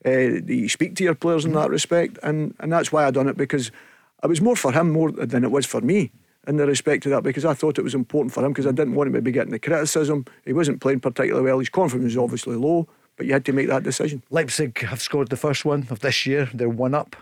uh, 0.05 0.11
that 0.11 0.45
you 0.49 0.69
speak 0.69 0.97
to 0.97 1.05
your 1.05 1.15
players 1.15 1.45
in 1.45 1.53
Mm-hmm. 1.53 1.61
that 1.61 1.71
respect, 1.71 2.19
and 2.23 2.55
and 2.59 2.73
that's 2.73 2.91
why 2.91 3.07
I 3.07 3.11
done 3.13 3.29
it 3.29 3.37
because 3.37 3.71
it 4.25 4.27
was 4.29 4.41
more 4.41 4.57
for 4.57 4.73
him 4.73 4.91
more 4.91 5.13
than 5.13 5.45
it 5.45 5.51
was 5.53 5.65
for 5.67 5.81
me 5.81 6.11
in 6.49 6.57
the 6.57 6.67
respect 6.67 7.07
of 7.07 7.11
that 7.13 7.23
because 7.23 7.45
I 7.45 7.55
thought 7.55 7.79
it 7.79 7.83
was 7.85 7.95
important 7.95 8.35
for 8.35 8.45
him 8.45 8.53
because 8.53 8.67
I 8.67 8.73
didn't 8.73 8.95
want 8.97 9.07
him 9.09 9.15
to 9.15 9.23
be 9.23 9.31
getting 9.33 9.53
the 9.53 9.59
criticism. 9.61 10.25
He 10.45 10.53
wasn't 10.53 10.81
playing 10.81 11.01
particularly 11.01 11.45
well. 11.45 11.59
His 11.61 11.69
confidence 11.71 12.15
was 12.15 12.19
obviously 12.25 12.57
low, 12.57 12.89
but 13.17 13.27
you 13.27 13.33
had 13.33 13.45
to 13.45 13.53
make 13.53 13.69
that 13.69 13.83
decision. 13.85 14.23
Leipzig 14.31 14.79
have 14.81 15.01
scored 15.01 15.29
the 15.29 15.37
first 15.37 15.65
one 15.65 15.87
of 15.91 16.01
this 16.01 16.27
year. 16.27 16.51
They're 16.53 16.69
one 16.69 16.93
up 16.95 17.15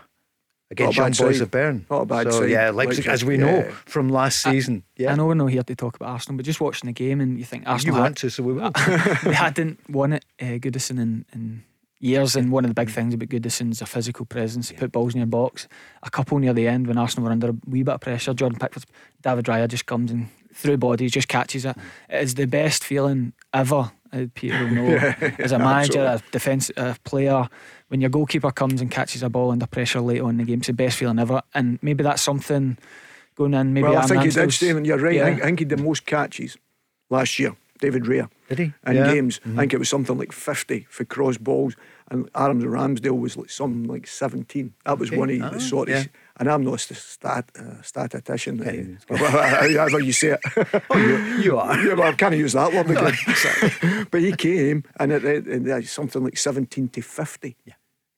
against 0.73 0.97
Young 0.97 1.11
bad 1.11 1.17
Boys 1.17 1.37
side. 1.37 1.43
of 1.43 1.51
Bern. 1.51 1.85
Not 1.89 2.01
a 2.01 2.05
bad 2.05 2.31
so, 2.31 2.41
side. 2.41 2.49
Yeah, 2.49 2.69
Leipzig, 2.69 3.05
Leipzig, 3.05 3.07
as 3.07 3.25
we 3.25 3.37
know 3.37 3.59
yeah. 3.59 3.71
from 3.85 4.09
last 4.09 4.43
season. 4.43 4.83
yeah, 4.97 5.11
I 5.11 5.15
know 5.15 5.25
we're 5.25 5.33
not 5.33 5.47
here 5.47 5.63
to 5.63 5.75
talk 5.75 5.95
about 5.95 6.09
Arsenal, 6.09 6.37
but 6.37 6.45
just 6.45 6.61
watching 6.61 6.87
the 6.87 6.93
game 6.93 7.21
and 7.21 7.39
you 7.39 7.45
think 7.45 7.63
Arsenal. 7.65 7.95
you 7.95 8.01
Arsenal 8.01 8.03
want 8.03 8.17
to, 8.17 8.29
so 8.29 8.43
we 8.43 8.53
will. 8.53 8.71
they 9.23 9.33
hadn't 9.33 9.79
won 9.89 10.13
it, 10.13 10.25
uh, 10.41 10.59
Goodison, 10.59 10.99
in, 10.99 11.25
in 11.33 11.63
years. 12.03 12.35
And 12.35 12.51
one 12.51 12.65
of 12.65 12.69
the 12.69 12.75
big 12.75 12.89
things 12.89 13.13
about 13.13 13.29
Goodison's 13.29 13.81
a 13.81 13.85
physical 13.85 14.25
presence. 14.25 14.69
He 14.69 14.75
put 14.75 14.91
balls 14.91 15.13
in 15.13 15.19
your 15.19 15.27
box. 15.27 15.67
A 16.03 16.09
couple 16.09 16.37
near 16.39 16.53
the 16.53 16.67
end 16.67 16.87
when 16.87 16.97
Arsenal 16.97 17.25
were 17.25 17.31
under 17.31 17.49
a 17.49 17.55
wee 17.67 17.83
bit 17.83 17.95
of 17.95 18.01
pressure, 18.01 18.33
Jordan 18.33 18.59
Pickford, 18.59 18.85
David 19.21 19.45
Raya 19.45 19.67
just 19.67 19.85
comes 19.85 20.11
and 20.11 20.29
through 20.53 20.77
bodies 20.77 21.11
just 21.11 21.27
catches 21.27 21.65
it. 21.65 21.75
It 22.09 22.23
is 22.23 22.35
the 22.35 22.45
best 22.45 22.83
feeling 22.83 23.33
ever. 23.53 23.91
uh, 24.11 24.25
Peter 24.35 24.63
will 24.63 24.71
know 24.71 25.13
as 25.39 25.51
a 25.51 25.59
manager, 25.59 26.03
a 26.03 26.21
defence 26.31 26.69
a 26.77 26.95
player. 27.03 27.47
When 27.93 28.01
your 28.01 28.09
goalkeeper 28.09 28.49
comes 28.49 28.81
and 28.81 28.89
catches 28.89 29.21
a 29.21 29.29
ball 29.29 29.51
under 29.51 29.67
pressure 29.67 30.01
late 30.01 30.19
on 30.19 30.31
in 30.31 30.37
the 30.37 30.45
game, 30.45 30.57
it's 30.57 30.65
the 30.65 30.73
best 30.73 30.97
feeling 30.97 31.19
ever. 31.19 31.43
And 31.53 31.77
maybe 31.83 32.01
that's 32.03 32.23
something 32.23 32.79
going 33.35 33.53
in. 33.53 33.71
Maybe 33.75 33.83
well, 33.83 33.91
I 33.93 33.95
Aaron 33.97 34.07
think 34.09 34.23
he 34.23 34.29
did, 34.29 34.35
Ramsdale's- 34.49 34.55
Stephen. 34.55 34.83
You're 34.83 34.97
right. 34.97 35.13
Yeah. 35.13 35.21
I, 35.21 35.25
think, 35.29 35.41
I 35.41 35.45
think 35.45 35.59
he 35.59 35.65
did 35.65 35.79
most 35.79 36.07
catches 36.07 36.57
last 37.11 37.37
year. 37.37 37.55
David 37.79 38.05
Raya. 38.05 38.29
Did 38.49 38.57
he? 38.59 38.73
in 38.87 38.95
Yeah. 38.95 39.13
games. 39.13 39.39
I 39.45 39.49
think 39.57 39.73
it 39.75 39.77
was 39.77 39.89
something 39.89 40.17
like 40.17 40.31
50 40.31 40.87
for 40.89 41.05
cross 41.05 41.37
balls, 41.37 41.75
and 42.09 42.27
Aaron 42.35 42.63
Ramsdale 42.63 43.19
was 43.19 43.37
like 43.37 43.51
something 43.51 43.83
like 43.83 44.07
17. 44.07 44.73
That 44.85 44.97
was 44.97 45.09
Okay. 45.09 45.17
one 45.19 45.29
of 45.29 45.41
Ah, 45.43 45.49
the 45.49 45.59
sort 45.59 45.89
of. 45.89 46.07
And 46.37 46.49
I'm 46.49 46.63
not 46.63 46.89
a 46.89 46.95
stat, 46.95 47.51
uh, 47.59 47.79
statistician, 47.83 48.59
uh, 48.59 49.15
however 49.17 49.99
you 49.99 50.13
say 50.13 50.29
it. 50.29 50.39
Oh, 50.89 50.97
you, 50.97 51.17
you 51.43 51.57
are. 51.59 51.77
yeah, 51.79 51.93
but 51.93 52.05
I 52.07 52.13
can't 52.13 52.35
use 52.35 52.53
that 52.53 52.73
word 52.73 52.89
again. 52.97 54.07
but 54.11 54.21
he 54.21 54.31
came, 54.31 54.83
and 54.99 55.11
it, 55.11 55.23
it, 55.23 55.47
it, 55.47 55.67
it's 55.67 55.91
something 55.91 56.23
like 56.23 56.37
17 56.37 56.87
to 56.89 57.01
50. 57.01 57.55
Yeah. 57.65 57.73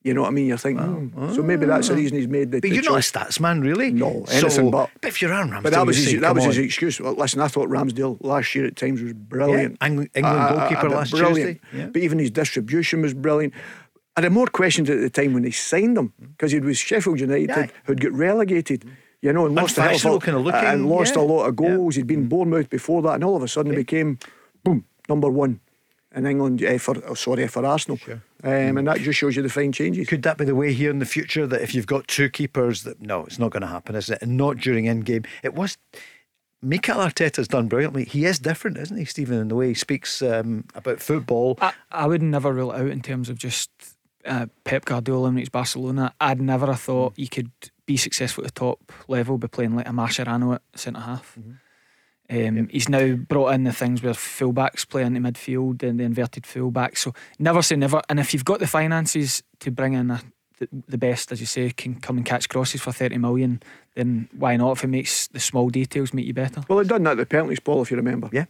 You 0.05 0.13
know 0.13 0.21
what 0.21 0.27
I 0.27 0.31
mean? 0.31 0.45
You're 0.45 0.57
thinking, 0.59 0.85
hmm, 1.09 1.33
so 1.33 1.41
maybe 1.41 1.65
that's 1.65 1.87
the 1.87 1.95
reason 1.95 2.15
he's 2.17 2.27
made 2.27 2.51
the, 2.51 2.57
But 2.61 2.69
the 2.69 2.75
you're 2.75 2.83
not 2.83 2.93
a 2.97 2.99
stats 2.99 3.39
man, 3.39 3.61
really. 3.61 3.89
No, 3.91 4.23
So- 4.27 4.37
anything 4.37 4.69
but. 4.69 4.91
But 5.01 5.07
if 5.07 5.19
you're 5.19 5.33
Aaron 5.33 5.49
Ramsdale, 5.49 5.63
But 5.63 5.73
that 5.73 5.85
was 5.87 5.97
his, 5.97 6.11
say, 6.11 6.15
that 6.17 6.35
was 6.35 6.43
his 6.45 6.59
excuse. 6.59 7.01
Well, 7.01 7.13
listen, 7.15 7.41
I 7.41 7.47
thought 7.47 7.69
Ramsdale 7.69 8.17
last 8.21 8.53
year 8.53 8.67
at 8.67 8.75
times 8.75 9.01
was 9.01 9.13
brilliant. 9.13 9.77
Yeah, 9.81 9.87
Eng- 9.87 10.09
England 10.13 10.49
goalkeeper 10.59 10.87
uh, 10.87 10.89
last 10.91 11.09
brilliant. 11.11 11.59
Tuesday. 11.63 11.77
Yeah. 11.79 11.87
But 11.87 12.01
even 12.03 12.19
his 12.19 12.29
distribution 12.29 13.01
was 13.01 13.15
brilliant. 13.15 13.53
I 14.15 14.21
had 14.21 14.31
more 14.31 14.45
questions 14.45 14.91
at 14.91 14.99
the 15.01 15.09
time 15.09 15.33
when 15.33 15.41
they 15.41 15.49
signed 15.51 15.97
him 15.97 16.13
because 16.19 16.51
he 16.51 16.59
was 16.59 16.77
Sheffield 16.77 17.19
United 17.19 17.49
Yeah. 17.49 17.67
who'd 17.85 17.99
get 17.99 18.13
relegated. 18.13 18.85
You 19.21 19.33
know, 19.33 19.47
and 19.47 19.55
lost 19.55 19.79
a 19.79 19.81
of 19.91 20.21
kind 20.21 20.37
of 20.37 20.43
looking, 20.43 20.63
and 20.63 20.87
lost 20.87 21.15
a 21.15 21.21
lot 21.21 21.45
of 21.47 21.55
goals. 21.55 21.95
He'd 21.95 22.05
been 22.05 22.27
Bournemouth 22.27 22.69
before 22.69 23.01
that, 23.01 23.15
and 23.15 23.23
all 23.23 23.35
of 23.35 23.41
a 23.41 23.47
sudden 23.47 23.71
he 23.71 23.77
became 23.77 24.19
boom 24.63 24.85
number 25.09 25.29
one. 25.29 25.61
In 26.15 26.25
England 26.25 26.63
uh, 26.63 26.77
for 26.77 26.95
oh, 27.05 27.13
sorry 27.13 27.47
for 27.47 27.65
Arsenal. 27.65 27.97
Sure. 27.97 28.21
Um, 28.43 28.51
mm. 28.51 28.79
And 28.79 28.87
that 28.87 28.99
just 28.99 29.19
shows 29.19 29.35
you 29.35 29.41
the 29.41 29.49
fine 29.49 29.71
changes. 29.71 30.07
Could 30.07 30.23
that 30.23 30.37
be 30.37 30.45
the 30.45 30.55
way 30.55 30.73
here 30.73 30.89
in 30.89 30.99
the 30.99 31.05
future 31.05 31.45
that 31.45 31.61
if 31.61 31.75
you've 31.75 31.87
got 31.87 32.07
two 32.07 32.29
keepers, 32.29 32.83
that 32.83 33.01
no, 33.01 33.25
it's 33.25 33.39
not 33.39 33.51
going 33.51 33.61
to 33.61 33.67
happen, 33.67 33.95
is 33.95 34.09
it? 34.09 34.21
And 34.21 34.37
not 34.37 34.57
during 34.57 34.85
in 34.85 35.01
game. 35.01 35.23
It 35.43 35.53
was. 35.53 35.77
Mikel 36.61 36.97
Arteta's 36.97 37.47
done 37.47 37.67
brilliantly. 37.67 38.05
He 38.05 38.25
is 38.25 38.39
different, 38.39 38.77
isn't 38.77 38.97
he, 38.97 39.05
Stephen, 39.05 39.37
in 39.37 39.49
the 39.49 39.55
way 39.55 39.67
he 39.67 39.73
speaks 39.75 40.21
um, 40.23 40.65
about 40.73 40.99
football. 40.99 41.59
I, 41.61 41.73
I 41.91 42.07
would 42.07 42.23
never 42.23 42.51
rule 42.51 42.71
it 42.71 42.81
out 42.81 42.87
in 42.87 43.01
terms 43.01 43.29
of 43.29 43.37
just 43.37 43.69
uh, 44.25 44.47
Pep 44.63 44.85
Guardiola 44.85 45.27
when 45.27 45.37
he's 45.37 45.49
Barcelona. 45.49 46.13
I'd 46.19 46.41
never 46.41 46.65
have 46.67 46.79
thought 46.79 47.13
you 47.17 47.29
could 47.29 47.51
be 47.85 47.97
successful 47.97 48.43
at 48.43 48.53
the 48.53 48.59
top 48.59 48.91
level 49.07 49.37
by 49.37 49.47
playing 49.47 49.75
like 49.75 49.87
a 49.87 49.91
Mascherano 49.91 50.55
at 50.55 50.61
centre 50.75 51.01
half. 51.01 51.35
Mm-hmm. 51.39 51.51
Um, 52.29 52.57
yep. 52.57 52.71
He's 52.71 52.89
now 52.89 53.15
brought 53.15 53.53
in 53.53 53.63
the 53.63 53.71
things 53.71 54.01
where 54.01 54.13
fullbacks 54.13 54.87
play 54.87 55.03
into 55.03 55.19
midfield 55.19 55.83
and 55.83 55.99
the 55.99 56.03
inverted 56.03 56.45
fullback. 56.45 56.97
So 56.97 57.13
never 57.37 57.61
say 57.61 57.75
never. 57.75 58.01
And 58.09 58.19
if 58.19 58.33
you've 58.33 58.45
got 58.45 58.59
the 58.59 58.67
finances 58.67 59.43
to 59.59 59.71
bring 59.71 59.93
in 59.93 60.09
a, 60.09 60.21
the, 60.57 60.67
the, 60.87 60.97
best, 60.97 61.31
as 61.31 61.39
you 61.39 61.45
say, 61.45 61.69
can 61.69 61.95
come 61.95 62.17
and 62.17 62.25
catch 62.25 62.49
crosses 62.49 62.81
for 62.81 62.91
30 62.91 63.17
million, 63.17 63.61
then 63.93 64.27
why 64.35 64.55
not? 64.57 64.77
If 64.77 64.83
it 64.83 64.87
makes 64.87 65.27
the 65.27 65.39
small 65.39 65.69
details 65.69 66.13
make 66.13 66.25
you 66.25 66.33
better. 66.33 66.63
Well, 66.67 66.79
they've 66.79 66.87
done 66.87 67.03
that 67.03 67.11
at 67.11 67.17
the 67.17 67.25
penalty 67.25 67.57
ball, 67.63 67.83
if 67.83 67.91
you 67.91 67.97
remember. 67.97 68.29
Yeah. 68.31 68.45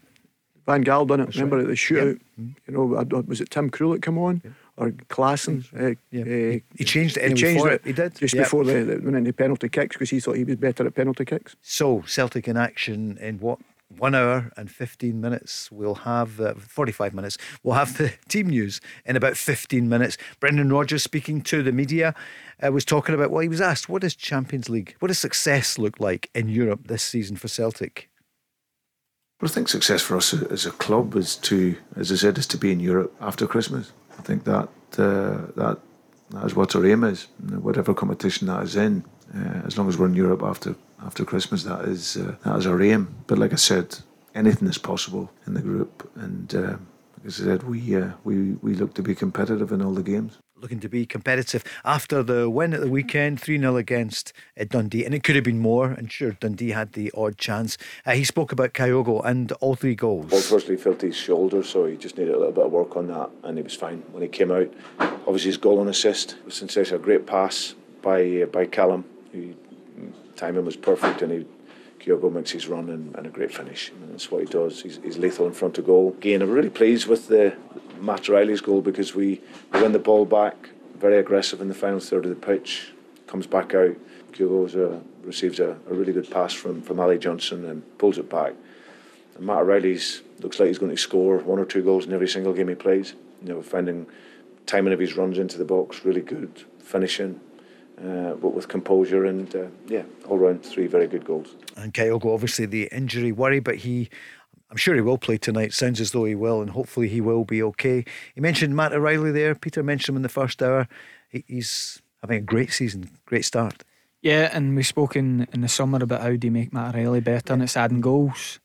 Van 0.66 0.84
Gaal 0.84 1.08
done 1.08 1.20
it. 1.20 1.26
That's 1.26 1.38
remember 1.38 1.58
right. 1.58 1.64
at 1.64 1.68
the 1.68 1.76
shootout? 1.76 2.20
Yep. 2.38 2.48
You 2.68 2.74
know, 2.74 3.24
was 3.28 3.42
it 3.42 3.50
Tim 3.50 3.70
Krul 3.70 3.94
that 3.94 4.02
come 4.02 4.18
on? 4.18 4.42
Or 4.78 4.92
Klaassen? 4.92 5.64
Uh, 5.74 5.96
yeah. 6.12 6.24
uh, 6.24 6.60
he 6.78 6.84
changed 6.84 7.18
it. 7.18 7.22
Anyway 7.22 7.36
he 7.36 7.42
changed 7.42 7.66
it. 7.66 7.82
He 7.86 7.94
did 7.94 8.16
just 8.16 8.34
yep. 8.34 8.44
before 8.44 8.66
the, 8.66 8.84
the 8.84 9.00
went 9.00 9.16
into 9.16 9.32
penalty 9.32 9.70
kicks 9.70 9.96
because 9.96 10.10
he 10.10 10.20
thought 10.20 10.36
he 10.36 10.44
was 10.44 10.58
better 10.58 10.86
at 10.86 10.96
penalty 10.96 11.24
kicks. 11.24 11.56
So 11.62 12.04
Celtic 12.06 12.48
in 12.48 12.58
action 12.58 13.18
in 13.20 13.40
what 13.40 13.60
one 13.98 14.16
hour 14.16 14.52
and 14.58 14.70
15 14.70 15.20
minutes. 15.20 15.72
We'll 15.72 15.96
have 15.96 16.40
uh, 16.40 16.56
45 16.56 17.14
minutes. 17.14 17.38
We'll 17.64 17.76
have 17.76 17.98
the 17.98 18.14
team 18.30 18.48
news 18.50 18.82
in 19.06 19.16
about 19.16 19.38
15 19.38 19.88
minutes. 19.88 20.18
Brendan 20.40 20.72
Rodgers 20.72 21.04
speaking 21.04 21.42
to 21.44 21.64
the 21.64 21.72
media 21.72 22.14
uh, 22.64 22.72
was 22.72 22.86
talking 22.86 23.16
about, 23.16 23.32
well, 23.32 23.42
he 23.42 23.48
was 23.48 23.62
asked, 23.62 23.90
what 23.90 24.02
does 24.02 24.16
Champions 24.16 24.70
League, 24.70 24.96
what 25.00 25.08
does 25.10 25.20
success 25.20 25.78
look 25.78 26.00
like 26.00 26.30
in 26.34 26.50
Europe 26.50 26.88
this 26.88 27.04
season 27.04 27.36
for 27.36 27.48
Celtic? 27.48 28.10
Well, 29.42 29.50
I 29.52 29.54
think 29.54 29.68
success 29.68 30.02
for 30.02 30.16
us 30.16 30.34
as 30.34 30.66
a 30.66 30.72
club 30.72 31.16
is 31.16 31.36
to, 31.38 31.76
as 31.96 32.12
I 32.12 32.16
said, 32.16 32.38
is 32.38 32.48
to 32.48 32.58
be 32.58 32.72
in 32.72 32.80
Europe 32.80 33.14
after 33.20 33.46
Christmas. 33.46 33.92
I 34.18 34.22
think 34.22 34.44
that 34.44 34.70
uh, 34.98 35.52
that 35.56 35.80
that 36.30 36.46
is 36.46 36.56
what 36.56 36.76
our 36.76 36.86
aim 36.86 37.04
is. 37.04 37.28
Whatever 37.62 37.94
competition 37.94 38.48
that 38.48 38.64
is 38.64 38.76
in, 38.76 39.04
uh, 39.34 39.62
as 39.66 39.78
long 39.78 39.88
as 39.88 39.98
we're 39.98 40.08
in 40.08 40.16
Europe 40.16 40.44
after 40.44 40.76
after 41.06 41.26
Christmas, 41.26 41.64
that 41.64 41.86
is 41.86 42.18
uh, 42.18 42.36
that 42.44 42.58
is 42.58 42.68
our 42.68 42.82
aim. 42.82 43.16
But 43.28 43.38
like 43.38 43.54
I 43.54 43.58
said, 43.58 44.00
anything 44.34 44.68
is 44.68 44.78
possible 44.78 45.32
in 45.48 45.54
the 45.54 45.62
group, 45.62 46.10
and 46.16 46.54
uh, 46.56 46.78
like 47.18 47.28
I 47.28 47.30
said, 47.30 47.64
we 47.64 47.96
uh, 47.96 48.12
we 48.24 48.54
we 48.62 48.74
look 48.74 48.94
to 48.96 49.04
be 49.04 49.16
competitive 49.16 49.72
in 49.72 49.82
all 49.82 49.94
the 49.94 50.04
games 50.04 50.40
looking 50.58 50.80
to 50.80 50.88
be 50.88 51.06
competitive 51.06 51.64
after 51.84 52.24
the 52.24 52.50
win 52.50 52.74
at 52.74 52.80
the 52.80 52.90
weekend, 52.90 53.42
3 53.42 53.60
0 53.60 53.78
against 53.78 54.32
uh, 54.60 54.64
Dundee. 54.68 55.06
And 55.06 55.14
it 55.14 55.24
could 55.24 55.36
have 55.36 55.44
been 55.44 55.60
more, 55.60 55.92
and 55.92 56.12
sure, 56.12 56.32
Dundee 56.32 56.72
had 56.72 56.94
the 56.94 57.12
odd 57.16 57.38
chance. 57.38 57.78
Uh, 58.06 58.14
he 58.14 58.24
spoke 58.24 58.52
about 58.52 58.74
Kyogo 58.74 59.24
and 59.26 59.52
all 59.54 59.76
three 59.76 59.96
goals. 59.96 60.32
Well, 60.32 60.42
firstly, 60.42 60.78
he 60.78 60.82
felt 60.82 61.02
his 61.02 61.16
shoulder, 61.16 61.64
so 61.64 61.86
he 61.86 61.98
just 61.98 62.18
needed 62.18 62.34
a 62.34 62.38
little 62.38 62.54
bit 62.54 62.66
of 62.66 62.72
work 62.72 62.96
on 62.96 63.08
that, 63.08 63.30
and 63.44 63.58
he 63.58 63.64
was 63.64 63.76
fine 63.76 64.04
when 64.12 64.24
he 64.24 64.30
came 64.30 64.52
out. 64.52 64.72
Obviously, 65.00 65.50
his 65.50 65.58
goal 65.58 65.82
and 65.82 65.90
assist 65.90 66.38
was 66.46 66.56
sensational. 66.56 67.00
A 67.00 67.04
great 67.04 67.26
pass 67.26 67.76
by, 68.02 68.44
uh, 68.44 68.46
by 68.46 68.66
Callum. 68.66 69.04
He, 69.32 69.56
timing 70.36 70.66
was 70.66 70.76
perfect, 70.76 71.22
and 71.22 71.32
he 71.32 71.46
Kyogo 72.00 72.32
makes 72.32 72.52
his 72.52 72.68
run 72.68 72.90
and, 72.90 73.16
and, 73.16 73.26
a 73.26 73.30
great 73.30 73.52
finish. 73.52 73.90
And 73.90 74.14
that's 74.14 74.30
what 74.30 74.42
he 74.42 74.48
does. 74.48 74.84
He's, 74.84 75.00
he's, 75.04 75.18
lethal 75.18 75.48
in 75.48 75.54
front 75.54 75.80
of 75.80 75.88
goal. 75.88 76.14
Again, 76.18 76.44
I'm 76.44 76.52
really 76.52 76.70
pleased 76.70 77.08
with 77.08 77.30
the 77.30 77.56
Matt 78.02 78.30
O'Riley's 78.30 78.62
goal 78.62 78.82
because 78.82 79.16
we, 79.16 79.42
we 79.74 79.82
win 79.82 79.92
the 79.92 80.00
ball 80.00 80.26
back, 80.26 80.70
very 80.98 81.18
aggressive 81.18 81.62
in 81.62 81.68
the 81.68 81.74
final 81.74 82.00
third 82.00 82.26
of 82.26 82.30
the 82.30 82.36
pitch, 82.36 82.92
comes 83.28 83.48
back 83.48 83.74
out. 83.74 83.96
Kyogo 84.32 85.02
receives 85.24 85.60
a, 85.60 85.78
a, 85.90 85.94
really 85.94 86.12
good 86.12 86.30
pass 86.30 86.54
from, 86.54 86.82
from 86.82 87.00
Ali 87.00 87.18
Johnston 87.18 87.66
and 87.66 87.98
pulls 87.98 88.18
it 88.18 88.30
back. 88.30 88.54
And 89.36 89.46
Matt 89.46 89.60
O'Riley's 89.60 90.22
looks 90.42 90.60
like 90.60 90.68
he's 90.68 90.78
going 90.78 90.92
to 90.92 90.98
score 90.98 91.38
one 91.38 91.60
or 91.60 91.66
two 91.66 91.84
goals 91.84 92.06
in 92.06 92.14
every 92.14 92.28
single 92.28 92.54
game 92.54 92.68
he 92.68 92.76
plays. 92.76 93.14
You 93.42 93.50
know, 93.50 93.62
finding 93.62 94.06
timing 94.66 94.94
of 94.94 95.00
his 95.00 95.16
runs 95.16 95.38
into 95.38 95.58
the 95.58 95.66
box 95.66 96.04
really 96.04 96.22
good, 96.22 96.64
finishing, 96.80 97.40
uh, 98.00 98.34
but 98.34 98.50
with 98.50 98.68
composure 98.68 99.26
and 99.26 99.56
uh, 99.56 99.68
yeah, 99.88 100.04
all 100.28 100.38
round 100.38 100.66
three 100.66 100.88
very 100.88 101.08
good 101.08 101.26
goals. 101.26 101.56
And 101.78 101.94
Kyogo, 101.94 102.34
obviously 102.34 102.66
the 102.66 102.90
injury 102.92 103.32
worry, 103.32 103.60
but 103.60 103.76
he 103.76 104.10
I'm 104.70 104.78
sure 104.78 104.96
he 104.96 105.02
will 105.02 105.18
play 105.18 105.38
tonight. 105.38 105.74
Sounds 105.74 106.02
as 106.02 106.12
though 106.12 106.26
he 106.26 106.36
will, 106.36 106.62
and 106.62 106.72
hopefully 106.72 107.08
he 107.08 107.22
will 107.22 107.46
be 107.46 107.62
okay. 107.64 108.04
He 108.34 108.42
mentioned 108.42 108.76
Matt 108.76 108.94
O'Riley 108.94 109.32
there. 109.32 109.56
Peter 109.56 109.84
mentioned 109.84 110.14
him 110.14 110.18
in 110.18 110.24
the 110.24 110.30
first 110.30 110.62
hour. 110.62 110.88
He's 111.30 112.02
having 112.22 112.38
a 112.38 112.42
great 112.42 112.72
season, 112.72 113.10
great 113.26 113.46
start. 113.46 113.84
Yeah, 114.22 114.50
and 114.52 114.76
we 114.76 114.82
spoke 114.82 115.16
in, 115.16 115.48
in 115.54 115.62
the 115.62 115.68
summer 115.68 116.00
about 116.02 116.22
how 116.22 116.36
do 116.36 116.48
you 116.48 116.52
make 116.52 116.74
Matt 116.74 116.96
O'Riley 116.96 117.22
better, 117.22 117.54
and 117.54 117.62
it's 117.62 117.78
adding 117.78 118.02
goals. 118.02 118.60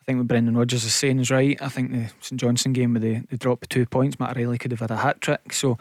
I 0.00 0.04
think 0.06 0.18
what 0.18 0.28
Brendan 0.28 0.56
Rodgers 0.56 0.84
is 0.84 0.94
saying 0.94 1.20
is 1.20 1.30
right. 1.30 1.60
I 1.60 1.68
think 1.68 1.92
the 1.92 2.10
St 2.20 2.40
Johnstone 2.40 2.72
game 2.72 2.94
where 2.94 3.00
they, 3.00 3.22
they 3.30 3.36
dropped 3.36 3.68
two 3.68 3.84
points, 3.84 4.18
Matt 4.18 4.36
O'Riley 4.36 4.56
could 4.56 4.70
have 4.70 4.80
had 4.80 4.90
a 4.90 4.96
hat 4.96 5.20
trick. 5.20 5.52
So 5.52 5.76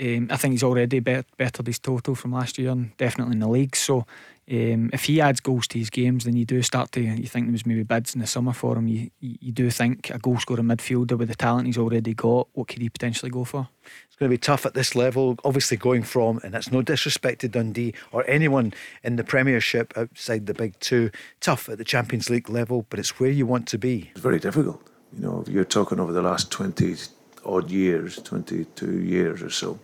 um, 0.00 0.28
I 0.30 0.36
think 0.36 0.52
he's 0.52 0.62
already 0.62 1.00
bet- 1.00 1.36
bettered 1.36 1.66
his 1.66 1.78
total 1.78 2.14
from 2.14 2.32
last 2.32 2.58
year 2.58 2.70
and 2.70 2.96
definitely 2.96 3.34
in 3.34 3.40
the 3.40 3.48
league. 3.48 3.76
So 3.76 4.06
um, 4.50 4.90
if 4.92 5.04
he 5.04 5.20
adds 5.20 5.40
goals 5.40 5.66
to 5.68 5.78
his 5.78 5.88
games, 5.88 6.24
then 6.24 6.36
you 6.36 6.44
do 6.44 6.60
start 6.62 6.92
to 6.92 7.00
you 7.00 7.26
think 7.26 7.46
there 7.46 7.52
was 7.52 7.64
maybe 7.64 7.82
bids 7.82 8.14
in 8.14 8.20
the 8.20 8.26
summer 8.26 8.52
for 8.52 8.76
him. 8.76 8.88
You 8.88 9.10
you 9.20 9.52
do 9.52 9.70
think 9.70 10.10
a 10.10 10.18
goal 10.18 10.38
scorer 10.38 10.62
midfielder 10.62 11.16
with 11.16 11.28
the 11.28 11.34
talent 11.34 11.66
he's 11.66 11.78
already 11.78 12.12
got, 12.12 12.48
what 12.52 12.68
could 12.68 12.82
he 12.82 12.88
potentially 12.90 13.30
go 13.30 13.44
for? 13.44 13.68
It's 14.06 14.16
going 14.16 14.30
to 14.30 14.34
be 14.34 14.38
tough 14.38 14.66
at 14.66 14.74
this 14.74 14.94
level. 14.94 15.36
Obviously, 15.44 15.76
going 15.76 16.02
from 16.02 16.40
and 16.44 16.52
that's 16.52 16.70
no 16.70 16.82
disrespect 16.82 17.40
to 17.40 17.48
Dundee 17.48 17.94
or 18.12 18.24
anyone 18.28 18.74
in 19.02 19.16
the 19.16 19.24
Premiership 19.24 19.96
outside 19.96 20.46
the 20.46 20.54
big 20.54 20.78
two. 20.78 21.10
Tough 21.40 21.68
at 21.68 21.78
the 21.78 21.84
Champions 21.84 22.28
League 22.28 22.50
level, 22.50 22.84
but 22.90 22.98
it's 22.98 23.18
where 23.18 23.30
you 23.30 23.46
want 23.46 23.66
to 23.68 23.78
be. 23.78 24.10
It's 24.10 24.20
very 24.20 24.38
difficult. 24.38 24.86
You 25.14 25.22
know, 25.22 25.40
if 25.40 25.48
you're 25.48 25.64
talking 25.64 25.98
over 26.00 26.12
the 26.12 26.22
last 26.22 26.50
twenty 26.50 26.96
odd 27.44 27.70
years, 27.70 28.16
twenty 28.16 28.64
two 28.76 29.00
years 29.00 29.42
or 29.42 29.50
so 29.50 29.78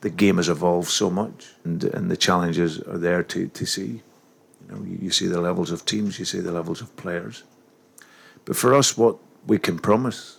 the 0.00 0.10
game 0.10 0.36
has 0.36 0.48
evolved 0.48 0.88
so 0.88 1.10
much, 1.10 1.54
and 1.64 1.82
and 1.84 2.10
the 2.10 2.16
challenges 2.16 2.80
are 2.80 2.98
there 2.98 3.22
to 3.22 3.48
to 3.48 3.66
see. 3.66 4.02
You 4.62 4.68
know, 4.68 4.84
you, 4.84 4.98
you 5.02 5.10
see 5.10 5.26
the 5.26 5.40
levels 5.40 5.70
of 5.70 5.84
teams, 5.84 6.18
you 6.18 6.24
see 6.24 6.40
the 6.40 6.52
levels 6.52 6.80
of 6.80 6.94
players. 6.96 7.44
But 8.44 8.56
for 8.56 8.74
us, 8.74 8.96
what 8.96 9.16
we 9.46 9.58
can 9.58 9.78
promise 9.78 10.38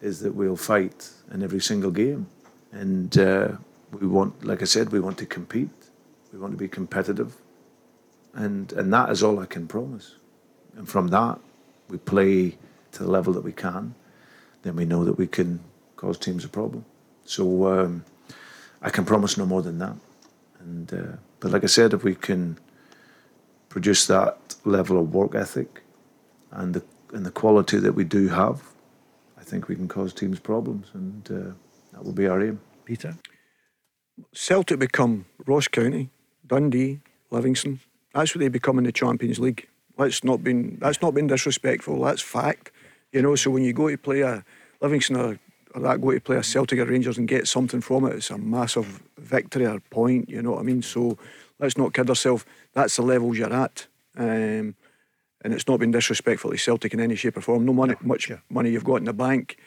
is 0.00 0.20
that 0.20 0.34
we'll 0.34 0.56
fight 0.56 1.10
in 1.32 1.42
every 1.42 1.60
single 1.60 1.90
game, 1.90 2.26
and 2.72 3.16
uh, 3.18 3.48
we 4.00 4.06
want, 4.06 4.44
like 4.44 4.62
I 4.62 4.66
said, 4.66 4.92
we 4.92 5.00
want 5.00 5.18
to 5.18 5.26
compete. 5.26 5.70
We 6.32 6.38
want 6.38 6.52
to 6.52 6.58
be 6.58 6.68
competitive, 6.68 7.36
and 8.34 8.72
and 8.72 8.92
that 8.92 9.10
is 9.10 9.22
all 9.22 9.38
I 9.40 9.46
can 9.46 9.66
promise. 9.66 10.16
And 10.76 10.86
from 10.86 11.08
that, 11.08 11.38
we 11.88 11.96
play 11.96 12.58
to 12.92 13.02
the 13.04 13.10
level 13.10 13.32
that 13.32 13.44
we 13.44 13.52
can. 13.52 13.94
Then 14.62 14.76
we 14.76 14.84
know 14.84 15.04
that 15.04 15.16
we 15.16 15.26
can 15.26 15.60
cause 15.96 16.18
teams 16.18 16.44
a 16.44 16.48
problem. 16.48 16.84
So. 17.24 17.66
Um, 17.66 18.04
I 18.82 18.90
can 18.90 19.04
promise 19.04 19.36
no 19.36 19.46
more 19.46 19.62
than 19.62 19.78
that. 19.78 19.96
And 20.60 20.92
uh, 20.92 21.16
but 21.40 21.50
like 21.50 21.64
I 21.64 21.66
said, 21.66 21.92
if 21.92 22.04
we 22.04 22.14
can 22.14 22.58
produce 23.68 24.06
that 24.06 24.54
level 24.64 24.98
of 24.98 25.14
work 25.14 25.34
ethic 25.34 25.82
and 26.50 26.74
the 26.74 26.82
and 27.12 27.24
the 27.24 27.30
quality 27.30 27.78
that 27.78 27.92
we 27.92 28.04
do 28.04 28.28
have, 28.28 28.62
I 29.38 29.42
think 29.42 29.68
we 29.68 29.76
can 29.76 29.88
cause 29.88 30.12
teams 30.12 30.40
problems, 30.40 30.90
and 30.94 31.30
uh, 31.30 31.52
that 31.92 32.04
will 32.04 32.12
be 32.12 32.26
our 32.26 32.42
aim. 32.42 32.60
Peter, 32.84 33.16
Celtic 34.32 34.78
become 34.78 35.26
Ross 35.46 35.68
County, 35.68 36.10
Dundee, 36.46 37.00
Livingston. 37.30 37.80
That's 38.14 38.34
what 38.34 38.40
they 38.40 38.48
become 38.48 38.78
in 38.78 38.84
the 38.84 38.92
Champions 38.92 39.38
League. 39.38 39.68
Let's 39.98 40.24
not 40.24 40.42
been 40.42 40.78
that's 40.80 41.02
not 41.02 41.14
been 41.14 41.26
disrespectful. 41.26 42.02
That's 42.02 42.22
fact. 42.22 42.70
You 43.12 43.22
know, 43.22 43.34
so 43.36 43.50
when 43.50 43.64
you 43.64 43.72
go 43.72 43.88
to 43.88 43.96
play 43.96 44.20
a 44.20 44.44
Livingston 44.80 45.16
or 45.16 45.38
or 45.76 45.82
that 45.82 46.00
go 46.00 46.10
to 46.10 46.20
play 46.20 46.36
a 46.36 46.42
Celtic 46.42 46.78
or 46.78 46.86
Rangers 46.86 47.18
and 47.18 47.28
get 47.28 47.46
something 47.46 47.82
from 47.82 48.06
it, 48.06 48.14
it's 48.14 48.30
a 48.30 48.38
massive 48.38 49.02
victory 49.18 49.66
or 49.66 49.78
point, 49.90 50.28
you 50.28 50.40
know 50.40 50.52
what 50.52 50.60
I 50.60 50.62
mean? 50.62 50.80
So 50.80 51.18
let's 51.58 51.76
not 51.76 51.92
kid 51.92 52.08
ourselves. 52.08 52.46
That's 52.72 52.96
the 52.96 53.02
levels 53.02 53.36
you're 53.36 53.52
at. 53.52 53.86
Um, 54.16 54.74
and 55.42 55.52
it's 55.52 55.68
not 55.68 55.78
been 55.78 55.90
disrespectful 55.90 56.50
to 56.50 56.56
Celtic 56.56 56.94
in 56.94 57.00
any 57.00 57.14
shape 57.14 57.36
or 57.36 57.42
form. 57.42 57.66
No 57.66 57.74
money, 57.74 57.94
much 58.00 58.30
yeah. 58.30 58.38
money 58.48 58.70
you've 58.70 58.84
got 58.84 58.96
in 58.96 59.04
the 59.04 59.12
bank. 59.12 59.58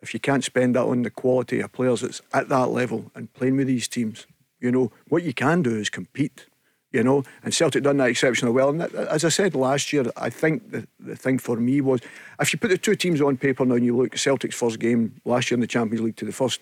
If 0.00 0.14
you 0.14 0.20
can't 0.20 0.44
spend 0.44 0.76
that 0.76 0.84
on 0.84 1.02
the 1.02 1.10
quality 1.10 1.58
of 1.58 1.72
players 1.72 2.02
that's 2.02 2.22
at 2.32 2.48
that 2.50 2.68
level 2.68 3.10
and 3.16 3.32
playing 3.34 3.56
with 3.56 3.66
these 3.66 3.88
teams, 3.88 4.28
you 4.60 4.70
know, 4.70 4.92
what 5.08 5.24
you 5.24 5.34
can 5.34 5.62
do 5.62 5.74
is 5.74 5.90
compete 5.90 6.46
you 6.92 7.02
know, 7.02 7.22
and 7.42 7.52
Celtic 7.52 7.82
done 7.82 7.98
that 7.98 8.08
exceptionally 8.08 8.54
well. 8.54 8.70
And 8.70 8.80
that, 8.80 8.94
as 8.94 9.24
I 9.24 9.28
said 9.28 9.54
last 9.54 9.92
year, 9.92 10.06
I 10.16 10.30
think 10.30 10.70
the, 10.70 10.86
the 10.98 11.16
thing 11.16 11.38
for 11.38 11.56
me 11.56 11.80
was 11.80 12.00
if 12.40 12.52
you 12.52 12.58
put 12.58 12.68
the 12.70 12.78
two 12.78 12.94
teams 12.94 13.20
on 13.20 13.36
paper 13.36 13.64
now 13.64 13.74
and 13.74 13.84
you 13.84 13.96
look 13.96 14.14
at 14.14 14.20
Celtic's 14.20 14.56
first 14.56 14.78
game 14.78 15.20
last 15.24 15.50
year 15.50 15.56
in 15.56 15.60
the 15.60 15.66
Champions 15.66 16.02
League 16.02 16.16
to 16.16 16.24
the 16.24 16.32
first, 16.32 16.60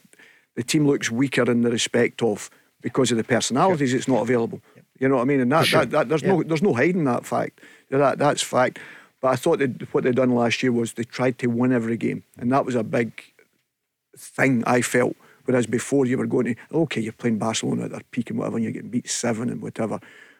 the 0.56 0.62
team 0.62 0.86
looks 0.86 1.10
weaker 1.10 1.48
in 1.50 1.62
the 1.62 1.70
respect 1.70 2.22
of 2.22 2.50
because 2.82 3.10
of 3.10 3.16
the 3.16 3.24
personalities, 3.24 3.94
it's 3.94 4.08
not 4.08 4.22
available. 4.22 4.60
You 4.98 5.08
know 5.08 5.16
what 5.16 5.22
I 5.22 5.26
mean? 5.26 5.40
And 5.40 5.52
that, 5.52 5.66
sure. 5.66 5.80
that, 5.80 5.90
that 5.90 6.08
there's 6.08 6.22
yeah. 6.22 6.34
no 6.34 6.42
there's 6.42 6.62
no 6.62 6.74
hiding 6.74 7.04
that 7.04 7.26
fact. 7.26 7.60
That 7.90 8.18
that's 8.18 8.42
fact. 8.42 8.78
But 9.20 9.28
I 9.28 9.36
thought 9.36 9.60
what 9.92 10.04
they'd 10.04 10.14
done 10.14 10.30
last 10.30 10.62
year 10.62 10.72
was 10.72 10.94
they 10.94 11.04
tried 11.04 11.38
to 11.38 11.46
win 11.48 11.72
every 11.72 11.96
game, 11.96 12.24
and 12.38 12.50
that 12.52 12.64
was 12.64 12.74
a 12.74 12.82
big 12.82 13.22
thing 14.16 14.64
I 14.66 14.82
felt. 14.82 15.16
Whereas 15.46 15.66
before 15.66 16.06
you 16.06 16.18
were 16.18 16.26
going 16.26 16.46
to, 16.46 16.54
okay, 16.72 17.00
you're 17.00 17.12
playing 17.12 17.38
Barcelona 17.38 17.84
at 17.84 17.90
their 17.92 18.02
peak 18.10 18.30
and 18.30 18.38
whatever, 18.38 18.56
and 18.56 18.64
you're 18.64 18.72
getting 18.72 18.90
beat 18.90 19.08
seven 19.08 19.48
and 19.48 19.62
whatever. 19.62 19.98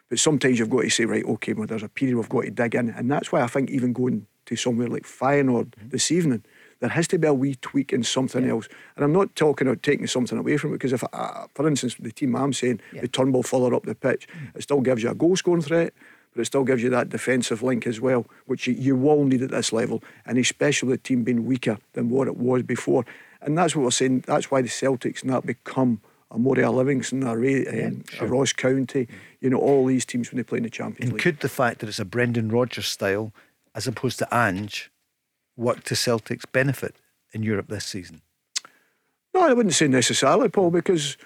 But 0.08 0.18
sometimes 0.20 0.58
you've 0.58 0.70
got 0.70 0.82
to 0.82 0.90
say, 0.90 1.04
right, 1.04 1.24
okay, 1.24 1.52
well, 1.52 1.66
there's 1.66 1.82
a 1.82 1.88
period 1.88 2.16
we've 2.16 2.28
got 2.28 2.42
to 2.42 2.50
dig 2.50 2.74
in. 2.74 2.90
And 2.90 3.10
that's 3.10 3.32
why 3.32 3.40
I 3.40 3.48
think 3.48 3.70
even 3.70 3.92
going 3.92 4.26
to 4.44 4.54
somewhere 4.54 4.86
like 4.86 5.02
Feyenoord 5.02 5.70
mm-hmm. 5.70 5.88
this 5.88 6.12
evening, 6.12 6.44
there 6.78 6.90
has 6.90 7.08
to 7.08 7.18
be 7.18 7.26
a 7.26 7.34
wee 7.34 7.56
tweak 7.56 7.92
in 7.92 8.04
something 8.04 8.44
yeah. 8.44 8.50
else. 8.50 8.68
And 8.94 9.04
I'm 9.04 9.12
not 9.12 9.34
talking 9.34 9.66
about 9.66 9.82
taking 9.82 10.06
something 10.06 10.38
away 10.38 10.58
from 10.58 10.70
it, 10.70 10.74
because 10.74 10.92
if, 10.92 11.02
uh, 11.12 11.46
for 11.54 11.66
instance, 11.66 11.96
the 11.98 12.12
team 12.12 12.36
I'm 12.36 12.52
saying, 12.52 12.80
yeah. 12.92 13.00
the 13.00 13.08
Turnbull 13.08 13.42
further 13.42 13.74
up 13.74 13.84
the 13.84 13.94
pitch, 13.94 14.28
mm-hmm. 14.28 14.58
it 14.58 14.62
still 14.62 14.80
gives 14.80 15.02
you 15.02 15.10
a 15.10 15.14
goal 15.14 15.34
scoring 15.34 15.62
threat, 15.62 15.92
but 16.32 16.42
it 16.42 16.44
still 16.44 16.64
gives 16.64 16.82
you 16.82 16.90
that 16.90 17.08
defensive 17.08 17.62
link 17.62 17.86
as 17.86 18.00
well, 18.00 18.26
which 18.44 18.68
you, 18.68 18.74
you 18.74 18.94
will 18.94 19.24
need 19.24 19.42
at 19.42 19.50
this 19.50 19.72
level, 19.72 20.04
and 20.26 20.38
especially 20.38 20.90
the 20.90 20.98
team 20.98 21.24
being 21.24 21.46
weaker 21.46 21.78
than 21.94 22.10
what 22.10 22.28
it 22.28 22.36
was 22.36 22.62
before. 22.62 23.04
And 23.46 23.56
that's 23.56 23.74
what 23.74 23.84
we're 23.84 23.90
saying. 23.92 24.24
That's 24.26 24.50
why 24.50 24.60
the 24.60 24.68
Celtics 24.68 25.24
now 25.24 25.40
become 25.40 26.00
a 26.32 26.38
Moria 26.38 26.70
Livingston, 26.70 27.22
a, 27.22 27.36
Ray, 27.36 27.64
yeah, 27.64 27.86
um, 27.86 28.04
sure. 28.10 28.26
a 28.26 28.30
Ross 28.30 28.52
County, 28.52 29.06
you 29.40 29.48
know, 29.48 29.58
all 29.58 29.86
these 29.86 30.04
teams 30.04 30.30
when 30.30 30.36
they 30.36 30.42
play 30.42 30.58
in 30.58 30.64
the 30.64 30.70
Champions 30.70 31.10
and 31.10 31.12
League. 31.12 31.22
Could 31.22 31.40
the 31.40 31.48
fact 31.48 31.78
that 31.78 31.88
it's 31.88 32.00
a 32.00 32.04
Brendan 32.04 32.50
Rodgers 32.50 32.88
style 32.88 33.32
as 33.74 33.86
opposed 33.86 34.18
to 34.18 34.28
Ange 34.36 34.90
work 35.56 35.84
to 35.84 35.94
Celtic's 35.94 36.44
benefit 36.44 36.96
in 37.32 37.44
Europe 37.44 37.68
this 37.68 37.84
season? 37.84 38.20
No, 39.32 39.42
I 39.42 39.52
wouldn't 39.52 39.74
say 39.74 39.86
necessarily, 39.86 40.48
Paul, 40.48 40.70
because 40.70 41.16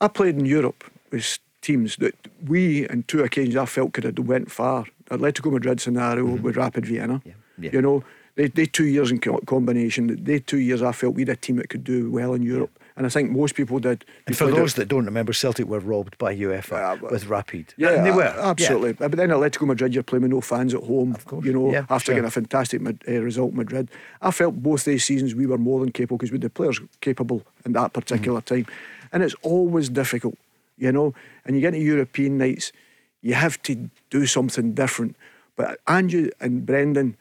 I 0.00 0.06
played 0.08 0.38
in 0.38 0.44
Europe 0.46 0.84
with 1.10 1.38
teams 1.62 1.96
that 1.96 2.14
we, 2.46 2.86
on 2.88 3.02
two 3.08 3.22
occasions, 3.24 3.56
I 3.56 3.66
felt 3.66 3.92
could 3.92 4.04
have 4.04 4.18
went 4.18 4.50
far. 4.50 4.84
Atletico 5.10 5.50
Madrid 5.50 5.80
scenario 5.80 6.26
mm-hmm. 6.26 6.42
with 6.42 6.56
Rapid 6.56 6.86
Vienna. 6.86 7.20
Yeah. 7.24 7.32
Yeah. 7.58 7.70
You 7.72 7.82
know, 7.82 8.04
they, 8.40 8.48
they 8.48 8.64
two 8.64 8.86
years 8.86 9.10
in 9.10 9.18
combination, 9.18 10.24
they 10.24 10.38
two 10.38 10.58
years 10.58 10.80
I 10.80 10.92
felt 10.92 11.14
we 11.14 11.22
had 11.22 11.28
a 11.28 11.36
team 11.36 11.56
that 11.56 11.68
could 11.68 11.84
do 11.84 12.10
well 12.10 12.32
in 12.32 12.42
Europe. 12.42 12.70
And 12.96 13.06
I 13.06 13.10
think 13.10 13.30
most 13.30 13.54
people 13.54 13.78
did. 13.78 14.04
And 14.26 14.36
for 14.36 14.50
those 14.50 14.74
that 14.74 14.88
don't 14.88 15.04
remember, 15.04 15.32
Celtic 15.32 15.66
were 15.66 15.78
robbed 15.78 16.16
by 16.18 16.34
UEFA 16.34 17.00
with 17.10 17.26
Rapid. 17.26 17.74
Yeah, 17.76 17.90
and 17.90 18.06
they 18.06 18.10
were 18.10 18.24
absolutely. 18.24 18.90
Yeah. 18.90 19.08
But 19.08 19.12
then 19.12 19.28
Atletico 19.30 19.66
Madrid, 19.66 19.94
you're 19.94 20.02
playing 20.02 20.22
with 20.22 20.30
no 20.30 20.40
fans 20.40 20.74
at 20.74 20.82
home. 20.82 21.14
Of 21.14 21.24
course, 21.24 21.44
you 21.44 21.52
know, 21.52 21.70
yeah, 21.70 21.86
after 21.88 22.06
sure. 22.06 22.14
getting 22.16 22.28
a 22.28 22.30
fantastic 22.30 22.82
uh, 22.82 23.12
result, 23.12 23.52
Madrid. 23.54 23.90
I 24.20 24.30
felt 24.30 24.62
both 24.62 24.84
these 24.84 25.04
seasons 25.04 25.34
we 25.34 25.46
were 25.46 25.58
more 25.58 25.80
than 25.80 25.92
capable 25.92 26.16
because 26.18 26.30
we 26.30 26.36
had 26.36 26.42
the 26.42 26.50
players 26.50 26.80
capable 27.00 27.42
in 27.64 27.72
that 27.72 27.92
particular 27.92 28.40
mm. 28.40 28.44
time, 28.44 28.66
and 29.12 29.22
it's 29.22 29.36
always 29.42 29.88
difficult, 29.88 30.36
you 30.76 30.92
know. 30.92 31.14
And 31.44 31.56
you 31.56 31.62
get 31.62 31.72
to 31.72 31.78
European 31.78 32.38
nights, 32.38 32.72
you 33.22 33.34
have 33.34 33.62
to 33.62 33.90
do 34.10 34.26
something 34.26 34.72
different. 34.72 35.16
But 35.56 35.80
Andrew 35.86 36.30
and 36.40 36.66
Brendan, 36.66 37.16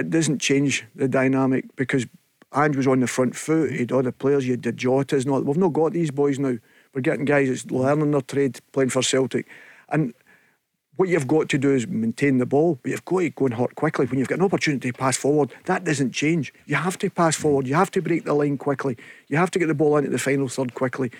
it 0.00 0.10
doesn't 0.10 0.40
change 0.40 0.84
the 0.94 1.08
dynamic 1.08 1.64
because 1.76 2.06
Ange 2.54 2.76
was 2.76 2.86
on 2.86 3.00
the 3.00 3.06
front 3.06 3.36
foot. 3.36 3.70
He'd 3.70 3.92
all 3.92 4.02
the 4.02 4.12
players, 4.12 4.46
you 4.46 4.52
had 4.52 4.62
the 4.62 4.72
Jotas 4.72 5.24
and 5.24 5.30
all. 5.30 5.42
We've 5.42 5.56
not 5.56 5.72
got 5.72 5.92
these 5.92 6.10
boys 6.10 6.38
now. 6.38 6.56
We're 6.92 7.00
getting 7.00 7.24
guys 7.24 7.48
that's 7.48 7.70
learning 7.70 8.10
their 8.10 8.20
trade, 8.20 8.58
playing 8.72 8.90
for 8.90 9.02
Celtic. 9.02 9.46
And 9.88 10.12
what 10.96 11.08
you've 11.08 11.28
got 11.28 11.48
to 11.48 11.58
do 11.58 11.70
is 11.70 11.86
maintain 11.86 12.38
the 12.38 12.46
ball, 12.46 12.78
but 12.82 12.90
you've 12.90 13.04
got 13.04 13.20
to 13.20 13.30
go 13.30 13.46
and 13.46 13.54
hurt 13.54 13.74
quickly. 13.76 14.06
When 14.06 14.18
you've 14.18 14.28
got 14.28 14.38
an 14.38 14.44
opportunity 14.44 14.90
to 14.90 14.98
pass 14.98 15.16
forward, 15.16 15.54
that 15.64 15.84
doesn't 15.84 16.12
change. 16.12 16.52
You 16.66 16.74
have 16.76 16.98
to 16.98 17.08
pass 17.08 17.36
forward. 17.36 17.66
You 17.66 17.74
have 17.76 17.90
to 17.92 18.02
break 18.02 18.24
the 18.24 18.34
line 18.34 18.58
quickly. 18.58 18.98
You 19.28 19.36
have 19.36 19.50
to 19.52 19.58
get 19.58 19.68
the 19.68 19.74
ball 19.74 19.96
into 19.96 20.10
the 20.10 20.18
final 20.18 20.48
third 20.48 20.74
quickly, 20.74 21.12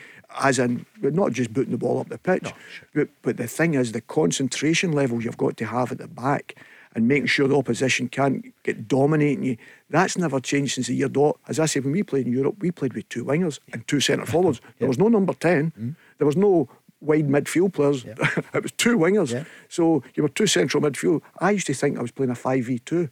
as 0.42 0.58
in, 0.58 0.84
not 1.00 1.32
just 1.32 1.54
booting 1.54 1.72
the 1.72 1.78
ball 1.78 2.00
up 2.00 2.08
the 2.08 2.18
pitch. 2.18 2.42
No, 2.42 2.50
sure. 2.50 2.88
but, 2.92 3.08
but 3.22 3.36
the 3.36 3.46
thing 3.46 3.74
is, 3.74 3.92
the 3.92 4.00
concentration 4.02 4.92
level 4.92 5.22
you've 5.22 5.38
got 5.38 5.56
to 5.58 5.64
have 5.64 5.92
at 5.92 5.98
the 5.98 6.08
back 6.08 6.56
and 6.94 7.06
making 7.06 7.26
sure 7.26 7.46
the 7.46 7.56
opposition 7.56 8.08
can't 8.08 8.52
get 8.62 8.88
dominating 8.88 9.44
you. 9.44 9.56
That's 9.90 10.18
never 10.18 10.40
changed 10.40 10.74
since 10.74 10.88
the 10.88 10.94
year 10.94 11.08
dot. 11.08 11.38
As 11.48 11.60
I 11.60 11.66
said, 11.66 11.84
when 11.84 11.92
we 11.92 12.02
played 12.02 12.26
in 12.26 12.32
Europe, 12.32 12.56
we 12.58 12.70
played 12.70 12.94
with 12.94 13.08
two 13.08 13.24
wingers 13.24 13.60
and 13.72 13.86
two 13.86 14.00
centre 14.00 14.26
forwards. 14.26 14.60
There 14.78 14.88
was 14.88 14.98
no 14.98 15.08
number 15.08 15.34
10. 15.34 15.72
Mm. 15.78 15.96
There 16.18 16.26
was 16.26 16.36
no 16.36 16.68
wide 17.00 17.28
midfield 17.28 17.74
players. 17.74 18.04
it 18.54 18.62
was 18.62 18.72
two 18.72 18.96
wingers. 18.98 19.46
So 19.68 20.02
you 20.14 20.22
were 20.22 20.28
two 20.28 20.46
central 20.46 20.82
midfield. 20.82 21.22
I 21.38 21.50
used 21.50 21.66
to 21.68 21.74
think 21.74 21.98
I 21.98 22.02
was 22.02 22.10
playing 22.10 22.30
a 22.30 22.34
5v2 22.34 23.10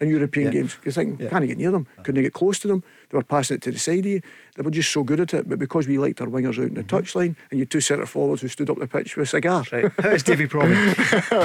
in 0.00 0.08
European 0.08 0.46
yeah. 0.46 0.52
games. 0.52 0.76
You 0.84 0.92
think, 0.92 1.20
yeah. 1.20 1.28
can't 1.28 1.46
get 1.46 1.58
near 1.58 1.70
them? 1.70 1.86
Couldn't 2.02 2.22
get 2.22 2.32
close 2.32 2.58
to 2.60 2.68
them? 2.68 2.82
They 3.10 3.16
were 3.16 3.24
passing 3.24 3.56
it 3.56 3.62
to 3.62 3.72
the 3.72 3.78
side 3.78 4.00
of 4.00 4.06
you. 4.06 4.20
They 4.56 4.62
were 4.62 4.70
just 4.70 4.92
so 4.92 5.02
good 5.02 5.20
at 5.20 5.34
it. 5.34 5.48
But 5.48 5.58
because 5.58 5.86
we 5.86 5.98
liked 5.98 6.20
our 6.20 6.26
wingers 6.26 6.58
out 6.58 6.68
in 6.68 6.74
the 6.74 6.82
mm-hmm. 6.82 6.96
touchline 6.96 7.36
and 7.50 7.58
you 7.58 7.66
two 7.66 7.80
centre 7.80 8.06
forwards 8.06 8.42
who 8.42 8.48
stood 8.48 8.70
up 8.70 8.78
the 8.78 8.86
pitch 8.86 9.16
with 9.16 9.28
a 9.28 9.30
cigar. 9.30 9.64
Right. 9.72 9.90
How's 10.00 10.22
Davy 10.22 10.46
Provan? 10.48 10.94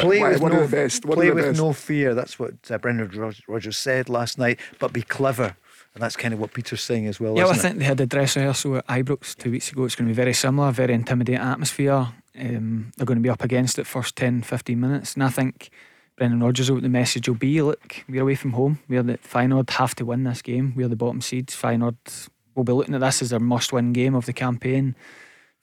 play 0.01 0.21
with, 0.21 0.41
one 0.41 0.51
no, 0.51 0.61
of 0.61 0.71
the 0.71 0.77
best. 0.77 1.05
One 1.05 1.17
play 1.17 1.29
the 1.29 1.35
with 1.35 1.45
best. 1.45 1.59
no 1.59 1.73
fear. 1.73 2.13
That's 2.13 2.37
what 2.37 2.53
uh, 2.69 2.77
Brendan 2.77 3.35
Rodgers 3.47 3.77
said 3.77 4.09
last 4.09 4.37
night. 4.37 4.59
But 4.79 4.93
be 4.93 5.01
clever. 5.01 5.55
And 5.95 6.01
that's 6.01 6.15
kind 6.15 6.33
of 6.33 6.39
what 6.39 6.53
Peter's 6.53 6.81
saying 6.81 7.05
as 7.05 7.19
well. 7.19 7.35
Yeah, 7.37 7.43
well, 7.43 7.53
I 7.53 7.57
think 7.57 7.77
they 7.77 7.85
had 7.85 8.01
a 8.01 8.07
dress 8.07 8.35
rehearsal 8.35 8.77
at 8.77 8.87
Ibrox 8.87 9.35
two 9.35 9.51
weeks 9.51 9.71
ago. 9.71 9.83
It's 9.85 9.95
going 9.95 10.07
to 10.07 10.09
be 10.11 10.15
very 10.15 10.33
similar, 10.33 10.71
very 10.71 10.93
intimidating 10.93 11.39
atmosphere. 11.39 12.07
Um, 12.37 12.91
they're 12.97 13.05
going 13.05 13.19
to 13.19 13.23
be 13.23 13.29
up 13.29 13.43
against 13.43 13.77
it 13.77 13.85
first 13.85 14.15
10, 14.15 14.41
15 14.41 14.79
minutes. 14.79 15.13
And 15.13 15.23
I 15.23 15.29
think 15.29 15.69
Brendan 16.15 16.43
Rodgers, 16.43 16.71
what 16.71 16.83
the 16.83 16.89
message 16.89 17.27
will 17.27 17.35
be 17.35 17.61
look, 17.61 18.03
we're 18.07 18.21
away 18.21 18.35
from 18.35 18.51
home. 18.51 18.79
We're 18.87 19.03
the 19.03 19.17
Feyenoord 19.17 19.69
have 19.71 19.95
to 19.95 20.05
win 20.05 20.23
this 20.23 20.41
game. 20.41 20.73
We're 20.75 20.87
the 20.87 20.95
bottom 20.95 21.21
seeds. 21.21 21.55
Feyenoord 21.55 22.29
will 22.55 22.63
be 22.63 22.73
looking 22.73 22.93
at 22.93 23.01
this 23.01 23.21
as 23.23 23.31
their 23.31 23.39
must 23.39 23.73
win 23.73 23.93
game 23.93 24.13
of 24.13 24.25
the 24.25 24.33
campaign. 24.33 24.95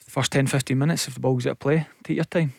The 0.05 0.11
first 0.11 0.33
10 0.33 0.49
15 0.49 0.77
minutes, 0.77 1.07
if 1.07 1.15
the 1.15 1.21
ball's 1.21 1.47
at 1.47 1.61
play, 1.61 1.87
take 2.03 2.17
your 2.17 2.25
time. 2.25 2.53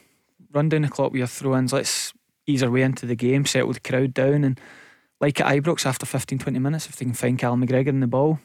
Run 0.54 0.70
down 0.70 0.84
the 0.84 0.88
clock 0.88 1.12
with 1.12 1.20
your 1.20 1.28
throw 1.28 1.58
ins. 1.58 1.74
Let's 1.74 2.14
ease 2.48 2.64
our 2.64 2.72
way 2.72 2.82
into 2.82 3.06
the 3.06 3.16
game, 3.16 3.46
settle 3.46 3.74
the 3.74 3.80
crowd 3.80 4.14
down. 4.14 4.46
And 4.46 4.60
like 5.20 5.42
at 5.42 5.48
Ibrox, 5.48 5.86
after 5.86 6.06
15 6.06 6.40
20 6.40 6.60
minutes, 6.60 6.88
if 6.88 6.96
they 6.96 7.06
can 7.06 7.14
find 7.14 7.38
Callum 7.38 7.66
McGregor 7.66 7.88
in 7.88 8.00
the 8.00 8.08
ball, 8.08 8.40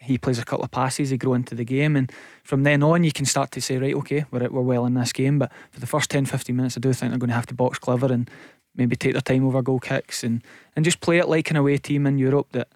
he 0.00 0.18
plays 0.18 0.38
a 0.38 0.44
couple 0.44 0.64
of 0.64 0.70
passes, 0.70 1.10
they 1.10 1.18
grow 1.18 1.34
into 1.34 1.54
the 1.54 1.64
game, 1.64 1.94
and 1.94 2.10
from 2.42 2.62
then 2.62 2.82
on, 2.82 3.04
you 3.04 3.12
can 3.12 3.26
start 3.26 3.50
to 3.50 3.60
say, 3.60 3.76
right, 3.76 3.94
okay, 3.94 4.24
we're, 4.30 4.48
we're 4.48 4.62
well 4.62 4.86
in 4.86 4.94
this 4.94 5.12
game. 5.12 5.38
But 5.38 5.52
for 5.70 5.80
the 5.80 5.86
first 5.86 6.10
10 6.10 6.24
15 6.24 6.56
minutes, 6.56 6.76
I 6.76 6.80
do 6.80 6.92
think 6.92 7.12
they're 7.12 7.18
going 7.18 7.28
to 7.28 7.34
have 7.34 7.46
to 7.46 7.54
box 7.54 7.78
clever 7.78 8.10
and 8.10 8.30
maybe 8.74 8.96
take 8.96 9.12
their 9.12 9.20
time 9.20 9.46
over 9.46 9.62
goal 9.62 9.80
kicks 9.80 10.24
and, 10.24 10.42
and 10.76 10.84
just 10.84 11.00
play 11.00 11.18
it 11.18 11.28
like 11.28 11.50
an 11.50 11.56
away 11.56 11.78
team 11.78 12.06
in 12.06 12.18
Europe 12.18 12.48
that 12.52 12.68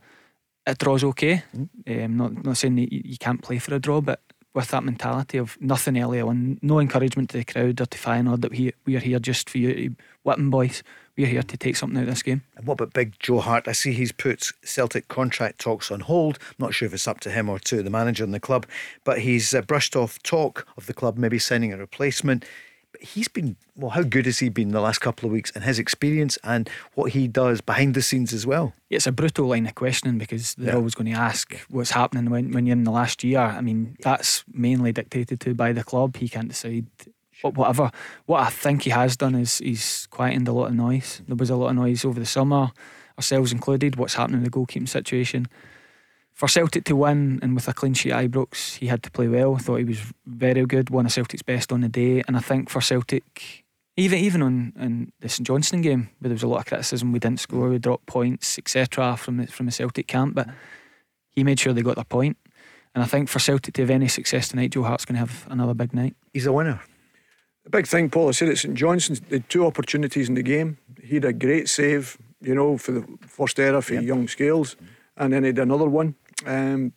a 0.66 0.74
draw's 0.74 1.04
okay. 1.04 1.42
Mm. 1.56 2.04
Um, 2.04 2.16
not 2.16 2.44
not 2.44 2.56
saying 2.56 2.76
that 2.76 2.92
you, 2.92 3.02
you, 3.04 3.18
can't 3.18 3.42
play 3.42 3.58
for 3.58 3.74
a 3.74 3.78
draw, 3.78 4.00
but 4.00 4.20
with 4.54 4.68
that 4.68 4.84
mentality 4.84 5.36
of 5.36 5.60
nothing 5.60 6.00
early 6.00 6.20
on, 6.20 6.58
no 6.62 6.78
encouragement 6.78 7.30
to 7.30 7.38
the 7.38 7.44
crowd 7.44 7.80
or 7.80 7.86
to 7.86 7.98
Feyenoord 7.98 8.40
that 8.42 8.52
we, 8.52 8.72
we 8.86 8.96
are 8.96 9.00
here 9.00 9.18
just 9.18 9.50
for 9.50 9.58
you, 9.58 9.96
Whitman 10.22 10.50
boys. 10.50 10.82
We're 11.16 11.26
here 11.26 11.42
to 11.42 11.56
take 11.56 11.76
something 11.76 11.98
out 11.98 12.04
of 12.04 12.08
this 12.08 12.22
game. 12.22 12.42
And 12.56 12.66
what 12.66 12.74
about 12.74 12.92
big 12.92 13.18
Joe 13.20 13.40
Hart? 13.40 13.68
I 13.68 13.72
see 13.72 13.92
he's 13.92 14.10
put 14.10 14.50
Celtic 14.64 15.06
contract 15.08 15.60
talks 15.60 15.90
on 15.90 16.00
hold. 16.00 16.38
I'm 16.50 16.54
not 16.58 16.74
sure 16.74 16.86
if 16.86 16.94
it's 16.94 17.06
up 17.06 17.20
to 17.20 17.30
him 17.30 17.48
or 17.48 17.58
to 17.60 17.82
the 17.82 17.90
manager 17.90 18.24
in 18.24 18.32
the 18.32 18.40
club, 18.40 18.66
but 19.04 19.20
he's 19.20 19.54
uh, 19.54 19.62
brushed 19.62 19.94
off 19.94 20.20
talk 20.22 20.66
of 20.76 20.86
the 20.86 20.94
club 20.94 21.16
maybe 21.16 21.38
signing 21.38 21.72
a 21.72 21.76
replacement 21.76 22.44
he's 23.00 23.28
been 23.28 23.56
well. 23.76 23.90
How 23.90 24.02
good 24.02 24.26
has 24.26 24.38
he 24.38 24.48
been 24.48 24.70
the 24.70 24.80
last 24.80 25.00
couple 25.00 25.26
of 25.26 25.32
weeks, 25.32 25.50
and 25.54 25.64
his 25.64 25.78
experience 25.78 26.38
and 26.44 26.68
what 26.94 27.12
he 27.12 27.28
does 27.28 27.60
behind 27.60 27.94
the 27.94 28.02
scenes 28.02 28.32
as 28.32 28.46
well? 28.46 28.72
It's 28.90 29.06
a 29.06 29.12
brutal 29.12 29.46
line 29.46 29.66
of 29.66 29.74
questioning 29.74 30.18
because 30.18 30.54
they're 30.54 30.70
yeah. 30.70 30.76
always 30.76 30.94
going 30.94 31.12
to 31.12 31.18
ask 31.18 31.54
what's 31.68 31.90
happening 31.90 32.30
when, 32.30 32.52
when 32.52 32.66
you're 32.66 32.76
in 32.76 32.84
the 32.84 32.90
last 32.90 33.24
year. 33.24 33.40
I 33.40 33.60
mean, 33.60 33.96
that's 34.00 34.44
mainly 34.52 34.92
dictated 34.92 35.40
to 35.40 35.54
by 35.54 35.72
the 35.72 35.84
club. 35.84 36.16
He 36.16 36.28
can't 36.28 36.48
decide. 36.48 36.86
Whatever, 37.42 37.90
what 38.24 38.40
I 38.40 38.48
think 38.48 38.82
he 38.82 38.90
has 38.90 39.16
done 39.16 39.34
is 39.34 39.58
he's 39.58 40.06
quietened 40.06 40.48
a 40.48 40.52
lot 40.52 40.66
of 40.66 40.74
noise. 40.74 41.20
There 41.26 41.36
was 41.36 41.50
a 41.50 41.56
lot 41.56 41.68
of 41.68 41.76
noise 41.76 42.04
over 42.04 42.18
the 42.18 42.24
summer, 42.24 42.70
ourselves 43.18 43.52
included. 43.52 43.96
What's 43.96 44.14
happening 44.14 44.38
in 44.38 44.44
the 44.44 44.50
goalkeeping 44.50 44.88
situation? 44.88 45.48
For 46.34 46.48
Celtic 46.48 46.84
to 46.84 46.96
win 46.96 47.38
and 47.42 47.54
with 47.54 47.68
a 47.68 47.72
clean 47.72 47.94
sheet 47.94 48.12
Ibrox, 48.12 48.76
he 48.76 48.88
had 48.88 49.02
to 49.04 49.10
play 49.10 49.28
well. 49.28 49.54
I 49.54 49.58
thought 49.58 49.76
he 49.76 49.84
was 49.84 50.00
very 50.26 50.66
good, 50.66 50.90
one 50.90 51.06
of 51.06 51.12
Celtic's 51.12 51.42
best 51.42 51.72
on 51.72 51.80
the 51.80 51.88
day. 51.88 52.22
And 52.26 52.36
I 52.36 52.40
think 52.40 52.68
for 52.68 52.80
Celtic, 52.80 53.64
even 53.96 54.18
even 54.18 54.42
on 54.42 54.72
in 54.78 55.12
the 55.20 55.28
St 55.28 55.46
Johnstone 55.46 55.80
game, 55.80 56.10
where 56.18 56.28
there 56.28 56.34
was 56.34 56.42
a 56.42 56.48
lot 56.48 56.58
of 56.58 56.66
criticism, 56.66 57.12
we 57.12 57.20
didn't 57.20 57.40
score, 57.40 57.68
we 57.68 57.78
dropped 57.78 58.06
points, 58.06 58.58
etc. 58.58 59.16
from 59.16 59.36
the, 59.36 59.46
from 59.46 59.66
the 59.66 59.72
Celtic 59.72 60.08
camp, 60.08 60.34
but 60.34 60.48
he 61.30 61.44
made 61.44 61.60
sure 61.60 61.72
they 61.72 61.82
got 61.82 61.94
their 61.94 62.04
point. 62.04 62.36
And 62.96 63.02
I 63.02 63.06
think 63.06 63.28
for 63.28 63.38
Celtic 63.38 63.74
to 63.74 63.82
have 63.82 63.90
any 63.90 64.08
success 64.08 64.48
tonight, 64.48 64.72
Joe 64.72 64.82
Hart's 64.82 65.04
going 65.04 65.14
to 65.14 65.20
have 65.20 65.46
another 65.48 65.74
big 65.74 65.94
night. 65.94 66.16
He's 66.32 66.46
a 66.46 66.52
winner. 66.52 66.80
The 67.62 67.70
big 67.70 67.86
thing, 67.86 68.10
Paul, 68.10 68.28
I 68.28 68.32
said 68.32 68.48
at 68.48 68.58
St 68.58 68.74
Johnstone's, 68.74 69.20
they 69.20 69.36
had 69.36 69.48
two 69.48 69.66
opportunities 69.66 70.28
in 70.28 70.34
the 70.34 70.42
game. 70.42 70.78
He 71.02 71.14
had 71.14 71.24
a 71.24 71.32
great 71.32 71.68
save, 71.68 72.18
you 72.40 72.54
know, 72.54 72.76
for 72.76 72.92
the 72.92 73.04
first 73.26 73.58
error 73.58 73.80
for 73.80 73.94
yep. 73.94 74.02
young 74.02 74.28
Scales, 74.28 74.76
and 75.16 75.32
then 75.32 75.44
he 75.44 75.48
had 75.48 75.58
another 75.58 75.88
one 75.88 76.14
um, 76.46 76.92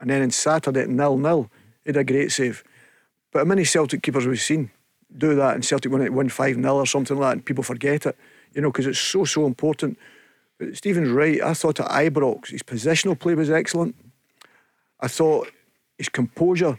and 0.00 0.10
then 0.10 0.22
on 0.22 0.30
Saturday 0.30 0.82
at 0.82 0.88
nil 0.88 1.18
nil, 1.18 1.50
he 1.84 1.90
had 1.90 1.96
a 1.96 2.04
great 2.04 2.32
save. 2.32 2.64
But 3.32 3.40
how 3.40 3.44
many 3.44 3.64
Celtic 3.64 4.02
keepers 4.02 4.26
we've 4.26 4.40
seen 4.40 4.70
do 5.16 5.34
that 5.34 5.54
and 5.54 5.64
Celtic 5.64 5.90
win 5.90 6.02
it 6.02 6.12
win 6.12 6.28
5 6.28 6.54
0 6.56 6.74
or 6.74 6.86
something 6.86 7.18
like 7.18 7.30
that 7.30 7.32
and 7.32 7.44
people 7.44 7.64
forget 7.64 8.06
it, 8.06 8.16
you 8.54 8.60
know, 8.60 8.70
because 8.70 8.86
it's 8.86 8.98
so, 8.98 9.24
so 9.24 9.46
important. 9.46 9.98
But 10.58 10.76
Stephen's 10.76 11.10
right. 11.10 11.40
I 11.40 11.54
thought 11.54 11.80
at 11.80 11.88
Ibrox, 11.88 12.48
his 12.48 12.62
positional 12.62 13.18
play 13.18 13.34
was 13.34 13.50
excellent. 13.50 13.94
I 15.00 15.08
thought 15.08 15.50
his 15.96 16.08
composure, 16.08 16.78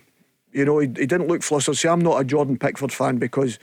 you 0.52 0.66
know, 0.66 0.80
he, 0.80 0.88
he 0.88 1.06
didn't 1.06 1.28
look 1.28 1.44
flustered. 1.44 1.78
See, 1.78 1.88
I'm 1.88 2.02
not 2.02 2.20
a 2.20 2.26
Jordan 2.26 2.58
Pickford 2.58 2.91
fan 2.91 3.18
because 3.18 3.58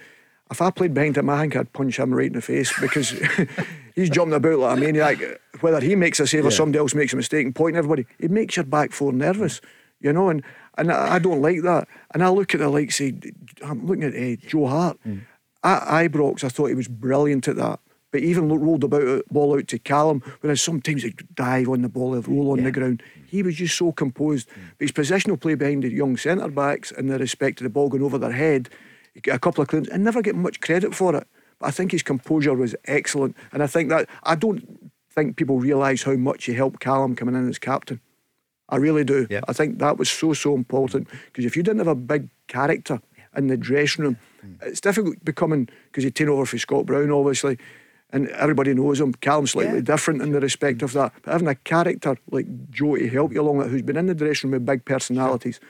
If 0.50 0.62
I 0.62 0.70
played 0.70 0.94
behind 0.94 1.16
him, 1.16 1.28
I 1.28 1.40
think 1.40 1.56
I'd 1.56 1.72
punch 1.72 1.98
him 1.98 2.14
right 2.14 2.28
in 2.28 2.34
the 2.34 2.40
face 2.40 2.72
because 2.80 3.10
he's 3.94 4.10
jumping 4.10 4.34
about 4.34 4.58
like 4.58 4.76
a 4.76 4.80
maniac. 4.80 5.18
Whether 5.60 5.80
he 5.80 5.96
makes 5.96 6.20
a 6.20 6.26
save 6.26 6.42
yeah. 6.42 6.48
or 6.48 6.52
somebody 6.52 6.78
else 6.78 6.94
makes 6.94 7.12
a 7.12 7.16
mistake 7.16 7.46
and 7.46 7.54
pointing 7.54 7.78
everybody, 7.78 8.06
it 8.18 8.30
makes 8.30 8.56
your 8.56 8.64
back 8.64 8.92
four 8.92 9.12
nervous, 9.12 9.60
you 10.00 10.12
know. 10.12 10.28
And 10.28 10.42
and 10.78 10.92
I 10.92 11.18
don't 11.18 11.42
like 11.42 11.62
that. 11.62 11.88
And 12.12 12.22
I 12.22 12.28
look 12.28 12.54
at 12.54 12.60
the 12.60 12.68
like 12.68 12.92
say, 12.92 13.14
I'm 13.64 13.86
looking 13.86 14.04
at 14.04 14.14
uh, 14.14 14.36
Joe 14.46 14.66
Hart. 14.66 14.98
Mm. 15.06 15.22
At 15.64 15.82
Ibrox, 15.82 16.44
I 16.44 16.48
thought 16.48 16.66
he 16.66 16.74
was 16.74 16.88
brilliant 16.88 17.48
at 17.48 17.56
that. 17.56 17.80
But 18.12 18.20
even 18.22 18.48
rolled 18.48 18.84
about 18.84 19.00
the 19.00 19.24
ball 19.30 19.58
out 19.58 19.66
to 19.68 19.78
Callum, 19.78 20.22
whereas 20.40 20.62
sometimes 20.62 21.02
he'd 21.02 21.26
dive 21.34 21.68
on 21.68 21.82
the 21.82 21.88
ball, 21.88 22.14
he'd 22.14 22.28
roll 22.28 22.52
on 22.52 22.58
yeah. 22.58 22.64
the 22.64 22.72
ground. 22.72 23.02
He 23.26 23.42
was 23.42 23.56
just 23.56 23.76
so 23.76 23.90
composed. 23.90 24.48
Mm. 24.48 24.54
But 24.78 24.84
his 24.84 24.92
positional 24.92 25.40
play 25.40 25.54
behind 25.54 25.82
the 25.82 25.92
young 25.92 26.16
centre 26.16 26.48
backs 26.48 26.92
and 26.92 27.10
the 27.10 27.18
respect 27.18 27.60
of 27.60 27.64
the 27.64 27.70
ball 27.70 27.88
going 27.88 28.04
over 28.04 28.18
their 28.18 28.32
head, 28.32 28.68
a 29.30 29.38
couple 29.38 29.62
of 29.62 29.68
clearances 29.68 29.92
and 29.92 30.04
never 30.04 30.22
get 30.22 30.34
much 30.34 30.60
credit 30.60 30.94
for 30.94 31.14
it. 31.16 31.26
But 31.58 31.66
I 31.66 31.70
think 31.70 31.92
his 31.92 32.02
composure 32.02 32.54
was 32.54 32.74
excellent. 32.84 33.36
And 33.52 33.62
I 33.62 33.66
think 33.66 33.88
that, 33.88 34.08
I 34.22 34.34
don't 34.34 34.90
think 35.10 35.36
people 35.36 35.58
realise 35.58 36.02
how 36.02 36.14
much 36.14 36.44
he 36.44 36.54
helped 36.54 36.80
Callum 36.80 37.16
coming 37.16 37.34
in 37.34 37.48
as 37.48 37.58
captain. 37.58 38.00
I 38.68 38.76
really 38.76 39.04
do. 39.04 39.26
I 39.48 39.52
think 39.52 39.78
that 39.78 39.96
was 39.96 40.10
so, 40.10 40.32
so 40.32 40.54
important. 40.54 41.08
Because 41.26 41.44
if 41.44 41.56
you 41.56 41.62
didn't 41.62 41.78
have 41.78 41.88
a 41.88 41.94
big 41.94 42.28
character 42.48 43.00
in 43.36 43.46
the 43.46 43.56
dressing 43.56 44.04
room, 44.04 44.18
mm. 44.44 44.62
it's 44.62 44.80
difficult 44.80 45.24
becoming, 45.24 45.68
because 45.86 46.04
he 46.04 46.10
taken 46.10 46.32
over 46.32 46.46
for 46.46 46.58
Scott 46.58 46.86
Brown, 46.86 47.10
obviously 47.10 47.58
and 48.10 48.28
everybody 48.30 48.72
knows 48.74 49.00
him. 49.00 49.12
Callum's 49.14 49.52
slightly 49.52 49.76
yeah. 49.76 49.80
different 49.80 50.22
in 50.22 50.32
the 50.32 50.40
respect 50.40 50.82
of 50.82 50.92
that. 50.92 51.12
But 51.22 51.32
having 51.32 51.48
a 51.48 51.54
character 51.54 52.16
like 52.30 52.46
Joe 52.70 52.96
to 52.96 53.08
help 53.08 53.32
you 53.32 53.42
along 53.42 53.68
who's 53.68 53.82
been 53.82 53.96
in 53.96 54.06
the 54.06 54.14
dressing 54.14 54.50
room 54.50 54.60
with 54.60 54.66
big 54.66 54.84
personalities, 54.84 55.60
uh, 55.60 55.66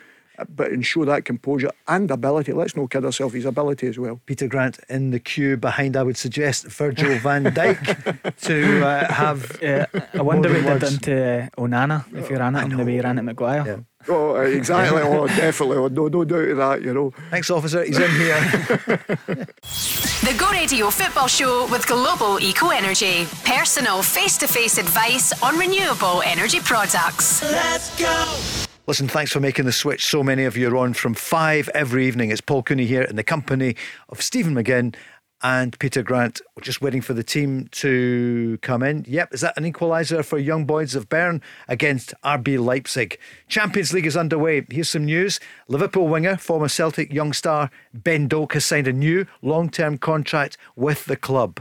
but 0.55 0.71
and 0.71 0.85
show 0.85 1.05
that 1.05 1.25
composure 1.25 1.71
and 1.89 2.11
ability. 2.11 2.53
Let's 2.53 2.77
not 2.77 2.91
kid 2.91 3.05
ourselves, 3.05 3.35
his 3.35 3.45
ability 3.45 3.87
as 3.89 3.99
well. 3.99 4.21
Peter 4.27 4.49
Grant 4.49 4.79
in 4.89 5.11
the 5.11 5.21
queue 5.21 5.57
behind, 5.57 5.97
I 5.97 6.03
would 6.03 6.17
suggest 6.17 6.67
Virgil 6.67 7.19
van 7.19 7.45
Dijk 7.45 8.37
to 8.43 8.87
uh, 8.87 9.13
have. 9.13 9.59
Yeah, 9.61 9.87
I 10.15 10.23
wonder 10.23 10.53
what 10.53 10.63
they 10.63 10.79
did 10.79 10.93
into 10.93 11.43
uh, 11.43 11.49
Onana 11.61 12.05
if 12.15 12.31
you 12.31 12.37
ran 12.37 12.57
it 12.57 12.63
him 12.63 12.77
the 12.77 12.85
way 12.85 12.93
he 12.93 13.01
ran 13.01 13.19
at 13.19 13.25
Maguire. 13.25 13.65
Yeah. 13.67 13.77
Oh, 14.09 14.37
exactly. 14.37 15.03
oh, 15.03 15.27
definitely. 15.37 15.79
Oh, 15.79 15.89
no, 15.89 16.09
no 16.09 16.25
doubt 16.25 16.49
of 16.49 16.57
that, 16.59 16.83
you 16.83 16.95
know. 16.95 17.13
Thanks, 17.31 17.51
officer. 17.51 17.85
He's 17.85 17.99
in 17.99 18.11
here. 18.11 18.41
the 19.27 20.35
Go 20.39 20.51
Radio 20.51 20.91
Football 20.91 21.27
Show 21.27 21.67
with 21.71 21.87
Global 21.87 22.39
Eco 22.41 22.71
Energy. 22.71 23.27
Personal 23.45 24.03
face 24.03 24.39
to 24.39 24.47
face 24.47 24.79
advice 24.79 25.33
on 25.43 25.59
renewable 25.59 26.23
energy 26.23 26.61
products. 26.61 27.43
Let's 27.43 27.99
go. 27.99 28.76
Listen, 28.89 29.09
thanks 29.09 29.33
for 29.33 29.41
making 29.41 29.65
the 29.65 29.73
switch. 29.73 30.07
So 30.07 30.23
many 30.23 30.45
of 30.45 30.57
you 30.57 30.69
are 30.73 30.77
on 30.77 30.95
from 30.95 31.15
five 31.15 31.69
every 31.75 32.07
evening. 32.07 32.31
It's 32.31 32.41
Paul 32.41 32.63
Cooney 32.63 32.87
here 32.87 33.03
in 33.03 33.17
the 33.17 33.25
company 33.25 33.75
of 34.11 34.23
Stephen 34.23 34.55
McGinn 34.55 34.95
and 35.43 35.77
Peter 35.81 36.05
Grant. 36.05 36.41
We're 36.55 36.63
just 36.63 36.81
waiting 36.81 37.01
for 37.01 37.13
the 37.13 37.25
team 37.25 37.67
to 37.73 38.59
come 38.63 38.85
in. 38.85 39.05
Yep, 39.09 39.35
is 39.35 39.41
that 39.41 39.59
an 39.59 39.65
equaliser 39.65 40.25
for 40.25 40.39
Young 40.39 40.67
Boys 40.67 40.95
of 40.95 41.09
Bern 41.09 41.43
against 41.67 42.15
RB 42.23 42.65
Leipzig? 42.65 43.19
Champions 43.49 43.93
League 43.93 44.07
is 44.07 44.17
underway. 44.17 44.65
Here's 44.71 44.91
some 44.91 45.05
news. 45.05 45.41
Liverpool 45.67 46.07
winger, 46.07 46.37
former 46.37 46.69
Celtic 46.69 47.13
young 47.13 47.33
star 47.33 47.73
Ben 47.93 48.29
Doak 48.29 48.53
has 48.53 48.65
signed 48.65 48.87
a 48.87 48.93
new 48.93 49.27
long 49.43 49.69
term 49.69 49.99
contract 49.99 50.57
with 50.77 51.07
the 51.07 51.17
club. 51.17 51.61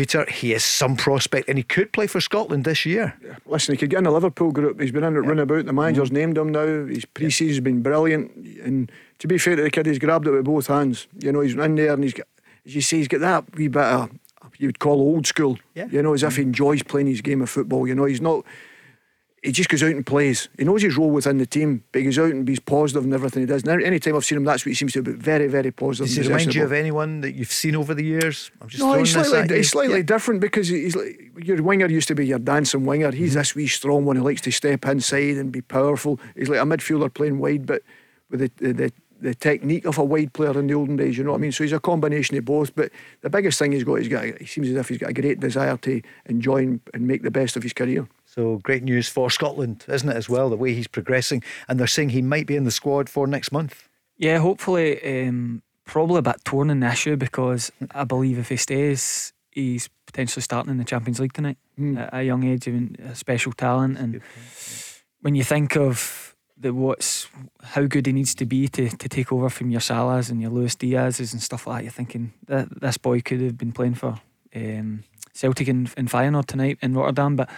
Peter, 0.00 0.24
he 0.30 0.54
is 0.54 0.64
some 0.64 0.96
prospect 0.96 1.46
and 1.46 1.58
he 1.58 1.62
could 1.62 1.92
play 1.92 2.06
for 2.06 2.22
Scotland 2.22 2.64
this 2.64 2.86
year. 2.86 3.14
Yeah. 3.22 3.36
Listen, 3.44 3.74
he 3.74 3.76
could 3.76 3.90
get 3.90 3.98
in 3.98 4.04
the 4.04 4.10
Liverpool 4.10 4.50
group. 4.50 4.80
He's 4.80 4.92
been 4.92 5.04
in 5.04 5.14
it, 5.14 5.22
yeah. 5.22 5.28
run 5.28 5.38
about. 5.38 5.66
The 5.66 5.74
manager's 5.74 6.08
mm 6.08 6.14
named 6.14 6.38
him 6.38 6.48
now. 6.48 6.86
His 6.86 7.04
pre 7.04 7.28
season's 7.28 7.58
yeah. 7.58 7.64
been 7.64 7.82
brilliant. 7.82 8.34
And 8.64 8.90
to 9.18 9.28
be 9.28 9.36
fair 9.36 9.56
to 9.56 9.62
the 9.62 9.70
kid, 9.70 9.84
he's 9.84 9.98
grabbed 9.98 10.26
it 10.26 10.30
with 10.30 10.46
both 10.46 10.68
hands. 10.68 11.06
You 11.18 11.32
know, 11.32 11.40
he's 11.40 11.54
in 11.54 11.74
there 11.74 11.92
and 11.92 12.02
he's 12.02 12.14
got 12.14 12.26
as 12.64 12.74
you 12.74 12.80
say, 12.80 12.96
he's 12.96 13.08
got 13.08 13.20
that 13.20 13.54
wee 13.56 13.68
bit 13.68 13.82
of 13.82 14.10
you'd 14.56 14.78
call 14.78 15.02
old 15.02 15.26
school. 15.26 15.58
Yeah. 15.74 15.88
You 15.90 16.00
know, 16.00 16.14
as 16.14 16.22
if 16.22 16.36
he 16.36 16.42
enjoys 16.44 16.82
playing 16.82 17.08
his 17.08 17.20
game 17.20 17.42
of 17.42 17.50
football. 17.50 17.86
You 17.86 17.94
know, 17.94 18.06
he's 18.06 18.22
not. 18.22 18.46
He 19.42 19.52
just 19.52 19.70
goes 19.70 19.82
out 19.82 19.90
and 19.90 20.04
plays. 20.04 20.50
He 20.58 20.64
knows 20.64 20.82
his 20.82 20.98
role 20.98 21.10
within 21.10 21.38
the 21.38 21.46
team, 21.46 21.82
but 21.92 22.00
he 22.00 22.04
goes 22.04 22.18
out 22.18 22.30
and 22.30 22.46
he's 22.46 22.60
positive 22.60 23.04
in 23.04 23.14
everything 23.14 23.40
he 23.40 23.46
does. 23.46 23.62
And 23.62 23.82
any 23.82 23.98
time 23.98 24.14
I've 24.14 24.24
seen 24.24 24.36
him, 24.36 24.44
that's 24.44 24.66
what 24.66 24.70
he 24.70 24.74
seems 24.74 24.92
to 24.92 25.02
be 25.02 25.12
very, 25.12 25.46
very 25.46 25.70
positive. 25.70 26.08
Does 26.08 26.16
he 26.16 26.30
remind 26.30 26.54
you 26.54 26.64
of 26.64 26.72
anyone 26.72 27.22
that 27.22 27.32
you've 27.32 27.50
seen 27.50 27.74
over 27.74 27.94
the 27.94 28.04
years? 28.04 28.50
I'm 28.60 28.68
just 28.68 28.82
no, 28.82 28.92
he's 28.92 29.12
slightly, 29.12 29.56
he's 29.56 29.70
slightly 29.70 29.96
yeah. 29.96 30.02
different 30.02 30.40
because 30.42 30.68
he's 30.68 30.94
like 30.94 31.32
your 31.38 31.62
winger 31.62 31.86
used 31.86 32.08
to 32.08 32.14
be 32.14 32.26
your 32.26 32.38
dancing 32.38 32.84
winger. 32.84 33.12
He's 33.12 33.30
mm-hmm. 33.30 33.38
this 33.38 33.54
wee 33.54 33.66
strong 33.66 34.04
one 34.04 34.16
who 34.16 34.24
likes 34.24 34.42
to 34.42 34.50
step 34.50 34.84
inside 34.84 35.38
and 35.38 35.50
be 35.50 35.62
powerful. 35.62 36.20
He's 36.36 36.50
like 36.50 36.60
a 36.60 36.64
midfielder 36.64 37.14
playing 37.14 37.38
wide, 37.38 37.64
but 37.64 37.82
with 38.28 38.40
the, 38.40 38.50
the, 38.56 38.72
the 38.74 38.92
the 39.20 39.34
technique 39.34 39.84
of 39.84 39.98
a 39.98 40.04
wide 40.04 40.32
player 40.32 40.58
in 40.58 40.66
the 40.66 40.74
olden 40.74 40.96
days. 40.96 41.18
You 41.18 41.24
know 41.24 41.32
what 41.32 41.38
I 41.38 41.40
mean? 41.40 41.52
So 41.52 41.64
he's 41.64 41.72
a 41.72 41.80
combination 41.80 42.36
of 42.36 42.44
both. 42.44 42.74
But 42.74 42.90
the 43.20 43.30
biggest 43.30 43.58
thing 43.58 43.72
he's 43.72 43.84
got, 43.84 43.96
he's 43.96 44.08
got. 44.08 44.24
He 44.24 44.46
seems 44.46 44.68
as 44.68 44.76
if 44.76 44.88
he's 44.88 44.98
got 44.98 45.10
a 45.10 45.12
great 45.12 45.40
desire 45.40 45.76
to 45.76 46.02
enjoy 46.26 46.78
and 46.94 47.06
make 47.06 47.22
the 47.22 47.30
best 47.30 47.56
of 47.56 47.62
his 47.62 47.72
career. 47.72 48.08
So 48.30 48.58
great 48.58 48.84
news 48.84 49.08
for 49.08 49.28
Scotland, 49.28 49.84
isn't 49.88 50.08
it? 50.08 50.14
As 50.14 50.28
well, 50.28 50.50
the 50.50 50.56
way 50.56 50.72
he's 50.72 50.86
progressing, 50.86 51.42
and 51.66 51.80
they're 51.80 51.88
saying 51.88 52.10
he 52.10 52.22
might 52.22 52.46
be 52.46 52.54
in 52.54 52.62
the 52.62 52.70
squad 52.70 53.08
for 53.08 53.26
next 53.26 53.50
month. 53.50 53.88
Yeah, 54.18 54.38
hopefully. 54.38 55.26
Um, 55.26 55.62
probably 55.84 56.18
a 56.18 56.22
bit 56.22 56.44
torn 56.44 56.70
in 56.70 56.78
the 56.78 56.86
issue 56.86 57.16
because 57.16 57.72
I 57.90 58.04
believe 58.04 58.38
if 58.38 58.48
he 58.48 58.56
stays, 58.56 59.32
he's 59.50 59.88
potentially 60.06 60.42
starting 60.42 60.70
in 60.70 60.78
the 60.78 60.84
Champions 60.84 61.18
League 61.18 61.32
tonight 61.32 61.58
mm. 61.76 61.98
at 61.98 62.14
a 62.14 62.22
young 62.22 62.44
age, 62.44 62.68
even 62.68 62.96
a 63.04 63.16
special 63.16 63.52
talent. 63.52 63.98
And 63.98 64.20
when 65.22 65.34
you 65.34 65.42
think 65.42 65.76
of 65.76 66.36
the 66.56 66.72
what's 66.72 67.26
how 67.64 67.86
good 67.86 68.06
he 68.06 68.12
needs 68.12 68.34
to 68.36 68.46
be 68.46 68.68
to, 68.68 68.90
to 68.90 69.08
take 69.08 69.32
over 69.32 69.48
from 69.48 69.70
your 69.70 69.80
Salas 69.80 70.30
and 70.30 70.40
your 70.40 70.50
Luis 70.50 70.76
Diaz's 70.76 71.32
and 71.32 71.42
stuff 71.42 71.66
like 71.66 71.78
that. 71.78 71.84
You're 71.84 71.92
thinking 71.92 72.32
that 72.46 72.80
this 72.80 72.98
boy 72.98 73.22
could 73.22 73.40
have 73.40 73.58
been 73.58 73.72
playing 73.72 73.94
for 73.94 74.20
um, 74.54 75.02
Celtic 75.32 75.66
and, 75.66 75.92
and 75.96 76.08
Feyenoord 76.08 76.46
tonight 76.46 76.78
in 76.82 76.94
Rotterdam, 76.94 77.34
but 77.34 77.48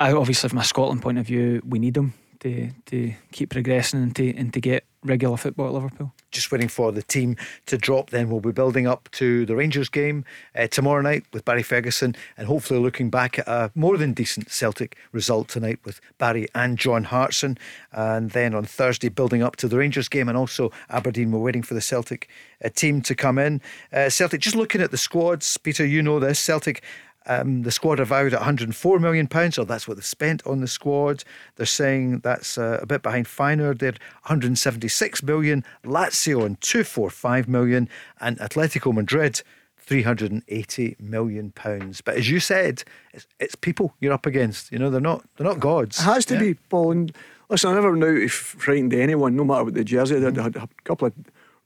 I 0.00 0.12
obviously, 0.12 0.48
from 0.48 0.58
a 0.58 0.64
Scotland 0.64 1.02
point 1.02 1.18
of 1.18 1.26
view, 1.26 1.60
we 1.66 1.78
need 1.78 1.96
him 1.96 2.14
to 2.40 2.70
to 2.86 3.14
keep 3.32 3.50
progressing 3.50 4.02
and 4.02 4.14
to 4.16 4.36
and 4.36 4.52
to 4.54 4.60
get 4.60 4.84
regular 5.04 5.36
football 5.36 5.68
at 5.68 5.72
Liverpool. 5.72 6.12
Just 6.30 6.52
waiting 6.52 6.68
for 6.68 6.92
the 6.92 7.02
team 7.02 7.36
to 7.66 7.78
drop. 7.78 8.10
Then 8.10 8.28
we'll 8.28 8.40
be 8.40 8.52
building 8.52 8.86
up 8.86 9.08
to 9.12 9.46
the 9.46 9.56
Rangers 9.56 9.88
game 9.88 10.24
uh, 10.54 10.66
tomorrow 10.66 11.00
night 11.00 11.24
with 11.32 11.44
Barry 11.44 11.62
Ferguson, 11.62 12.14
and 12.36 12.46
hopefully 12.46 12.80
looking 12.80 13.10
back 13.10 13.38
at 13.38 13.48
a 13.48 13.70
more 13.74 13.96
than 13.96 14.12
decent 14.12 14.50
Celtic 14.50 14.96
result 15.12 15.48
tonight 15.48 15.78
with 15.84 16.00
Barry 16.18 16.46
and 16.54 16.78
John 16.78 17.04
Hartson. 17.04 17.58
And 17.92 18.30
then 18.30 18.54
on 18.54 18.64
Thursday, 18.64 19.08
building 19.08 19.42
up 19.42 19.56
to 19.56 19.68
the 19.68 19.78
Rangers 19.78 20.08
game, 20.08 20.28
and 20.28 20.36
also 20.36 20.70
Aberdeen. 20.90 21.32
We're 21.32 21.40
waiting 21.40 21.62
for 21.62 21.74
the 21.74 21.80
Celtic 21.80 22.28
uh, 22.64 22.68
team 22.68 23.00
to 23.02 23.14
come 23.14 23.38
in. 23.38 23.60
Uh, 23.92 24.10
Celtic, 24.10 24.40
just 24.40 24.56
looking 24.56 24.80
at 24.80 24.90
the 24.90 24.96
squads, 24.98 25.56
Peter, 25.56 25.86
you 25.86 26.02
know 26.02 26.20
this. 26.20 26.38
Celtic 26.38 26.82
um, 27.28 27.62
the 27.62 27.70
squad 27.70 28.00
are 28.00 28.04
valued 28.04 28.32
at 28.32 28.40
104 28.40 28.98
million 28.98 29.26
pounds, 29.26 29.58
or 29.58 29.64
that's 29.64 29.86
what 29.86 29.96
they've 29.96 30.04
spent 30.04 30.44
on 30.46 30.60
the 30.60 30.66
squad. 30.66 31.24
They're 31.56 31.66
saying 31.66 32.20
that's 32.20 32.58
uh, 32.58 32.78
a 32.80 32.86
bit 32.86 33.02
behind 33.02 33.26
Feyenoord. 33.26 33.78
They're 33.78 33.92
176 34.22 35.22
million, 35.22 35.64
Lazio 35.84 36.42
on 36.42 36.56
245 36.60 37.46
million, 37.48 37.88
and 38.20 38.38
Atletico 38.38 38.92
Madrid 38.92 39.42
380 39.76 40.96
million 40.98 41.50
pounds. 41.52 42.00
But 42.00 42.16
as 42.16 42.30
you 42.30 42.40
said, 42.40 42.82
it's, 43.12 43.26
it's, 43.38 43.54
people 43.54 43.94
you're 44.00 44.12
up 44.12 44.26
against. 44.26 44.72
You 44.72 44.78
know, 44.78 44.90
they're 44.90 45.00
not 45.00 45.24
they're 45.36 45.46
not 45.46 45.60
gods. 45.60 45.98
It 46.00 46.04
has 46.04 46.24
to 46.26 46.34
yeah. 46.34 46.40
be, 46.40 46.54
Paul. 46.54 46.92
And 46.92 47.12
listen, 47.48 47.70
I 47.70 47.74
never 47.74 47.94
knew 47.94 48.16
if 48.16 48.32
frightened 48.32 48.92
anyone, 48.94 49.36
no 49.36 49.44
matter 49.44 49.64
what 49.64 49.74
the 49.74 49.84
jersey. 49.84 50.16
Mm. 50.16 50.34
They 50.34 50.42
had 50.42 50.56
a 50.56 50.68
couple 50.84 51.08
of 51.08 51.14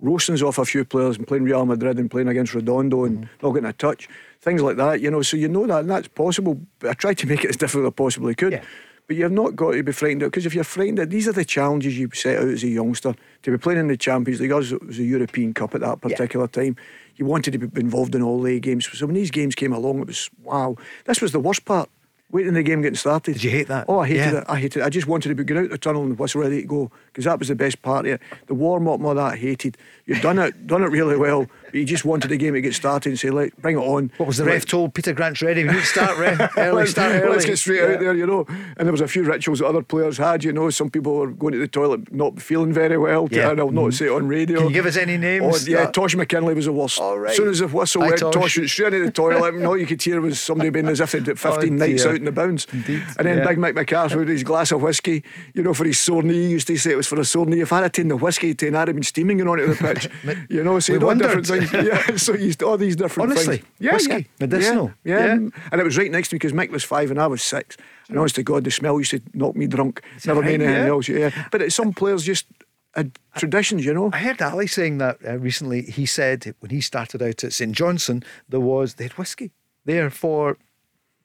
roastings 0.00 0.42
off 0.42 0.58
a 0.58 0.64
few 0.64 0.84
players 0.84 1.16
and 1.16 1.26
playing 1.26 1.44
Real 1.44 1.64
Madrid 1.66 1.98
and 1.98 2.10
playing 2.10 2.28
against 2.28 2.54
Redondo 2.54 3.04
and 3.04 3.24
mm. 3.24 3.28
not 3.42 3.52
getting 3.52 3.68
a 3.68 3.72
touch 3.72 4.08
things 4.42 4.60
like 4.60 4.76
that, 4.76 5.00
you 5.00 5.10
know. 5.10 5.22
So 5.22 5.36
you 5.36 5.48
know 5.48 5.66
that, 5.66 5.80
and 5.80 5.90
that's 5.90 6.08
possible. 6.08 6.60
But 6.80 6.90
I 6.90 6.92
tried 6.94 7.18
to 7.18 7.26
make 7.26 7.44
it 7.44 7.50
as 7.50 7.56
difficult 7.56 7.86
as 7.86 7.88
I 7.88 7.94
possibly 7.94 8.34
could. 8.34 8.52
Yeah. 8.52 8.64
But 9.06 9.16
you've 9.16 9.32
not 9.32 9.56
got 9.56 9.72
to 9.72 9.82
be 9.82 9.92
frightened 9.92 10.22
of 10.22 10.30
because 10.30 10.46
if 10.46 10.54
you're 10.54 10.64
frightened, 10.64 10.98
of 10.98 11.10
these 11.10 11.26
are 11.26 11.32
the 11.32 11.44
challenges 11.44 11.98
you 11.98 12.10
set 12.12 12.38
out 12.38 12.48
as 12.48 12.62
a 12.62 12.68
youngster 12.68 13.14
to 13.42 13.50
be 13.50 13.58
playing 13.58 13.80
in 13.80 13.88
the 13.88 13.96
Champions 13.96 14.40
League. 14.40 14.52
As 14.52 14.72
it 14.72 14.84
was 14.84 14.98
a 14.98 15.04
European 15.04 15.54
Cup 15.54 15.74
at 15.74 15.80
that 15.80 16.00
particular 16.00 16.48
yeah. 16.52 16.62
time. 16.62 16.76
You 17.16 17.26
wanted 17.26 17.50
to 17.52 17.58
be 17.58 17.80
involved 17.80 18.14
in 18.14 18.22
all 18.22 18.40
the 18.40 18.58
games. 18.58 18.88
So 18.90 19.06
when 19.06 19.14
these 19.14 19.30
games 19.30 19.54
came 19.54 19.72
along, 19.72 20.00
it 20.00 20.06
was 20.06 20.30
wow. 20.42 20.76
This 21.04 21.20
was 21.20 21.32
the 21.32 21.40
worst 21.40 21.64
part 21.64 21.88
waiting 22.32 22.54
the 22.54 22.62
game 22.62 22.80
getting 22.80 22.96
started. 22.96 23.34
Did 23.34 23.44
you 23.44 23.50
hate 23.50 23.68
that? 23.68 23.84
Oh, 23.88 24.00
I 24.00 24.08
hated 24.08 24.32
yeah. 24.32 24.38
it. 24.38 24.44
I 24.48 24.58
hated 24.58 24.80
it. 24.80 24.84
I 24.84 24.88
just 24.88 25.06
wanted 25.06 25.28
to 25.28 25.34
be 25.34 25.44
going 25.44 25.64
out 25.64 25.70
the 25.70 25.78
tunnel 25.78 26.02
and 26.02 26.18
whistle 26.18 26.40
ready 26.40 26.62
to 26.62 26.66
go 26.66 26.90
because 27.06 27.24
that 27.24 27.38
was 27.38 27.48
the 27.48 27.54
best 27.54 27.82
part 27.82 28.06
of 28.06 28.12
it. 28.12 28.22
The 28.46 28.54
warm 28.54 28.88
up, 28.88 29.00
all 29.02 29.14
that 29.14 29.32
I 29.34 29.36
hated. 29.36 29.76
You've 30.04 30.20
done 30.20 30.38
it, 30.38 30.66
done 30.66 30.82
it 30.82 30.88
really 30.88 31.16
well. 31.16 31.46
But 31.66 31.74
you 31.74 31.84
just 31.86 32.04
wanted 32.04 32.28
the 32.28 32.36
game 32.36 32.52
to 32.52 32.60
get 32.60 32.74
started 32.74 33.08
and 33.10 33.18
say, 33.18 33.30
like, 33.30 33.56
bring 33.56 33.76
it 33.76 33.80
on. 33.80 34.12
What 34.18 34.26
was 34.26 34.36
the 34.36 34.44
ref 34.44 34.66
told? 34.66 34.92
Peter 34.92 35.14
Grant's 35.14 35.40
ready. 35.40 35.64
We 35.64 35.70
need 35.70 35.80
to 35.80 35.86
start 35.86 36.18
ref. 36.18 36.52
early. 36.58 36.76
let's, 36.76 36.90
start 36.90 37.12
early. 37.12 37.30
Let's 37.30 37.46
get 37.46 37.58
straight 37.58 37.80
yeah. 37.80 37.94
out 37.94 38.00
there, 38.00 38.14
you 38.14 38.26
know. 38.26 38.44
And 38.48 38.86
there 38.86 38.92
was 38.92 39.00
a 39.00 39.08
few 39.08 39.22
rituals 39.22 39.60
that 39.60 39.66
other 39.66 39.80
players 39.80 40.18
had. 40.18 40.44
You 40.44 40.52
know, 40.52 40.68
some 40.70 40.90
people 40.90 41.14
were 41.14 41.28
going 41.28 41.52
to 41.52 41.58
the 41.58 41.68
toilet 41.68 42.12
not 42.12 42.42
feeling 42.42 42.72
very 42.72 42.98
well. 42.98 43.28
Yeah. 43.30 43.50
And 43.50 43.60
I'll 43.60 43.70
not 43.70 43.84
mm. 43.84 43.94
say 43.94 44.06
it 44.06 44.12
on 44.12 44.28
radio. 44.28 44.58
Can 44.58 44.68
you 44.68 44.74
give 44.74 44.86
us 44.86 44.96
any 44.96 45.16
names? 45.16 45.66
Oh, 45.66 45.70
yeah, 45.70 45.84
that... 45.84 45.94
Tosh 45.94 46.14
McKinlay 46.14 46.54
was 46.54 46.66
the 46.66 46.72
worst. 46.72 47.00
All 47.00 47.18
right. 47.18 47.30
As 47.30 47.36
soon 47.36 47.48
as 47.48 47.60
the 47.60 47.68
whistle 47.68 48.02
Hi, 48.02 48.08
went, 48.08 48.20
Tosh. 48.20 48.34
Tosh 48.34 48.58
went 48.58 48.70
straight 48.70 48.92
into 48.92 49.06
the 49.06 49.12
toilet. 49.12 49.54
and 49.54 49.66
all 49.66 49.78
you 49.78 49.86
could 49.86 50.02
hear 50.02 50.20
was 50.20 50.40
somebody 50.40 50.70
being 50.70 50.88
as 50.88 51.00
if 51.00 51.12
they'd 51.12 51.38
15 51.38 51.72
oh, 51.72 51.76
nights 51.76 52.04
out 52.04 52.16
in 52.16 52.24
the 52.24 52.32
bounds. 52.32 52.66
Indeed. 52.72 53.02
And 53.18 53.26
then 53.26 53.38
yeah. 53.38 53.46
Big 53.46 53.58
Mick 53.58 53.74
McCarthy 53.74 54.16
with 54.16 54.28
his 54.28 54.42
glass 54.42 54.72
of 54.72 54.82
whiskey, 54.82 55.24
you 55.54 55.62
know, 55.62 55.72
for 55.72 55.84
his 55.84 55.98
sore 55.98 56.22
knee. 56.22 56.34
He 56.34 56.48
used 56.50 56.66
to 56.66 56.76
say 56.76 56.90
it 56.90 56.96
was 56.96 57.06
for 57.06 57.18
a 57.18 57.24
sore 57.24 57.46
knee. 57.46 57.60
If 57.60 57.72
I 57.72 57.82
had 57.82 57.94
taken 57.94 58.08
the 58.08 58.16
whiskey, 58.16 58.52
then 58.52 58.74
I'd 58.74 58.88
have 58.88 58.96
been 58.96 59.02
steaming 59.02 59.40
on 59.46 59.58
it 59.58 59.66
the 59.66 59.91
pitch. 59.94 60.08
you 60.48 60.62
know, 60.64 60.78
so 60.80 60.92
he 60.92 60.98
different 60.98 61.46
things 61.46 61.72
yeah, 61.72 62.16
so 62.16 62.34
used 62.34 62.62
all 62.62 62.76
these 62.76 62.96
different 62.96 63.30
Honestly, 63.30 63.58
things. 63.58 63.68
Yeah, 63.78 63.92
whiskey, 63.92 64.12
yeah, 64.12 64.22
medicinal. 64.40 64.92
Yeah, 65.04 65.18
yeah. 65.18 65.26
Yeah. 65.26 65.32
and 65.72 65.80
it 65.80 65.84
was 65.84 65.96
right 65.98 66.10
next 66.10 66.28
to 66.28 66.34
me 66.34 66.38
because 66.38 66.52
Mick 66.52 66.70
was 66.70 66.84
five 66.84 67.10
and 67.10 67.20
I 67.20 67.26
was 67.26 67.42
six. 67.42 67.76
And 68.08 68.18
honest 68.18 68.34
to 68.36 68.42
God, 68.42 68.64
the 68.64 68.70
smell 68.70 68.98
used 68.98 69.12
to 69.12 69.20
knock 69.32 69.56
me 69.56 69.66
drunk. 69.66 70.02
Never 70.26 70.40
right? 70.40 70.50
mind 70.50 70.62
anything 70.62 70.88
else. 70.88 71.08
Yeah, 71.08 71.30
but 71.50 71.62
it, 71.62 71.72
some 71.72 71.92
players 71.92 72.24
just 72.24 72.46
had 72.94 73.18
traditions, 73.36 73.84
you 73.84 73.94
know. 73.94 74.10
I 74.12 74.18
heard 74.18 74.42
Ali 74.42 74.66
saying 74.66 74.98
that 74.98 75.18
uh, 75.26 75.38
recently. 75.38 75.82
He 75.82 76.06
said 76.06 76.54
when 76.60 76.70
he 76.70 76.80
started 76.80 77.22
out 77.22 77.42
at 77.44 77.52
St 77.52 77.72
Johnstone, 77.72 78.22
there 78.48 78.60
was 78.60 78.94
they 78.94 79.04
had 79.04 79.12
whiskey 79.12 79.52
there 79.84 80.10
for 80.10 80.58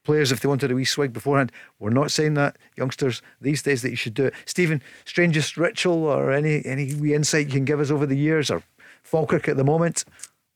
players 0.07 0.31
if 0.31 0.39
they 0.39 0.47
wanted 0.47 0.71
a 0.71 0.75
wee 0.75 0.85
swig 0.85 1.13
beforehand. 1.13 1.51
We're 1.77 1.91
not 1.91 2.09
saying 2.09 2.33
that 2.35 2.57
youngsters 2.75 3.21
these 3.39 3.61
days 3.61 3.83
that 3.83 3.91
you 3.91 3.95
should 3.95 4.15
do 4.15 4.25
it. 4.25 4.33
Stephen, 4.45 4.81
strangest 5.05 5.57
ritual 5.57 6.05
or 6.05 6.31
any 6.31 6.65
any 6.65 6.95
wee 6.95 7.13
insight 7.13 7.47
you 7.47 7.53
can 7.53 7.65
give 7.65 7.79
us 7.79 7.91
over 7.91 8.07
the 8.07 8.17
years 8.17 8.49
or 8.49 8.63
Falkirk 9.03 9.47
at 9.47 9.57
the 9.57 9.63
moment? 9.63 10.03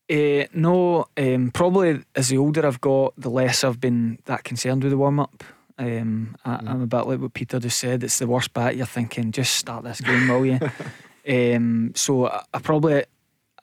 Uh, 0.09 0.45
no, 0.53 1.05
um, 1.17 1.51
probably 1.53 2.03
as 2.15 2.29
the 2.29 2.37
older 2.37 2.65
I've 2.65 2.81
got, 2.81 3.13
the 3.17 3.29
less 3.29 3.63
I've 3.63 3.79
been 3.79 4.19
that 4.25 4.43
concerned 4.43 4.83
with 4.83 4.91
the 4.91 4.97
warm 4.97 5.19
up. 5.19 5.43
Um, 5.77 6.35
I, 6.43 6.55
I'm 6.65 6.81
a 6.81 6.87
bit 6.87 7.07
like 7.07 7.19
what 7.19 7.33
Peter 7.33 7.59
just 7.59 7.79
said. 7.79 8.03
It's 8.03 8.19
the 8.19 8.27
worst 8.27 8.53
bit. 8.53 8.75
You're 8.75 8.85
thinking, 8.85 9.31
just 9.31 9.55
start 9.55 9.83
this 9.83 10.01
game, 10.01 10.27
will 10.27 10.45
you? 10.45 10.59
um, 11.55 11.93
so 11.95 12.27
I, 12.27 12.43
I 12.53 12.59
probably 12.59 13.03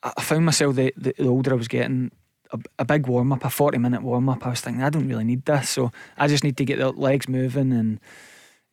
I 0.02 0.12
I 0.16 0.22
found 0.22 0.46
myself 0.46 0.76
the, 0.76 0.92
the, 0.96 1.14
the 1.18 1.28
older 1.28 1.52
I 1.52 1.56
was 1.56 1.68
getting, 1.68 2.12
a, 2.52 2.58
a 2.80 2.84
big 2.84 3.06
warm 3.06 3.32
up, 3.32 3.44
a 3.44 3.50
40 3.50 3.78
minute 3.78 4.02
warm 4.02 4.28
up. 4.28 4.46
I 4.46 4.50
was 4.50 4.60
thinking, 4.60 4.82
I 4.82 4.90
don't 4.90 5.08
really 5.08 5.24
need 5.24 5.44
this. 5.44 5.68
So 5.70 5.92
I 6.16 6.26
just 6.28 6.44
need 6.44 6.56
to 6.56 6.64
get 6.64 6.78
the 6.78 6.90
legs 6.92 7.28
moving 7.28 7.72
and 7.72 8.00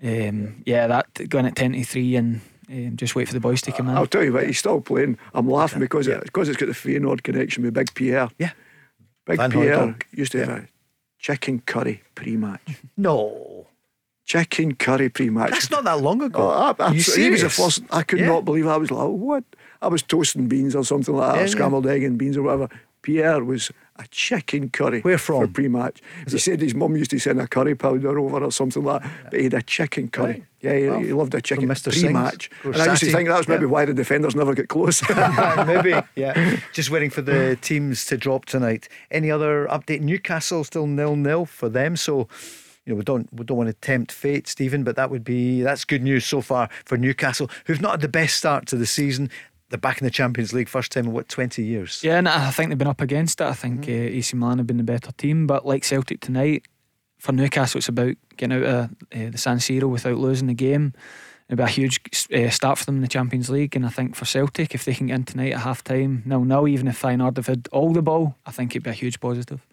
um, 0.04 0.62
yeah, 0.66 0.88
that 0.88 1.30
going 1.30 1.46
at 1.46 1.56
10 1.56 1.74
to 1.74 1.84
3 1.84 2.16
and 2.16 2.42
um, 2.70 2.96
just 2.98 3.16
wait 3.16 3.28
for 3.28 3.34
the 3.34 3.40
boys 3.40 3.62
to 3.64 3.72
come 3.72 3.88
in. 3.90 3.96
I'll 3.96 4.06
tell 4.08 4.24
you 4.24 4.34
what, 4.34 4.46
he's 4.46 4.60
still 4.60 4.82
playing. 4.82 5.18
I'm 5.34 5.50
laughing 5.50 5.80
because 5.80 6.08
it, 6.08 6.22
because 6.24 6.50
it's 6.50 6.58
got 6.58 6.66
the 6.68 6.74
Feyenoord 6.74 7.24
connection 7.24 7.64
with 7.64 7.74
Big 7.74 7.94
Pierre. 7.94 8.30
Yeah. 8.38 8.52
Big 9.26 9.38
Van 9.38 9.52
Pierre 9.52 9.78
Hooijdonk. 9.78 10.04
used 10.12 10.32
to 10.34 10.40
have 10.40 10.50
a 10.50 10.68
chicken 11.20 11.60
curry 11.66 12.04
pre-match. 12.14 12.62
No, 12.98 13.68
chicken 14.26 14.76
curry 14.76 15.10
pre-match. 15.10 15.52
that's 15.52 15.70
not 15.72 15.84
that 15.86 16.00
long 16.02 16.22
ago. 16.22 16.40
Oh, 16.42 16.50
I, 16.50 16.84
Are 16.84 16.92
you 16.94 16.98
absolutely. 17.00 17.24
He 17.26 17.30
was 17.32 17.42
the 17.42 17.50
serious? 17.50 17.78
first. 17.80 17.94
I 17.94 18.04
could 18.04 18.20
Yeah. 18.20 18.28
not 18.28 18.46
believe. 18.46 18.68
I 18.68 18.78
was 18.78 18.92
like, 18.92 19.08
what? 19.10 19.44
I 19.82 19.88
was 19.88 20.02
toasting 20.02 20.48
beans 20.48 20.76
or 20.76 20.84
something 20.84 21.16
like 21.16 21.28
that, 21.32 21.36
Yeah, 21.36 21.42
or 21.42 21.46
yeah. 21.46 21.52
scrambled 21.52 21.88
egg 21.88 22.04
and 22.04 22.18
beans 22.18 22.36
or 22.38 22.44
whatever. 22.44 22.70
Pierre 23.06 23.44
was 23.44 23.72
a 23.98 24.08
chicken 24.10 24.70
curry. 24.72 25.02
Where 25.02 25.20
from? 25.20 25.42
For 25.42 25.48
pre-match. 25.54 26.02
he 26.28 26.38
said 26.40 26.60
his 26.60 26.74
mum 26.74 26.96
used 26.98 27.12
to 27.12 27.20
send 27.20 27.40
a 27.40 27.48
curry 27.48 27.76
powder 27.76 28.18
over 28.18 28.44
or 28.44 28.52
something 28.52 28.84
like 28.84 29.04
that, 29.04 29.12
but 29.30 29.38
he 29.40 29.44
had 29.46 29.54
a 29.54 29.62
chicken 29.62 30.08
curry. 30.10 30.26
Right. 30.34 30.44
Yeah, 30.62 30.74
he, 30.80 30.90
Well, 30.90 31.00
he 31.00 31.14
loved 31.14 31.36
a 31.36 31.42
chicken 31.42 31.68
Mr. 31.70 31.92
Pre-match. 31.94 32.50
Or 32.66 32.72
And 32.72 32.82
I 32.82 32.86
used 32.90 33.04
to 33.04 33.12
think 33.12 33.30
that 33.30 33.38
was 33.38 33.48
maybe 33.48 33.66
Yeah. 33.66 33.70
why 33.70 33.86
the 33.86 33.94
defenders 33.94 34.36
never 34.36 34.56
get 34.56 34.68
close. 34.70 35.04
Maybe, 35.68 35.94
yeah. 36.16 36.58
Just 36.74 36.90
waiting 36.90 37.12
for 37.12 37.22
the 37.22 37.56
teams 37.62 38.06
to 38.06 38.18
drop 38.18 38.46
tonight. 38.46 38.90
Any 39.12 39.30
other 39.30 39.68
update? 39.70 40.02
Newcastle 40.02 40.64
still 40.64 40.88
nil 40.88 41.16
nil 41.16 41.46
for 41.46 41.70
them. 41.70 41.96
So, 41.96 42.28
you 42.86 42.94
know, 42.94 42.96
we 42.96 43.04
don't 43.04 43.30
we 43.32 43.46
don't 43.46 43.58
want 43.58 43.70
to 43.70 43.74
tempt 43.74 44.12
fate, 44.12 44.48
Stephen, 44.48 44.84
but 44.84 44.96
that 44.96 45.12
would 45.12 45.24
be 45.24 45.62
that's 45.62 45.86
good 45.86 46.02
news 46.02 46.26
so 46.26 46.42
far 46.42 46.70
for 46.86 46.98
Newcastle, 46.98 47.50
who've 47.66 47.82
not 47.82 47.92
had 47.92 48.02
the 48.02 48.08
best 48.10 48.36
start 48.36 48.66
to 48.68 48.76
the 48.76 48.88
season. 48.88 49.30
They're 49.70 49.80
back 49.80 50.00
in 50.00 50.06
the 50.06 50.12
Champions 50.12 50.54
League, 50.54 50.70
first 50.70 50.92
time 50.92 51.06
in 51.06 51.12
what 51.12 51.28
twenty 51.28 51.64
years. 51.64 52.04
Yeah, 52.04 52.18
and 52.18 52.30
I 52.30 52.52
think 52.52 52.70
they've 52.70 52.78
been 52.78 52.88
up 52.88 53.02
against 53.02 53.42
it. 53.42 53.46
I 53.48 53.54
think 53.54 53.88
uh, 53.88 53.92
AC 53.92 54.36
Milan 54.38 54.60
have 54.60 54.68
been 54.68 54.78
the 54.78 54.84
better 54.84 55.12
team, 55.14 55.48
but 55.48 55.66
like 55.66 55.84
Celtic 55.84 56.22
tonight, 56.22 56.68
for 57.18 57.32
Newcastle, 57.32 57.80
it's 57.80 57.90
about 57.90 58.16
getting 58.38 58.58
out 58.58 58.64
of 58.64 58.86
uh, 58.86 58.88
the 59.32 59.38
San 59.38 59.58
Siro 59.58 59.90
without 59.90 60.18
losing 60.18 60.48
the 60.48 60.54
game. 60.54 60.94
It'll 61.50 61.58
be 61.58 61.64
a 61.64 61.68
huge 61.68 62.00
uh, 62.34 62.50
start 62.50 62.78
for 62.78 62.86
them 62.86 62.96
in 62.98 63.02
the 63.02 63.08
Champions 63.08 63.50
League, 63.50 63.76
and 63.76 63.86
I 63.86 63.90
think 63.90 64.16
for 64.16 64.26
Celtic, 64.26 64.74
if 64.74 64.86
they 64.86 64.94
can 64.94 65.08
get 65.08 65.16
in 65.16 65.24
tonight 65.24 65.54
at 65.54 65.62
half 65.62 65.84
time, 65.84 66.24
now 66.26 66.44
now 66.44 66.68
even 66.68 66.88
if 66.88 67.02
Feyenoord 67.02 67.38
have 67.38 67.48
had 67.48 67.68
all 67.72 67.92
the 67.94 68.02
ball, 68.02 68.36
I 68.46 68.52
think 68.52 68.72
it'd 68.72 68.84
be 68.84 68.90
a 68.90 68.94
huge 68.94 69.20
positive. 69.20 69.66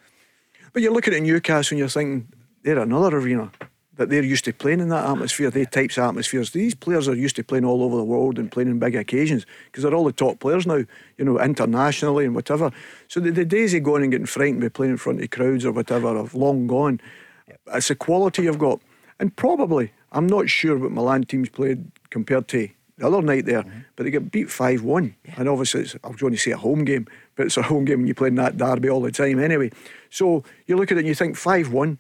But 0.73 0.83
you're 0.83 0.93
looking 0.93 1.15
at 1.15 1.23
Newcastle 1.23 1.75
and 1.75 1.79
you're 1.79 1.89
thinking, 1.89 2.29
they're 2.63 2.79
another 2.79 3.19
arena 3.19 3.51
that 3.97 4.09
they're 4.09 4.23
used 4.23 4.45
to 4.47 4.53
playing 4.53 4.81
in 4.81 4.89
that 4.89 5.09
atmosphere, 5.09 5.51
they 5.51 5.65
types 5.65 5.99
of 5.99 6.05
atmospheres. 6.05 6.51
These 6.53 6.75
players 6.75 7.09
are 7.09 7.15
used 7.15 7.37
to 7.37 7.45
playing 7.45 7.65
all 7.65 7.83
over 7.83 7.97
the 7.97 8.05
world 8.05 8.39
and 8.39 8.51
playing 8.51 8.69
in 8.69 8.79
big 8.79 8.97
occasions 8.97 9.45
because 9.67 9.83
they're 9.83 9.95
all 9.95 10.05
the 10.05 10.13
top 10.13 10.41
players 10.41 10.67
now, 10.67 10.83
you 11.19 11.25
know, 11.25 11.39
internationally 11.39 12.25
and 12.25 12.35
whatever. 12.35 12.71
So 13.09 13.21
the, 13.21 13.31
the 13.31 13.45
days 13.45 13.75
of 13.75 13.83
going 13.83 14.03
and 14.03 14.11
getting 14.11 14.27
frightened 14.27 14.63
by 14.63 14.69
playing 14.69 14.93
in 14.93 14.97
front 14.97 15.23
of 15.23 15.31
crowds 15.31 15.67
or 15.67 15.73
whatever 15.73 16.17
have 16.17 16.35
long 16.35 16.67
gone. 16.67 17.01
It's 17.75 17.89
the 17.89 17.95
quality 17.95 18.45
you've 18.45 18.59
got. 18.59 18.81
And 19.21 19.35
probably, 19.37 19.93
I'm 20.11 20.27
not 20.27 20.49
sure 20.49 20.79
what 20.79 20.91
Milan 20.91 21.25
teams 21.25 21.51
played 21.51 21.85
compared 22.11 22.49
to 22.49 22.69
the 22.97 23.07
other 23.07 23.23
night 23.23 23.45
there, 23.45 23.63
mm-hmm. 23.63 23.81
but 23.95 24.05
they 24.05 24.11
get 24.11 24.31
beat 24.31 24.51
5 24.51 24.83
1. 24.83 25.15
And 25.37 25.49
obviously, 25.49 25.83
it's, 25.83 25.97
I 26.03 26.09
was 26.09 26.17
going 26.17 26.33
to 26.33 26.39
say 26.39 26.53
a 26.53 26.57
home 26.57 26.85
game, 26.85 27.07
but 27.37 27.47
it's 27.47 27.57
a 27.57 27.63
home 27.63 27.85
game 27.85 27.99
when 27.99 28.07
you 28.07 28.15
play 28.15 28.29
in 28.29 28.37
that 28.37 28.57
derby 28.57 28.89
all 28.89 29.03
the 29.03 29.13
time 29.13 29.39
anyway. 29.39 29.71
So 30.09 30.45
you 30.67 30.77
look 30.77 30.91
at 30.91 30.97
it 30.97 31.01
and 31.01 31.09
you 31.09 31.15
think 31.15 31.37
5 31.37 31.73
1 31.73 31.99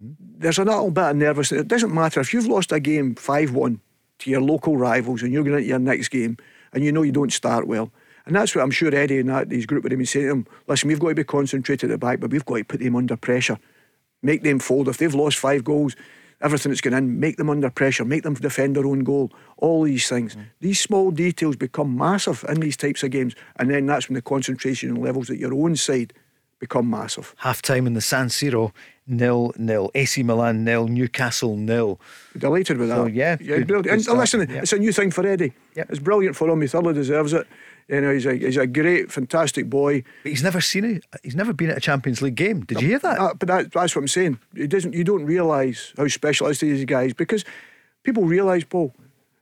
there's 0.00 0.58
a 0.58 0.64
little 0.64 0.90
bit 0.90 1.04
of 1.04 1.16
nervousness. 1.16 1.60
It 1.60 1.68
doesn't 1.68 1.94
matter 1.94 2.20
if 2.20 2.32
you've 2.32 2.46
lost 2.46 2.72
a 2.72 2.80
game 2.80 3.14
5 3.14 3.52
1 3.52 3.80
to 4.18 4.30
your 4.30 4.40
local 4.40 4.76
rivals 4.76 5.22
and 5.22 5.32
you're 5.32 5.44
going 5.44 5.56
into 5.56 5.68
your 5.68 5.78
next 5.78 6.08
game 6.08 6.36
and 6.72 6.84
you 6.84 6.92
know 6.92 7.02
you 7.02 7.12
don't 7.12 7.32
start 7.32 7.66
well. 7.66 7.90
And 8.26 8.34
that's 8.34 8.54
what 8.54 8.62
I'm 8.62 8.70
sure 8.70 8.94
Eddie 8.94 9.20
and 9.20 9.28
that, 9.28 9.50
his 9.50 9.66
group 9.66 9.84
would 9.84 9.92
have 9.92 9.98
been 9.98 10.06
saying 10.06 10.26
to 10.26 10.28
them 10.30 10.46
listen, 10.66 10.88
we've 10.88 10.98
got 10.98 11.08
to 11.08 11.14
be 11.14 11.24
concentrated 11.24 11.90
at 11.90 11.94
the 11.94 11.98
back, 11.98 12.20
but 12.20 12.30
we've 12.30 12.44
got 12.44 12.56
to 12.56 12.64
put 12.64 12.80
them 12.80 12.96
under 12.96 13.16
pressure. 13.16 13.58
Make 14.22 14.42
them 14.42 14.58
fold. 14.58 14.88
If 14.88 14.98
they've 14.98 15.14
lost 15.14 15.38
five 15.38 15.62
goals, 15.62 15.94
everything 16.40 16.70
that's 16.70 16.80
going 16.80 16.96
in, 16.96 17.20
make 17.20 17.36
them 17.36 17.48
under 17.48 17.70
pressure, 17.70 18.04
make 18.04 18.22
them 18.22 18.34
defend 18.34 18.76
their 18.76 18.86
own 18.86 19.04
goal. 19.04 19.30
All 19.58 19.84
these 19.84 20.08
things. 20.08 20.34
Mm. 20.34 20.46
These 20.60 20.80
small 20.80 21.10
details 21.10 21.56
become 21.56 21.96
massive 21.96 22.44
in 22.48 22.60
these 22.60 22.76
types 22.76 23.02
of 23.02 23.10
games. 23.10 23.34
And 23.56 23.70
then 23.70 23.86
that's 23.86 24.08
when 24.08 24.14
the 24.14 24.22
concentration 24.22 24.96
levels 24.96 25.30
at 25.30 25.38
your 25.38 25.54
own 25.54 25.76
side 25.76 26.12
become 26.58 26.90
massive. 26.90 27.34
Half 27.38 27.62
time 27.62 27.86
in 27.86 27.94
the 27.94 28.00
San 28.00 28.28
Siro, 28.28 28.72
nil 29.06 29.52
nil. 29.56 29.90
AC 29.94 30.22
Milan 30.22 30.64
nil, 30.64 30.88
Newcastle 30.88 31.56
nil. 31.56 32.00
Delighted 32.36 32.78
with 32.78 32.88
that. 32.88 32.96
So, 32.96 33.06
yeah, 33.06 33.36
yeah, 33.40 33.58
good- 33.58 33.66
brilliant. 33.68 33.84
good 33.84 33.92
and 33.92 34.02
start. 34.02 34.18
listen, 34.18 34.40
Yeah. 34.50 34.60
it's 34.62 34.72
a 34.72 34.78
new 34.78 34.92
thing 34.92 35.10
for 35.10 35.26
Eddie. 35.26 35.52
Yep. 35.74 35.90
It's 35.90 35.98
brilliant 36.00 36.36
for 36.36 36.48
him. 36.48 36.60
He 36.60 36.66
thoroughly 36.68 36.94
deserves 36.94 37.32
it. 37.32 37.46
You 37.88 38.00
know, 38.00 38.12
he's 38.12 38.26
a 38.26 38.34
he's 38.34 38.56
a 38.56 38.66
great, 38.66 39.12
fantastic 39.12 39.70
boy. 39.70 40.02
But 40.24 40.30
he's 40.30 40.42
never 40.42 40.60
seen 40.60 40.84
it. 40.84 41.04
He's 41.22 41.36
never 41.36 41.52
been 41.52 41.70
at 41.70 41.76
a 41.76 41.80
Champions 41.80 42.20
League 42.20 42.34
game. 42.34 42.60
Did 42.62 42.80
you 42.82 42.88
hear 42.88 42.98
that? 42.98 43.18
Uh, 43.18 43.34
but 43.38 43.46
that, 43.46 43.72
that's 43.72 43.94
what 43.94 44.02
I'm 44.02 44.08
saying. 44.08 44.40
He 44.56 44.66
doesn't. 44.66 44.92
You 44.92 45.04
don't 45.04 45.24
realise 45.24 45.92
how 45.96 46.08
specialised 46.08 46.62
these 46.62 46.84
guys 46.84 47.12
because 47.12 47.44
people 48.02 48.24
realise, 48.24 48.64
Paul, 48.64 48.92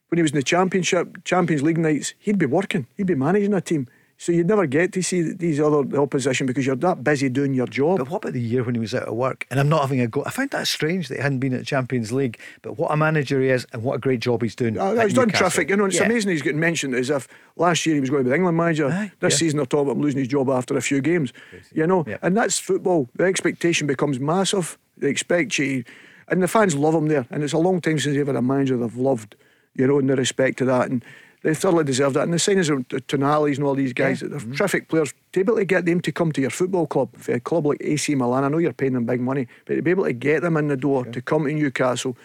when 0.09 0.19
he 0.19 0.23
was 0.23 0.33
in 0.33 0.37
the 0.37 0.43
Championship, 0.43 1.25
Champions 1.25 1.63
League 1.63 1.79
nights, 1.79 2.13
he'd 2.19 2.37
be 2.39 2.45
working. 2.45 2.87
He'd 2.99 3.07
be 3.07 3.15
managing 3.15 3.55
a 3.55 3.63
team. 3.63 3.89
So 4.17 4.31
you'd 4.33 4.47
never 4.47 4.67
get 4.67 4.93
to 4.93 5.03
see 5.03 5.23
these 5.33 5.59
other 5.61 5.83
the 5.83 6.01
opposition 6.01 6.47
because 6.47 6.65
you're 6.65 6.77
that 6.77 7.03
busy 7.03 7.29
doing 7.29 7.53
your 7.53 7.67
job. 7.67 7.99
But 7.99 8.11
what 8.11 8.19
about 8.19 8.33
the 8.33 8.41
year 8.41 8.63
when 8.63 8.75
he 8.77 8.81
was 8.81 8.95
out 8.95 9.03
of 9.09 9.15
work? 9.15 9.45
And 9.51 9.59
I'm 9.59 9.69
not 9.69 9.83
having 9.83 10.01
a 10.01 10.07
go. 10.07 10.23
I 10.25 10.31
found 10.31 10.51
that 10.53 10.69
strange 10.69 11.09
that 11.09 11.17
he 11.17 11.21
hadn't 11.23 11.41
been 11.41 11.53
at 11.53 11.67
Champions 11.67 12.13
League. 12.13 12.39
But 12.63 12.79
what 12.79 12.93
a 12.93 12.97
manager 12.97 13.41
he 13.41 13.49
is, 13.49 13.67
and 13.73 13.83
what 13.83 13.95
a 13.95 13.99
great 13.99 14.21
job 14.21 14.41
he's 14.43 14.55
doing. 14.55 14.79
Uh, 14.79 14.93
he's 15.03 15.15
done 15.15 15.27
Newcastle. 15.29 15.51
terrific, 15.51 15.69
you 15.69 15.77
know. 15.77 15.85
It's 15.87 15.97
Yeah. 15.97 16.05
amazing 16.05 16.31
he's 16.31 16.43
getting 16.43 16.61
mentioned 16.61 16.95
as 16.95 17.11
if 17.11 17.27
last 17.57 17.85
year 17.87 17.97
he 17.97 18.01
was 18.01 18.09
going 18.09 18.21
to 18.23 18.25
be 18.25 18.31
the 18.31 18.37
England 18.37 18.57
manager. 18.57 18.87
Aye, 18.87 19.11
this 19.21 19.35
yeah. 19.35 19.39
season 19.39 19.57
they're 19.59 19.67
talking 19.67 19.87
about 19.89 19.97
him 19.97 20.03
losing 20.03 20.21
his 20.21 20.29
job 20.29 20.49
after 20.49 20.77
a 20.77 20.81
few 20.83 21.01
games. 21.01 21.33
You 21.73 21.87
know, 21.87 22.05
Yeah. 22.07 22.19
and 22.23 22.37
that's 22.37 22.59
football. 22.59 23.09
The 23.17 23.25
expectation 23.25 23.87
becomes 23.89 24.21
massive. 24.21 24.79
They 24.97 25.11
expect 25.11 25.59
you, 25.59 25.83
and 26.29 26.41
the 26.41 26.49
fans 26.49 26.77
love 26.77 26.95
him 26.95 27.09
there. 27.09 27.27
And 27.31 27.43
it's 27.43 27.53
a 27.53 27.59
long 27.59 27.81
time 27.81 27.99
since 27.99 28.15
they've 28.17 28.27
had 28.27 28.37
a 28.37 28.43
manager 28.43 28.77
they've 28.77 28.97
loved, 28.97 29.35
you 29.75 29.89
know, 29.89 29.99
in 29.99 30.07
the 30.07 30.15
respect 30.15 30.57
to 30.59 30.65
that. 30.67 30.89
And 30.89 31.05
they 31.45 31.55
thoroughly 31.55 31.85
deserve 31.85 32.15
that. 32.15 32.23
And 32.25 32.33
the 32.33 32.39
signings 32.39 32.69
of 32.69 32.89
T- 32.89 32.97
Tonali's 33.17 33.59
and 33.59 33.67
all 33.67 33.75
these 33.77 33.93
guys, 33.93 34.19
they're 34.21 34.31
Mm-hmm. 34.31 34.55
terrific 34.55 34.89
players. 34.89 35.11
To 35.13 35.17
be 35.33 35.41
able 35.41 35.57
to 35.57 35.65
get 35.65 35.85
them 35.87 36.01
to 36.01 36.11
come 36.11 36.33
to 36.33 36.41
your 36.41 36.51
football 36.51 36.87
club, 36.89 37.11
for 37.17 37.33
a 37.33 37.41
club 37.41 37.67
like 37.67 37.79
AC 37.83 38.15
Milan, 38.17 38.43
I 38.45 38.49
know 38.49 38.59
you're 38.59 38.73
paying 38.73 38.95
them 38.95 39.05
big 39.07 39.21
money, 39.21 39.47
but 39.67 39.77
to 39.77 39.83
be 39.83 39.91
able 39.93 40.05
to 40.05 40.13
get 40.13 40.43
them 40.43 40.57
in 40.57 40.67
the 40.69 40.77
door 40.77 41.05
to 41.05 41.23
come 41.23 41.45
to 41.45 41.53
Newcastle, 41.53 42.17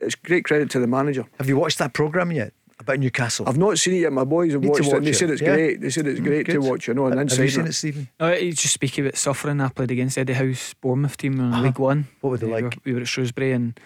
it's 0.00 0.14
great 0.16 0.44
credit 0.44 0.68
to 0.70 0.80
the 0.80 0.86
manager. 0.88 1.24
Have 1.38 1.48
you 1.48 1.56
watched 1.56 1.78
that 1.78 1.92
programme 1.92 2.32
yet 2.32 2.52
about 2.78 2.98
Newcastle? 2.98 3.48
I've 3.48 3.56
not 3.58 3.78
seen 3.78 3.94
it 3.94 4.00
yet. 4.00 4.12
My 4.12 4.24
boys 4.24 4.52
have 4.52 4.60
Need 4.62 4.74
to 4.74 4.82
watched 4.82 4.88
it. 4.92 4.96
and 4.96 5.06
They 5.06 5.10
it, 5.10 5.14
said 5.14 5.30
it's 5.30 5.40
yeah. 5.42 5.54
great. 5.54 5.80
They 5.80 5.90
said 5.90 6.06
it's 6.06 6.20
great 6.20 6.46
to 6.46 6.58
watch. 6.58 6.88
You 6.88 6.94
know, 6.94 7.06
and 7.06 7.14
Have 7.14 7.22
inside 7.22 7.42
you 7.44 7.48
seen 7.50 7.64
it. 7.64 7.68
it, 7.70 7.72
Stephen? 7.74 8.08
Uh, 8.20 8.32
you 8.32 8.52
just 8.52 8.74
speaking 8.74 9.04
about 9.06 9.16
suffering. 9.16 9.60
I 9.60 9.68
played 9.68 9.90
against 9.90 10.18
Eddie 10.18 10.34
Howe's 10.34 10.74
Bournemouth 10.80 11.16
team 11.16 11.40
in 11.40 11.62
League 11.62 11.78
One. 11.78 12.00
Uh-huh. 12.00 12.16
What 12.22 12.30
were 12.30 12.36
they 12.38 12.46
we 12.46 12.52
like? 12.52 12.64
were- 12.64 12.72
We 12.84 12.94
were 12.94 13.00
at 13.00 13.08
Shrewsbury 13.08 13.52
and 13.52 13.78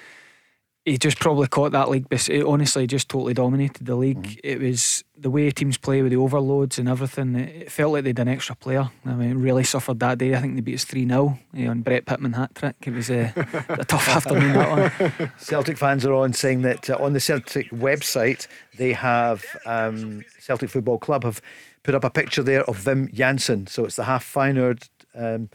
he 0.84 0.96
just 0.96 1.18
probably 1.18 1.46
caught 1.46 1.72
that 1.72 1.90
league. 1.90 2.06
It 2.10 2.44
honestly 2.44 2.86
just 2.86 3.08
totally 3.08 3.34
dominated 3.34 3.86
the 3.86 3.96
league. 3.96 4.22
Mm-hmm. 4.22 4.40
It 4.42 4.60
was 4.60 5.04
the 5.16 5.30
way 5.30 5.50
teams 5.50 5.76
play 5.76 6.00
with 6.00 6.10
the 6.10 6.16
overloads 6.16 6.78
and 6.78 6.88
everything. 6.88 7.36
It, 7.36 7.62
it 7.62 7.72
felt 7.72 7.92
like 7.92 8.04
they'd 8.04 8.18
an 8.18 8.28
extra 8.28 8.56
player. 8.56 8.90
I 9.04 9.12
mean, 9.12 9.38
really 9.38 9.64
suffered 9.64 10.00
that 10.00 10.18
day. 10.18 10.34
I 10.34 10.40
think 10.40 10.54
they 10.54 10.62
beat 10.62 10.76
us 10.76 10.84
3 10.84 11.06
0 11.06 11.38
on 11.54 11.82
Brett 11.82 12.06
Pitman 12.06 12.32
hat 12.32 12.54
trick. 12.54 12.76
It 12.86 12.94
was 12.94 13.10
uh, 13.10 13.30
a 13.68 13.84
tough 13.84 14.08
afternoon, 14.16 14.54
that 14.54 15.00
one. 15.18 15.32
Celtic 15.38 15.76
fans 15.76 16.06
are 16.06 16.14
on 16.14 16.32
saying 16.32 16.62
that 16.62 16.88
uh, 16.88 16.96
on 16.98 17.12
the 17.12 17.20
Celtic 17.20 17.68
website 17.70 18.46
they 18.78 18.94
have 18.94 19.44
um, 19.66 20.24
Celtic 20.38 20.70
Football 20.70 20.98
Club 20.98 21.24
have 21.24 21.42
put 21.82 21.94
up 21.94 22.04
a 22.04 22.10
picture 22.10 22.42
there 22.42 22.64
of 22.64 22.78
Wim 22.84 23.12
Jansen. 23.12 23.66
So 23.66 23.84
it's 23.84 23.96
the 23.96 24.04
half 24.04 24.24
Feyenoord 24.24 24.88
um, 25.14 25.50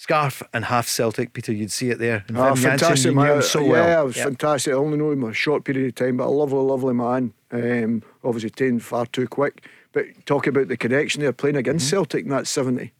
Scarf 0.00 0.42
and 0.54 0.64
half 0.64 0.88
Celtic, 0.88 1.34
Peter. 1.34 1.52
You'd 1.52 1.70
see 1.70 1.90
it 1.90 1.98
there. 1.98 2.24
And 2.28 2.38
oh, 2.38 2.56
fantastic, 2.56 3.14
man. 3.14 3.42
so 3.42 3.60
yeah, 3.60 3.68
well. 3.68 4.02
it 4.02 4.06
was 4.06 4.16
yep. 4.16 4.28
fantastic. 4.28 4.72
I 4.72 4.76
only 4.76 4.96
know 4.96 5.10
him 5.10 5.24
a 5.24 5.34
short 5.34 5.64
period 5.64 5.88
of 5.88 5.94
time, 5.94 6.16
but 6.16 6.26
a 6.26 6.30
lovely, 6.30 6.56
lovely 6.56 6.94
man. 6.94 7.34
Um, 7.50 8.02
obviously, 8.24 8.48
taken 8.48 8.80
far 8.80 9.04
too 9.04 9.28
quick. 9.28 9.66
But 9.92 10.06
talk 10.24 10.46
about 10.46 10.68
the 10.68 10.78
connection 10.78 11.20
there, 11.20 11.34
playing 11.34 11.56
against 11.56 11.84
mm-hmm. 11.84 11.96
Celtic 11.96 12.24
in 12.24 12.30
that 12.30 12.46
70. 12.46 12.94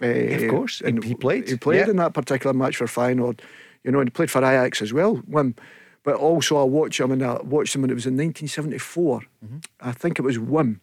Uh, 0.00 0.06
of 0.06 0.48
course, 0.48 0.80
and 0.80 1.02
he 1.02 1.16
played. 1.16 1.48
He 1.48 1.56
played 1.56 1.88
in 1.88 1.96
that 1.96 2.14
particular 2.14 2.54
match 2.54 2.76
for 2.76 2.86
Feyenoord. 2.86 3.40
You 3.82 3.90
know, 3.90 3.98
and 3.98 4.08
he 4.08 4.12
played 4.12 4.30
for 4.30 4.38
Ajax 4.38 4.80
as 4.80 4.92
well. 4.92 5.16
Wim. 5.28 5.58
But 6.04 6.14
also, 6.14 6.56
I 6.56 6.62
watched 6.62 7.00
him, 7.00 7.10
and 7.10 7.24
I 7.24 7.42
watched 7.42 7.74
him 7.74 7.80
when 7.80 7.90
it 7.90 7.94
was 7.94 8.06
in 8.06 8.14
1974. 8.14 9.22
Mm-hmm. 9.44 9.58
I 9.80 9.90
think 9.90 10.20
it 10.20 10.22
was 10.22 10.38
Wim. 10.38 10.78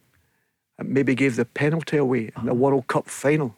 maybe 0.78 1.14
gave 1.14 1.36
the 1.36 1.46
penalty 1.46 1.96
away 1.96 2.30
in 2.36 2.44
the 2.44 2.52
uh-huh. 2.52 2.54
World 2.56 2.88
Cup 2.88 3.08
final 3.08 3.56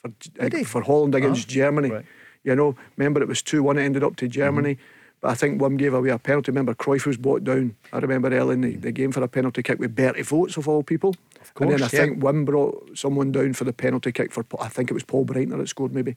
for 0.00 0.10
uh, 0.40 0.64
for 0.64 0.82
Holland 0.82 1.14
against 1.14 1.48
uh-huh. 1.48 1.54
Germany. 1.54 1.90
Right. 1.90 2.04
You 2.42 2.56
know, 2.56 2.74
remember 2.96 3.20
it 3.22 3.28
was 3.28 3.42
2 3.42 3.62
1, 3.62 3.78
it 3.78 3.82
ended 3.82 4.02
up 4.02 4.16
to 4.16 4.28
Germany. 4.28 4.74
Mm-hmm. 4.74 4.82
But 5.20 5.32
I 5.32 5.34
think 5.34 5.60
Wim 5.60 5.76
gave 5.76 5.92
away 5.92 6.08
a 6.08 6.18
penalty. 6.18 6.50
Remember, 6.50 6.74
Cruyff 6.74 7.04
was 7.04 7.18
brought 7.18 7.44
down. 7.44 7.76
I 7.92 7.98
remember 7.98 8.32
early 8.32 8.54
in 8.54 8.62
the, 8.62 8.76
the 8.76 8.92
game 8.92 9.12
for 9.12 9.22
a 9.22 9.28
penalty 9.28 9.62
kick 9.62 9.78
with 9.78 9.94
Berti 9.94 10.20
Vogts, 10.20 10.56
of 10.56 10.66
all 10.66 10.82
people. 10.82 11.14
Of 11.42 11.52
course, 11.52 11.70
and 11.70 11.72
then 11.72 11.82
I 11.82 11.90
yeah. 11.92 12.00
think 12.00 12.22
Wim 12.22 12.46
brought 12.46 12.96
someone 12.96 13.30
down 13.30 13.52
for 13.52 13.64
the 13.64 13.74
penalty 13.74 14.12
kick 14.12 14.32
for, 14.32 14.46
I 14.58 14.68
think 14.68 14.90
it 14.90 14.94
was 14.94 15.04
Paul 15.04 15.26
Breitner 15.26 15.58
that 15.58 15.68
scored, 15.68 15.92
maybe. 15.92 16.16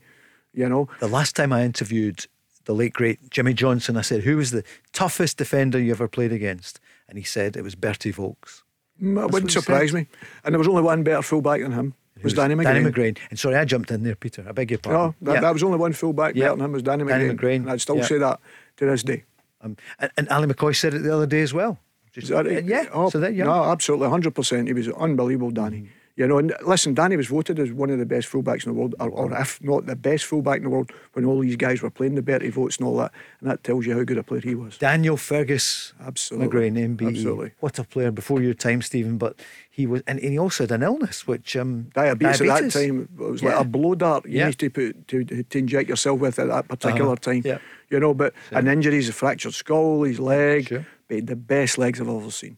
You 0.54 0.70
know? 0.70 0.88
The 1.02 1.10
last 1.10 1.36
time 1.36 1.52
I 1.52 1.64
interviewed 1.64 2.28
the 2.64 2.74
late 2.74 2.94
great 2.94 3.30
Jimmy 3.30 3.54
Johnstone, 3.54 3.98
I 3.98 4.02
said, 4.02 4.24
Who 4.24 4.38
was 4.38 4.52
the 4.52 4.64
toughest 4.94 5.38
defender 5.38 5.80
you 5.80 5.92
ever 5.92 6.08
played 6.08 6.32
against? 6.32 6.80
And 7.10 7.18
he 7.18 7.26
said 7.26 7.58
it 7.58 7.64
was 7.64 7.76
Berti 7.76 8.14
Vogts. 8.14 8.64
Mm, 9.02 9.22
it 9.22 9.32
wouldn't 9.32 9.52
surprise 9.52 9.92
me. 9.92 10.08
And 10.46 10.54
there 10.54 10.60
was 10.60 10.68
only 10.68 10.82
one 10.82 11.04
better 11.04 11.22
fullback 11.22 11.60
than 11.60 11.74
him 11.74 11.94
was 12.24 12.34
Danny 12.34 12.56
McGrain. 12.56 12.64
Danny 12.64 12.92
McGrain. 12.92 13.18
And 13.30 13.40
sorry, 13.40 13.56
I 13.56 13.66
jumped 13.66 13.92
in 13.92 14.04
there, 14.04 14.16
Peter. 14.16 14.46
I 14.48 14.52
beg 14.52 14.72
your 14.72 14.80
pardon. 14.80 15.16
No, 15.22 15.34
that, 15.34 15.42
that 15.42 15.54
was 15.54 15.64
only 15.64 15.78
one 15.78 15.94
full 15.94 16.14
back 16.14 16.36
yeah. 16.36 16.54
him 16.54 16.72
was 16.72 16.84
Danny 16.84 17.04
McGrain. 17.04 17.08
Danny 17.10 17.34
McGrain. 17.34 17.56
And 17.58 17.72
I'd 17.72 17.82
still 17.82 17.98
yeah. 17.98 18.06
say 18.06 18.18
that 18.18 18.40
to 18.78 18.86
this 18.86 19.04
day. 19.04 19.24
Um, 19.62 19.78
and, 20.00 20.12
and 20.18 20.30
Ali 20.30 20.48
McCoy 20.48 20.76
said 20.76 20.94
it 20.94 21.00
the 21.00 21.14
other 21.14 21.26
day 21.26 21.42
as 21.42 21.54
well. 21.54 21.80
Just, 22.12 22.28
that, 22.28 22.66
yeah. 22.66 22.86
Oh, 22.94 23.10
so 23.10 23.20
that, 23.20 23.34
yeah. 23.34 23.46
No, 23.46 23.64
absolutely, 23.64 24.08
100%. 24.08 24.68
He 24.68 24.74
was 24.74 24.88
unbelievable, 24.90 25.50
Danny. 25.50 25.90
You 26.16 26.28
know, 26.28 26.38
and 26.38 26.54
listen, 26.64 26.94
Danny 26.94 27.18
was 27.18 27.28
voted 27.28 27.58
as 27.60 27.72
one 27.72 27.90
of 27.90 27.98
the 27.98 28.06
best 28.06 28.32
fullbacks 28.32 28.68
in 28.68 28.72
the 28.72 28.80
world, 28.80 28.94
or, 29.00 29.10
or, 29.10 29.34
if 29.34 29.60
not 29.64 29.88
the 29.88 29.96
best 29.96 30.26
fullback 30.26 30.58
in 30.58 30.64
the 30.64 30.70
world, 30.70 30.92
when 31.14 31.26
all 31.26 31.40
these 31.40 31.56
guys 31.56 31.82
were 31.82 31.90
playing 31.90 32.14
the 32.14 32.22
Berti 32.22 32.54
Vogts 32.54 32.78
and 32.78 32.88
all 32.88 32.98
that. 32.98 33.12
And 33.40 33.50
that 33.50 33.64
tells 33.64 33.88
you 33.88 33.98
how 33.98 34.04
good 34.04 34.20
a 34.20 34.24
player 34.24 34.42
he 34.42 34.54
was. 34.54 34.78
Daniel 34.78 35.18
Fergus, 35.18 35.94
absolutely, 36.00 36.70
McGrain, 36.70 36.98
MBE. 36.98 37.10
Absolutely, 37.10 37.52
what 37.62 37.80
a 37.80 37.84
player 37.84 38.12
before 38.12 38.44
your 38.44 38.54
time, 38.54 38.84
Stephen. 38.84 39.18
But 39.18 39.40
he 39.72 39.88
was, 39.88 40.04
and, 40.06 40.20
he 40.20 40.38
also 40.38 40.66
had 40.66 40.72
an 40.72 40.84
illness, 40.84 41.26
which 41.26 41.56
um, 41.56 41.90
diabetes, 41.96 42.38
diabetes. 42.38 42.66
at 42.66 42.72
that 42.72 42.88
time 42.88 43.10
it 43.20 43.32
was 43.32 43.42
yeah. 43.42 43.50
like 43.50 43.62
a 43.62 43.68
blow 43.68 43.96
dart 43.96 44.26
you 44.26 44.38
yeah. 44.38 44.46
used 44.46 44.60
to 44.60 44.70
put 44.70 45.08
to, 45.08 45.24
to 45.24 45.58
inject 45.58 45.90
yourself 45.90 46.20
with 46.20 46.38
at 46.38 46.48
that 46.48 46.68
particular 46.68 47.14
uh-huh. 47.14 47.32
time. 47.32 47.42
Yeah. 47.44 47.58
You 47.90 48.00
know, 48.00 48.14
but 48.14 48.34
sure. 48.50 48.60
an 48.60 48.68
injury, 48.68 48.96
he's 48.96 49.10
a 49.10 49.14
fractured 49.14 49.56
skull, 49.56 50.04
his 50.04 50.20
leg, 50.20 50.68
sure. 50.68 50.86
but 51.08 51.26
the 51.26 51.36
best 51.36 51.80
legs 51.80 52.00
I've 52.00 52.08
ever 52.08 52.30
seen. 52.30 52.58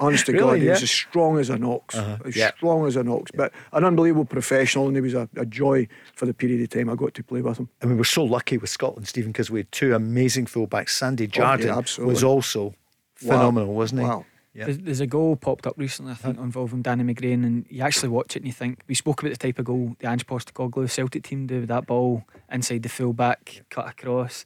Honest 0.00 0.26
to 0.26 0.32
really, 0.32 0.44
God, 0.44 0.62
he 0.62 0.68
was 0.68 0.82
as 0.82 0.90
strong 0.90 1.38
as 1.38 1.50
an 1.50 1.64
ox. 1.64 1.94
Uh-huh. 1.94 2.16
As 2.24 2.36
yeah. 2.36 2.50
strong 2.56 2.86
as 2.86 2.96
an 2.96 3.08
ox. 3.08 3.30
Yeah. 3.32 3.38
But 3.38 3.52
an 3.72 3.84
unbelievable 3.84 4.24
professional, 4.24 4.86
and 4.86 4.96
he 4.96 5.00
was 5.00 5.14
a, 5.14 5.28
a, 5.36 5.46
joy 5.46 5.86
for 6.14 6.26
the 6.26 6.34
period 6.34 6.62
of 6.62 6.70
time 6.70 6.88
I 6.88 6.94
got 6.94 7.14
to 7.14 7.22
play 7.22 7.42
with 7.42 7.58
him. 7.58 7.68
And 7.80 7.90
we 7.90 7.96
were 7.96 8.04
so 8.04 8.24
lucky 8.24 8.58
with 8.58 8.70
Scotland, 8.70 9.06
Stephen, 9.08 9.32
because 9.32 9.50
we 9.50 9.60
had 9.60 9.72
two 9.72 9.94
amazing 9.94 10.46
fullbacks. 10.46 10.90
Sandy 10.90 11.26
Jardine 11.26 11.70
oh, 11.70 11.82
yeah, 11.98 12.04
was 12.04 12.24
also 12.24 12.74
phenomenal, 13.14 13.68
wow. 13.68 13.74
wasn't 13.74 14.00
he? 14.00 14.06
Wow. 14.06 14.24
Yeah. 14.54 14.66
There's, 14.66 14.78
there's, 14.78 15.00
a 15.00 15.06
goal 15.06 15.36
popped 15.36 15.66
up 15.66 15.74
recently, 15.78 16.12
I 16.12 16.16
think, 16.16 16.36
huh? 16.36 16.42
involving 16.42 16.82
Danny 16.82 17.04
McGrain, 17.04 17.44
and 17.44 17.66
you 17.70 17.82
actually 17.82 18.10
watch 18.10 18.36
it 18.36 18.40
and 18.40 18.46
you 18.46 18.52
think 18.52 18.80
we 18.86 18.94
spoke 18.94 19.22
about 19.22 19.30
the 19.30 19.38
type 19.38 19.58
of 19.58 19.64
goal 19.64 19.96
the 19.98 20.08
Ange 20.08 20.26
Postecoglou 20.26 20.90
Celtic 20.90 21.24
team 21.24 21.46
do 21.46 21.60
with 21.60 21.68
that 21.70 21.86
ball 21.86 22.24
inside 22.50 22.82
the 22.82 22.90
fullback, 22.90 23.62
cut 23.70 23.88
across 23.88 24.44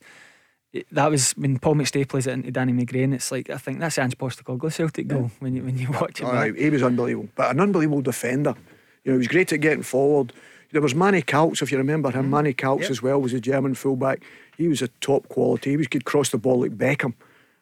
that 0.91 1.09
was 1.09 1.31
when 1.33 1.59
Paul 1.59 1.75
McStay 1.75 2.07
plays 2.07 2.27
it 2.27 2.31
into 2.31 2.51
Danny 2.51 2.73
McGrain. 2.73 3.13
It's 3.13 3.31
like 3.31 3.49
I 3.49 3.57
think 3.57 3.79
that's 3.79 3.97
Ange 3.97 4.17
Postecoglou 4.17 4.71
Celtic 4.71 5.07
goal 5.07 5.23
yeah. 5.23 5.29
when 5.39 5.55
you 5.55 5.63
when 5.63 5.77
you 5.77 5.89
watch 5.91 6.21
it. 6.21 6.25
Oh, 6.25 6.53
he 6.53 6.69
was 6.69 6.83
unbelievable, 6.83 7.29
but 7.35 7.51
an 7.51 7.59
unbelievable 7.59 8.01
defender. 8.01 8.55
You 9.03 9.11
know, 9.11 9.17
he 9.17 9.19
was 9.19 9.27
great 9.27 9.51
at 9.53 9.61
getting 9.61 9.83
forward. 9.83 10.33
There 10.71 10.81
was 10.81 10.93
Manni 10.93 11.23
Kaltz, 11.23 11.61
if 11.61 11.71
you 11.71 11.77
remember 11.77 12.11
him. 12.11 12.29
Mm. 12.29 12.29
Manni 12.29 12.55
Kaltz 12.55 12.81
yep. 12.81 12.91
as 12.91 13.01
well 13.01 13.21
was 13.21 13.33
a 13.33 13.39
German 13.39 13.73
fullback. 13.73 14.21
He 14.57 14.67
was 14.67 14.81
a 14.81 14.89
top 14.99 15.29
quality. 15.29 15.71
He 15.71 15.77
was 15.77 15.87
could 15.87 16.05
cross 16.05 16.29
the 16.29 16.37
ball 16.37 16.61
like 16.61 16.77
Beckham, 16.77 17.13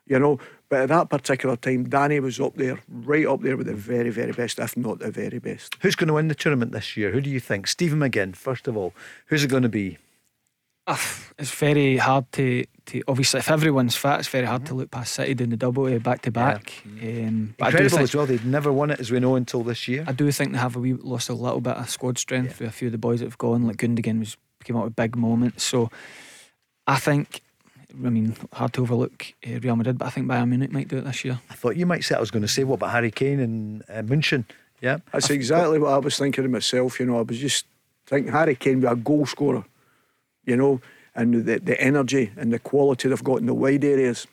you 0.07 0.17
know. 0.17 0.39
But 0.67 0.81
at 0.81 0.89
that 0.89 1.09
particular 1.09 1.55
time, 1.55 1.87
Danny 1.87 2.19
was 2.19 2.39
up 2.39 2.55
there, 2.55 2.79
right 2.89 3.27
up 3.27 3.41
there 3.41 3.55
with 3.55 3.67
the 3.67 3.75
very, 3.75 4.09
very 4.09 4.31
best, 4.31 4.57
if 4.57 4.75
not 4.75 4.97
the 4.99 5.11
very 5.11 5.37
best. 5.37 5.77
Who's 5.81 5.95
going 5.95 6.07
to 6.07 6.15
win 6.15 6.27
the 6.27 6.35
tournament 6.35 6.71
this 6.71 6.97
year? 6.97 7.11
Who 7.11 7.21
do 7.21 7.29
you 7.29 7.39
think? 7.39 7.67
Stephen 7.67 7.99
McGinn, 7.99 8.35
first 8.35 8.67
of 8.67 8.75
all. 8.75 8.93
Who's 9.27 9.43
it 9.43 9.49
going 9.49 9.63
to 9.63 9.69
be? 9.69 9.99
Uh, 10.87 10.97
it's 11.39 11.51
very 11.51 11.97
hard 11.97 12.31
to 12.33 12.63
to 12.85 13.01
obviously 13.07 13.39
if 13.39 13.49
everyone's 13.49 13.95
fit, 13.95 14.19
it's 14.19 14.27
very 14.27 14.45
hard 14.45 14.61
mm-hmm. 14.61 14.67
to 14.67 14.73
look 14.75 14.91
past 14.91 15.13
City 15.13 15.33
doing 15.33 15.49
the 15.49 15.57
double 15.57 15.85
uh, 15.85 15.97
back 15.97 16.21
to 16.23 16.31
back. 16.31 16.83
Um, 16.85 17.55
Incredible 17.57 17.89
think, 17.89 18.01
as 18.01 18.15
well. 18.15 18.25
They'd 18.27 18.45
never 18.45 18.71
won 18.71 18.91
it 18.91 18.99
as 18.99 19.11
we 19.11 19.19
know 19.19 19.35
until 19.35 19.63
this 19.63 19.87
year. 19.87 20.05
I 20.07 20.11
do 20.11 20.31
think 20.31 20.51
they 20.51 20.59
have 20.59 20.75
a 20.75 20.79
wee, 20.79 20.93
lost 20.93 21.29
a 21.29 21.33
little 21.33 21.61
bit 21.61 21.75
of 21.75 21.89
squad 21.89 22.19
strength 22.19 22.61
yeah. 22.61 22.67
with 22.67 22.69
a 22.69 22.77
few 22.77 22.89
of 22.89 22.91
the 22.91 22.99
boys 22.99 23.19
that 23.19 23.25
have 23.25 23.37
gone. 23.39 23.65
Like 23.65 23.77
Gundogan 23.77 24.19
was 24.19 24.37
came 24.63 24.77
out 24.77 24.85
with 24.85 24.95
big 24.95 25.15
moments. 25.15 25.63
So 25.63 25.89
I 26.87 26.97
think. 26.97 27.41
I 27.93 28.09
mean, 28.09 28.35
hard 28.51 28.73
to 28.73 28.81
overlook 28.81 29.33
uh, 29.47 29.57
Real 29.61 29.77
Madrid, 29.77 29.97
but 29.97 30.07
I 30.07 30.09
think 30.09 30.27
Bayern 30.27 30.49
Munich 30.49 30.69
might 30.69 30.89
do 30.89 30.97
it 30.97 31.05
this 31.05 31.23
year. 31.23 31.39
I 31.49 31.53
thought 31.53 31.77
you 31.77 31.85
might 31.85 32.03
say 32.03 32.13
I 32.13 32.19
was 32.19 32.29
going 32.29 32.41
to 32.41 32.47
say 32.47 32.65
what 32.65 32.75
about 32.75 32.91
Harry 32.91 33.09
Kane 33.09 33.39
and 33.39 33.83
uh, 33.87 34.01
München. 34.01 34.43
Yeah, 34.81 34.97
that's 35.13 35.29
exactly 35.29 35.79
what 35.79 35.93
I 35.93 35.97
was 35.99 36.17
thinking 36.17 36.43
of 36.43 36.51
myself. 36.51 36.99
You 36.99 37.05
know, 37.05 37.19
I 37.19 37.21
was 37.21 37.39
just 37.39 37.65
thinking 38.05 38.33
Harry 38.33 38.55
Kane 38.55 38.81
be 38.81 38.87
a 38.87 38.97
goal 38.97 39.25
scorer. 39.25 39.63
You 40.45 40.57
know, 40.57 40.81
and 41.15 41.45
the, 41.45 41.59
the 41.59 41.79
energy 41.79 42.31
and 42.37 42.51
the 42.51 42.59
quality 42.59 43.09
they've 43.09 43.23
got 43.23 43.39
in 43.39 43.45
the 43.45 43.53
wide 43.53 43.83
areas. 43.83 44.27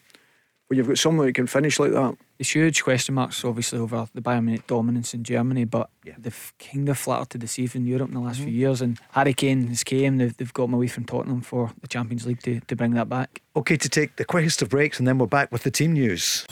When 0.66 0.78
you've 0.78 0.88
got 0.88 0.98
someone 0.98 1.26
who 1.26 1.32
can 1.32 1.46
finish 1.46 1.78
like 1.78 1.92
that. 1.92 2.16
There's 2.42 2.50
huge 2.50 2.82
question 2.82 3.14
marks, 3.14 3.44
obviously, 3.44 3.78
over 3.78 4.08
the 4.12 4.20
Bayern 4.20 4.46
Munich 4.46 4.66
dominance 4.66 5.14
in 5.14 5.22
Germany, 5.22 5.64
but 5.64 5.90
yeah. 6.02 6.14
they've 6.18 6.52
kind 6.58 6.88
of 6.88 6.98
flattered 6.98 7.30
to 7.30 7.38
deceive 7.38 7.76
in 7.76 7.86
Europe 7.86 8.08
in 8.08 8.14
the 8.14 8.20
last 8.20 8.38
mm-hmm. 8.38 8.46
few 8.46 8.54
years. 8.54 8.82
And 8.82 8.98
Harry 9.12 9.32
Kane 9.32 9.68
has 9.68 9.84
came, 9.84 10.16
they've, 10.16 10.36
they've 10.36 10.52
got 10.52 10.64
him 10.64 10.74
away 10.74 10.88
from 10.88 11.04
Tottenham 11.04 11.42
for 11.42 11.70
the 11.80 11.86
Champions 11.86 12.26
League 12.26 12.42
to, 12.42 12.58
to 12.58 12.74
bring 12.74 12.94
that 12.94 13.08
back. 13.08 13.42
Okay, 13.54 13.76
to 13.76 13.88
take 13.88 14.16
the 14.16 14.24
quickest 14.24 14.60
of 14.60 14.70
breaks, 14.70 14.98
and 14.98 15.06
then 15.06 15.18
we're 15.18 15.26
back 15.26 15.52
with 15.52 15.62
the 15.62 15.70
team 15.70 15.92
news. 15.92 16.44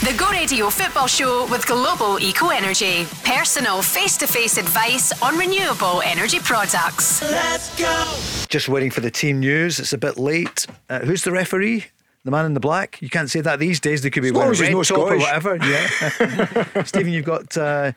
The 0.00 0.14
Go 0.16 0.30
Radio 0.30 0.70
Football 0.70 1.06
Show 1.06 1.46
with 1.50 1.66
Global 1.66 2.18
Eco 2.18 2.48
Energy. 2.48 3.04
Personal 3.22 3.82
face 3.82 4.16
to 4.16 4.26
face 4.26 4.56
advice 4.56 5.12
on 5.22 5.36
renewable 5.36 6.00
energy 6.00 6.38
products. 6.38 7.20
Let's 7.20 7.78
go! 7.78 8.46
Just 8.48 8.70
waiting 8.70 8.90
for 8.90 9.02
the 9.02 9.10
team 9.10 9.40
news. 9.40 9.78
It's 9.80 9.92
a 9.92 9.98
bit 9.98 10.16
late. 10.16 10.66
Uh, 10.88 11.00
who's 11.00 11.24
the 11.24 11.32
referee? 11.32 11.84
The 12.26 12.30
man 12.30 12.44
in 12.44 12.54
the 12.54 12.60
black. 12.60 13.00
You 13.00 13.08
can't 13.08 13.30
say 13.30 13.40
that 13.40 13.58
these 13.58 13.80
days. 13.80 14.02
They 14.02 14.10
could 14.10 14.22
be 14.22 14.30
wearing 14.30 14.58
red 14.60 14.72
no 14.72 14.82
top 14.82 14.98
or 14.98 15.16
whatever. 15.16 15.56
Yeah. 15.56 16.82
Stephen, 16.84 17.12
you've 17.12 17.24
got 17.24 17.56
uh, 17.56 17.92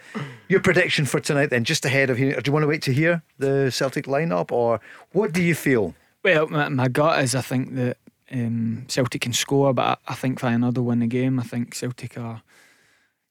your 0.47 0.61
prediction 0.61 1.05
for 1.05 1.19
tonight. 1.19 1.47
Then, 1.47 1.65
just 1.65 1.83
ahead 1.83 2.09
of 2.09 2.17
here. 2.17 2.39
Do 2.39 2.49
you 2.49 2.53
want 2.53 2.63
to 2.63 2.67
wait 2.67 2.81
to 2.83 2.93
hear 2.93 3.23
the 3.39 3.69
Celtic 3.71 4.05
lineup, 4.05 4.51
or 4.51 4.79
what 5.11 5.33
do 5.33 5.43
you 5.43 5.55
feel? 5.55 5.95
Well, 6.23 6.47
my, 6.47 6.69
my 6.69 6.87
gut 6.87 7.23
is 7.23 7.35
I 7.35 7.41
think 7.41 7.75
that 7.75 7.97
um, 8.31 8.85
Celtic 8.87 9.21
can 9.21 9.33
score, 9.33 9.73
but 9.73 9.99
I, 10.07 10.11
I 10.11 10.15
think 10.15 10.39
Feyenoord 10.39 10.77
will 10.77 10.85
win 10.85 10.99
the 10.99 11.07
game. 11.07 11.39
I 11.39 11.43
think 11.43 11.73
Celtic 11.73 12.17
are 12.17 12.41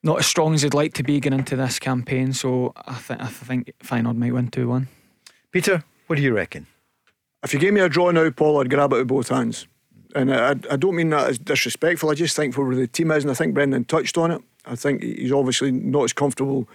not 0.02 0.18
as 0.18 0.26
strong 0.26 0.54
as 0.54 0.62
they'd 0.62 0.74
like 0.74 0.94
to 0.94 1.02
be 1.02 1.20
going 1.20 1.32
into 1.32 1.56
this 1.56 1.78
campaign, 1.78 2.32
so 2.32 2.72
I, 2.76 2.98
th- 2.98 3.20
I 3.20 3.26
think 3.26 3.72
Feyenoord 3.84 4.16
might 4.16 4.34
win 4.34 4.48
two 4.48 4.68
one. 4.68 4.88
Peter, 5.52 5.84
what 6.06 6.16
do 6.16 6.22
you 6.22 6.34
reckon? 6.34 6.66
If 7.44 7.54
you 7.54 7.60
gave 7.60 7.72
me 7.72 7.80
a 7.80 7.88
draw 7.88 8.10
now, 8.10 8.30
Paul, 8.30 8.60
I'd 8.60 8.70
grab 8.70 8.92
it 8.92 8.96
with 8.96 9.08
both 9.08 9.28
hands. 9.28 9.68
And 10.14 10.32
I, 10.32 10.50
I 10.70 10.76
don't 10.76 10.96
mean 10.96 11.10
that 11.10 11.28
as 11.28 11.38
disrespectful. 11.38 12.10
I 12.10 12.14
just 12.14 12.34
think 12.34 12.54
for 12.54 12.66
where 12.66 12.76
the 12.76 12.86
team 12.86 13.10
is, 13.10 13.24
and 13.24 13.30
I 13.30 13.34
think 13.34 13.54
Brendan 13.54 13.84
touched 13.84 14.16
on 14.16 14.30
it. 14.30 14.42
I 14.64 14.74
think 14.74 15.02
he's 15.02 15.32
obviously 15.32 15.70
not 15.70 16.04
as 16.04 16.12
comfortable 16.12 16.68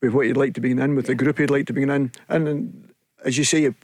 with 0.00 0.12
what 0.12 0.26
he'd 0.26 0.36
like 0.36 0.54
to 0.54 0.60
be 0.60 0.70
in, 0.70 0.94
with 0.94 1.06
the 1.06 1.14
group 1.14 1.38
he'd 1.38 1.50
like 1.50 1.66
to 1.66 1.72
be 1.72 1.82
in. 1.82 1.90
And, 1.90 2.18
and 2.28 2.92
as 3.24 3.36
you 3.36 3.44
say, 3.44 3.74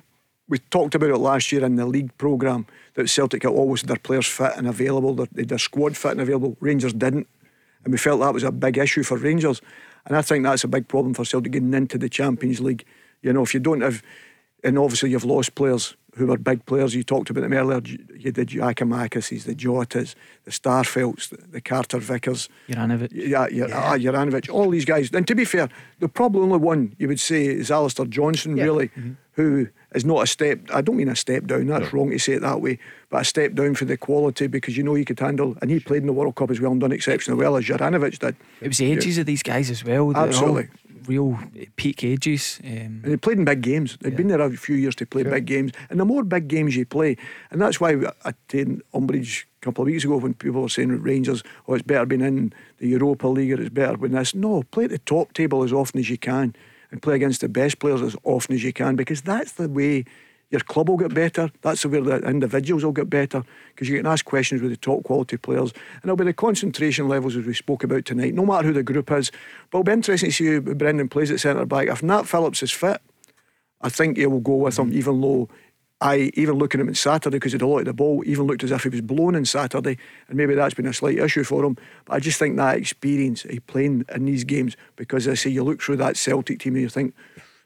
we 0.48 0.58
talked 0.58 0.94
about 0.94 1.10
it 1.10 1.18
last 1.18 1.50
year 1.52 1.64
in 1.64 1.76
the 1.76 1.86
league 1.86 2.16
programme 2.18 2.66
that 2.94 3.08
Celtic 3.08 3.42
had 3.42 3.52
always 3.52 3.80
had 3.80 3.88
their 3.88 3.96
players 3.96 4.26
fit 4.26 4.52
and 4.56 4.68
available, 4.68 5.14
their, 5.14 5.26
their 5.44 5.58
squad 5.58 5.96
fit 5.96 6.12
and 6.12 6.20
available. 6.20 6.56
Rangers 6.60 6.92
didn't. 6.92 7.26
And 7.84 7.92
we 7.92 7.98
felt 7.98 8.20
that 8.20 8.34
was 8.34 8.44
a 8.44 8.52
big 8.52 8.78
issue 8.78 9.02
for 9.02 9.16
Rangers. 9.16 9.60
And 10.06 10.16
I 10.16 10.22
think 10.22 10.44
that's 10.44 10.64
a 10.64 10.68
big 10.68 10.88
problem 10.88 11.14
for 11.14 11.24
Celtic 11.24 11.52
getting 11.52 11.74
into 11.74 11.98
the 11.98 12.08
Champions 12.08 12.60
League. 12.60 12.84
You 13.22 13.32
know, 13.32 13.42
if 13.42 13.54
you 13.54 13.60
don't 13.60 13.80
have, 13.80 14.02
and 14.62 14.78
obviously 14.78 15.10
you've 15.10 15.24
lost 15.24 15.54
players 15.54 15.96
who 16.16 16.26
were 16.26 16.38
big 16.38 16.64
players. 16.66 16.94
You 16.94 17.02
talked 17.02 17.30
about 17.30 17.42
them 17.42 17.52
earlier. 17.52 17.80
You 17.84 18.32
did 18.32 18.48
Giakoumakis, 18.48 19.44
the 19.44 19.54
Jotas, 19.54 20.14
the 20.44 20.50
Starfelts, 20.50 21.28
the, 21.28 21.36
the 21.36 21.60
Carter 21.60 21.98
Vickers. 21.98 22.48
Juranovic. 22.68 23.10
Yeah, 23.12 23.46
yeah. 23.50 23.66
Ah, 23.72 23.96
Juranovic. 23.96 24.52
All 24.52 24.70
these 24.70 24.84
guys. 24.84 25.10
And 25.12 25.26
to 25.26 25.34
be 25.34 25.44
fair, 25.44 25.68
the 26.00 26.08
probably 26.08 26.42
only 26.42 26.58
one 26.58 26.94
you 26.98 27.08
would 27.08 27.20
say 27.20 27.46
is 27.46 27.70
Alistair 27.70 28.06
Johnston, 28.06 28.56
yeah. 28.56 28.64
really, 28.64 28.88
mm-hmm. 28.88 29.12
who 29.32 29.68
is 29.94 30.04
not 30.04 30.22
a 30.22 30.26
step, 30.26 30.60
I 30.72 30.80
don't 30.80 30.96
mean 30.96 31.08
a 31.08 31.16
step 31.16 31.46
down, 31.46 31.66
that's 31.66 31.92
no. 31.92 31.98
wrong 31.98 32.10
to 32.10 32.18
say 32.18 32.34
it 32.34 32.42
that 32.42 32.60
way, 32.60 32.78
but 33.10 33.22
a 33.22 33.24
step 33.24 33.54
down 33.54 33.74
for 33.74 33.84
the 33.84 33.96
quality 33.96 34.46
because 34.46 34.76
you 34.76 34.82
know 34.82 34.94
he 34.94 35.04
could 35.04 35.20
handle, 35.20 35.56
and 35.62 35.70
he 35.70 35.80
played 35.80 36.02
in 36.02 36.06
the 36.06 36.12
World 36.12 36.34
Cup 36.34 36.50
as 36.50 36.60
well 36.60 36.72
and 36.72 36.80
done 36.80 36.92
exceptionally 36.92 37.40
well 37.40 37.56
as 37.56 37.64
Juranovic 37.64 38.18
did. 38.18 38.36
It 38.60 38.68
was 38.68 38.78
the 38.78 38.90
ages 38.90 39.16
yeah. 39.16 39.22
of 39.22 39.26
these 39.26 39.42
guys 39.42 39.70
as 39.70 39.84
well. 39.84 40.16
Absolutely. 40.16 40.68
Real 41.06 41.38
peak 41.76 42.04
ages. 42.04 42.60
Um, 42.64 43.02
they 43.02 43.16
played 43.16 43.38
in 43.38 43.44
big 43.44 43.62
games. 43.62 43.96
They'd 44.00 44.10
yeah. 44.10 44.16
been 44.16 44.28
there 44.28 44.40
a 44.40 44.50
few 44.56 44.76
years 44.76 44.94
to 44.96 45.06
play 45.06 45.22
sure. 45.22 45.32
big 45.32 45.46
games. 45.46 45.72
And 45.90 46.00
the 46.00 46.04
more 46.04 46.24
big 46.24 46.48
games 46.48 46.76
you 46.76 46.86
play, 46.86 47.16
and 47.50 47.60
that's 47.60 47.80
why 47.80 47.96
I 48.24 48.32
did 48.48 48.82
Umbridge 48.92 49.44
a 49.44 49.64
couple 49.64 49.82
of 49.82 49.86
weeks 49.86 50.04
ago 50.04 50.16
when 50.16 50.34
people 50.34 50.62
were 50.62 50.68
saying 50.68 51.02
Rangers, 51.02 51.42
oh, 51.68 51.74
it's 51.74 51.82
better 51.82 52.06
being 52.06 52.20
in 52.20 52.52
the 52.78 52.88
Europa 52.88 53.28
League 53.28 53.52
or 53.52 53.60
it's 53.60 53.70
better 53.70 53.96
when 53.96 54.12
this. 54.12 54.34
No, 54.34 54.62
play 54.62 54.84
at 54.84 54.90
the 54.90 54.98
top 54.98 55.32
table 55.32 55.62
as 55.62 55.72
often 55.72 56.00
as 56.00 56.10
you 56.10 56.18
can 56.18 56.54
and 56.90 57.02
play 57.02 57.14
against 57.16 57.40
the 57.40 57.48
best 57.48 57.78
players 57.78 58.02
as 58.02 58.16
often 58.22 58.54
as 58.54 58.62
you 58.62 58.72
can 58.72 58.96
because 58.96 59.22
that's 59.22 59.52
the 59.52 59.68
way 59.68 60.04
your 60.54 60.60
club 60.60 60.88
will 60.88 60.96
get 60.96 61.12
better. 61.12 61.50
That's 61.62 61.84
where 61.84 62.00
the 62.00 62.18
individuals 62.18 62.84
will 62.84 62.92
get 62.92 63.10
better 63.10 63.42
because 63.70 63.88
you 63.88 63.96
can 63.96 64.06
ask 64.06 64.24
questions 64.24 64.62
with 64.62 64.70
the 64.70 64.76
top 64.76 65.02
quality 65.02 65.36
players. 65.36 65.72
And 65.72 66.04
it'll 66.04 66.16
be 66.16 66.24
the 66.24 66.32
concentration 66.32 67.08
levels 67.08 67.34
as 67.34 67.44
we 67.44 67.54
spoke 67.54 67.82
about 67.82 68.04
tonight, 68.04 68.34
no 68.34 68.46
matter 68.46 68.68
who 68.68 68.72
the 68.72 68.84
group 68.84 69.10
is. 69.10 69.32
But 69.70 69.78
it'll 69.78 69.84
be 69.84 69.92
interesting 69.92 70.30
to 70.30 70.32
see 70.32 70.46
who 70.46 70.60
Brendan 70.60 71.08
plays 71.08 71.32
at 71.32 71.40
centre 71.40 71.66
back. 71.66 71.88
If 71.88 72.04
Nat 72.04 72.22
Phillips 72.22 72.62
is 72.62 72.70
fit, 72.70 73.02
I 73.80 73.88
think 73.88 74.16
he 74.16 74.26
will 74.26 74.38
go 74.38 74.54
with 74.54 74.78
him, 74.78 74.92
even 74.92 75.20
though 75.20 75.48
I, 76.00 76.30
even 76.34 76.54
looking 76.54 76.80
at 76.80 76.82
him 76.82 76.88
on 76.88 76.94
Saturday, 76.94 77.36
because 77.36 77.50
he 77.50 77.56
had 77.56 77.62
a 77.62 77.66
lot 77.66 77.80
of 77.80 77.86
the 77.86 77.92
ball, 77.92 78.22
even 78.24 78.46
looked 78.46 78.62
as 78.62 78.70
if 78.70 78.84
he 78.84 78.90
was 78.90 79.00
blown 79.00 79.34
on 79.34 79.44
Saturday. 79.44 79.98
And 80.28 80.36
maybe 80.36 80.54
that's 80.54 80.74
been 80.74 80.86
a 80.86 80.94
slight 80.94 81.18
issue 81.18 81.42
for 81.42 81.64
him. 81.64 81.76
But 82.04 82.14
I 82.14 82.20
just 82.20 82.38
think 82.38 82.56
that 82.58 82.76
experience, 82.76 83.42
he 83.42 83.58
playing 83.58 84.04
in 84.14 84.24
these 84.26 84.44
games, 84.44 84.76
because 84.94 85.26
I 85.26 85.34
say 85.34 85.50
you 85.50 85.64
look 85.64 85.82
through 85.82 85.96
that 85.96 86.16
Celtic 86.16 86.60
team 86.60 86.74
and 86.74 86.82
you 86.82 86.88
think 86.88 87.12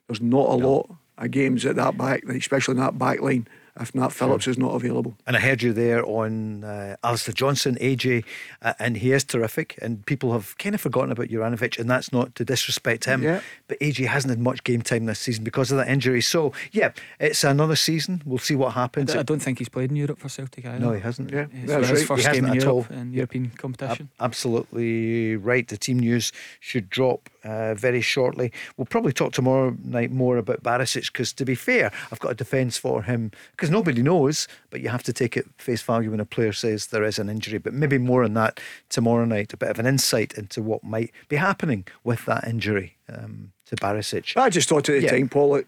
there's 0.06 0.22
not 0.22 0.54
a 0.54 0.56
no. 0.56 0.68
lot 0.68 0.97
of 1.24 1.30
games 1.30 1.64
at 1.66 1.76
that 1.76 1.96
back, 1.96 2.24
especially 2.24 2.72
in 2.72 2.80
that 2.80 2.98
back 2.98 3.20
line 3.20 3.46
if 3.80 3.94
Nat 3.94 4.10
Phillips 4.10 4.44
sure. 4.44 4.52
is 4.52 4.58
not 4.58 4.74
available. 4.74 5.16
And 5.26 5.36
I 5.36 5.40
heard 5.40 5.62
you 5.62 5.72
there 5.72 6.04
on 6.04 6.64
uh, 6.64 6.96
Alistair 7.04 7.32
Johnston, 7.34 7.76
AJ, 7.76 8.24
uh, 8.62 8.74
and 8.78 8.96
he 8.96 9.12
is 9.12 9.24
terrific. 9.24 9.78
And 9.80 10.04
people 10.06 10.32
have 10.32 10.56
kind 10.58 10.74
of 10.74 10.80
forgotten 10.80 11.12
about 11.12 11.28
Juranovic, 11.28 11.78
and 11.78 11.88
that's 11.88 12.12
not 12.12 12.34
to 12.36 12.44
disrespect 12.44 13.04
him. 13.04 13.22
Yeah. 13.22 13.40
But 13.66 13.78
AJ 13.80 14.06
hasn't 14.06 14.30
had 14.30 14.40
much 14.40 14.64
game 14.64 14.82
time 14.82 15.06
this 15.06 15.20
season 15.20 15.44
because 15.44 15.70
of 15.70 15.78
that 15.78 15.88
injury. 15.88 16.20
So, 16.20 16.52
yeah, 16.72 16.92
it's 17.20 17.44
another 17.44 17.76
season. 17.76 18.22
We'll 18.24 18.38
see 18.38 18.54
what 18.54 18.74
happens. 18.74 19.14
I 19.14 19.22
don't 19.22 19.40
think 19.40 19.58
he's 19.58 19.68
played 19.68 19.90
in 19.90 19.96
Europe 19.96 20.18
for 20.18 20.28
Celtic 20.28 20.66
either. 20.66 20.78
No, 20.78 20.92
he 20.92 21.00
hasn't. 21.00 21.30
Yeah, 21.30 21.46
yeah 21.52 21.66
that's 21.66 21.88
his 21.88 22.00
right. 22.00 22.18
first 22.18 22.32
game 22.32 22.44
in 22.44 22.54
Europe 22.54 22.90
in 22.90 23.12
European 23.12 23.50
competition. 23.50 24.10
absolutely 24.20 25.36
right. 25.36 25.66
The 25.66 25.76
team 25.76 25.98
news 25.98 26.32
should 26.60 26.90
drop 26.90 27.28
uh, 27.44 27.74
very 27.74 28.00
shortly. 28.00 28.52
We'll 28.76 28.86
probably 28.86 29.12
talk 29.12 29.32
tomorrow 29.32 29.76
night 29.84 30.10
more 30.10 30.36
about 30.36 30.62
Barisic 30.62 31.12
because, 31.12 31.32
to 31.34 31.44
be 31.44 31.54
fair, 31.54 31.92
I've 32.10 32.18
got 32.18 32.32
a 32.32 32.34
defence 32.34 32.76
for 32.76 33.02
him 33.02 33.30
because 33.52 33.70
nobody 33.70 34.02
knows, 34.02 34.48
but 34.70 34.80
you 34.80 34.88
have 34.88 35.02
to 35.04 35.12
take 35.12 35.36
it 35.36 35.46
face 35.58 35.82
value 35.82 36.10
when 36.10 36.20
a 36.20 36.24
player 36.24 36.52
says 36.52 36.88
there 36.88 37.04
is 37.04 37.18
an 37.18 37.28
injury. 37.28 37.58
But 37.58 37.74
maybe 37.74 37.98
more 37.98 38.24
on 38.24 38.34
that 38.34 38.60
tomorrow 38.88 39.24
night, 39.24 39.52
a 39.52 39.56
bit 39.56 39.70
of 39.70 39.78
an 39.78 39.86
insight 39.86 40.34
into 40.34 40.62
what 40.62 40.82
might 40.84 41.12
be 41.28 41.36
happening 41.36 41.86
with 42.04 42.24
that 42.26 42.46
injury 42.46 42.96
um, 43.12 43.52
to 43.66 43.76
Barisic. 43.76 44.36
I 44.36 44.50
just 44.50 44.68
thought 44.68 44.88
at 44.88 45.00
the 45.00 45.02
yeah. 45.02 45.10
time, 45.10 45.28
Paul, 45.28 45.62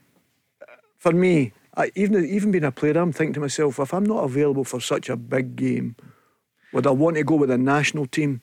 for 0.98 1.12
me, 1.12 1.52
I, 1.76 1.90
even 1.94 2.24
even 2.24 2.51
being 2.51 2.64
a 2.64 2.72
player, 2.72 2.98
I'm 2.98 3.12
thinking 3.12 3.34
to 3.34 3.40
myself, 3.40 3.78
if 3.78 3.94
I'm 3.94 4.05
not 4.05 4.24
available 4.24 4.64
for 4.64 4.80
such 4.80 5.09
a 5.09 5.16
big 5.16 5.56
game, 5.56 5.97
would 6.72 6.86
I 6.86 6.90
want 6.90 7.16
to 7.16 7.24
go 7.24 7.36
with 7.36 7.51
a 7.51 7.59
national 7.59 8.06
team? 8.06 8.42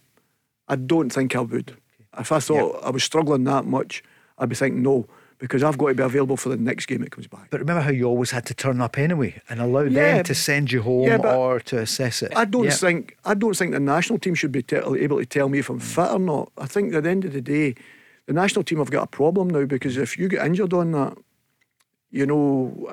I 0.67 0.75
don't 0.75 1.09
think 1.09 1.35
I 1.35 1.41
would. 1.41 1.77
If 2.17 2.31
I 2.31 2.39
thought 2.39 2.73
yep. 2.75 2.83
I 2.83 2.89
was 2.89 3.03
struggling 3.03 3.43
that 3.45 3.65
much, 3.65 4.03
I'd 4.37 4.49
be 4.49 4.55
thinking 4.55 4.83
no, 4.83 5.07
because 5.39 5.63
I've 5.63 5.77
got 5.77 5.89
to 5.89 5.93
be 5.93 6.03
available 6.03 6.37
for 6.37 6.49
the 6.49 6.57
next 6.57 6.87
game 6.87 7.03
it 7.03 7.11
comes 7.11 7.27
back. 7.27 7.49
But 7.49 7.59
remember 7.59 7.81
how 7.81 7.91
you 7.91 8.05
always 8.05 8.31
had 8.31 8.45
to 8.47 8.53
turn 8.53 8.81
up 8.81 8.97
anyway 8.97 9.39
and 9.49 9.61
allow 9.61 9.81
yeah, 9.81 10.15
them 10.15 10.23
to 10.25 10.35
send 10.35 10.71
you 10.71 10.81
home 10.81 11.07
yeah, 11.07 11.17
or 11.17 11.59
to 11.61 11.79
assess 11.79 12.23
it. 12.23 12.33
I 12.35 12.45
don't 12.45 12.65
yep. 12.65 12.73
think 12.73 13.17
I 13.23 13.33
don't 13.33 13.55
think 13.55 13.71
the 13.71 13.79
national 13.79 14.19
team 14.19 14.35
should 14.35 14.51
be 14.51 14.63
te- 14.63 14.77
able 14.77 15.19
to 15.19 15.25
tell 15.25 15.49
me 15.49 15.59
if 15.59 15.69
I'm 15.69 15.79
mm. 15.79 15.83
fit 15.83 16.11
or 16.11 16.19
not. 16.19 16.51
I 16.57 16.65
think 16.65 16.93
at 16.93 17.03
the 17.03 17.09
end 17.09 17.25
of 17.25 17.33
the 17.33 17.41
day, 17.41 17.75
the 18.25 18.33
national 18.33 18.63
team 18.63 18.79
have 18.79 18.91
got 18.91 19.03
a 19.03 19.07
problem 19.07 19.49
now 19.49 19.65
because 19.65 19.97
if 19.97 20.17
you 20.17 20.27
get 20.27 20.45
injured 20.45 20.73
on 20.73 20.91
that, 20.93 21.17
you 22.09 22.25
know, 22.25 22.89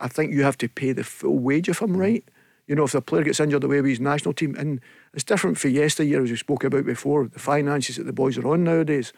I 0.00 0.08
think 0.08 0.32
you 0.32 0.42
have 0.42 0.58
to 0.58 0.68
pay 0.68 0.92
the 0.92 1.04
full 1.04 1.38
wage 1.38 1.68
if 1.68 1.80
I'm 1.80 1.94
mm. 1.94 2.00
right. 2.00 2.24
You 2.66 2.74
know, 2.74 2.84
if 2.84 2.92
the 2.92 3.02
player 3.02 3.24
gets 3.24 3.40
injured 3.40 3.62
away 3.62 3.82
with 3.82 3.90
his 3.90 4.00
national 4.00 4.32
team, 4.32 4.56
and 4.58 4.80
it's 5.14 5.24
different 5.24 5.58
for 5.58 5.68
yesteryear, 5.68 6.22
as 6.22 6.30
we 6.30 6.36
spoke 6.36 6.64
about 6.64 6.84
before, 6.84 7.26
the 7.26 7.38
finances 7.38 7.96
that 7.96 8.04
the 8.04 8.12
boys 8.12 8.36
are 8.36 8.46
on 8.48 8.64
nowadays. 8.64 9.12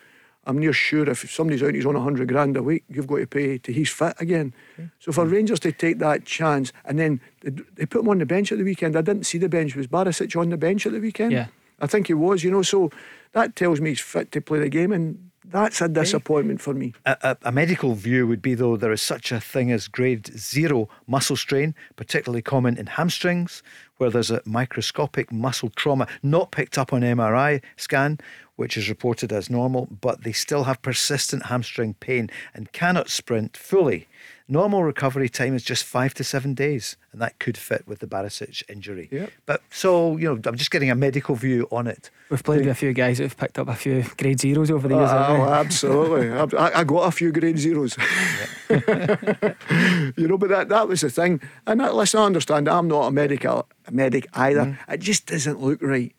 I'm 0.47 0.59
near 0.59 0.73
sure 0.73 1.09
if 1.11 1.29
somebody's 1.29 1.63
out, 1.63 1.75
he's 1.75 1.87
on 1.87 1.95
100 1.95 2.29
grand 2.29 2.57
a 2.57 2.63
week, 2.63 2.85
you've 2.89 3.09
got 3.09 3.17
to 3.17 3.27
pay 3.27 3.59
to 3.59 3.73
he's 3.73 3.91
fit 3.91 4.15
again. 4.21 4.55
Okay. 4.79 4.89
So 5.01 5.11
for 5.11 5.27
Rangers 5.27 5.59
to 5.61 5.73
take 5.73 5.99
that 5.99 6.25
chance, 6.25 6.73
and 6.85 6.99
then 6.99 7.21
they, 7.41 7.51
they, 7.75 7.87
put 7.87 8.03
him 8.03 8.09
on 8.11 8.19
the 8.19 8.27
bench 8.27 8.53
at 8.53 8.59
the 8.59 8.65
weekend. 8.65 8.97
I 8.97 9.01
didn't 9.01 9.25
see 9.25 9.39
the 9.39 9.49
bench. 9.49 9.75
Was 9.75 9.89
Barisic 9.89 10.39
on 10.39 10.51
the 10.51 10.57
bench 10.57 10.87
at 10.87 10.93
the 10.93 11.01
weekend? 11.01 11.33
Yeah. 11.33 11.47
I 11.81 11.87
think 11.89 12.07
he 12.07 12.15
was, 12.15 12.45
you 12.45 12.51
know, 12.51 12.63
so 12.63 12.91
that 13.33 13.57
tells 13.57 13.81
me 13.81 13.91
he's 13.91 14.01
fit 14.01 14.31
to 14.33 14.41
play 14.41 14.61
the 14.61 14.69
game. 14.69 14.93
And 14.93 15.31
that's 15.51 15.81
a 15.81 15.89
disappointment 15.89 16.61
for 16.61 16.75
me. 16.75 16.95
A, 17.05 17.17
a, 17.23 17.37
a, 17.49 17.53
medical 17.53 17.95
view 17.95 18.27
would 18.27 18.43
be, 18.43 18.55
though, 18.55 18.77
there 18.77 18.93
is 18.93 19.03
such 19.03 19.31
a 19.33 19.41
thing 19.41 19.71
as 19.71 19.89
grade 19.89 20.27
zero 20.39 20.89
muscle 21.07 21.37
strain, 21.37 21.75
particularly 21.95 22.43
common 22.43 22.77
in 22.77 22.87
hamstrings, 22.87 23.63
where 23.99 24.11
there's 24.11 24.31
a 24.31 24.43
microscopic 24.45 25.33
muscle 25.33 25.71
trauma 25.71 26.07
not 26.23 26.51
picked 26.51 26.77
up 26.77 26.93
on 26.93 27.03
MRI 27.03 27.63
scan, 27.77 28.19
which 28.57 28.77
is 28.77 28.89
reported 28.89 29.33
as 29.33 29.49
normal, 29.49 29.87
but 30.01 30.25
they 30.25 30.33
still 30.33 30.65
have 30.65 30.83
persistent 30.83 31.47
hamstring 31.47 31.95
pain 31.95 32.31
and 32.55 32.73
cannot 32.73 33.09
sprint 33.09 33.57
fully. 33.57 34.09
Normal 34.49 34.85
recovery 34.85 35.29
time 35.29 35.57
is 35.57 35.65
just 35.65 35.83
five 35.83 36.15
to 36.15 36.23
seven 36.23 36.55
days, 36.55 36.97
and 37.11 37.21
that 37.21 37.41
could 37.41 37.59
fit 37.59 37.87
with 37.89 37.99
the 37.99 38.07
Barisic 38.07 38.63
injury. 38.69 39.09
Yep. 39.11 39.33
But 39.45 39.63
so, 39.71 40.17
you 40.17 40.33
know, 40.33 40.41
I'm 40.47 40.57
just 40.57 40.71
getting 40.71 40.89
a 40.89 40.95
medical 40.95 41.35
view 41.35 41.67
on 41.73 41.89
it. 41.89 42.11
We've 42.31 42.45
played 42.45 42.61
with 42.61 42.69
a 42.69 42.75
few 42.75 42.93
guys 42.93 43.19
that 43.19 43.25
have 43.25 43.37
picked 43.37 43.59
up 43.59 43.67
a 43.67 43.75
few 43.75 44.05
grade 44.17 44.39
zeros 44.39 44.71
over 44.71 44.87
the 44.87 44.95
years. 44.95 45.11
Oh, 45.11 45.53
absolutely. 45.53 46.31
I, 46.59 46.81
I, 46.81 46.85
got 46.85 47.09
a 47.09 47.11
few 47.11 47.33
grade 47.33 47.59
zeros. 47.59 47.97
you 48.71 50.29
know, 50.29 50.39
but 50.39 50.51
that, 50.51 50.69
that 50.69 50.87
was 50.87 51.01
the 51.01 51.11
thing. 51.11 51.41
And 51.67 51.81
that, 51.81 51.97
listen, 51.97 52.21
I 52.21 52.25
understand, 52.25 52.69
I'm 52.69 52.87
not 52.87 53.09
a 53.09 53.11
medical 53.11 53.67
a 53.87 53.93
medic 53.93 54.27
either. 54.35 54.61
Mm. 54.61 54.79
It 54.95 55.01
just 55.01 55.27
doesn't 55.27 55.61
look 55.61 55.83
right. 55.83 56.15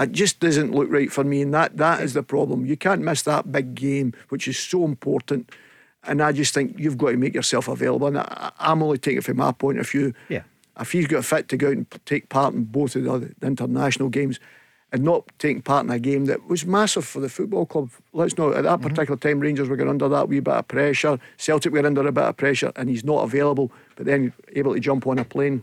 It 0.00 0.12
just 0.12 0.40
doesn't 0.40 0.72
look 0.72 0.90
right 0.90 1.12
for 1.12 1.22
me, 1.22 1.42
and 1.42 1.54
that 1.54 1.76
that 1.76 2.00
is 2.02 2.14
the 2.14 2.22
problem. 2.22 2.66
You 2.66 2.76
can't 2.76 3.02
miss 3.02 3.22
that 3.22 3.52
big 3.52 3.76
game, 3.76 4.12
which 4.28 4.48
is 4.48 4.58
so 4.58 4.84
important. 4.84 5.52
And 6.06 6.22
I 6.22 6.32
just 6.32 6.54
think 6.54 6.78
you've 6.78 6.98
got 6.98 7.10
to 7.10 7.16
make 7.16 7.34
yourself 7.34 7.68
available. 7.68 8.06
And 8.08 8.18
I, 8.18 8.52
am 8.58 8.82
only 8.82 8.98
taking 8.98 9.18
it 9.18 9.24
from 9.24 9.38
my 9.38 9.52
point 9.52 9.78
of 9.78 9.88
view. 9.88 10.14
Yeah. 10.28 10.42
If 10.78 10.92
he's 10.92 11.06
got 11.06 11.24
fit 11.24 11.48
to 11.50 11.56
go 11.56 11.68
out 11.68 11.72
and 11.72 12.00
take 12.04 12.28
part 12.28 12.54
in 12.54 12.64
both 12.64 12.96
of 12.96 13.04
the, 13.04 13.34
the 13.38 13.46
international 13.46 14.08
games 14.08 14.40
and 14.94 15.02
not 15.02 15.24
taking 15.40 15.60
part 15.60 15.84
in 15.84 15.90
a 15.90 15.98
game 15.98 16.26
that 16.26 16.48
was 16.48 16.64
massive 16.64 17.04
for 17.04 17.18
the 17.20 17.28
football 17.28 17.66
club. 17.66 17.90
Let's 18.12 18.38
know 18.38 18.52
at 18.52 18.62
that 18.62 18.78
mm-hmm. 18.78 18.88
particular 18.88 19.18
time, 19.18 19.40
Rangers 19.40 19.68
were 19.68 19.76
going 19.76 19.90
under 19.90 20.08
that 20.08 20.28
wee 20.28 20.38
bit 20.38 20.54
of 20.54 20.68
pressure. 20.68 21.18
Celtic 21.36 21.72
were 21.72 21.84
under 21.84 22.06
a 22.06 22.12
bit 22.12 22.22
of 22.22 22.36
pressure, 22.36 22.72
and 22.76 22.88
he's 22.88 23.02
not 23.02 23.24
available, 23.24 23.72
but 23.96 24.06
then 24.06 24.32
able 24.54 24.72
to 24.72 24.80
jump 24.80 25.06
on 25.08 25.18
a 25.18 25.24
plane. 25.24 25.62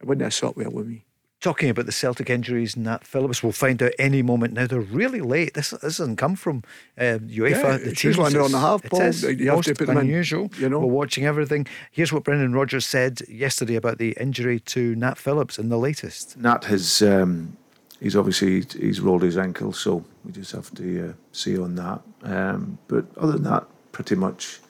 It 0.00 0.06
wouldn't 0.06 0.22
have 0.22 0.34
sat 0.34 0.56
well 0.56 0.70
with 0.70 0.86
me. 0.86 1.04
Talking 1.40 1.70
about 1.70 1.86
the 1.86 1.92
Celtic 1.92 2.28
injuries 2.28 2.76
and 2.76 2.86
that, 2.86 3.06
Phillips, 3.06 3.42
we'll 3.42 3.52
find 3.52 3.82
out 3.82 3.92
any 3.98 4.20
moment 4.20 4.52
now. 4.52 4.66
They're 4.66 4.78
really 4.78 5.22
late. 5.22 5.54
This 5.54 5.70
this 5.70 5.96
hasn't 5.96 6.18
come 6.18 6.36
from 6.36 6.62
uh, 6.98 7.16
UEFA. 7.18 7.62
Yeah, 7.62 7.76
the 7.78 7.84
teams 7.84 8.04
usually 8.04 8.34
an 8.34 8.40
on 8.42 8.52
the 8.52 8.58
half, 8.58 8.82
Paul. 8.82 9.00
It 9.00 9.06
is 9.06 9.22
you 9.22 9.50
have 9.50 9.62
to 9.62 9.74
put 9.74 9.86
them 9.86 9.96
unusual. 9.96 10.50
In, 10.56 10.60
you 10.60 10.68
know? 10.68 10.80
We're 10.80 10.92
watching 10.92 11.24
everything. 11.24 11.66
Here's 11.90 12.12
what 12.12 12.24
Brendan 12.24 12.52
Rodgers 12.52 12.84
said 12.84 13.22
yesterday 13.26 13.76
about 13.76 13.96
the 13.96 14.14
injury 14.20 14.60
to 14.60 14.94
Nat 14.96 15.16
Phillips 15.16 15.58
in 15.58 15.70
the 15.70 15.78
latest. 15.78 16.36
Nat 16.36 16.64
has 16.64 17.00
um, 17.00 17.56
he's 18.00 18.16
obviously 18.16 18.62
he's 18.78 19.00
rolled 19.00 19.22
his 19.22 19.38
ankle, 19.38 19.72
so 19.72 20.04
we 20.26 20.32
just 20.32 20.52
have 20.52 20.74
to 20.74 21.08
uh, 21.08 21.12
see 21.32 21.58
on 21.58 21.74
that. 21.76 22.02
Um, 22.22 22.78
but 22.86 23.06
other 23.16 23.32
than 23.32 23.44
that, 23.44 23.66
pretty 23.92 24.14
much, 24.14 24.60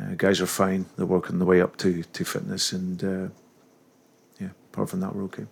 uh, 0.00 0.14
guys 0.16 0.40
are 0.40 0.46
fine. 0.46 0.86
They're 0.96 1.06
working 1.06 1.38
their 1.38 1.48
way 1.48 1.60
up 1.60 1.76
to 1.78 2.04
to 2.04 2.24
fitness, 2.24 2.70
and 2.70 3.02
uh, 3.02 3.28
yeah, 4.40 4.50
apart 4.72 4.90
from 4.90 5.00
that, 5.00 5.12
we're 5.16 5.24
okay. 5.24 5.46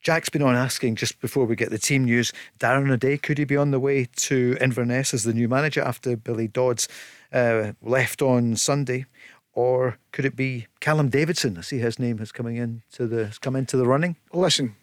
Jack's 0.00 0.28
been 0.28 0.42
on 0.42 0.54
asking 0.54 0.96
just 0.96 1.20
before 1.20 1.44
we 1.44 1.56
get 1.56 1.70
the 1.70 1.78
team 1.78 2.04
news. 2.04 2.32
Darren 2.58 2.90
O'Dea, 2.90 3.18
could 3.18 3.38
he 3.38 3.44
be 3.44 3.56
on 3.56 3.70
the 3.70 3.80
way 3.80 4.08
to 4.16 4.56
Inverness 4.60 5.14
as 5.14 5.24
the 5.24 5.32
new 5.32 5.48
manager 5.48 5.82
after 5.82 6.16
Billy 6.16 6.48
Dodds 6.48 6.88
uh, 7.32 7.72
left 7.82 8.22
on 8.22 8.56
Sunday? 8.56 9.06
Or 9.52 9.98
could 10.12 10.26
it 10.26 10.36
be 10.36 10.66
Callum 10.80 11.08
Davidson? 11.08 11.56
I 11.56 11.62
see 11.62 11.78
his 11.78 11.98
name 11.98 12.18
has 12.18 12.30
coming 12.30 12.56
in 12.56 12.82
to 12.92 13.06
the 13.06 13.26
has 13.26 13.38
come 13.38 13.56
into 13.56 13.78
the 13.78 13.86
running. 13.86 14.16
listen, 14.32 14.76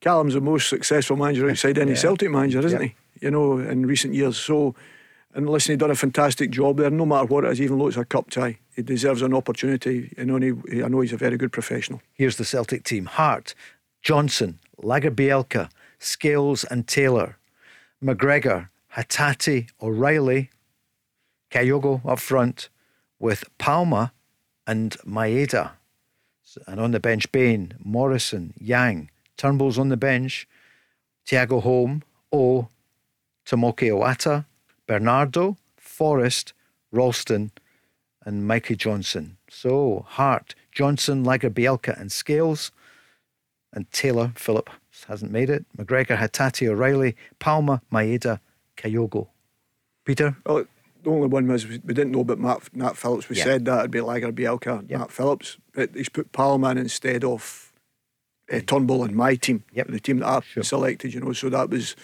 Callum's 0.00 0.34
the 0.34 0.40
most 0.40 0.68
successful 0.68 1.16
manager 1.16 1.50
outside 1.50 1.78
any 1.78 1.90
yeah. 1.92 1.96
Celtic 1.96 2.30
manager, 2.30 2.64
isn't 2.64 2.80
he? 2.80 2.94
You 3.20 3.30
know, 3.30 3.58
in 3.58 3.86
recent 3.86 4.14
years. 4.14 4.38
So, 4.38 4.74
and 5.34 5.48
listen, 5.48 5.72
he 5.72 5.76
done 5.76 5.90
a 5.90 5.96
fantastic 5.96 6.50
job 6.50 6.78
there. 6.78 6.90
No 6.90 7.04
matter 7.04 7.26
what 7.26 7.44
it 7.44 7.52
is, 7.52 7.60
even 7.60 7.78
though 7.78 7.88
it's 7.88 7.96
a 7.96 8.04
cup 8.04 8.30
tie, 8.30 8.58
he 8.74 8.82
deserves 8.82 9.20
an 9.20 9.34
opportunity. 9.34 10.14
You 10.16 10.24
know, 10.24 10.38
he, 10.38 10.82
I 10.82 10.88
know 10.88 11.00
he's 11.00 11.12
a 11.12 11.18
very 11.18 11.36
good 11.36 11.52
professional. 11.52 12.00
Here's 12.12 12.36
the 12.36 12.44
Celtic 12.44 12.84
team: 12.84 13.06
Hart, 13.06 13.54
Johnston, 14.02 14.58
Lagerbielke, 14.82 15.70
Scales 15.98 16.64
and 16.64 16.86
Taylor, 16.86 17.36
McGregor, 18.02 18.68
Hatate, 18.94 19.68
O'Riley, 19.82 20.50
Kyogo 21.50 22.00
up 22.06 22.18
front 22.18 22.68
with 23.18 23.44
Palma 23.58 24.12
and 24.66 24.96
Maeda. 25.06 25.72
And 26.66 26.80
on 26.80 26.90
the 26.90 27.00
bench, 27.00 27.30
Bain, 27.30 27.74
Morrison, 27.78 28.54
Yang, 28.58 29.10
Turnbull's 29.36 29.78
on 29.78 29.88
the 29.88 29.96
bench, 29.96 30.48
Thiago 31.26 31.62
Holm, 31.62 32.02
O, 32.32 32.68
Tomoki 33.46 33.90
Iwata, 33.90 34.46
Bernardo, 34.86 35.56
Forrest, 35.76 36.52
Ralston, 36.90 37.52
and 38.24 38.46
Mikey 38.46 38.76
Johnston. 38.76 39.36
So 39.48 40.04
Hart, 40.08 40.54
Johnston, 40.72 41.24
Lagerbielke, 41.24 41.98
and 41.98 42.10
Scales, 42.10 42.72
and 43.72 43.90
Taylor 43.92 44.32
Philip 44.34 44.70
hasn't 45.06 45.32
made 45.32 45.50
it. 45.50 45.64
McGregor, 45.76 46.16
Hatate, 46.18 46.68
O'Riley, 46.68 47.16
Palma, 47.38 47.82
Maeda, 47.92 48.40
Kyogo. 48.76 49.28
Peter? 50.04 50.36
Oh, 50.46 50.66
the 51.02 51.10
only 51.10 51.28
one 51.28 51.46
was 51.46 51.66
we 51.66 51.78
didn't 51.78 52.10
know 52.10 52.20
about 52.20 52.38
Matt, 52.38 52.76
Nat 52.76 52.96
Phillips. 52.96 53.28
We 53.28 53.36
yeah. 53.36 53.44
said 53.44 53.64
that 53.66 53.80
it'd 53.80 53.90
be 53.90 54.00
Lagerbielke, 54.00 54.90
yeah. 54.90 54.98
Nat 54.98 55.12
Phillips, 55.12 55.56
but 55.72 55.90
he's 55.94 56.08
put 56.08 56.32
Palma 56.32 56.70
instead 56.70 57.24
of 57.24 57.72
uh, 58.52 58.60
Turnbull 58.60 59.04
in 59.04 59.14
my 59.14 59.36
team, 59.36 59.64
yep. 59.72 59.88
the 59.88 60.00
team 60.00 60.18
that 60.18 60.28
I 60.28 60.40
sure. 60.40 60.62
selected, 60.62 61.14
you 61.14 61.20
know. 61.20 61.32
So 61.32 61.48
that 61.50 61.70
was 61.70 61.96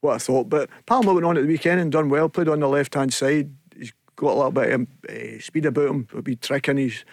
what 0.00 0.14
I 0.14 0.18
thought. 0.18 0.48
But 0.48 0.68
Palma 0.86 1.14
went 1.14 1.24
on 1.24 1.36
at 1.36 1.42
the 1.42 1.48
weekend 1.48 1.80
and 1.80 1.92
done 1.92 2.08
well, 2.08 2.28
played 2.28 2.48
on 2.48 2.60
the 2.60 2.68
left 2.68 2.94
hand 2.94 3.12
side. 3.12 3.50
He's 3.76 3.92
got 4.16 4.32
a 4.32 4.36
little 4.36 4.50
bit 4.50 4.72
of 4.72 4.86
uh, 5.08 5.40
speed 5.40 5.66
about 5.66 5.88
him, 5.88 6.08
a 6.14 6.20
wee 6.20 6.36
trick 6.36 6.68
in 6.68 6.76
his. 6.76 7.04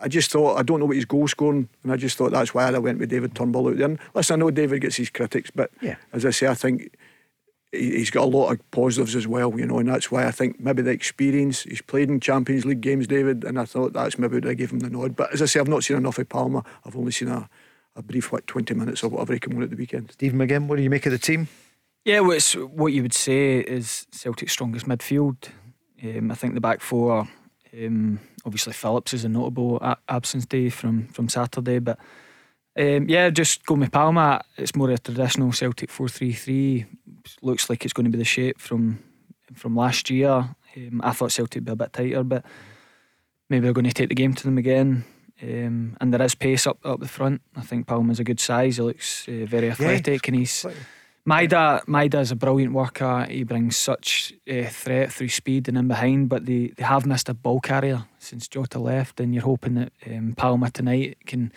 I 0.00 0.08
just 0.08 0.30
thought, 0.30 0.58
I 0.58 0.62
don't 0.62 0.80
know 0.80 0.86
what 0.86 0.96
his 0.96 1.04
goal 1.04 1.28
scoring, 1.28 1.68
and 1.82 1.92
I 1.92 1.96
just 1.96 2.16
thought 2.16 2.32
that's 2.32 2.52
why 2.52 2.66
I 2.66 2.78
went 2.78 2.98
with 2.98 3.10
David 3.10 3.34
Turnbull 3.34 3.68
out 3.68 3.76
there. 3.76 3.86
And 3.86 3.98
listen, 4.14 4.34
I 4.34 4.36
know 4.44 4.50
David 4.50 4.82
gets 4.82 4.96
his 4.96 5.10
critics, 5.10 5.50
but 5.54 5.70
yeah. 5.80 5.96
as 6.12 6.26
I 6.26 6.30
say, 6.30 6.48
I 6.48 6.54
think 6.54 6.96
he's 7.72 8.10
got 8.10 8.24
a 8.24 8.26
lot 8.26 8.50
of 8.50 8.70
positives 8.70 9.16
as 9.16 9.26
well, 9.26 9.58
you 9.58 9.66
know, 9.66 9.78
and 9.78 9.88
that's 9.88 10.10
why 10.10 10.26
I 10.26 10.30
think 10.30 10.60
maybe 10.60 10.82
the 10.82 10.90
experience. 10.90 11.62
He's 11.62 11.82
played 11.82 12.08
in 12.08 12.20
Champions 12.20 12.64
League 12.64 12.80
games, 12.80 13.06
David, 13.06 13.44
and 13.44 13.58
I 13.58 13.64
thought 13.64 13.92
that's 13.92 14.18
maybe 14.18 14.36
what 14.36 14.46
I 14.46 14.54
gave 14.54 14.72
him 14.72 14.80
the 14.80 14.90
nod. 14.90 15.16
But 15.16 15.32
as 15.32 15.42
I 15.42 15.46
say, 15.46 15.60
I've 15.60 15.68
not 15.68 15.84
seen 15.84 15.96
enough 15.96 16.18
of 16.18 16.28
Palma. 16.28 16.64
I've 16.84 16.96
only 16.96 17.12
seen 17.12 17.28
a, 17.28 17.48
a 17.96 18.02
brief, 18.02 18.32
what, 18.32 18.46
20 18.46 18.74
minutes 18.74 19.02
or 19.02 19.08
whatever 19.08 19.32
he 19.32 19.38
came 19.38 19.56
on 19.56 19.62
at 19.62 19.70
the 19.70 19.76
weekend. 19.76 20.12
Stephen 20.12 20.38
McGinn, 20.38 20.66
what 20.66 20.76
do 20.76 20.82
you 20.82 20.90
make 20.90 21.06
of 21.06 21.12
the 21.12 21.18
team? 21.18 21.48
Yeah, 22.04 22.20
well, 22.20 22.38
what 22.68 22.92
you 22.92 23.02
would 23.02 23.14
say 23.14 23.60
is 23.60 24.06
Celtic's 24.10 24.52
strongest 24.52 24.86
midfield. 24.86 25.48
Um, 26.02 26.30
I 26.30 26.34
think 26.34 26.54
the 26.54 26.60
back 26.60 26.80
four, 26.80 27.28
um, 27.74 28.20
obviously 28.44 28.72
Phillips 28.72 29.14
is 29.14 29.24
a 29.24 29.28
notable 29.28 29.78
a- 29.80 29.98
absence 30.08 30.46
day 30.46 30.70
from, 30.70 31.08
from 31.08 31.28
Saturday, 31.28 31.78
but 31.78 31.98
um, 32.78 33.08
yeah, 33.08 33.30
just 33.30 33.64
go 33.66 33.74
with 33.74 33.92
Palma. 33.92 34.42
It's 34.56 34.74
more 34.74 34.90
a 34.90 34.98
traditional 34.98 35.52
Celtic 35.52 35.90
4 35.90 36.08
3 36.08 36.32
3. 36.32 36.86
Looks 37.42 37.70
like 37.70 37.84
it's 37.84 37.92
going 37.92 38.04
to 38.04 38.10
be 38.10 38.18
the 38.18 38.24
shape 38.24 38.60
from 38.60 38.98
from 39.54 39.76
last 39.76 40.10
year. 40.10 40.56
Um, 40.76 41.00
I 41.04 41.12
thought 41.12 41.30
Celtic 41.30 41.60
would 41.60 41.64
be 41.66 41.72
a 41.72 41.76
bit 41.76 41.92
tighter, 41.92 42.24
but 42.24 42.44
maybe 43.48 43.64
they're 43.64 43.72
going 43.72 43.86
to 43.86 43.92
take 43.92 44.08
the 44.08 44.14
game 44.16 44.34
to 44.34 44.44
them 44.44 44.58
again. 44.58 45.04
Um, 45.40 45.96
and 46.00 46.12
there 46.12 46.22
is 46.22 46.34
pace 46.34 46.66
up 46.66 46.78
up 46.84 46.98
the 47.00 47.08
front. 47.08 47.42
I 47.54 47.60
think 47.60 47.86
Palma's 47.86 48.18
a 48.20 48.24
good 48.24 48.40
size. 48.40 48.76
He 48.76 48.82
looks 48.82 49.28
uh, 49.28 49.46
very 49.46 49.70
athletic, 49.70 50.26
yeah, 50.26 50.30
and 50.30 50.36
he's 50.36 50.66
Maeda 51.26 52.20
is 52.20 52.30
a 52.30 52.36
brilliant 52.36 52.74
worker. 52.74 53.26
He 53.30 53.44
brings 53.44 53.78
such 53.78 54.34
uh, 54.50 54.64
threat 54.68 55.10
through 55.10 55.30
speed 55.30 55.68
and 55.68 55.78
in 55.78 55.88
behind, 55.88 56.28
but 56.28 56.44
they, 56.44 56.68
they 56.76 56.84
have 56.84 57.06
missed 57.06 57.30
a 57.30 57.34
ball 57.34 57.60
carrier 57.60 58.04
since 58.18 58.46
Jota 58.46 58.78
left, 58.78 59.20
and 59.20 59.32
you're 59.32 59.42
hoping 59.42 59.74
that 59.74 59.92
um, 60.06 60.34
Palma 60.36 60.70
tonight 60.70 61.16
can 61.24 61.50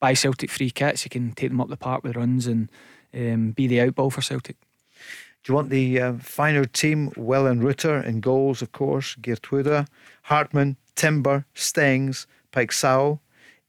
buy 0.00 0.14
Celtic 0.14 0.50
free 0.50 0.70
kits. 0.70 1.02
He 1.02 1.08
can 1.08 1.30
take 1.32 1.50
them 1.50 1.60
up 1.60 1.68
the 1.68 1.76
park 1.76 2.02
with 2.02 2.16
runs 2.16 2.48
and 2.48 2.68
um, 3.14 3.52
be 3.52 3.68
the 3.68 3.78
outball 3.78 4.12
for 4.12 4.22
Celtic. 4.22 4.56
Do 5.44 5.52
you 5.52 5.54
want 5.54 5.70
the 5.70 6.00
uh, 6.00 6.12
team? 6.72 7.10
Wellenreuther 7.10 8.04
in 8.04 8.20
goals, 8.20 8.60
of 8.60 8.72
course. 8.72 9.14
Geertruida, 9.20 9.86
Hartman, 10.22 10.76
Timber, 10.96 11.46
Stengs, 11.54 12.26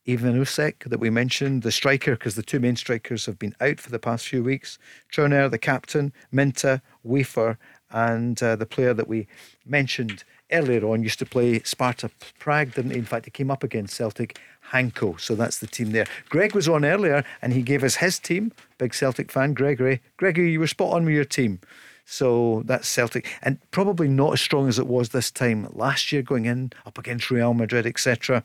Paixão, 0.05 0.17
Ivanušec 0.17 0.89
that 0.89 0.99
we 0.99 1.09
mentioned, 1.09 1.63
the 1.63 1.71
striker, 1.71 2.11
because 2.11 2.35
the 2.35 2.43
two 2.43 2.59
main 2.59 2.75
strikers 2.75 3.25
have 3.25 3.39
been 3.39 3.55
out 3.61 3.79
for 3.79 3.89
the 3.89 3.99
past 3.99 4.27
few 4.27 4.43
weeks. 4.43 4.77
Trauner, 5.11 5.49
the 5.49 5.57
captain, 5.57 6.13
Minteh, 6.33 6.81
Wieffer, 7.03 7.57
and 7.91 8.41
uh, 8.41 8.55
the 8.55 8.65
player 8.65 8.93
that 8.93 9.07
we 9.07 9.27
mentioned 9.65 10.23
earlier 10.51 10.85
on 10.85 11.03
used 11.03 11.19
to 11.19 11.25
play 11.25 11.59
Sparta 11.63 12.09
Prague, 12.39 12.73
didn't 12.73 12.91
he? 12.91 12.97
In 12.97 13.05
fact, 13.05 13.25
he 13.25 13.31
came 13.31 13.51
up 13.51 13.63
against 13.63 13.95
Celtic, 13.95 14.39
Hancko. 14.71 15.19
So 15.19 15.35
that's 15.35 15.59
the 15.59 15.67
team 15.67 15.91
there. 15.91 16.05
Greg 16.29 16.55
was 16.55 16.67
on 16.67 16.85
earlier 16.85 17.23
and 17.41 17.53
he 17.53 17.61
gave 17.61 17.83
us 17.83 17.95
his 17.95 18.19
team. 18.19 18.51
Big 18.77 18.93
Celtic 18.93 19.31
fan, 19.31 19.53
Gregory. 19.53 20.01
Gregory, 20.17 20.51
you 20.51 20.59
were 20.59 20.67
spot 20.67 20.93
on 20.93 21.05
with 21.05 21.13
your 21.13 21.25
team. 21.25 21.59
So 22.05 22.63
that's 22.65 22.89
Celtic, 22.89 23.33
and 23.41 23.59
probably 23.71 24.09
not 24.09 24.33
as 24.33 24.41
strong 24.41 24.67
as 24.67 24.77
it 24.77 24.87
was 24.87 25.09
this 25.09 25.31
time 25.31 25.69
last 25.71 26.11
year, 26.11 26.21
going 26.21 26.45
in 26.45 26.73
up 26.85 26.97
against 26.97 27.31
Real 27.31 27.53
Madrid, 27.53 27.85
etc. 27.85 28.43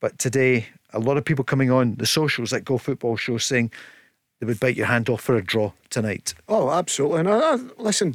But 0.00 0.18
today, 0.18 0.68
a 0.94 1.00
lot 1.00 1.16
of 1.16 1.24
people 1.24 1.44
coming 1.44 1.70
on 1.70 1.96
the 1.96 2.06
socials 2.06 2.50
that 2.50 2.64
Go 2.64 2.78
Football 2.78 3.16
Show 3.16 3.38
saying 3.38 3.70
they 4.40 4.46
would 4.46 4.60
bite 4.60 4.76
your 4.76 4.86
hand 4.86 5.08
off 5.08 5.20
for 5.20 5.36
a 5.36 5.42
draw 5.42 5.72
tonight. 5.90 6.34
Oh, 6.48 6.70
absolutely. 6.70 7.20
And 7.20 7.28
I, 7.28 7.38
I, 7.38 7.58
listen, 7.78 8.14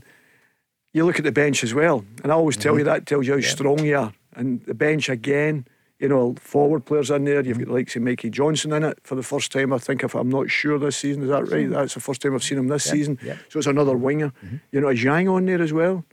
you 0.93 1.05
look 1.05 1.19
at 1.19 1.25
the 1.25 1.31
bench 1.31 1.63
as 1.63 1.73
well, 1.73 2.05
and 2.23 2.31
I 2.31 2.35
always 2.35 2.57
tell 2.57 2.73
mm-hmm. 2.73 2.79
you 2.79 2.85
that 2.85 3.05
tells 3.05 3.27
you 3.27 3.33
how 3.33 3.39
yeah. 3.39 3.47
strong 3.47 3.85
you 3.85 3.97
are. 3.97 4.13
And 4.35 4.63
the 4.65 4.73
bench 4.73 5.09
again, 5.09 5.65
you 5.99 6.07
know, 6.07 6.35
forward 6.35 6.85
players 6.85 7.11
in 7.11 7.25
there. 7.25 7.41
You've 7.41 7.59
got 7.59 7.67
the 7.67 7.73
likes 7.73 7.95
of 7.95 8.03
Mikey 8.03 8.29
Johnston 8.29 8.71
in 8.71 8.83
it 8.83 8.99
for 9.03 9.15
the 9.15 9.23
first 9.23 9.51
time. 9.51 9.73
I 9.73 9.77
think 9.77 10.03
if 10.03 10.15
I'm 10.15 10.29
not 10.29 10.49
sure 10.49 10.79
this 10.79 10.97
season, 10.97 11.23
is 11.23 11.29
that 11.29 11.43
right? 11.43 11.65
Mm-hmm. 11.65 11.73
That's 11.73 11.93
the 11.93 11.99
first 11.99 12.21
time 12.21 12.33
I've 12.33 12.43
seen 12.43 12.57
him 12.57 12.67
this 12.67 12.85
yeah. 12.85 12.91
season. 12.91 13.19
Yeah. 13.21 13.37
So 13.49 13.59
it's 13.59 13.67
another 13.67 13.97
winger. 13.97 14.31
Mm-hmm. 14.43 14.57
You 14.71 14.81
know, 14.81 14.87
a 14.87 14.93
Zhang 14.93 15.31
on 15.31 15.45
there 15.45 15.61
as 15.61 15.73
well? 15.73 16.05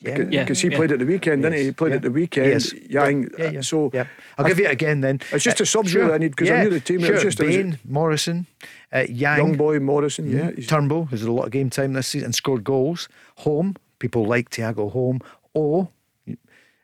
Yeah, 0.00 0.18
because 0.18 0.62
yeah, 0.62 0.70
he 0.70 0.76
played 0.76 0.92
at 0.92 0.98
the 0.98 1.06
weekend, 1.06 1.42
yes. 1.42 1.50
didn't 1.50 1.60
he? 1.60 1.64
He 1.66 1.72
played 1.72 1.92
at 1.92 2.02
the 2.02 2.10
weekend. 2.10 2.46
Yes. 2.46 2.72
Yang. 2.72 3.30
Yeah, 3.38 3.50
yeah, 3.50 3.60
So 3.60 3.90
yeah. 3.92 4.06
I'll 4.36 4.46
give 4.46 4.58
you 4.58 4.66
it 4.66 4.72
again 4.72 5.00
then. 5.00 5.20
It's 5.32 5.44
just 5.44 5.60
a 5.60 5.66
sub 5.66 5.86
sure. 5.86 6.12
I 6.12 6.18
need 6.18 6.36
because 6.36 6.50
I 6.50 6.62
knew 6.62 6.70
the 6.70 6.80
team. 6.80 7.00
Sure. 7.00 7.10
It 7.10 7.14
was 7.14 7.22
just 7.22 7.38
Bain, 7.38 7.70
was 7.70 7.78
Morrison, 7.84 8.46
uh, 8.92 9.04
Yang, 9.08 9.38
young 9.38 9.56
boy 9.56 9.78
Morrison. 9.80 10.30
Yeah, 10.30 10.50
Turnbull, 10.66 11.06
who's 11.06 11.20
had 11.20 11.28
a 11.28 11.32
lot 11.32 11.46
of 11.46 11.50
game 11.52 11.70
time 11.70 11.92
this 11.94 12.08
season 12.08 12.26
and 12.26 12.34
scored 12.34 12.64
goals. 12.64 13.08
Home 13.38 13.76
people 13.98 14.26
like 14.26 14.50
Thiago 14.50 14.90
Holm. 14.92 15.20
O, 15.54 15.88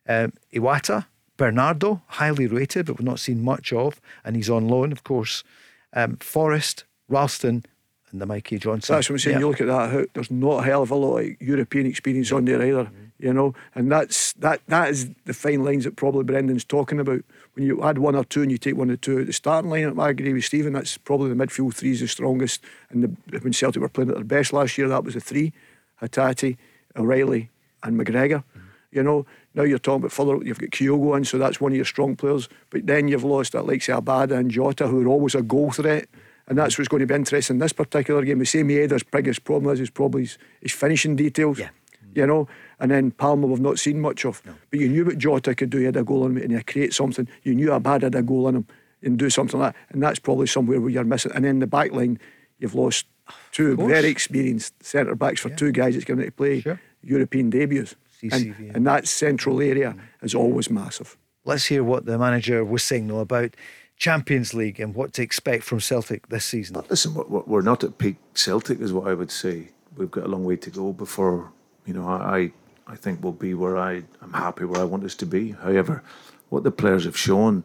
um, 0.09 0.33
Iwata, 0.55 1.07
Bernardo, 1.37 2.03
highly 2.07 2.47
rated, 2.47 2.87
but 2.87 2.99
we've 2.99 3.07
not 3.07 3.21
seen 3.21 3.43
much 3.43 3.73
of, 3.73 4.01
and 4.25 4.37
he's 4.37 4.49
on 4.49 4.69
loan, 4.69 4.93
of 4.93 5.05
course. 5.05 5.45
Um, 5.93 6.17
Forrest, 6.17 6.85
Ralston, 7.09 7.65
and 8.13 8.21
the 8.21 8.27
Mikey 8.27 8.59
Johnston. 8.59 8.95
That's 8.95 9.09
what 9.09 9.15
I'm 9.15 9.19
saying. 9.19 9.37
Yeah. 9.37 9.41
You 9.41 9.49
look 9.49 9.61
at 9.61 9.67
that. 9.67 10.09
There's 10.15 10.31
not 10.31 10.61
a 10.61 10.63
hell 10.63 10.83
of 10.83 10.91
a 10.91 10.95
lot 10.95 11.19
of 11.19 11.41
European 11.41 11.87
experience 11.87 12.33
on 12.33 12.45
there 12.45 12.63
either. 12.63 12.85
Mm-hmm. 12.85 13.05
You 13.19 13.35
know, 13.35 13.55
and 13.75 13.93
that's 13.93 14.33
that. 14.35 14.63
That 14.69 14.89
is 14.89 15.11
the 15.27 15.35
fine 15.35 15.63
lines 15.63 15.85
that 15.85 15.97
probably 15.97 16.25
Brendan's 16.25 16.65
talking 16.65 16.99
about. 16.99 17.23
When 17.53 17.67
you 17.67 17.83
add 17.83 17.99
one 17.99 18.17
or 18.17 18.25
two 18.25 18.41
and 18.41 18.51
you 18.51 18.57
take 18.57 18.77
one 18.77 18.91
or 18.91 18.97
two 18.97 19.19
at 19.19 19.27
the 19.27 19.35
starting 19.35 19.71
line, 19.71 20.01
I 20.01 20.09
agree 20.09 20.33
with 20.33 20.45
Stephen. 20.47 20.73
That's 20.73 20.97
probably 20.97 21.29
the 21.29 21.35
midfield 21.35 21.75
three 21.75 21.91
is 21.91 22.01
the 22.01 22.09
strongest. 22.09 22.65
And 22.89 23.19
the, 23.29 23.39
when 23.41 23.53
Celtic 23.53 23.83
were 23.83 23.91
playing 23.91 24.09
at 24.09 24.15
their 24.15 24.25
best 24.25 24.55
last 24.55 24.79
year, 24.79 24.89
that 24.89 25.05
was 25.05 25.13
the 25.15 25.21
three: 25.21 25.53
Hatate, 26.01 26.57
O'Riley, 26.97 27.51
and 27.83 28.01
McGregor. 28.01 28.39
Mm-hmm. 28.39 28.61
You 28.93 29.03
know, 29.03 29.27
now 29.55 29.65
you're 29.65 29.79
talking 29.79 30.01
about 30.01 30.13
further. 30.13 30.39
You've 30.43 30.59
got 30.59 30.71
Kyogo 30.71 31.17
in, 31.19 31.25
so 31.25 31.37
that's 31.37 31.61
one 31.61 31.73
of 31.73 31.77
your 31.77 31.85
strong 31.85 32.17
players. 32.17 32.49
But 32.71 32.87
then 32.87 33.07
you've 33.09 33.25
lost 33.25 33.53
that 33.53 33.67
like 33.67 33.83
say 33.83 33.93
Abada 33.93 34.39
and 34.39 34.51
Jota, 34.51 34.87
who 34.87 35.03
are 35.03 35.09
always 35.09 35.35
a 35.35 35.43
goal 35.43 35.73
threat. 35.73 36.09
And 36.51 36.59
that's 36.59 36.77
what's 36.77 36.89
going 36.89 37.01
to 37.01 37.07
be 37.07 37.15
interesting 37.15 37.55
in 37.55 37.61
this 37.61 37.73
particular 37.73 38.25
game. 38.25 38.41
The 38.41 38.45
same 38.45 38.73
Eder's 38.73 39.05
biggest 39.05 39.45
problem 39.45 39.73
is 39.73 39.79
his 39.79 39.89
probably 39.89 40.23
his, 40.23 40.37
his 40.61 40.73
finishing 40.73 41.15
details. 41.15 41.61
Yeah. 41.61 41.71
You 42.13 42.27
know, 42.27 42.49
and 42.81 42.91
then 42.91 43.13
Palma 43.13 43.47
we've 43.47 43.61
not 43.61 43.79
seen 43.79 44.01
much 44.01 44.25
of. 44.25 44.45
No. 44.45 44.55
But 44.69 44.81
you 44.81 44.89
knew 44.89 45.05
what 45.05 45.17
Jota 45.17 45.55
could 45.55 45.71
do. 45.71 45.79
He 45.79 45.85
had 45.85 45.97
a 45.97 46.03
goal 46.03 46.27
in 46.27 46.37
him 46.37 46.43
and 46.43 46.53
he 46.53 46.63
create 46.65 46.93
something. 46.93 47.29
You 47.45 47.55
knew 47.55 47.73
Abad 47.73 48.03
had 48.03 48.17
a 48.17 48.23
goal 48.23 48.49
in 48.49 48.57
him 48.57 48.67
and 49.01 49.17
do 49.17 49.31
something 49.31 49.61
like 49.61 49.75
that. 49.75 49.81
And 49.91 50.03
that's 50.03 50.19
probably 50.19 50.49
somewhere 50.49 50.81
where 50.81 50.91
you're 50.91 51.05
missing. 51.05 51.31
And 51.37 51.45
then 51.45 51.61
the 51.61 51.69
back 51.69 51.93
line, 51.93 52.19
you've 52.59 52.75
lost 52.75 53.07
two 53.53 53.77
very 53.77 54.09
experienced 54.09 54.75
centre 54.83 55.15
backs 55.15 55.41
for 55.41 55.51
yeah. 55.51 55.57
two 55.57 55.71
guys 55.71 55.95
that's 55.95 56.05
going 56.05 56.19
to 56.19 56.33
play 56.33 56.63
sure. 56.63 56.81
European 57.05 57.51
debuts. 57.51 57.95
and, 58.23 58.55
and 58.75 58.85
that 58.89 59.07
central 59.07 59.61
area 59.61 59.95
is 60.21 60.35
always 60.35 60.69
massive. 60.69 61.17
Let's 61.45 61.67
hear 61.67 61.85
what 61.85 62.07
the 62.07 62.19
manager 62.19 62.65
was 62.65 62.83
saying 62.83 63.07
though 63.07 63.21
about 63.21 63.55
Champions 64.01 64.55
League 64.55 64.81
and 64.81 64.95
what 64.95 65.13
to 65.13 65.23
expect 65.23 65.63
from 65.63 65.79
Celtic 65.79 66.29
this 66.29 66.47
season? 66.47 66.83
Listen, 66.89 67.15
we're 67.29 67.61
not 67.61 67.85
at 67.85 67.99
peak 67.99 68.17
Celtic, 68.35 68.81
is 68.81 68.95
what 68.95 69.07
I 69.07 69.15
would 69.15 69.31
say. 69.31 69.69
We've 69.95 70.11
got 70.11 70.25
a 70.25 70.29
long 70.29 70.43
way 70.43 70.57
to 70.57 70.71
go 70.71 70.95
before, 70.95 71.53
you 71.85 71.93
know, 71.93 72.09
I, 72.09 72.51
I 72.87 72.97
think 72.97 73.23
we'll 73.23 73.33
be 73.35 73.53
where 73.53 73.77
I, 73.77 74.03
I'm 74.23 74.33
happy 74.33 74.65
where 74.65 74.81
I 74.81 74.85
want 74.85 75.05
us 75.05 75.15
to 75.17 75.27
be. 75.27 75.53
However, 75.53 76.03
what 76.49 76.65
the 76.65 76.71
players 76.71 77.05
have 77.05 77.17
shown 77.17 77.63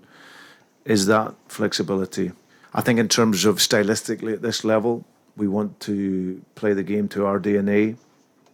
is 0.83 1.05
that 1.05 1.33
flexibility. 1.47 2.33
I 2.73 2.81
think 2.81 2.99
in 2.99 3.07
terms 3.07 3.45
of 3.45 3.57
stylistically 3.57 4.33
at 4.33 4.41
this 4.41 4.65
level, 4.65 5.05
we 5.37 5.47
want 5.47 5.79
to 5.81 6.43
play 6.55 6.73
the 6.73 6.83
game 6.83 7.07
to 7.09 7.25
our 7.25 7.39
DNA, 7.39 7.95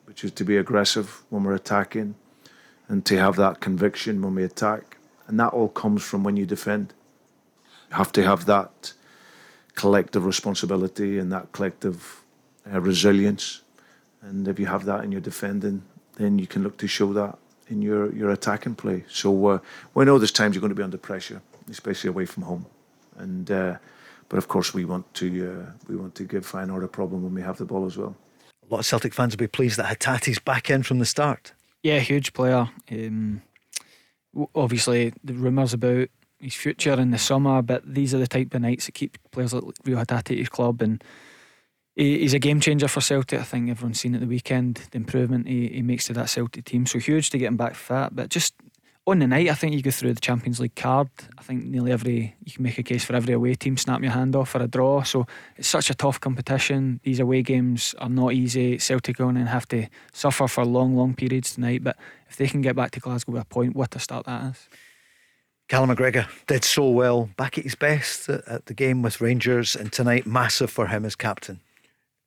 which 0.06 0.24
is 0.24 0.32
to 0.34 0.44
be 0.44 0.58
aggressive 0.58 1.24
when 1.32 1.44
we're 1.44 1.56
attacking 1.56 2.14
and 2.88 3.04
to 3.06 3.18
have 3.18 3.38
that 3.38 3.60
conviction 3.60 4.22
when 4.22 4.36
we 4.36 4.44
attack. 4.44 4.98
And 5.26 5.40
that 5.40 5.50
all 5.50 5.70
comes 5.70 6.04
from 6.04 6.24
when 6.24 6.38
you 6.38 6.46
defend 6.46 6.94
have 7.92 8.12
to 8.14 8.24
have 8.24 8.46
that 8.46 8.94
collective 9.76 10.26
responsibility 10.26 11.18
and 11.18 11.32
that 11.32 11.52
collective 11.52 12.24
uh, 12.72 12.80
resilience. 12.82 13.62
And 14.22 14.48
if 14.48 14.60
you 14.60 14.66
have 14.68 14.86
that 14.86 15.04
in 15.04 15.12
your 15.12 15.22
defending, 15.22 15.84
then 16.16 16.40
you 16.40 16.48
can 16.48 16.64
look 16.64 16.78
to 16.78 16.88
show 16.88 17.14
that 17.14 17.38
in 17.68 17.82
your, 17.82 18.14
your 18.14 18.30
attacking 18.30 18.76
play. 18.76 19.04
So 19.10 19.48
uh, 19.48 19.60
we 19.94 20.06
know 20.06 20.18
there's 20.18 20.32
times 20.32 20.56
you're 20.56 20.62
going 20.62 20.70
to 20.70 20.76
be 20.76 20.84
under 20.84 20.98
pressure, 20.98 21.42
especially 21.70 22.10
away 22.10 22.26
from 22.26 22.44
home. 22.44 22.66
And 23.18 23.50
uh, 23.50 23.78
but 24.30 24.38
of 24.38 24.48
course 24.48 24.74
we 24.74 24.86
want 24.86 25.12
to 25.16 25.28
uh, 25.52 25.72
we 25.88 25.96
want 25.96 26.16
to 26.16 26.24
give 26.24 26.50
Feyenoord 26.50 26.84
a 26.84 26.88
problem 26.88 27.24
when 27.24 27.34
we 27.34 27.42
have 27.42 27.58
the 27.58 27.66
ball 27.66 27.86
as 27.86 27.98
well. 27.98 28.16
A 28.70 28.74
lot 28.74 28.80
of 28.80 28.86
Celtic 28.86 29.14
fans 29.14 29.34
will 29.34 29.40
be 29.40 29.48
pleased 29.48 29.78
that 29.78 30.00
Hatate's 30.00 30.40
back 30.40 30.70
in 30.70 30.84
from 30.84 31.00
the 31.00 31.06
start. 31.06 31.54
Yeah, 31.84 32.00
huge 32.00 32.32
player. 32.34 32.70
Um, 32.90 33.42
obviously, 34.56 35.14
the 35.24 35.34
rumours 35.34 35.74
about 35.74 36.08
his 36.42 36.56
future 36.56 36.94
in 36.94 37.12
the 37.12 37.18
summer, 37.18 37.62
but 37.62 37.82
these 37.86 38.14
are 38.14 38.18
the 38.18 38.28
type 38.28 38.54
of 38.54 38.62
nights 38.62 38.86
that 38.86 38.94
keep 38.94 39.18
players 39.32 39.54
like 39.54 39.64
Reo 39.86 39.98
Hatate 39.98 40.32
at 40.32 40.38
his 40.38 40.50
club 40.50 40.82
and 40.82 41.04
he's 41.96 42.34
a 42.34 42.40
game 42.40 42.60
changer 42.60 42.88
for 42.88 43.02
Celtic. 43.02 43.40
I 43.40 43.44
think 43.44 43.70
everyone's 43.70 44.00
seen 44.00 44.16
at 44.16 44.22
the 44.22 44.28
weekend 44.28 44.82
the 44.92 44.98
improvement 44.98 45.48
he, 45.48 45.68
he 45.68 45.82
makes 45.82 46.06
to 46.06 46.14
that 46.14 46.30
Celtic 46.30 46.66
team. 46.66 46.86
So 46.86 47.00
huge 47.00 47.30
to 47.32 47.38
get 47.38 47.48
him 47.48 47.58
back 47.58 47.76
fit. 47.76 48.10
But 48.14 48.30
just 48.30 48.54
on 49.08 49.20
the 49.20 49.28
night, 49.28 49.50
I 49.50 49.56
think 49.56 49.74
you 49.74 49.82
go 49.82 49.92
through 49.92 50.14
the 50.14 50.22
Champions 50.22 50.60
League 50.60 50.76
card. 50.76 51.10
I 51.38 51.42
think 51.42 51.66
nearly 51.66 51.92
every 51.92 52.36
you 52.44 52.54
can 52.54 52.64
make 52.64 52.78
a 52.78 52.84
case 52.84 53.04
for 53.04 53.16
every 53.16 53.34
away 53.34 53.56
team 53.56 53.76
snap 53.78 54.02
your 54.02 54.12
hand 54.12 54.36
off 54.36 54.50
for 54.50 54.62
a 54.62 54.68
draw. 54.68 55.04
So 55.04 55.26
it's 55.58 55.68
such 55.68 55.90
a 55.90 55.96
tough 55.96 56.20
competition. 56.20 57.00
These 57.04 57.20
away 57.20 57.42
games 57.42 57.96
are 58.00 58.10
not 58.10 58.34
easy. 58.34 58.78
Celtic 58.78 59.18
going 59.18 59.38
and 59.38 59.50
have 59.50 59.68
to 59.70 59.88
suffer 60.14 60.48
for 60.48 60.66
long, 60.66 60.96
long 60.96 61.14
periods 61.14 61.56
tonight. 61.56 61.84
But 61.84 61.98
if 62.30 62.38
they 62.38 62.48
can 62.48 62.62
get 62.62 62.76
back 62.76 62.92
to 62.92 63.00
Glasgow 63.00 63.34
with 63.34 63.42
a 63.42 63.46
point, 63.46 63.76
what 63.76 63.96
a 63.96 64.00
start 64.00 64.26
that 64.26 64.52
is. 64.52 64.70
Callum 65.72 65.96
McGregor 65.96 66.28
did 66.48 66.66
so 66.66 66.90
well, 66.90 67.30
back 67.38 67.58
at 67.58 67.64
his 67.64 67.76
best 67.76 68.28
at 68.28 68.66
the 68.66 68.74
game 68.74 69.02
with 69.02 69.22
Rangers, 69.22 69.74
and 69.74 69.90
tonight 69.90 70.28
massive 70.28 70.70
for 70.70 70.88
him 70.88 71.06
as 71.06 71.16
captain. 71.16 71.62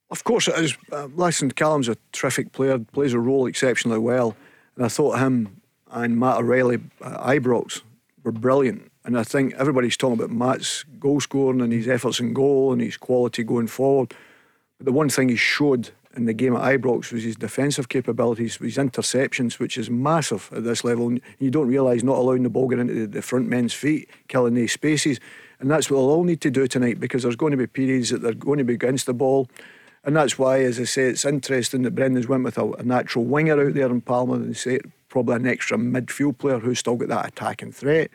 Of 0.09 0.23
course 0.23 0.47
it 0.47 0.57
is. 0.57 0.75
Uh, 0.91 1.09
listen, 1.13 1.51
Callum's 1.51 1.87
a 1.87 1.95
terrific 2.11 2.53
player, 2.53 2.79
plays 2.79 3.13
a 3.13 3.19
role 3.19 3.45
exceptionally 3.45 3.99
well, 3.99 4.35
and 4.75 4.83
I 4.83 4.87
thought 4.87 5.19
him 5.19 5.61
and 5.91 6.19
Matt 6.19 6.37
O'Riley, 6.37 6.79
uh, 7.03 7.23
Ibrox 7.33 7.83
were 8.23 8.31
brilliant. 8.31 8.91
And 9.03 9.15
I 9.15 9.21
think 9.23 9.53
everybody's 9.53 9.95
talking 9.95 10.17
about 10.17 10.31
Matt's 10.31 10.83
goal 10.99 11.21
scoring 11.21 11.61
and 11.61 11.71
his 11.71 11.87
efforts 11.87 12.19
in 12.19 12.33
goal 12.33 12.73
and 12.73 12.81
his 12.81 12.97
quality 12.97 13.43
going 13.43 13.67
forward. 13.67 14.15
But 14.79 14.85
the 14.85 14.91
one 14.91 15.09
thing 15.09 15.29
he 15.29 15.35
showed 15.35 15.91
in 16.15 16.25
the 16.25 16.33
game 16.33 16.55
at 16.55 16.61
Ibrox 16.61 17.11
was 17.11 17.23
his 17.23 17.35
defensive 17.35 17.89
capabilities, 17.89 18.57
his 18.57 18.77
interceptions, 18.77 19.59
which 19.59 19.77
is 19.77 19.89
massive 19.89 20.49
at 20.53 20.63
this 20.63 20.83
level. 20.83 21.07
And 21.07 21.21
you 21.39 21.51
don't 21.51 21.67
realise 21.67 22.03
not 22.03 22.17
allowing 22.17 22.43
the 22.43 22.49
ball 22.49 22.67
get 22.67 22.79
into 22.79 23.07
the 23.07 23.21
front 23.21 23.47
men's 23.47 23.73
feet, 23.73 24.09
killing 24.27 24.53
these 24.53 24.73
spaces. 24.73 25.19
And 25.59 25.69
that's 25.69 25.89
what 25.89 25.97
they'll 25.97 26.09
all 26.09 26.23
need 26.23 26.41
to 26.41 26.51
do 26.51 26.67
tonight 26.67 26.99
because 26.99 27.23
there's 27.23 27.35
going 27.35 27.51
to 27.51 27.57
be 27.57 27.67
periods 27.67 28.09
that 28.09 28.21
they're 28.21 28.33
going 28.33 28.57
to 28.57 28.63
be 28.63 28.73
against 28.73 29.05
the 29.05 29.13
ball. 29.13 29.47
And 30.03 30.15
that's 30.15 30.37
why, 30.37 30.61
as 30.61 30.79
I 30.79 30.83
say, 30.83 31.03
it's 31.03 31.25
interesting 31.25 31.81
that 31.81 31.95
Brendan's 31.95 32.27
went 32.27 32.43
with 32.43 32.57
a, 32.57 32.71
a 32.73 32.83
natural 32.83 33.25
winger 33.25 33.67
out 33.67 33.73
there 33.73 33.87
in 33.87 34.01
Palma 34.01 34.33
and 34.33 34.55
say 34.55 34.79
probably 35.09 35.35
an 35.35 35.47
extra 35.47 35.77
midfield 35.77 36.37
player 36.37 36.59
who's 36.59 36.79
still 36.79 36.95
got 36.95 37.09
that 37.09 37.27
attacking 37.27 37.71
threat. 37.71 38.11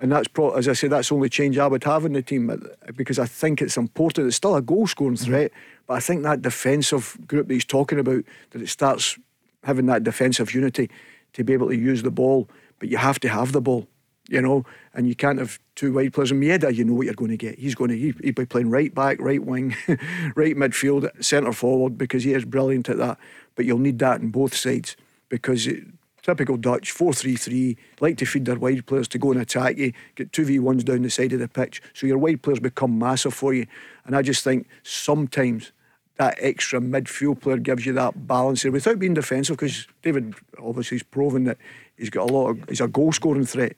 And 0.00 0.10
that's, 0.10 0.28
as 0.56 0.66
I 0.66 0.72
say, 0.72 0.88
that's 0.88 1.10
the 1.10 1.14
only 1.14 1.28
change 1.28 1.58
I 1.58 1.66
would 1.66 1.84
have 1.84 2.06
in 2.06 2.14
the 2.14 2.22
team 2.22 2.50
because 2.96 3.18
I 3.18 3.26
think 3.26 3.60
it's 3.60 3.76
important. 3.76 4.26
It's 4.26 4.36
still 4.36 4.56
a 4.56 4.62
goal 4.62 4.86
scoring 4.86 5.16
threat, 5.16 5.50
mm-hmm. 5.50 5.82
but 5.86 5.94
I 5.94 6.00
think 6.00 6.22
that 6.22 6.42
defensive 6.42 7.18
group 7.26 7.48
that 7.48 7.54
he's 7.54 7.64
talking 7.64 7.98
about, 7.98 8.24
that 8.50 8.62
it 8.62 8.68
starts 8.68 9.18
having 9.64 9.86
that 9.86 10.02
defensive 10.02 10.54
unity 10.54 10.88
to 11.34 11.44
be 11.44 11.52
able 11.52 11.68
to 11.68 11.76
use 11.76 12.02
the 12.02 12.10
ball, 12.10 12.48
but 12.78 12.88
you 12.88 12.96
have 12.96 13.20
to 13.20 13.28
have 13.28 13.52
the 13.52 13.60
ball 13.60 13.86
you 14.30 14.40
know, 14.40 14.64
and 14.94 15.08
you 15.08 15.16
can't 15.16 15.40
have 15.40 15.58
two 15.74 15.92
wide 15.92 16.12
players. 16.12 16.30
And 16.30 16.40
Maeda, 16.40 16.72
you 16.72 16.84
know 16.84 16.94
what 16.94 17.06
you're 17.06 17.14
going 17.14 17.32
to 17.32 17.36
get. 17.36 17.58
He's 17.58 17.74
going 17.74 17.90
to 17.90 17.98
he, 17.98 18.14
he'll 18.22 18.32
be 18.32 18.46
playing 18.46 18.70
right 18.70 18.94
back, 18.94 19.20
right 19.20 19.44
wing, 19.44 19.76
right 20.36 20.56
midfield, 20.56 21.10
centre 21.22 21.52
forward 21.52 21.98
because 21.98 22.22
he 22.22 22.32
is 22.32 22.44
brilliant 22.44 22.88
at 22.88 22.98
that. 22.98 23.18
But 23.56 23.64
you'll 23.64 23.78
need 23.78 23.98
that 23.98 24.20
on 24.20 24.28
both 24.28 24.54
sides 24.54 24.96
because 25.28 25.66
it, 25.66 25.84
typical 26.22 26.56
Dutch 26.56 26.94
4-3-3 26.94 27.76
like 28.00 28.16
to 28.18 28.26
feed 28.26 28.44
their 28.44 28.58
wide 28.58 28.86
players 28.86 29.08
to 29.08 29.18
go 29.18 29.32
and 29.32 29.40
attack 29.40 29.76
you, 29.76 29.92
get 30.14 30.32
two 30.32 30.44
v 30.44 30.58
ones 30.58 30.84
down 30.84 31.02
the 31.02 31.10
side 31.10 31.32
of 31.32 31.40
the 31.40 31.48
pitch, 31.48 31.82
so 31.94 32.06
your 32.06 32.18
wide 32.18 32.42
players 32.42 32.60
become 32.60 32.98
massive 32.98 33.34
for 33.34 33.54
you. 33.54 33.66
And 34.04 34.16
I 34.16 34.22
just 34.22 34.44
think 34.44 34.66
sometimes 34.82 35.72
that 36.16 36.36
extra 36.38 36.80
midfield 36.80 37.40
player 37.40 37.56
gives 37.56 37.86
you 37.86 37.94
that 37.94 38.26
balance 38.26 38.62
there 38.62 38.72
without 38.72 38.98
being 38.98 39.14
defensive 39.14 39.56
because 39.56 39.86
David 40.02 40.34
obviously 40.62 40.96
has 40.96 41.02
proven 41.02 41.44
that 41.44 41.56
he's 41.96 42.10
got 42.10 42.28
a 42.28 42.32
lot 42.32 42.50
of 42.50 42.68
he's 42.68 42.82
a 42.82 42.88
goal 42.88 43.10
scoring 43.12 43.46
threat. 43.46 43.74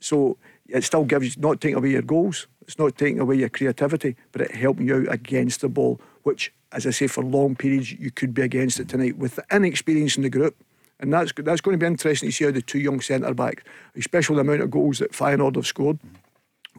So 0.00 0.38
it 0.66 0.82
still 0.82 1.04
gives 1.04 1.36
you, 1.36 1.42
not 1.42 1.60
taking 1.60 1.76
away 1.76 1.90
your 1.90 2.02
goals, 2.02 2.46
it's 2.62 2.78
not 2.78 2.96
taking 2.96 3.20
away 3.20 3.36
your 3.36 3.50
creativity, 3.50 4.16
but 4.32 4.40
it 4.40 4.52
helping 4.52 4.88
you 4.88 4.96
out 4.96 5.12
against 5.12 5.60
the 5.60 5.68
ball, 5.68 6.00
which, 6.22 6.52
as 6.72 6.86
I 6.86 6.90
say, 6.90 7.06
for 7.06 7.22
long 7.22 7.54
periods 7.54 7.92
you 7.92 8.10
could 8.10 8.32
be 8.32 8.40
against 8.42 8.80
it 8.80 8.88
tonight 8.88 9.18
with 9.18 9.36
the 9.36 9.44
inexperience 9.52 10.16
in 10.16 10.22
the 10.22 10.30
group. 10.30 10.56
And 11.04 11.12
that's 11.12 11.32
that's 11.36 11.60
going 11.60 11.78
to 11.78 11.82
be 11.82 11.86
interesting 11.86 12.30
to 12.30 12.34
see 12.34 12.44
how 12.44 12.50
the 12.50 12.62
two 12.62 12.78
young 12.78 13.00
centre 13.00 13.34
backs, 13.34 13.62
especially 13.94 14.36
the 14.36 14.40
amount 14.40 14.62
of 14.62 14.70
goals 14.70 14.98
that 14.98 15.12
Feyenoord 15.12 15.56
have 15.56 15.66
scored, 15.66 15.98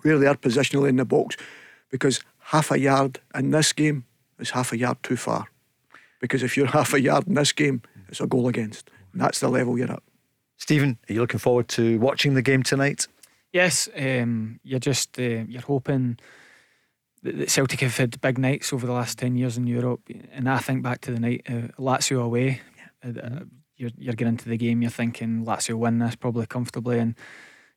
where 0.02 0.18
they 0.18 0.26
are 0.26 0.36
positionally 0.36 0.90
in 0.90 0.96
the 0.96 1.06
box, 1.06 1.38
because 1.92 2.22
half 2.40 2.72
a 2.72 2.80
yard 2.80 3.20
in 3.36 3.52
this 3.52 3.72
game 3.72 4.04
is 4.40 4.50
half 4.50 4.74
a 4.74 4.78
yard 4.78 4.98
too 5.04 5.16
far. 5.16 5.46
Because 6.20 6.42
if 6.42 6.58
you're 6.58 6.66
half 6.80 6.94
a 6.94 7.00
yard 7.00 7.28
in 7.28 7.36
this 7.36 7.52
game, 7.52 7.84
it's 8.10 8.20
a 8.20 8.26
goal 8.26 8.48
against. 8.48 8.90
And 9.14 9.22
that's 9.22 9.40
the 9.40 9.48
level 9.48 9.78
you're 9.78 9.92
at. 9.92 10.02
Stephen, 10.58 10.98
are 11.08 11.14
you 11.14 11.22
looking 11.22 11.40
forward 11.40 11.68
to 11.68 12.00
watching 12.00 12.34
the 12.34 12.42
game 12.42 12.64
tonight? 12.64 13.08
Yes, 13.54 13.88
um, 13.96 14.60
you're 14.64 14.80
just 14.80 15.20
uh, 15.20 15.44
you're 15.48 15.62
hoping 15.62 16.18
that 17.22 17.50
Celtic 17.52 17.82
have 17.82 17.98
had 17.98 18.20
big 18.22 18.40
nights 18.40 18.74
over 18.74 18.88
the 18.88 18.94
last 18.94 19.20
ten 19.20 19.36
years 19.36 19.56
in 19.56 19.68
Europe, 19.68 20.02
and 20.32 20.50
I 20.50 20.58
think 20.58 20.82
back 20.82 21.02
to 21.02 21.12
the 21.12 21.20
night 21.20 21.44
uh, 21.48 21.70
Lazio 21.80 22.24
away. 22.24 22.62
Yeah. 23.04 23.22
Uh, 23.22 23.40
you're 23.78 23.92
you're 23.98 24.14
getting 24.14 24.34
into 24.34 24.50
the 24.50 24.58
game, 24.58 24.82
you're 24.82 24.92
thinking 24.92 25.46
Lazio 25.46 25.76
win 25.76 26.00
this 26.00 26.16
probably 26.16 26.46
comfortably, 26.46 27.00
and 27.00 27.16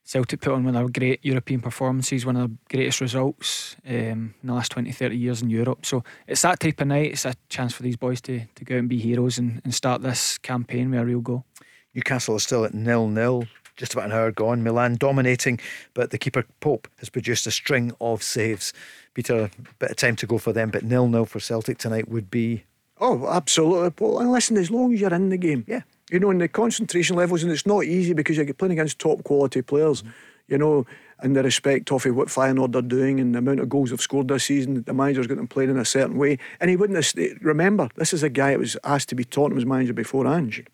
Celtic 0.03 0.41
put 0.41 0.53
on 0.53 0.63
one 0.63 0.75
of 0.75 0.81
their 0.81 0.89
great 0.89 1.23
European 1.23 1.61
performances, 1.61 2.25
one 2.25 2.35
of 2.35 2.49
the 2.49 2.57
greatest 2.69 2.99
results 2.99 3.75
um, 3.87 3.93
in 3.93 4.33
the 4.43 4.53
last 4.53 4.71
20, 4.71 4.91
30 4.91 5.15
years 5.15 5.41
in 5.41 5.49
Europe. 5.49 5.85
So 5.85 6.03
it's 6.27 6.41
that 6.41 6.59
type 6.59 6.81
of 6.81 6.87
night. 6.87 7.11
It's 7.11 7.25
a 7.25 7.35
chance 7.49 7.73
for 7.73 7.83
these 7.83 7.95
boys 7.95 8.19
to, 8.21 8.41
to 8.55 8.65
go 8.65 8.75
out 8.75 8.79
and 8.79 8.89
be 8.89 8.97
heroes 8.97 9.37
and, 9.37 9.61
and 9.63 9.73
start 9.73 10.01
this 10.01 10.39
campaign 10.39 10.89
with 10.89 10.99
a 10.99 11.05
real 11.05 11.21
goal. 11.21 11.45
Newcastle 11.93 12.35
is 12.37 12.43
still 12.43 12.65
at 12.65 12.73
nil 12.73 13.07
nil 13.07 13.45
just 13.79 13.93
about 13.93 14.05
an 14.05 14.11
hour 14.11 14.31
gone. 14.31 14.61
Milan 14.61 14.95
dominating, 14.95 15.59
but 15.93 16.11
the 16.11 16.17
keeper 16.17 16.43
Pope 16.59 16.87
has 16.97 17.09
produced 17.09 17.47
a 17.47 17.51
string 17.51 17.93
of 18.01 18.21
saves. 18.21 18.73
Peter, 19.13 19.43
a 19.43 19.49
bit 19.79 19.91
of 19.91 19.95
time 19.95 20.15
to 20.17 20.27
go 20.27 20.37
for 20.37 20.51
them, 20.51 20.69
but 20.69 20.83
nil 20.83 21.07
nil 21.07 21.25
for 21.25 21.39
Celtic 21.39 21.77
tonight 21.77 22.09
would 22.09 22.29
be. 22.29 22.63
Oh, 22.99 23.27
absolutely. 23.29 23.91
Well, 23.99 24.19
and 24.19 24.31
listen, 24.31 24.57
as 24.57 24.69
long 24.69 24.93
as 24.93 25.01
you're 25.01 25.13
in 25.13 25.29
the 25.29 25.37
game, 25.37 25.63
yeah, 25.67 25.81
you 26.09 26.19
know, 26.19 26.31
in 26.31 26.39
the 26.39 26.47
concentration 26.47 27.15
levels, 27.15 27.43
and 27.43 27.51
it's 27.51 27.65
not 27.65 27.85
easy 27.85 28.13
because 28.13 28.37
you're 28.37 28.53
playing 28.53 28.73
against 28.73 28.99
top 28.99 29.23
quality 29.23 29.61
players. 29.61 30.01
Mm-hmm. 30.01 30.11
You 30.47 30.57
know, 30.57 30.87
in 31.21 31.33
the 31.33 31.43
respect 31.43 31.91
of 31.91 32.03
what 32.05 32.27
Feyenoord 32.27 32.75
are 32.75 32.81
doing 32.81 33.19
and 33.19 33.35
the 33.35 33.39
amount 33.39 33.59
of 33.59 33.69
goals 33.69 33.91
they've 33.91 34.01
scored 34.01 34.29
this 34.29 34.45
season, 34.45 34.81
the 34.81 34.93
manager's 34.93 35.27
got 35.27 35.37
them 35.37 35.47
playing 35.47 35.69
in 35.69 35.77
a 35.77 35.85
certain 35.85 36.17
way. 36.17 36.39
And 36.59 36.71
he 36.71 36.75
wouldn't 36.75 36.97
have, 36.97 37.37
remember, 37.41 37.87
this 37.95 38.13
is 38.13 38.23
a 38.23 38.29
guy 38.29 38.51
that 38.51 38.59
was 38.59 38.75
asked 38.83 39.09
to 39.09 39.15
be 39.15 39.23
Tottenham's 39.23 39.67
manager 39.67 39.93
before 39.93 40.25
Ange, 40.25 40.65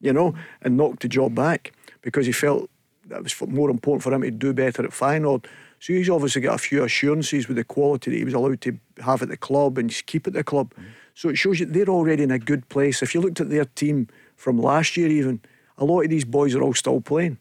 you 0.00 0.12
know, 0.12 0.36
and 0.62 0.76
knocked 0.76 1.02
the 1.02 1.08
job 1.08 1.34
back 1.34 1.72
because 2.02 2.26
he 2.26 2.30
felt 2.30 2.70
that 3.06 3.24
was 3.24 3.34
more 3.48 3.68
important 3.68 4.04
for 4.04 4.12
him 4.12 4.22
to 4.22 4.30
do 4.30 4.52
better 4.52 4.84
at 4.84 4.90
Feyenoord. 4.90 5.46
So 5.80 5.92
he's 5.92 6.08
obviously 6.08 6.42
got 6.42 6.54
a 6.54 6.58
few 6.58 6.84
assurances 6.84 7.48
with 7.48 7.56
the 7.56 7.64
quality 7.64 8.12
that 8.12 8.16
he 8.16 8.24
was 8.24 8.34
allowed 8.34 8.60
to 8.60 8.78
have 8.98 9.22
at 9.22 9.28
the 9.28 9.36
club 9.36 9.76
and 9.76 9.90
keep 10.06 10.28
at 10.28 10.34
the 10.34 10.44
club. 10.44 10.72
Mm-hmm. 10.74 10.90
So 11.16 11.30
it 11.30 11.36
shows 11.36 11.58
you 11.58 11.64
they're 11.64 11.88
already 11.88 12.22
in 12.22 12.30
a 12.30 12.38
good 12.38 12.68
place. 12.68 13.02
If 13.02 13.14
you 13.14 13.22
looked 13.22 13.40
at 13.40 13.48
their 13.48 13.64
team 13.64 14.06
from 14.36 14.60
last 14.60 14.98
year, 14.98 15.08
even 15.08 15.40
a 15.78 15.84
lot 15.84 16.02
of 16.02 16.10
these 16.10 16.26
boys 16.26 16.54
are 16.54 16.62
all 16.62 16.74
still 16.74 17.00
playing. 17.00 17.38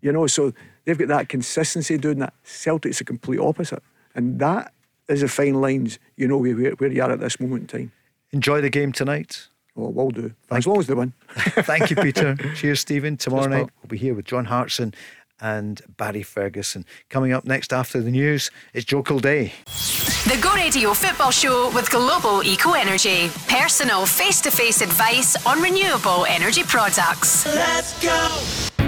You 0.00 0.10
know, 0.10 0.26
so 0.26 0.54
they've 0.86 0.96
got 0.96 1.08
that 1.08 1.28
consistency 1.28 1.98
doing 1.98 2.18
that. 2.20 2.32
Celtic's 2.44 2.98
the 2.98 3.04
complete 3.04 3.38
opposite, 3.38 3.82
and 4.14 4.38
that 4.40 4.72
is 5.06 5.20
the 5.20 5.28
fine 5.28 5.60
lines. 5.60 5.98
You 6.16 6.28
know 6.28 6.38
where, 6.38 6.54
where 6.54 6.90
you 6.90 7.02
are 7.02 7.12
at 7.12 7.20
this 7.20 7.38
moment 7.38 7.70
in 7.70 7.80
time. 7.80 7.92
Enjoy 8.32 8.62
the 8.62 8.70
game 8.70 8.90
tonight. 8.90 9.48
Oh, 9.76 9.90
will 9.90 10.10
do. 10.10 10.32
Thank 10.48 10.60
as 10.60 10.66
long 10.66 10.78
as 10.78 10.86
they 10.86 10.94
win. 10.94 11.12
Thank 11.36 11.90
you, 11.90 11.96
Peter. 11.96 12.36
Cheers, 12.56 12.80
Stephen. 12.80 13.18
Tomorrow 13.18 13.42
Cheers, 13.42 13.52
night 13.52 13.70
we'll 13.82 13.88
be 13.88 13.98
here 13.98 14.14
with 14.14 14.24
John 14.24 14.46
Hartson 14.46 14.94
and 15.40 15.80
Barry 15.96 16.22
Ferguson. 16.22 16.84
Coming 17.08 17.32
up 17.32 17.44
next 17.44 17.72
after 17.72 18.00
the 18.00 18.10
news 18.10 18.50
is 18.74 18.84
Joe 18.84 19.02
Day. 19.02 19.52
The 20.26 20.38
Go 20.40 20.54
Radio 20.54 20.92
Football 20.92 21.30
Show 21.30 21.70
with 21.74 21.90
Global 21.90 22.42
Eco 22.44 22.72
Energy. 22.72 23.28
Personal 23.48 24.06
face 24.06 24.40
to 24.42 24.50
face 24.50 24.80
advice 24.80 25.34
on 25.46 25.62
renewable 25.62 26.26
energy 26.26 26.62
products. 26.62 27.46
Let's 27.46 28.00
go. 28.02 28.79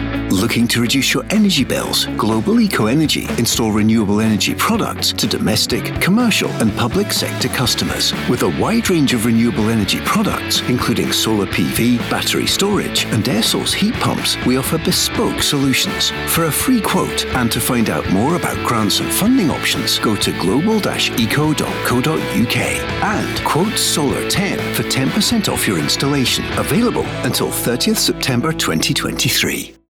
Looking 0.42 0.66
to 0.68 0.80
reduce 0.80 1.12
your 1.14 1.24
energy 1.30 1.62
bills? 1.62 2.06
Global 2.16 2.60
Eco 2.60 2.86
Energy 2.86 3.28
install 3.38 3.70
renewable 3.70 4.20
energy 4.20 4.56
products 4.56 5.12
to 5.12 5.28
domestic, 5.28 5.84
commercial, 6.00 6.50
and 6.60 6.76
public 6.76 7.12
sector 7.12 7.46
customers. 7.46 8.12
With 8.28 8.42
a 8.42 8.48
wide 8.60 8.90
range 8.90 9.14
of 9.14 9.24
renewable 9.24 9.70
energy 9.70 10.00
products, 10.00 10.60
including 10.62 11.12
solar 11.12 11.46
PV, 11.46 11.98
battery 12.10 12.48
storage, 12.48 13.04
and 13.04 13.28
air 13.28 13.44
source 13.44 13.72
heat 13.72 13.94
pumps, 13.94 14.36
we 14.44 14.56
offer 14.56 14.78
bespoke 14.78 15.44
solutions. 15.44 16.10
For 16.26 16.46
a 16.46 16.50
free 16.50 16.80
quote 16.80 17.24
and 17.36 17.48
to 17.52 17.60
find 17.60 17.88
out 17.88 18.10
more 18.10 18.34
about 18.34 18.56
grants 18.66 18.98
and 18.98 19.12
funding 19.12 19.48
options, 19.48 20.00
go 20.00 20.16
to 20.16 20.32
global-eco.co.uk 20.40 22.56
and 22.56 23.46
quote 23.46 23.78
Solar 23.78 24.28
10 24.28 24.74
for 24.74 24.82
10% 24.82 25.52
off 25.52 25.68
your 25.68 25.78
installation. 25.78 26.44
Available 26.58 27.06
until 27.22 27.46
30th 27.46 27.98
September 27.98 28.52
2023. 28.52 29.76